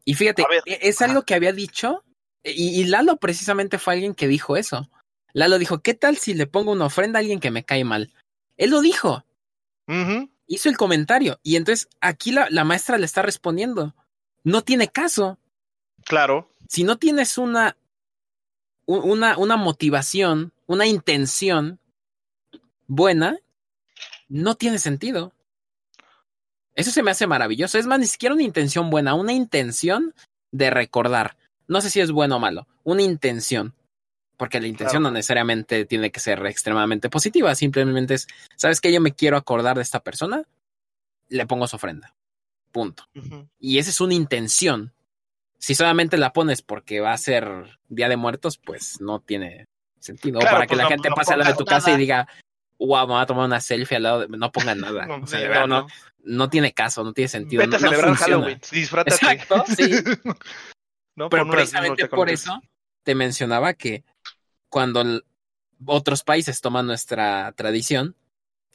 Y 0.05 0.15
fíjate, 0.15 0.43
ver, 0.49 0.63
e- 0.65 0.79
es 0.81 1.01
algo 1.01 1.23
que 1.23 1.35
había 1.35 1.53
dicho, 1.53 2.03
y, 2.43 2.81
y 2.81 2.85
Lalo 2.85 3.17
precisamente 3.17 3.77
fue 3.77 3.93
alguien 3.93 4.15
que 4.15 4.27
dijo 4.27 4.57
eso. 4.57 4.89
Lalo 5.33 5.59
dijo, 5.59 5.81
¿qué 5.81 5.93
tal 5.93 6.17
si 6.17 6.33
le 6.33 6.47
pongo 6.47 6.71
una 6.71 6.85
ofrenda 6.85 7.19
a 7.19 7.21
alguien 7.21 7.39
que 7.39 7.51
me 7.51 7.63
cae 7.63 7.83
mal? 7.83 8.13
Él 8.57 8.71
lo 8.71 8.81
dijo, 8.81 9.23
hizo 10.47 10.69
el 10.69 10.77
comentario, 10.77 11.39
y 11.43 11.55
entonces 11.55 11.87
aquí 12.01 12.31
la, 12.31 12.47
la 12.49 12.63
maestra 12.63 12.97
le 12.97 13.05
está 13.05 13.21
respondiendo. 13.21 13.93
no 14.43 14.61
tiene 14.61 14.87
caso. 14.87 15.37
Claro. 16.05 16.49
Si 16.67 16.83
no 16.83 16.97
tienes 16.97 17.37
una, 17.37 17.77
una, 18.85 19.37
una 19.37 19.57
motivación, 19.57 20.51
una 20.67 20.85
intención 20.85 21.79
buena, 22.87 23.37
no 24.27 24.55
tiene 24.55 24.79
sentido. 24.79 25.33
Eso 26.75 26.91
se 26.91 27.03
me 27.03 27.11
hace 27.11 27.27
maravilloso. 27.27 27.77
Es 27.77 27.85
más, 27.85 27.99
ni 27.99 28.07
siquiera 28.07 28.35
una 28.35 28.43
intención 28.43 28.89
buena, 28.89 29.13
una 29.13 29.33
intención 29.33 30.13
de 30.51 30.69
recordar. 30.69 31.37
No 31.67 31.81
sé 31.81 31.89
si 31.89 32.01
es 32.01 32.11
bueno 32.11 32.37
o 32.37 32.39
malo, 32.39 32.67
una 32.83 33.03
intención. 33.03 33.73
Porque 34.37 34.59
la 34.59 34.67
intención 34.67 35.01
Claro. 35.03 35.11
no 35.11 35.17
necesariamente 35.17 35.85
tiene 35.85 36.11
que 36.11 36.19
ser 36.19 36.45
extremadamente 36.45 37.09
positiva, 37.09 37.53
simplemente 37.55 38.15
es, 38.15 38.27
¿sabes 38.55 38.81
qué? 38.81 38.91
Yo 38.91 38.99
me 38.99 39.13
quiero 39.13 39.37
acordar 39.37 39.75
de 39.77 39.83
esta 39.83 39.99
persona, 40.01 40.43
le 41.29 41.45
pongo 41.45 41.67
su 41.67 41.75
ofrenda. 41.75 42.13
Punto. 42.71 43.05
Y 43.59 43.77
esa 43.77 43.91
es 43.91 44.01
una 44.01 44.15
intención. 44.15 44.91
Si 45.59 45.75
solamente 45.75 46.17
la 46.17 46.33
pones 46.33 46.61
porque 46.63 46.99
va 46.99 47.13
a 47.13 47.17
ser 47.17 47.77
Día 47.87 48.09
de 48.09 48.17
Muertos, 48.17 48.57
pues 48.57 48.99
no 48.99 49.19
tiene 49.19 49.67
sentido. 49.99 50.39
O 50.39 50.41
Claro, 50.41 50.55
para 50.55 50.65
que 50.65 50.69
pues 50.69 50.77
la 50.79 50.83
no- 50.85 50.89
gente 50.89 51.09
no 51.09 51.15
pase 51.15 51.33
al 51.33 51.39
lado 51.39 51.51
de 51.51 51.57
tu 51.57 51.65
casa 51.65 51.91
y 51.91 51.97
diga, 51.97 52.27
wow, 52.79 53.07
me 53.07 53.13
voy 53.13 53.21
a 53.21 53.25
tomar 53.27 53.45
una 53.45 53.61
selfie 53.61 53.97
al 53.97 54.03
lado 54.03 54.19
de... 54.27 54.37
No 54.37 54.51
pongan 54.51 54.79
nada. 54.79 55.05
No, 55.07 55.17
O 55.23 55.27
sea, 55.27 55.39
no, 55.41 55.47
verdad, 55.47 55.85
no, 56.23 56.49
tiene 56.49 56.73
caso, 56.73 57.03
no 57.03 57.13
tiene 57.13 57.27
sentido. 57.27 57.61
Vete 57.61 57.75
a 57.75 57.79
celebrar 57.79 58.07
funciona. 58.09 58.33
Halloween. 58.37 58.59
Disfrátate. 58.71 59.15
Exacto, 59.15 59.63
sí. 59.77 59.91
Pero 61.29 61.47
precisamente 61.49 62.07
por 62.07 62.29
eso 62.29 62.59
te 63.03 63.13
mencionaba 63.15 63.73
que 63.75 64.03
cuando 64.73 65.03
otros 65.85 66.23
países 66.23 66.59
toman 66.59 66.87
nuestra 66.87 67.51
tradición, 67.51 68.15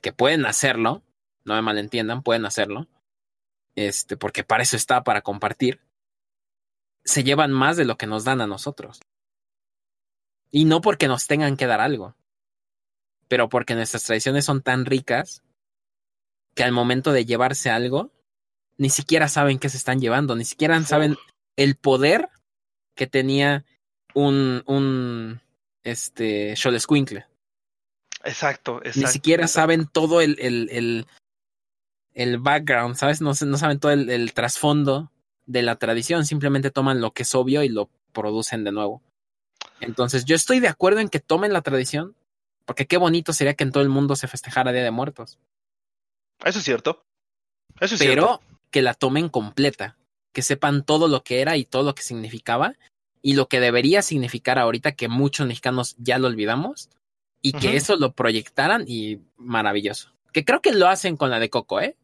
que 0.00 0.12
pueden 0.12 0.46
hacerlo, 0.46 1.02
no 1.44 1.54
me 1.54 1.62
malentiendan, 1.62 2.22
pueden 2.22 2.46
hacerlo, 2.46 2.86
este, 3.74 4.16
porque 4.16 4.44
para 4.44 4.62
eso 4.62 4.76
está, 4.76 5.02
para 5.02 5.22
compartir, 5.22 5.80
se 7.02 7.24
llevan 7.24 7.50
más 7.50 7.76
de 7.76 7.84
lo 7.84 7.96
que 7.96 8.06
nos 8.06 8.22
dan 8.22 8.40
a 8.40 8.46
nosotros. 8.46 9.00
Y 10.52 10.66
no 10.66 10.82
porque 10.82 11.08
nos 11.08 11.26
tengan 11.26 11.56
que 11.56 11.66
dar 11.66 11.80
algo, 11.80 12.14
pero 13.26 13.48
porque 13.48 13.74
nuestras 13.74 14.04
tradiciones 14.04 14.44
son 14.44 14.62
tan 14.62 14.86
ricas 14.86 15.42
que 16.54 16.62
al 16.62 16.70
momento 16.70 17.10
de 17.10 17.24
llevarse 17.24 17.70
algo, 17.70 18.12
ni 18.76 18.88
siquiera 18.88 19.26
saben 19.26 19.58
qué 19.58 19.68
se 19.68 19.78
están 19.78 20.00
llevando, 20.00 20.36
ni 20.36 20.44
siquiera 20.44 20.80
saben 20.84 21.16
el 21.56 21.74
poder 21.74 22.28
que 22.94 23.08
tenía 23.08 23.64
un, 24.14 24.62
un 24.66 25.40
este 25.88 26.54
Xolescuincle. 26.56 27.26
Exacto, 28.24 28.78
exacto. 28.78 29.00
Ni 29.00 29.06
siquiera 29.06 29.46
saben 29.48 29.86
todo 29.86 30.20
el, 30.20 30.36
el, 30.40 30.68
el, 30.70 31.06
el 32.14 32.38
background, 32.38 32.96
¿sabes? 32.96 33.20
No, 33.20 33.34
se- 33.34 33.46
no 33.46 33.56
saben 33.58 33.78
todo 33.78 33.92
el, 33.92 34.10
el 34.10 34.32
trasfondo 34.32 35.10
de 35.46 35.62
la 35.62 35.76
tradición, 35.76 36.26
simplemente 36.26 36.70
toman 36.70 37.00
lo 37.00 37.12
que 37.12 37.22
es 37.22 37.34
obvio 37.34 37.62
y 37.62 37.68
lo 37.68 37.88
producen 38.12 38.64
de 38.64 38.72
nuevo. 38.72 39.02
Entonces, 39.80 40.24
yo 40.24 40.34
estoy 40.36 40.60
de 40.60 40.68
acuerdo 40.68 41.00
en 41.00 41.08
que 41.08 41.20
tomen 41.20 41.52
la 41.52 41.62
tradición, 41.62 42.14
porque 42.64 42.86
qué 42.86 42.96
bonito 42.96 43.32
sería 43.32 43.54
que 43.54 43.64
en 43.64 43.72
todo 43.72 43.82
el 43.82 43.88
mundo 43.88 44.16
se 44.16 44.28
festejara 44.28 44.72
Día 44.72 44.82
de 44.82 44.90
Muertos, 44.90 45.38
Eso 46.44 46.58
es 46.58 46.64
cierto. 46.64 47.04
Eso 47.80 47.94
es 47.94 48.00
pero 48.00 48.22
cierto. 48.38 48.42
que 48.70 48.82
la 48.82 48.94
tomen 48.94 49.28
completa, 49.28 49.96
que 50.32 50.42
sepan 50.42 50.84
todo 50.84 51.08
lo 51.08 51.22
que 51.22 51.40
era 51.40 51.56
y 51.56 51.64
todo 51.64 51.82
lo 51.84 51.94
que 51.94 52.02
significaba 52.02 52.74
y 53.28 53.34
lo 53.34 53.46
que 53.46 53.60
debería 53.60 54.00
significar 54.00 54.58
ahorita 54.58 54.92
que 54.92 55.06
muchos 55.06 55.46
mexicanos 55.46 55.96
ya 55.98 56.18
lo 56.18 56.28
olvidamos 56.28 56.88
y 57.42 57.52
que 57.52 57.76
eso 57.76 57.96
lo 57.96 58.12
proyectaran 58.12 58.86
y 58.88 59.20
maravilloso. 59.36 60.14
Que 60.32 60.46
creo 60.46 60.62
que 60.62 60.72
lo 60.72 60.88
hacen 60.88 61.18
con 61.18 61.28
la 61.28 61.38
de 61.38 61.50
Coco, 61.50 61.78
¿eh? 61.78 61.94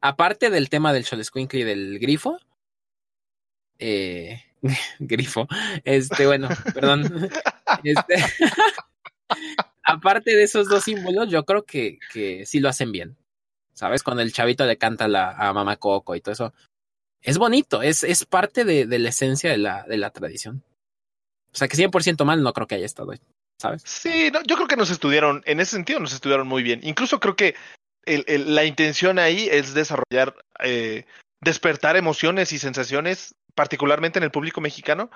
Aparte 0.00 0.48
del 0.48 0.70
tema 0.70 0.94
del 0.94 1.04
Xolescuincle 1.04 1.60
y 1.60 1.64
del 1.64 1.98
grifo. 1.98 2.38
Eh, 3.78 4.44
grifo. 4.98 5.46
Este, 5.84 6.24
bueno, 6.26 6.48
perdón. 6.72 7.28
Este, 7.84 8.14
aparte 9.84 10.30
de 10.36 10.44
esos 10.44 10.70
dos 10.70 10.84
símbolos, 10.84 11.28
yo 11.28 11.44
creo 11.44 11.66
que, 11.66 11.98
que 12.14 12.46
sí 12.46 12.60
lo 12.60 12.70
hacen 12.70 12.92
bien. 12.92 13.18
¿Sabes? 13.74 14.02
Cuando 14.02 14.22
el 14.22 14.32
chavito 14.32 14.64
le 14.64 14.78
canta 14.78 15.06
la, 15.06 15.32
a 15.32 15.52
mamá 15.52 15.76
Coco 15.76 16.16
y 16.16 16.22
todo 16.22 16.32
eso. 16.32 16.54
Es 17.22 17.38
bonito, 17.38 17.82
es, 17.82 18.04
es 18.04 18.24
parte 18.24 18.64
de, 18.64 18.86
de 18.86 18.98
la 18.98 19.08
esencia 19.08 19.50
de 19.50 19.58
la, 19.58 19.84
de 19.84 19.96
la 19.96 20.10
tradición. 20.10 20.62
O 21.52 21.56
sea 21.56 21.68
que 21.68 21.76
100% 21.76 22.24
mal 22.24 22.42
no 22.42 22.52
creo 22.52 22.66
que 22.66 22.74
haya 22.74 22.86
estado, 22.86 23.12
¿sabes? 23.58 23.82
Sí, 23.84 24.30
no, 24.30 24.42
yo 24.42 24.56
creo 24.56 24.68
que 24.68 24.76
nos 24.76 24.90
estudiaron, 24.90 25.42
en 25.46 25.60
ese 25.60 25.72
sentido 25.72 26.00
nos 26.00 26.12
estudiaron 26.12 26.46
muy 26.46 26.62
bien. 26.62 26.80
Incluso 26.82 27.18
creo 27.18 27.34
que 27.34 27.54
la 28.04 28.64
intención 28.64 29.18
ahí 29.18 29.48
es 29.50 29.74
desarrollar, 29.74 30.36
eh, 30.62 31.06
despertar 31.40 31.96
emociones 31.96 32.52
y 32.52 32.58
sensaciones, 32.58 33.34
particularmente 33.54 34.18
en 34.18 34.24
el 34.24 34.30
público 34.30 34.60
mexicano, 34.60 35.10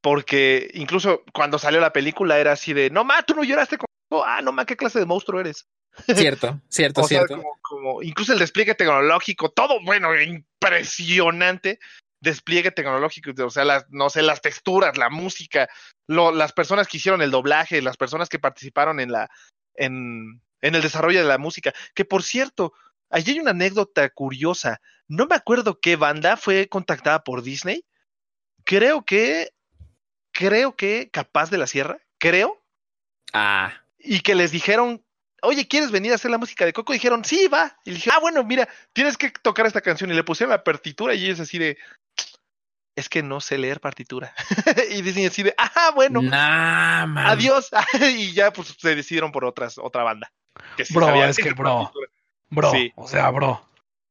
porque 0.00 0.70
incluso 0.74 1.22
cuando 1.32 1.58
salió 1.58 1.80
la 1.80 1.92
película 1.92 2.38
era 2.38 2.52
así 2.52 2.72
de, 2.72 2.90
no 2.90 3.04
ma, 3.04 3.22
tú 3.22 3.34
no 3.34 3.44
lloraste 3.44 3.78
conmigo, 4.12 4.24
ah, 4.24 4.40
no 4.42 4.52
ma, 4.52 4.64
qué 4.66 4.76
clase 4.76 4.98
de 4.98 5.06
monstruo 5.06 5.40
eres. 5.40 5.66
Cierto, 6.06 6.60
cierto, 6.68 7.00
O 7.02 7.08
sea, 7.08 7.18
cierto. 7.26 7.36
como, 7.36 7.58
como- 7.62 8.02
incluso 8.02 8.32
el 8.32 8.38
despliegue 8.38 8.74
tecnológico, 8.74 9.50
todo, 9.50 9.80
bueno, 9.84 10.08
impresionante. 10.20 11.78
Despliegue 12.20 12.70
tecnológico, 12.70 13.32
o 13.44 13.50
sea, 13.50 13.64
las, 13.64 13.84
no 13.90 14.08
sé, 14.08 14.22
las 14.22 14.40
texturas, 14.40 14.96
la 14.96 15.10
música, 15.10 15.68
lo- 16.06 16.30
las 16.30 16.52
personas 16.52 16.86
que 16.86 16.98
hicieron 16.98 17.20
el 17.20 17.32
doblaje, 17.32 17.82
las 17.82 17.96
personas 17.96 18.28
que 18.28 18.38
participaron 18.38 19.00
en 19.00 19.10
la, 19.10 19.28
en, 19.74 20.40
en 20.60 20.74
el 20.76 20.82
desarrollo 20.82 21.18
de 21.20 21.26
la 21.26 21.38
música, 21.38 21.72
que 21.96 22.04
por 22.04 22.22
cierto, 22.22 22.74
allí 23.10 23.32
hay 23.32 23.40
una 23.40 23.50
anécdota 23.50 24.08
curiosa, 24.10 24.80
no 25.08 25.26
me 25.26 25.34
acuerdo 25.34 25.80
qué 25.80 25.96
banda 25.96 26.36
fue 26.36 26.68
contactada 26.68 27.24
por 27.24 27.42
Disney, 27.42 27.84
creo 28.64 29.04
que, 29.04 29.52
creo 30.30 30.76
que 30.76 31.10
Capaz 31.10 31.50
de 31.50 31.58
la 31.58 31.66
Sierra, 31.66 31.98
creo, 32.18 32.62
Ah, 33.32 33.81
y 34.04 34.20
que 34.20 34.34
les 34.34 34.50
dijeron, 34.50 35.04
oye, 35.42 35.66
¿quieres 35.68 35.90
venir 35.90 36.12
a 36.12 36.16
hacer 36.16 36.30
la 36.30 36.38
música 36.38 36.64
de 36.64 36.72
Coco? 36.72 36.92
dijeron, 36.92 37.24
sí, 37.24 37.48
va. 37.48 37.76
Y 37.84 37.90
le 37.90 37.96
dije, 37.96 38.10
ah, 38.12 38.18
bueno, 38.20 38.44
mira, 38.44 38.68
tienes 38.92 39.16
que 39.16 39.30
tocar 39.30 39.66
esta 39.66 39.80
canción. 39.80 40.10
Y 40.10 40.14
le 40.14 40.24
pusieron 40.24 40.50
la 40.50 40.64
partitura 40.64 41.14
y 41.14 41.28
es 41.30 41.40
así 41.40 41.58
de, 41.58 41.76
es 42.94 43.08
que 43.08 43.22
no 43.22 43.40
sé 43.40 43.58
leer 43.58 43.80
partitura. 43.80 44.34
y 44.90 45.02
dicen 45.02 45.26
así 45.26 45.42
de, 45.42 45.54
ah, 45.58 45.92
bueno, 45.94 46.20
nah, 46.22 47.06
man. 47.06 47.26
adiós. 47.26 47.70
y 48.16 48.32
ya 48.32 48.52
pues 48.52 48.74
se 48.78 48.94
decidieron 48.94 49.32
por 49.32 49.44
otras, 49.44 49.78
otra 49.78 50.02
banda. 50.02 50.32
Que 50.76 50.84
sí 50.84 50.94
Bro, 50.94 51.06
sabía 51.06 51.28
es 51.28 51.36
que, 51.36 51.52
bro. 51.52 51.76
partitura. 51.78 52.08
Bro, 52.50 52.70
Sí. 52.70 52.92
o 52.96 53.08
sea, 53.08 53.30
bro. 53.30 53.66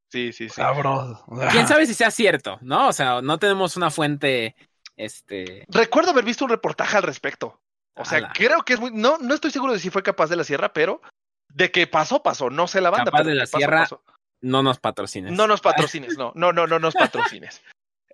Sí, 0.10 0.34
sí, 0.34 0.46
O 0.46 0.50
sí. 0.50 0.56
sea, 0.56 0.72
bro. 0.72 1.24
o 1.28 1.38
sea, 1.38 1.50
¿Quién 1.50 1.68
sabe 1.68 1.86
si 1.86 1.94
sea 1.94 2.12
cierto? 2.12 2.58
¿No? 2.62 2.90
O 2.90 2.94
sea, 2.94 3.22
no 3.22 3.38
tenemos 3.38 3.78
una 3.78 3.90
fuente, 3.92 4.56
este... 4.98 5.66
Recuerdo 5.70 6.12
haber 6.12 6.26
visto 6.26 6.44
un 6.44 6.50
reportaje 6.52 6.98
al 6.98 7.04
respecto. 7.04 7.62
O 7.96 8.06
sea, 8.06 8.20
Ala. 8.20 8.32
creo 8.34 8.64
que 8.64 8.74
es 8.74 8.80
muy, 8.80 8.92
no, 8.92 9.18
no 9.18 9.34
estoy 9.34 9.52
seguro 9.52 9.74
de 9.74 9.80
si 9.80 9.90
fue 9.90 10.04
capaz 10.04 10.28
de 10.28 10.36
la 10.38 10.44
sierra, 10.44 10.72
pero 10.74 11.02
de 11.50 11.72
que 11.72 11.88
pasó, 11.88 12.24
pasó. 12.24 12.50
No 12.50 12.68
sé 12.68 12.80
la 12.82 12.90
banda. 12.90 13.12
Capaz 13.12 13.24
de 13.24 13.36
la 13.36 13.44
pasó, 13.44 13.58
Sierra. 13.58 13.80
pasó. 13.82 14.04
No 14.42 14.64
nos 14.64 14.80
patrocines. 14.80 15.32
No 15.34 15.48
nos 15.48 15.62
patrocines, 15.62 16.18
no, 16.18 16.32
no, 16.36 16.52
no, 16.54 16.68
no 16.68 16.80
nos 16.80 16.94
patrocines. 16.94 17.62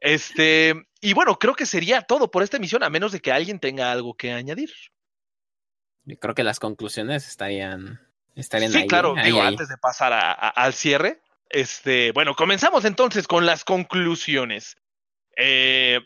Este, 0.01 0.87
y 1.01 1.13
bueno, 1.13 1.37
creo 1.39 1.55
que 1.55 1.65
sería 1.65 2.01
todo 2.01 2.29
por 2.31 2.43
esta 2.43 2.57
emisión, 2.57 2.83
a 2.83 2.89
menos 2.89 3.11
de 3.11 3.19
que 3.19 3.31
alguien 3.31 3.59
tenga 3.59 3.91
algo 3.91 4.15
que 4.15 4.31
añadir. 4.33 4.71
Yo 6.05 6.17
creo 6.19 6.35
que 6.35 6.43
las 6.43 6.59
conclusiones 6.59 7.27
estarían, 7.27 7.99
estarían 8.35 8.71
Sí, 8.71 8.79
ahí. 8.79 8.87
claro, 8.87 9.15
ahí, 9.17 9.25
digo, 9.25 9.41
ahí. 9.41 9.47
antes 9.47 9.69
de 9.69 9.77
pasar 9.77 10.13
a- 10.13 10.31
a- 10.31 10.49
al 10.49 10.73
cierre, 10.73 11.21
este, 11.49 12.11
bueno, 12.13 12.35
comenzamos 12.35 12.85
entonces 12.85 13.27
con 13.27 13.45
las 13.45 13.63
conclusiones. 13.65 14.77
Eh, 15.35 15.99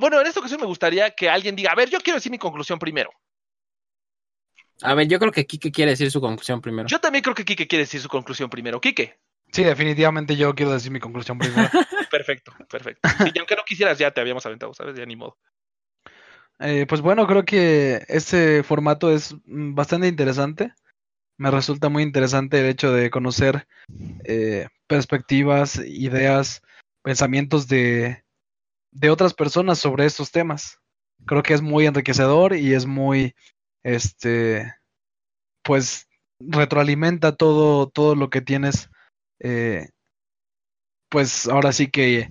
bueno, 0.00 0.20
en 0.20 0.26
esta 0.26 0.40
ocasión 0.40 0.60
me 0.60 0.66
gustaría 0.66 1.10
que 1.10 1.28
alguien 1.28 1.56
diga, 1.56 1.72
a 1.72 1.74
ver, 1.74 1.90
yo 1.90 2.00
quiero 2.00 2.16
decir 2.16 2.32
mi 2.32 2.38
conclusión 2.38 2.78
primero. 2.78 3.10
A 4.82 4.94
ver, 4.94 5.08
yo 5.08 5.18
creo 5.18 5.32
que 5.32 5.46
Kike 5.46 5.72
quiere 5.72 5.92
decir 5.92 6.10
su 6.10 6.20
conclusión 6.20 6.60
primero. 6.60 6.88
Yo 6.88 7.00
también 7.00 7.22
creo 7.22 7.34
que 7.34 7.44
Quique 7.44 7.66
quiere 7.66 7.84
decir 7.84 8.00
su 8.00 8.08
conclusión 8.08 8.50
primero. 8.50 8.78
Quique, 8.78 9.18
Sí, 9.52 9.64
definitivamente 9.64 10.36
yo 10.36 10.54
quiero 10.54 10.72
decir 10.72 10.90
mi 10.90 11.00
conclusión 11.00 11.38
primero. 11.38 11.68
perfecto, 12.10 12.52
perfecto. 12.68 13.08
Sí, 13.18 13.30
y 13.34 13.38
aunque 13.38 13.56
no 13.56 13.62
quisieras, 13.64 13.98
ya 13.98 14.10
te 14.10 14.20
habíamos 14.20 14.44
aventado, 14.44 14.74
¿sabes? 14.74 14.96
Ya 14.96 15.06
ni 15.06 15.16
modo. 15.16 15.38
Eh, 16.58 16.86
pues 16.88 17.00
bueno, 17.00 17.26
creo 17.26 17.44
que 17.44 18.04
este 18.08 18.62
formato 18.62 19.10
es 19.10 19.34
mm, 19.44 19.74
bastante 19.74 20.08
interesante. 20.08 20.72
Me 21.38 21.50
resulta 21.50 21.88
muy 21.88 22.02
interesante 22.02 22.60
el 22.60 22.66
hecho 22.66 22.92
de 22.92 23.10
conocer 23.10 23.66
eh, 24.24 24.68
perspectivas, 24.86 25.76
ideas, 25.76 26.62
pensamientos 27.02 27.68
de, 27.68 28.24
de 28.96 29.10
otras 29.10 29.34
personas 29.34 29.78
sobre 29.78 30.06
estos 30.06 30.30
temas. 30.30 30.78
Creo 31.26 31.42
que 31.42 31.54
es 31.54 31.62
muy 31.62 31.86
enriquecedor 31.86 32.56
y 32.56 32.74
es 32.74 32.86
muy, 32.86 33.34
este, 33.82 34.74
pues 35.62 36.08
retroalimenta 36.40 37.36
todo, 37.36 37.88
todo 37.88 38.14
lo 38.14 38.30
que 38.30 38.40
tienes, 38.40 38.90
eh, 39.40 39.88
pues 41.10 41.46
ahora 41.46 41.72
sí 41.72 41.88
que 41.88 42.30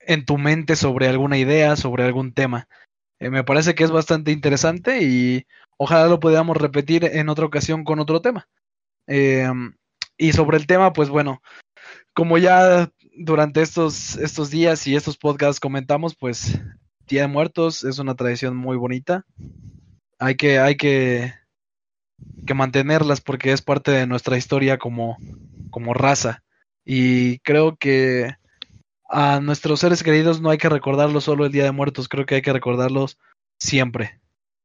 en 0.00 0.24
tu 0.24 0.38
mente 0.38 0.76
sobre 0.76 1.08
alguna 1.08 1.38
idea, 1.38 1.76
sobre 1.76 2.04
algún 2.04 2.32
tema. 2.32 2.68
Eh, 3.20 3.30
me 3.30 3.44
parece 3.44 3.74
que 3.74 3.84
es 3.84 3.90
bastante 3.90 4.32
interesante 4.32 5.02
y 5.02 5.46
ojalá 5.78 6.06
lo 6.06 6.20
podamos 6.20 6.56
repetir 6.56 7.04
en 7.04 7.28
otra 7.28 7.46
ocasión 7.46 7.84
con 7.84 7.98
otro 7.98 8.20
tema. 8.20 8.48
Eh, 9.06 9.48
y 10.16 10.32
sobre 10.32 10.56
el 10.56 10.66
tema, 10.66 10.92
pues 10.92 11.08
bueno, 11.08 11.42
como 12.14 12.38
ya 12.38 12.90
durante 13.16 13.62
estos, 13.62 14.16
estos 14.16 14.50
días 14.50 14.86
y 14.86 14.96
estos 14.96 15.16
podcasts 15.16 15.60
comentamos, 15.60 16.14
pues 16.14 16.58
Día 17.06 17.22
de 17.22 17.28
Muertos 17.28 17.84
es 17.84 17.98
una 17.98 18.14
tradición 18.14 18.56
muy 18.56 18.76
bonita. 18.76 19.24
Hay 20.18 20.36
que, 20.36 20.58
hay 20.58 20.76
que, 20.76 21.34
que 22.46 22.54
mantenerlas 22.54 23.20
porque 23.20 23.52
es 23.52 23.62
parte 23.62 23.90
de 23.90 24.06
nuestra 24.06 24.36
historia 24.36 24.78
como, 24.78 25.18
como 25.70 25.94
raza. 25.94 26.42
Y 26.84 27.38
creo 27.40 27.76
que 27.76 28.34
a 29.08 29.40
nuestros 29.40 29.80
seres 29.80 30.02
queridos 30.02 30.40
no 30.40 30.50
hay 30.50 30.58
que 30.58 30.68
recordarlos 30.68 31.24
solo 31.24 31.44
el 31.44 31.52
Día 31.52 31.64
de 31.64 31.72
Muertos, 31.72 32.08
creo 32.08 32.24
que 32.24 32.36
hay 32.36 32.42
que 32.42 32.52
recordarlos 32.52 33.18
siempre, 33.58 34.20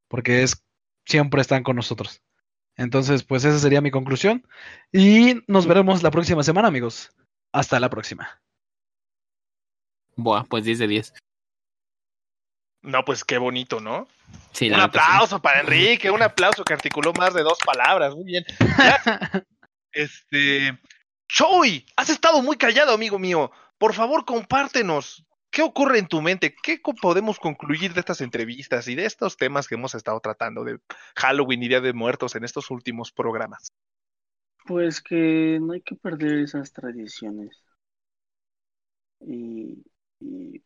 porque 0.07 0.43
es 0.43 0.63
siempre 1.05 1.41
están 1.41 1.63
con 1.63 1.75
nosotros. 1.75 2.21
Entonces, 2.75 3.23
pues 3.23 3.43
esa 3.43 3.57
sería 3.59 3.81
mi 3.81 3.91
conclusión. 3.91 4.45
Y 4.91 5.41
nos 5.47 5.65
veremos 5.65 6.03
la 6.03 6.11
próxima 6.11 6.43
semana, 6.43 6.67
amigos. 6.67 7.11
Hasta 7.57 7.79
la 7.79 7.89
próxima. 7.89 8.39
Buah, 10.15 10.43
pues 10.43 10.63
10 10.63 10.77
de 10.77 10.87
10. 10.87 11.13
No, 12.83 13.03
pues 13.03 13.23
qué 13.23 13.39
bonito, 13.39 13.79
¿no? 13.79 14.07
Sí, 14.51 14.69
un 14.69 14.75
sí. 14.75 14.81
aplauso 14.81 15.41
para 15.41 15.61
Enrique, 15.61 16.11
un 16.11 16.21
aplauso 16.21 16.63
que 16.63 16.73
articuló 16.73 17.13
más 17.13 17.33
de 17.33 17.41
dos 17.41 17.57
palabras. 17.65 18.13
Muy 18.13 18.25
bien. 18.25 18.45
Este. 19.91 20.77
Choy, 21.27 21.83
has 21.95 22.11
estado 22.11 22.43
muy 22.43 22.57
callado, 22.57 22.93
amigo 22.93 23.17
mío. 23.17 23.51
Por 23.79 23.95
favor, 23.95 24.23
compártenos. 24.25 25.25
¿Qué 25.49 25.63
ocurre 25.63 25.97
en 25.97 26.07
tu 26.07 26.21
mente? 26.21 26.55
¿Qué 26.61 26.79
podemos 27.01 27.39
concluir 27.39 27.95
de 27.95 28.01
estas 28.01 28.21
entrevistas 28.21 28.87
y 28.87 28.93
de 28.93 29.05
estos 29.05 29.35
temas 29.35 29.67
que 29.67 29.73
hemos 29.73 29.95
estado 29.95 30.19
tratando 30.19 30.63
de 30.63 30.77
Halloween 31.15 31.63
y 31.63 31.69
Día 31.69 31.81
de 31.81 31.93
Muertos 31.93 32.35
en 32.35 32.43
estos 32.43 32.69
últimos 32.69 33.11
programas? 33.11 33.71
Pues 34.67 35.01
que 35.01 35.57
no 35.59 35.73
hay 35.73 35.81
que 35.81 35.95
perder 35.95 36.37
esas 36.37 36.71
tradiciones. 36.71 37.63
Y, 39.21 39.83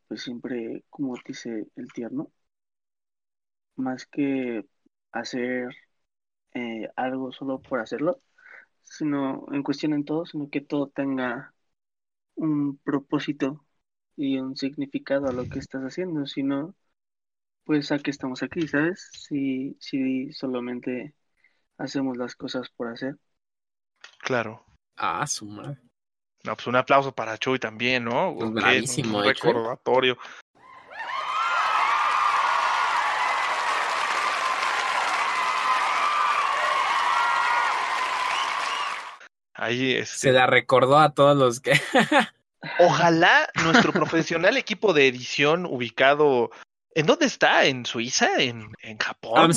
pues 0.08 0.22
siempre, 0.24 0.84
como 0.90 1.16
dice 1.26 1.68
el 1.76 1.92
tierno, 1.94 2.32
más 3.76 4.06
que 4.06 4.66
hacer 5.12 5.70
eh, 6.56 6.90
algo 6.96 7.32
solo 7.32 7.62
por 7.62 7.80
hacerlo, 7.82 8.22
sino 8.84 9.46
en 9.54 9.64
cuestión 9.64 9.94
en 9.94 10.06
todo, 10.06 10.26
sino 10.26 10.50
que 10.52 10.62
todo 10.62 10.90
tenga 10.90 11.54
un 12.36 12.78
propósito 12.80 13.66
y 14.18 14.40
un 14.40 14.58
significado 14.58 15.30
a 15.30 15.34
lo 15.34 15.48
que 15.48 15.60
estás 15.60 15.84
haciendo, 15.84 16.26
si 16.28 16.44
no, 16.44 16.76
pues 17.66 17.92
a 17.94 18.00
qué 18.00 18.12
estamos 18.12 18.44
aquí, 18.44 18.68
¿sabes? 18.68 19.10
Si, 19.14 19.78
si 19.82 20.32
solamente 20.34 21.16
hacemos 21.78 22.18
las 22.18 22.36
cosas 22.36 22.70
por 22.72 22.90
hacer. 22.90 23.18
Claro. 24.32 24.64
Ah, 24.96 25.28
su 25.28 25.46
madre. 25.46 25.78
No, 26.46 26.56
pues 26.56 26.66
un 26.66 26.78
aplauso 26.78 27.12
para 27.14 27.38
Chuy 27.38 27.60
también, 27.60 28.06
¿no? 28.06 28.34
Pues 28.34 28.54
bravísimo, 28.54 29.18
un 29.18 29.26
eh, 29.26 29.28
recordatorio. 29.28 30.18
Ahí 39.54 39.96
este, 39.96 40.18
Se 40.18 40.32
la 40.32 40.48
recordó 40.48 40.98
a 40.98 41.14
todos 41.14 41.36
los 41.36 41.60
que. 41.60 41.74
Ojalá 42.80 43.50
nuestro 43.66 43.92
profesional 43.92 44.56
equipo 44.56 44.94
de 44.94 45.10
edición 45.10 45.66
ubicado. 45.66 46.52
¿En 46.94 47.06
dónde 47.06 47.26
está? 47.26 47.66
¿En 47.66 47.86
Suiza? 47.86 48.42
¿En, 48.42 48.70
en 48.82 48.98
Japón? 48.98 49.34
Que 49.50 49.54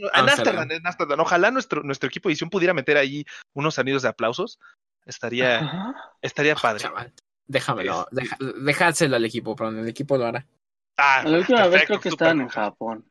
yo- 0.00 0.08
En 0.12 0.20
Ámsterdam, 0.28 0.70
en 0.70 0.86
Ámsterdam. 0.86 1.20
Ojalá 1.20 1.50
nuestro, 1.50 1.82
nuestro 1.82 2.08
equipo 2.08 2.28
de 2.28 2.34
edición 2.34 2.50
pudiera 2.50 2.74
meter 2.74 2.96
ahí 2.98 3.24
unos 3.54 3.74
sonidos 3.74 4.02
de 4.02 4.08
aplausos. 4.08 4.58
Estaría, 5.06 5.60
Ajá. 5.60 5.94
estaría 6.20 6.54
padre. 6.54 6.80
Chaval, 6.80 7.12
déjamelo. 7.46 8.06
Deja, 8.10 8.36
dejádselo 8.62 9.16
al 9.16 9.24
equipo, 9.24 9.56
pero 9.56 9.70
el 9.70 9.88
equipo 9.88 10.18
lo 10.18 10.26
hará. 10.26 10.46
Ah, 10.98 11.22
La 11.24 11.38
última 11.38 11.66
vez 11.68 11.84
creo 11.86 12.00
que 12.00 12.10
estaban 12.10 12.40
en 12.42 12.48
Japón. 12.48 13.04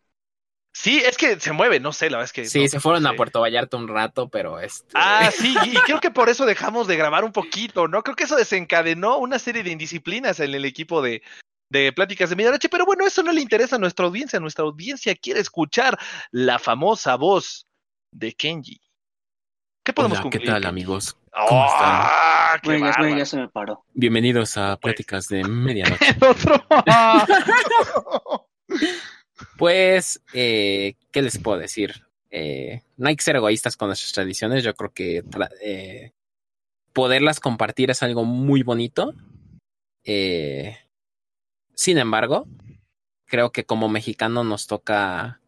Sí, 0.74 1.00
es 1.04 1.18
que 1.18 1.40
se 1.40 1.54
mueve, 1.54 1.80
no 1.80 1.92
sé, 1.92 2.12
la 2.12 2.18
verdad 2.18 2.26
es 2.26 2.34
que. 2.34 2.46
Sí, 2.46 2.62
no 2.64 2.68
se 2.68 2.80
fueron 2.80 3.02
sé. 3.02 3.10
a 3.10 3.14
Puerto 3.16 3.42
Vallarta 3.42 3.78
un 3.78 3.88
rato, 3.88 4.30
pero 4.30 4.60
este. 4.60 4.86
Ah, 4.94 5.32
sí, 5.32 5.56
y 5.66 5.74
creo 5.78 6.00
que 6.00 6.12
por 6.12 6.30
eso 6.30 6.46
dejamos 6.46 6.86
de 6.86 6.96
grabar 6.98 7.24
un 7.24 7.32
poquito, 7.32 7.88
¿no? 7.88 8.04
Creo 8.04 8.16
que 8.16 8.26
eso 8.26 8.36
desencadenó 8.36 9.18
una 9.18 9.40
serie 9.40 9.64
de 9.64 9.72
indisciplinas 9.72 10.40
en 10.40 10.54
el 10.54 10.66
equipo 10.66 11.02
de, 11.02 11.24
de 11.70 11.92
Pláticas 11.94 12.30
de 12.30 12.36
Medianoche, 12.36 12.70
pero 12.70 12.86
bueno, 12.86 13.06
eso 13.06 13.24
no 13.24 13.32
le 13.32 13.42
interesa 13.42 13.76
a 13.76 13.80
nuestra 13.80 14.06
audiencia. 14.06 14.40
Nuestra 14.40 14.66
audiencia 14.66 15.16
quiere 15.16 15.40
escuchar 15.40 15.98
la 16.32 16.60
famosa 16.60 17.16
voz 17.16 17.68
de 18.12 18.34
Kenji. 18.34 18.82
¿Qué 19.84 19.94
podemos 19.94 20.20
Hola, 20.20 20.30
¿qué 20.30 20.40
tal, 20.40 20.56
Kenji? 20.56 20.68
amigos? 20.68 21.18
¿Cómo 21.48 21.66
¡Ah, 21.70 22.58
qué 22.62 22.70
Güey, 22.70 22.80
ya, 22.80 22.86
güey, 22.86 22.92
bárbaro! 22.92 23.18
ya 23.18 23.26
se 23.26 23.38
me 23.38 23.48
paró. 23.50 23.84
Bienvenidos 23.94 24.58
a 24.58 24.78
Pláticas 24.78 25.28
de 25.28 25.44
Medianoche. 25.44 26.06
El 26.22 26.28
otro. 26.28 26.66
Pues, 29.58 30.20
eh, 30.34 30.96
¿qué 31.12 31.22
les 31.22 31.38
puedo 31.38 31.60
decir? 31.60 32.08
Eh, 32.32 32.82
no 32.98 33.08
hay 33.08 33.16
que 33.16 33.24
ser 33.24 33.36
egoístas 33.36 33.78
con 33.78 33.88
nuestras 33.88 34.12
tradiciones. 34.12 34.64
Yo 34.64 34.74
creo 34.74 34.92
que 34.92 35.24
eh, 35.62 36.12
poderlas 36.92 37.40
compartir 37.40 37.92
es 37.92 38.02
algo 38.02 38.26
muy 38.26 38.64
bonito. 38.64 39.14
Eh, 40.04 40.78
sin 41.78 41.98
embargo, 41.98 42.48
creo 43.26 43.52
que 43.52 43.66
como 43.66 43.88
mexicano 43.90 44.44
nos 44.44 44.68
toca 44.68 45.40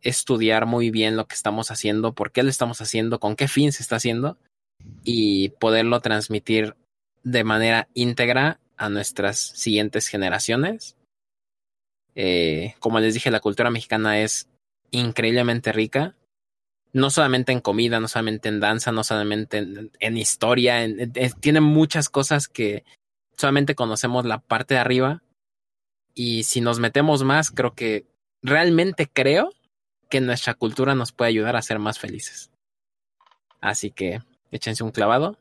estudiar 0.00 0.66
muy 0.66 0.90
bien 0.90 1.16
lo 1.16 1.26
que 1.26 1.34
estamos 1.34 1.70
haciendo, 1.70 2.12
por 2.14 2.30
qué 2.30 2.42
lo 2.42 2.50
estamos 2.50 2.80
haciendo, 2.80 3.18
con 3.18 3.34
qué 3.36 3.48
fin 3.48 3.72
se 3.72 3.82
está 3.82 3.96
haciendo 3.96 4.38
y 5.02 5.48
poderlo 5.50 6.00
transmitir 6.00 6.76
de 7.24 7.42
manera 7.44 7.88
íntegra 7.94 8.60
a 8.76 8.88
nuestras 8.88 9.38
siguientes 9.38 10.06
generaciones. 10.06 10.96
Eh, 12.14 12.74
como 12.78 13.00
les 13.00 13.14
dije, 13.14 13.30
la 13.30 13.40
cultura 13.40 13.70
mexicana 13.70 14.20
es 14.20 14.48
increíblemente 14.90 15.72
rica, 15.72 16.14
no 16.92 17.10
solamente 17.10 17.52
en 17.52 17.60
comida, 17.60 18.00
no 18.00 18.08
solamente 18.08 18.48
en 18.48 18.60
danza, 18.60 18.92
no 18.92 19.04
solamente 19.04 19.58
en, 19.98 20.16
historia, 20.16 20.84
en- 20.84 21.00
en- 21.00 21.12
en- 21.14 21.32
tiene 21.40 21.60
muchas 21.60 22.08
cosas 22.08 22.48
que 22.48 22.84
solamente 23.38 23.74
conocemos 23.74 24.24
la 24.24 24.38
parte 24.38 24.74
de 24.74 24.80
arriba 24.80 25.22
y 26.14 26.42
si 26.44 26.60
nos 26.60 26.80
metemos 26.80 27.22
más, 27.22 27.50
creo 27.50 27.74
que 27.74 28.06
realmente 28.42 29.08
creo 29.08 29.52
que 30.10 30.20
nuestra 30.20 30.54
cultura 30.54 30.94
nos 30.94 31.12
puede 31.12 31.28
ayudar 31.30 31.56
a 31.56 31.62
ser 31.62 31.78
más 31.78 31.98
felices. 31.98 32.50
Así 33.60 33.90
que 33.90 34.20
échense 34.50 34.82
un 34.82 34.90
clavado 34.90 35.38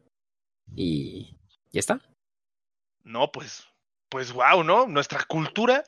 y 0.75 1.37
ya 1.71 1.79
está. 1.79 2.01
No, 3.03 3.31
pues, 3.31 3.67
pues 4.09 4.33
wow, 4.33 4.63
¿no? 4.63 4.87
Nuestra 4.87 5.23
cultura 5.23 5.83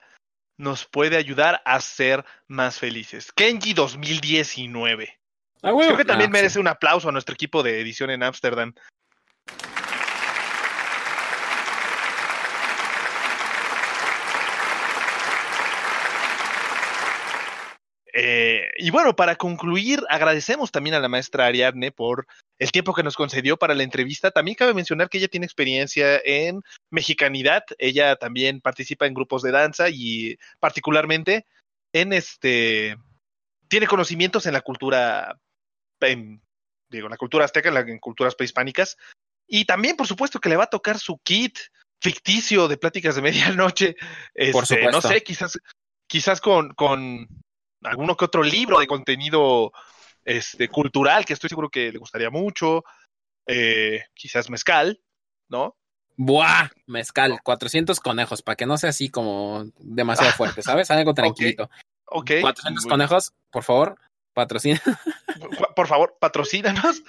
nos 0.57 0.85
puede 0.85 1.17
ayudar 1.17 1.61
a 1.65 1.79
ser 1.81 2.25
más 2.47 2.79
felices. 2.79 3.31
Kenji 3.31 3.73
2019. 3.73 5.19
Creo 5.61 5.97
que 5.97 6.05
también 6.05 6.29
Ah, 6.29 6.33
merece 6.33 6.53
sí. 6.53 6.59
un 6.59 6.67
aplauso 6.67 7.09
a 7.09 7.11
nuestro 7.11 7.33
equipo 7.33 7.63
de 7.63 7.81
edición 7.81 8.09
en 8.09 8.23
Ámsterdam. 8.23 8.73
Eh, 18.21 18.69
y 18.77 18.89
bueno, 18.89 19.15
para 19.15 19.35
concluir, 19.35 20.01
agradecemos 20.09 20.71
también 20.71 20.93
a 20.95 20.99
la 20.99 21.07
maestra 21.07 21.45
Ariadne 21.45 21.91
por 21.91 22.27
el 22.57 22.71
tiempo 22.71 22.93
que 22.93 23.03
nos 23.03 23.15
concedió 23.15 23.57
para 23.57 23.75
la 23.75 23.83
entrevista. 23.83 24.31
También 24.31 24.55
cabe 24.55 24.73
mencionar 24.73 25.09
que 25.09 25.17
ella 25.19 25.27
tiene 25.27 25.45
experiencia 25.45 26.19
en 26.25 26.61
mexicanidad. 26.91 27.63
Ella 27.77 28.15
también 28.17 28.59
participa 28.61 29.05
en 29.07 29.13
grupos 29.13 29.41
de 29.41 29.51
danza 29.51 29.89
y 29.89 30.37
particularmente 30.59 31.45
en 31.93 32.13
este 32.13 32.97
tiene 33.67 33.87
conocimientos 33.87 34.45
en 34.45 34.53
la 34.53 34.61
cultura 34.61 35.39
en, 36.01 36.41
digo, 36.89 37.07
en 37.07 37.11
la 37.11 37.17
cultura 37.17 37.45
azteca, 37.45 37.69
en, 37.69 37.75
la- 37.75 37.81
en 37.81 37.99
culturas 37.99 38.35
prehispánicas. 38.35 38.97
Y 39.47 39.65
también, 39.65 39.95
por 39.95 40.07
supuesto, 40.07 40.39
que 40.39 40.49
le 40.49 40.57
va 40.57 40.65
a 40.65 40.69
tocar 40.69 40.99
su 40.99 41.17
kit 41.19 41.57
ficticio 42.01 42.67
de 42.67 42.77
pláticas 42.77 43.15
de 43.15 43.21
medianoche. 43.21 43.95
Por 44.51 44.63
Este, 44.63 44.81
no 44.85 44.91
supuesto. 44.93 45.01
sé, 45.09 45.23
quizás, 45.23 45.59
quizás 46.07 46.41
con, 46.41 46.73
con 46.73 47.27
alguno 47.83 48.15
que 48.15 48.25
otro 48.25 48.43
libro 48.43 48.79
de 48.79 48.87
contenido 48.87 49.71
este, 50.25 50.69
cultural 50.69 51.25
que 51.25 51.33
estoy 51.33 51.49
seguro 51.49 51.69
que 51.69 51.91
le 51.91 51.99
gustaría 51.99 52.29
mucho. 52.29 52.83
Eh, 53.47 54.03
quizás 54.13 54.49
mezcal, 54.49 55.01
¿no? 55.49 55.75
¡Buah! 56.17 56.69
Mezcal, 56.85 57.39
400 57.41 57.99
conejos, 57.99 58.41
para 58.41 58.55
que 58.55 58.65
no 58.65 58.77
sea 58.77 58.89
así 58.89 59.09
como 59.09 59.71
demasiado 59.79 60.31
fuerte, 60.33 60.61
¿sabes? 60.61 60.91
Algo 60.91 61.13
tranquilito. 61.15 61.69
Ok. 62.05 62.31
400 62.41 62.83
Muy- 62.83 62.89
conejos, 62.89 63.33
por 63.49 63.63
favor, 63.63 63.95
patrocina. 64.33 64.81
por 65.75 65.87
favor, 65.87 66.17
patrocínanos. 66.19 67.03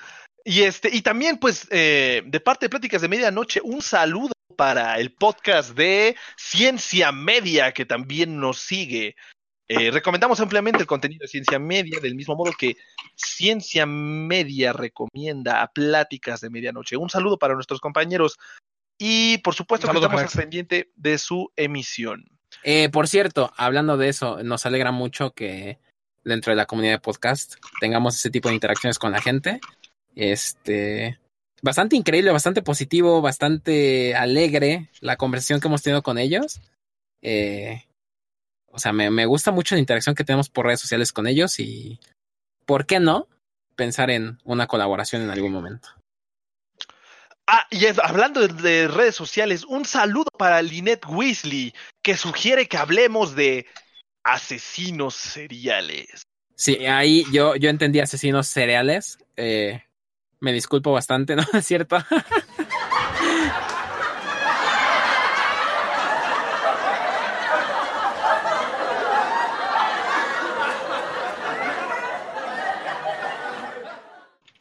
Y 0.45 0.63
este, 0.63 0.95
y 0.95 1.03
también, 1.03 1.39
pues, 1.39 1.67
eh, 1.71 2.23
de 2.25 2.41
parte 2.41 2.67
de 2.67 2.71
Pláticas 2.71 3.03
de 3.03 3.09
Medianoche, 3.09 3.61
un 3.63 3.83
saludo 3.83 4.33
para 4.57 4.99
el 4.99 5.13
podcast 5.13 5.71
de 5.71 6.17
Ciencia 6.37 7.13
Media, 7.13 7.73
que 7.73 7.85
también 7.85 8.39
nos 8.41 8.61
sigue. 8.61 9.17
Eh, 9.73 9.93
recomendamos 9.93 10.41
ampliamente 10.41 10.81
el 10.81 10.87
contenido 10.89 11.21
de 11.23 11.29
Ciencia 11.29 11.61
Media, 11.61 12.01
del 12.01 12.17
mismo 12.17 12.35
modo 12.35 12.51
que 12.59 12.77
Ciencia 13.15 13.87
Media 13.87 14.73
recomienda 14.73 15.63
a 15.63 15.69
Pláticas 15.69 16.41
de 16.41 16.51
Medianoche. 16.51 16.97
Un 16.97 17.09
saludo 17.09 17.39
para 17.39 17.55
nuestros 17.55 17.81
compañeros 17.81 18.37
Y 18.99 19.39
por 19.39 19.55
supuesto 19.55 19.87
que 19.87 19.97
estamos 19.97 20.19
al 20.19 20.25
Max. 20.25 20.37
pendiente 20.37 20.91
de 20.97 21.19
su 21.19 21.53
emisión. 21.55 22.25
Eh, 22.65 22.89
por 22.89 23.07
cierto, 23.07 23.53
hablando 23.57 23.97
de 23.97 24.09
eso, 24.09 24.43
nos 24.43 24.67
alegra 24.67 24.91
mucho 24.91 25.35
que 25.35 25.79
dentro 26.25 26.51
de 26.51 26.57
la 26.57 26.67
comunidad 26.67 26.95
de 26.95 26.99
podcast 26.99 27.55
tengamos 27.79 28.17
ese 28.17 28.31
tipo 28.31 28.49
de 28.49 28.57
interacciones 28.57 28.99
con 28.99 29.13
la 29.13 29.23
gente. 29.23 29.61
Este, 30.17 31.21
bastante 31.63 31.95
increíble, 31.95 32.33
bastante 32.33 32.61
positivo, 32.63 33.23
bastante 33.23 34.17
alegre 34.17 34.91
la 35.01 35.15
conversación 35.15 35.61
que 35.61 35.69
hemos 35.69 35.83
tenido 35.83 36.03
con 36.03 36.19
ellos. 36.19 36.61
Eh, 37.23 37.85
o 38.71 38.79
sea, 38.79 38.93
me, 38.93 39.11
me 39.11 39.27
gusta 39.27 39.51
mucho 39.51 39.75
la 39.75 39.81
interacción 39.81 40.15
que 40.15 40.25
tenemos 40.25 40.49
por 40.49 40.67
redes 40.67 40.81
sociales 40.81 41.13
con 41.13 41.27
ellos 41.27 41.59
y, 41.61 42.01
¿por 42.67 42.87
qué 42.87 43.01
no? 43.01 43.29
Pensar 43.77 44.11
en 44.11 44.39
una 44.45 44.67
colaboración 44.67 45.23
en 45.23 45.31
algún 45.31 45.53
momento. 45.53 45.89
Ah, 47.47 47.67
y 47.71 47.87
es- 47.87 47.99
hablando 47.99 48.47
de, 48.47 48.49
de 48.63 48.89
redes 48.89 49.17
sociales, 49.17 49.65
un 49.65 49.85
saludo 49.85 50.29
para 50.39 50.63
Lynette 50.63 51.07
Weasley, 51.07 51.75
que 52.03 52.17
sugiere 52.17 52.69
que 52.69 52.77
hablemos 52.77 53.35
de 53.35 53.67
asesinos 54.25 55.15
seriales. 55.15 56.23
Sí, 56.55 56.87
ahí 56.87 57.25
yo, 57.33 57.57
yo 57.57 57.71
entendí 57.71 58.01
asesinos 58.01 58.47
cereales. 58.47 59.19
eh, 59.37 59.83
me 60.41 60.53
disculpo 60.53 60.93
bastante, 60.93 61.35
¿no 61.37 61.45
es 61.53 61.67
cierto? 61.67 61.99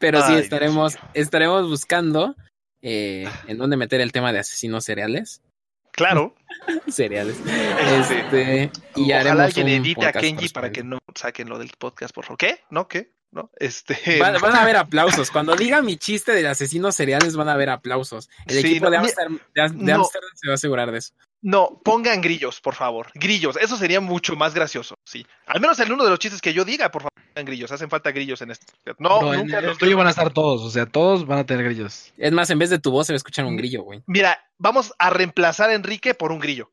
Pero 0.00 0.20
sí, 0.26 0.32
Ay, 0.32 0.40
estaremos, 0.40 0.96
estaremos 1.14 1.68
buscando 1.68 2.34
eh, 2.82 3.28
en 3.46 3.58
dónde 3.58 3.76
meter 3.76 4.00
el 4.00 4.10
tema 4.10 4.32
de 4.32 4.40
asesinos 4.40 4.84
cereales. 4.84 5.42
Claro. 5.92 6.36
cereales. 6.88 7.36
Este, 7.40 8.20
Este, 8.20 8.70
y 8.94 9.02
Ojalá 9.12 9.20
haremos 9.20 9.40
alguien 9.46 9.68
edite 9.68 10.06
a 10.06 10.12
Kenji 10.12 10.48
para 10.50 10.70
que 10.70 10.84
no 10.84 10.98
saquen 11.16 11.48
lo 11.48 11.58
del 11.58 11.72
podcast, 11.76 12.14
por 12.14 12.24
favor. 12.24 12.38
¿Qué? 12.38 12.60
¿No? 12.70 12.86
¿Qué? 12.86 13.12
¿No? 13.32 13.50
Este. 13.58 13.98
Van, 14.20 14.40
van 14.40 14.54
a 14.54 14.62
haber 14.62 14.76
aplausos. 14.76 15.32
Cuando 15.32 15.56
diga 15.56 15.82
mi 15.82 15.96
chiste 15.96 16.32
de 16.32 16.46
asesinos 16.46 16.94
seriales, 16.94 17.34
van 17.36 17.48
a 17.48 17.54
haber 17.54 17.70
aplausos. 17.70 18.30
El 18.46 18.60
Sí, 18.62 18.68
equipo 18.68 18.84
no, 18.86 18.90
de 18.92 18.98
mi- 18.98 19.04
Amsterdam, 19.06 19.40
de, 19.52 19.60
Am- 19.62 19.78
de 19.78 19.92
no. 19.92 20.00
Amsterdam 20.02 20.30
se 20.36 20.46
va 20.48 20.52
a 20.52 20.54
asegurar 20.54 20.92
de 20.92 20.98
eso. 20.98 21.12
No, 21.42 21.80
pongan 21.84 22.20
grillos, 22.20 22.60
por 22.60 22.74
favor. 22.74 23.10
Grillos. 23.14 23.56
Eso 23.56 23.76
sería 23.76 24.00
mucho 24.00 24.36
más 24.36 24.54
gracioso. 24.54 24.94
Sí. 25.04 25.26
Al 25.46 25.60
menos 25.60 25.78
en 25.80 25.90
uno 25.90 26.04
de 26.04 26.10
los 26.10 26.18
chistes 26.18 26.40
que 26.42 26.52
yo 26.52 26.64
diga, 26.66 26.90
por 26.90 27.02
favor, 27.02 27.12
pongan 27.34 27.46
grillos. 27.46 27.72
Hacen 27.72 27.88
falta 27.88 28.10
grillos 28.10 28.42
en 28.42 28.50
este. 28.50 28.66
No, 28.98 29.32
en 29.32 29.40
nunca 29.40 29.58
el 29.60 29.66
los 29.66 29.78
tuyo 29.78 29.96
van 29.96 30.06
a 30.06 30.10
estar 30.10 30.30
todos, 30.32 30.60
o 30.62 30.70
sea, 30.70 30.84
todos 30.86 31.26
van 31.26 31.38
a 31.38 31.46
tener 31.46 31.64
grillos. 31.64 32.12
Es 32.18 32.32
más, 32.32 32.50
en 32.50 32.58
vez 32.58 32.68
de 32.70 32.78
tu 32.78 32.90
voz 32.90 33.06
se 33.06 33.12
va 33.12 33.16
a 33.16 33.18
escuchar 33.18 33.46
un 33.46 33.56
grillo, 33.56 33.82
güey. 33.82 34.02
Mira, 34.06 34.38
vamos 34.58 34.92
a 34.98 35.08
reemplazar 35.10 35.70
a 35.70 35.74
Enrique 35.74 36.14
por 36.14 36.30
un 36.32 36.40
grillo. 36.40 36.70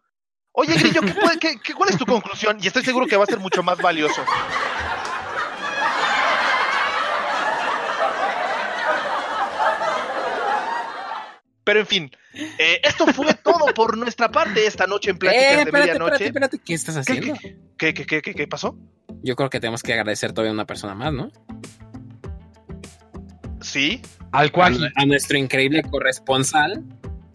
Oye, 0.59 0.73
Grillo, 0.73 1.01
¿qué 1.01 1.13
puede- 1.13 1.37
qué- 1.37 1.59
qué- 1.63 1.73
cuál 1.75 1.89
es 1.91 1.97
tu 1.99 2.05
conclusión? 2.07 2.57
Y 2.59 2.65
estoy 2.65 2.83
seguro 2.83 3.05
que 3.05 3.15
va 3.15 3.23
a 3.25 3.27
ser 3.27 3.37
mucho 3.39 3.61
más 3.61 3.77
valioso. 3.77 4.23
Pero 11.67 11.81
en 11.81 11.85
fin, 11.85 12.11
eh, 12.33 12.79
esto 12.81 13.05
fue 13.07 13.33
todo 13.43 13.65
por 13.75 13.97
nuestra 13.97 14.31
parte 14.31 14.65
esta 14.65 14.87
noche 14.87 15.09
en 15.09 15.17
Pláticas 15.17 15.43
Eh, 15.43 15.47
de 15.47 15.61
espérate, 15.63 15.79
espérate, 15.91 15.99
Medianoche. 15.99 16.25
espérate. 16.27 16.59
¿Qué 16.65 16.73
estás 16.73 16.95
¿Qué, 16.95 17.01
haciendo? 17.11 17.33
qué, 17.77 17.93
qué, 17.93 18.05
qué, 18.05 18.21
qué- 18.21 18.33
qué 18.33 18.47
pasó? 18.47 18.77
Yo 19.21 19.35
creo 19.35 19.49
que 19.49 19.59
tenemos 19.59 19.83
que 19.83 19.91
agradecer 19.91 20.31
todavía 20.31 20.51
a 20.51 20.53
una 20.53 20.65
persona 20.65 20.95
más, 20.95 21.11
¿no? 21.11 21.29
Sí. 23.61 24.01
Al 24.31 24.47
A, 24.47 24.51
cuaji. 24.51 24.87
a 24.95 25.05
nuestro 25.05 25.37
increíble 25.37 25.83
corresponsal, 25.83 26.83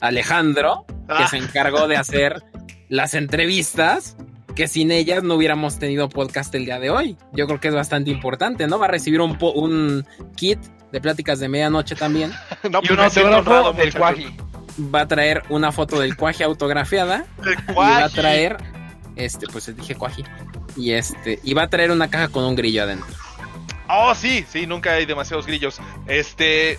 Alejandro, 0.01 0.87
que 0.89 0.95
Ah, 1.25 1.29
se 1.29 1.37
encargó 1.37 1.87
de 1.89 1.97
hacer 1.97 2.43
las 2.89 3.13
entrevistas, 3.13 4.17
que 4.57 4.67
sin 4.67 4.93
ellas 4.93 5.23
no 5.23 5.35
hubiéramos 5.35 5.79
tenido 5.79 6.09
podcast 6.09 6.55
el 6.55 6.65
día 6.65 6.79
de 6.81 6.89
hoy. 6.91 7.17
Yo 7.35 7.47
creo 7.47 7.61
que 7.61 7.69
es 7.69 7.75
bastante 7.75 8.11
importante, 8.11 8.67
¿no? 8.67 8.79
Va 8.79 8.87
a 8.87 8.91
recibir 8.91 9.21
un, 9.21 9.37
po- 9.37 9.53
un 9.53 10.07
kit 10.37 10.59
de 10.93 11.01
pláticas 11.01 11.41
de 11.41 11.49
medianoche 11.49 11.95
también. 11.97 12.33
no, 12.71 12.81
Y 12.83 12.89
pues 12.89 13.17
un 13.17 13.33
autógrafo 13.33 13.73
del 13.73 13.95
cuaji. 13.95 14.37
Va 14.95 15.01
a 15.03 15.09
traer 15.09 15.43
una 15.49 15.73
foto 15.73 15.99
del 15.99 16.17
cuaje 16.17 16.45
autografiada 16.45 17.25
El 17.45 17.53
y 17.53 17.75
va 17.75 17.97
a 17.97 18.01
cuaji. 18.01 18.15
traer, 18.15 18.57
este, 19.17 19.47
pues 19.49 19.75
dije 19.77 19.95
cuaji, 19.97 20.25
y 20.77 20.93
este, 20.93 21.41
y 21.43 21.55
va 21.55 21.63
a 21.65 21.69
traer 21.69 21.91
una 21.91 22.09
caja 22.09 22.29
con 22.29 22.45
un 22.45 22.55
grillo 22.55 22.83
adentro. 22.85 23.07
Oh, 23.89 24.15
sí, 24.15 24.45
sí, 24.49 24.67
nunca 24.67 24.93
hay 24.93 25.05
demasiados 25.05 25.47
grillos. 25.47 25.79
Este, 26.07 26.79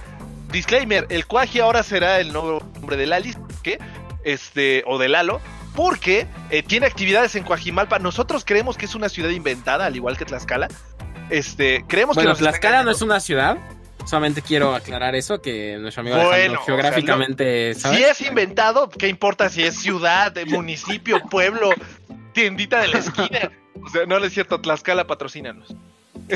disclaimer, 0.51 1.05
el 1.09 1.27
Cuaji 1.27 1.59
ahora 1.59 1.83
será 1.83 2.19
el 2.19 2.33
nuevo 2.33 2.63
nombre 2.75 2.97
de 2.97 3.05
Lali, 3.05 3.35
¿qué? 3.61 3.77
Este, 4.23 4.83
o 4.87 4.97
de 4.97 5.09
Lalo, 5.09 5.39
porque 5.75 6.25
eh, 6.49 6.63
tiene 6.63 6.87
actividades 6.87 7.35
en 7.35 7.43
Cuajimalpa. 7.43 7.99
Nosotros 7.99 8.43
creemos 8.45 8.77
que 8.77 8.85
es 8.85 8.95
una 8.95 9.09
ciudad 9.09 9.29
inventada, 9.29 9.85
al 9.85 9.95
igual 9.95 10.17
que 10.17 10.25
Tlaxcala. 10.25 10.69
Este, 11.29 11.85
creemos 11.87 12.15
Bueno, 12.15 12.33
que 12.33 12.39
Tlaxcala 12.39 12.81
no 12.83 12.89
es 12.89 13.01
una 13.03 13.19
ciudad. 13.19 13.57
Solamente 14.05 14.41
quiero 14.41 14.75
aclarar 14.75 15.15
eso, 15.15 15.41
que 15.41 15.77
nuestro 15.79 16.01
amigo 16.01 16.15
Bueno, 16.17 16.29
Alejandro 16.31 16.61
o 16.61 16.65
sea, 16.65 16.73
geográficamente, 16.75 17.73
¿sabes? 17.75 17.97
Si 17.99 18.03
es 18.03 18.21
inventado, 18.21 18.89
¿qué 18.89 19.07
importa 19.07 19.49
si 19.49 19.63
es 19.63 19.75
ciudad, 19.75 20.33
municipio, 20.47 21.21
pueblo, 21.29 21.69
tiendita 22.33 22.81
de 22.81 22.87
la 22.89 22.99
esquina? 22.99 23.51
O 23.81 23.89
sea, 23.89 24.05
no 24.05 24.19
no 24.19 24.25
es 24.25 24.33
cierto, 24.33 24.59
Tlaxcala 24.61 25.07
patrocínanos. 25.07 25.67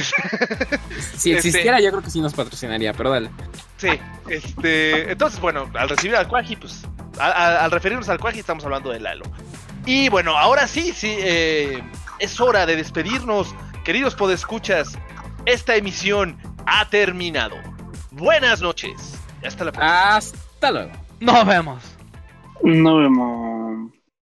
Si 1.18 1.32
este- 1.32 1.50
existiera, 1.50 1.80
yo 1.80 1.90
creo 1.92 2.02
que 2.04 2.10
sí 2.10 2.20
nos 2.22 2.34
patrocinaría, 2.34 2.94
pero 2.94 3.10
dale. 3.12 3.30
Sí, 3.78 3.90
este, 4.30 5.12
entonces, 5.12 5.40
bueno, 5.40 5.70
al 5.76 5.90
recibir 5.90 6.16
al 6.16 6.28
Cuaji, 6.28 6.56
pues, 6.56 6.84
a- 7.20 7.26
a- 7.32 7.64
al 7.66 7.72
referirnos 7.72 8.08
al 8.10 8.20
Cuaji 8.20 8.40
estamos 8.40 8.64
hablando 8.66 8.92
de 8.92 9.00
Lalo. 9.00 9.26
Y 9.86 10.10
bueno, 10.10 10.38
ahora 10.38 10.68
sí, 10.68 10.94
sí, 10.96 11.16
eh, 11.20 11.82
es 12.20 12.40
hora 12.42 12.66
de 12.66 12.76
despedirnos, 12.76 13.54
queridos 13.84 14.16
podescuchas. 14.16 14.98
Esta 15.46 15.76
emisión 15.76 16.38
ha 16.68 16.88
terminado. 16.90 17.56
Buenas 18.12 18.62
noches. 18.62 19.18
y 19.42 19.48
Hasta 19.48 19.66
la 19.66 19.72
próxima. 19.72 20.18
Hasta 20.18 20.72
luego. 20.72 20.92
Nos 21.20 21.46
vemos. 21.46 21.84
Nos 22.62 23.00
vemos. 23.00 23.57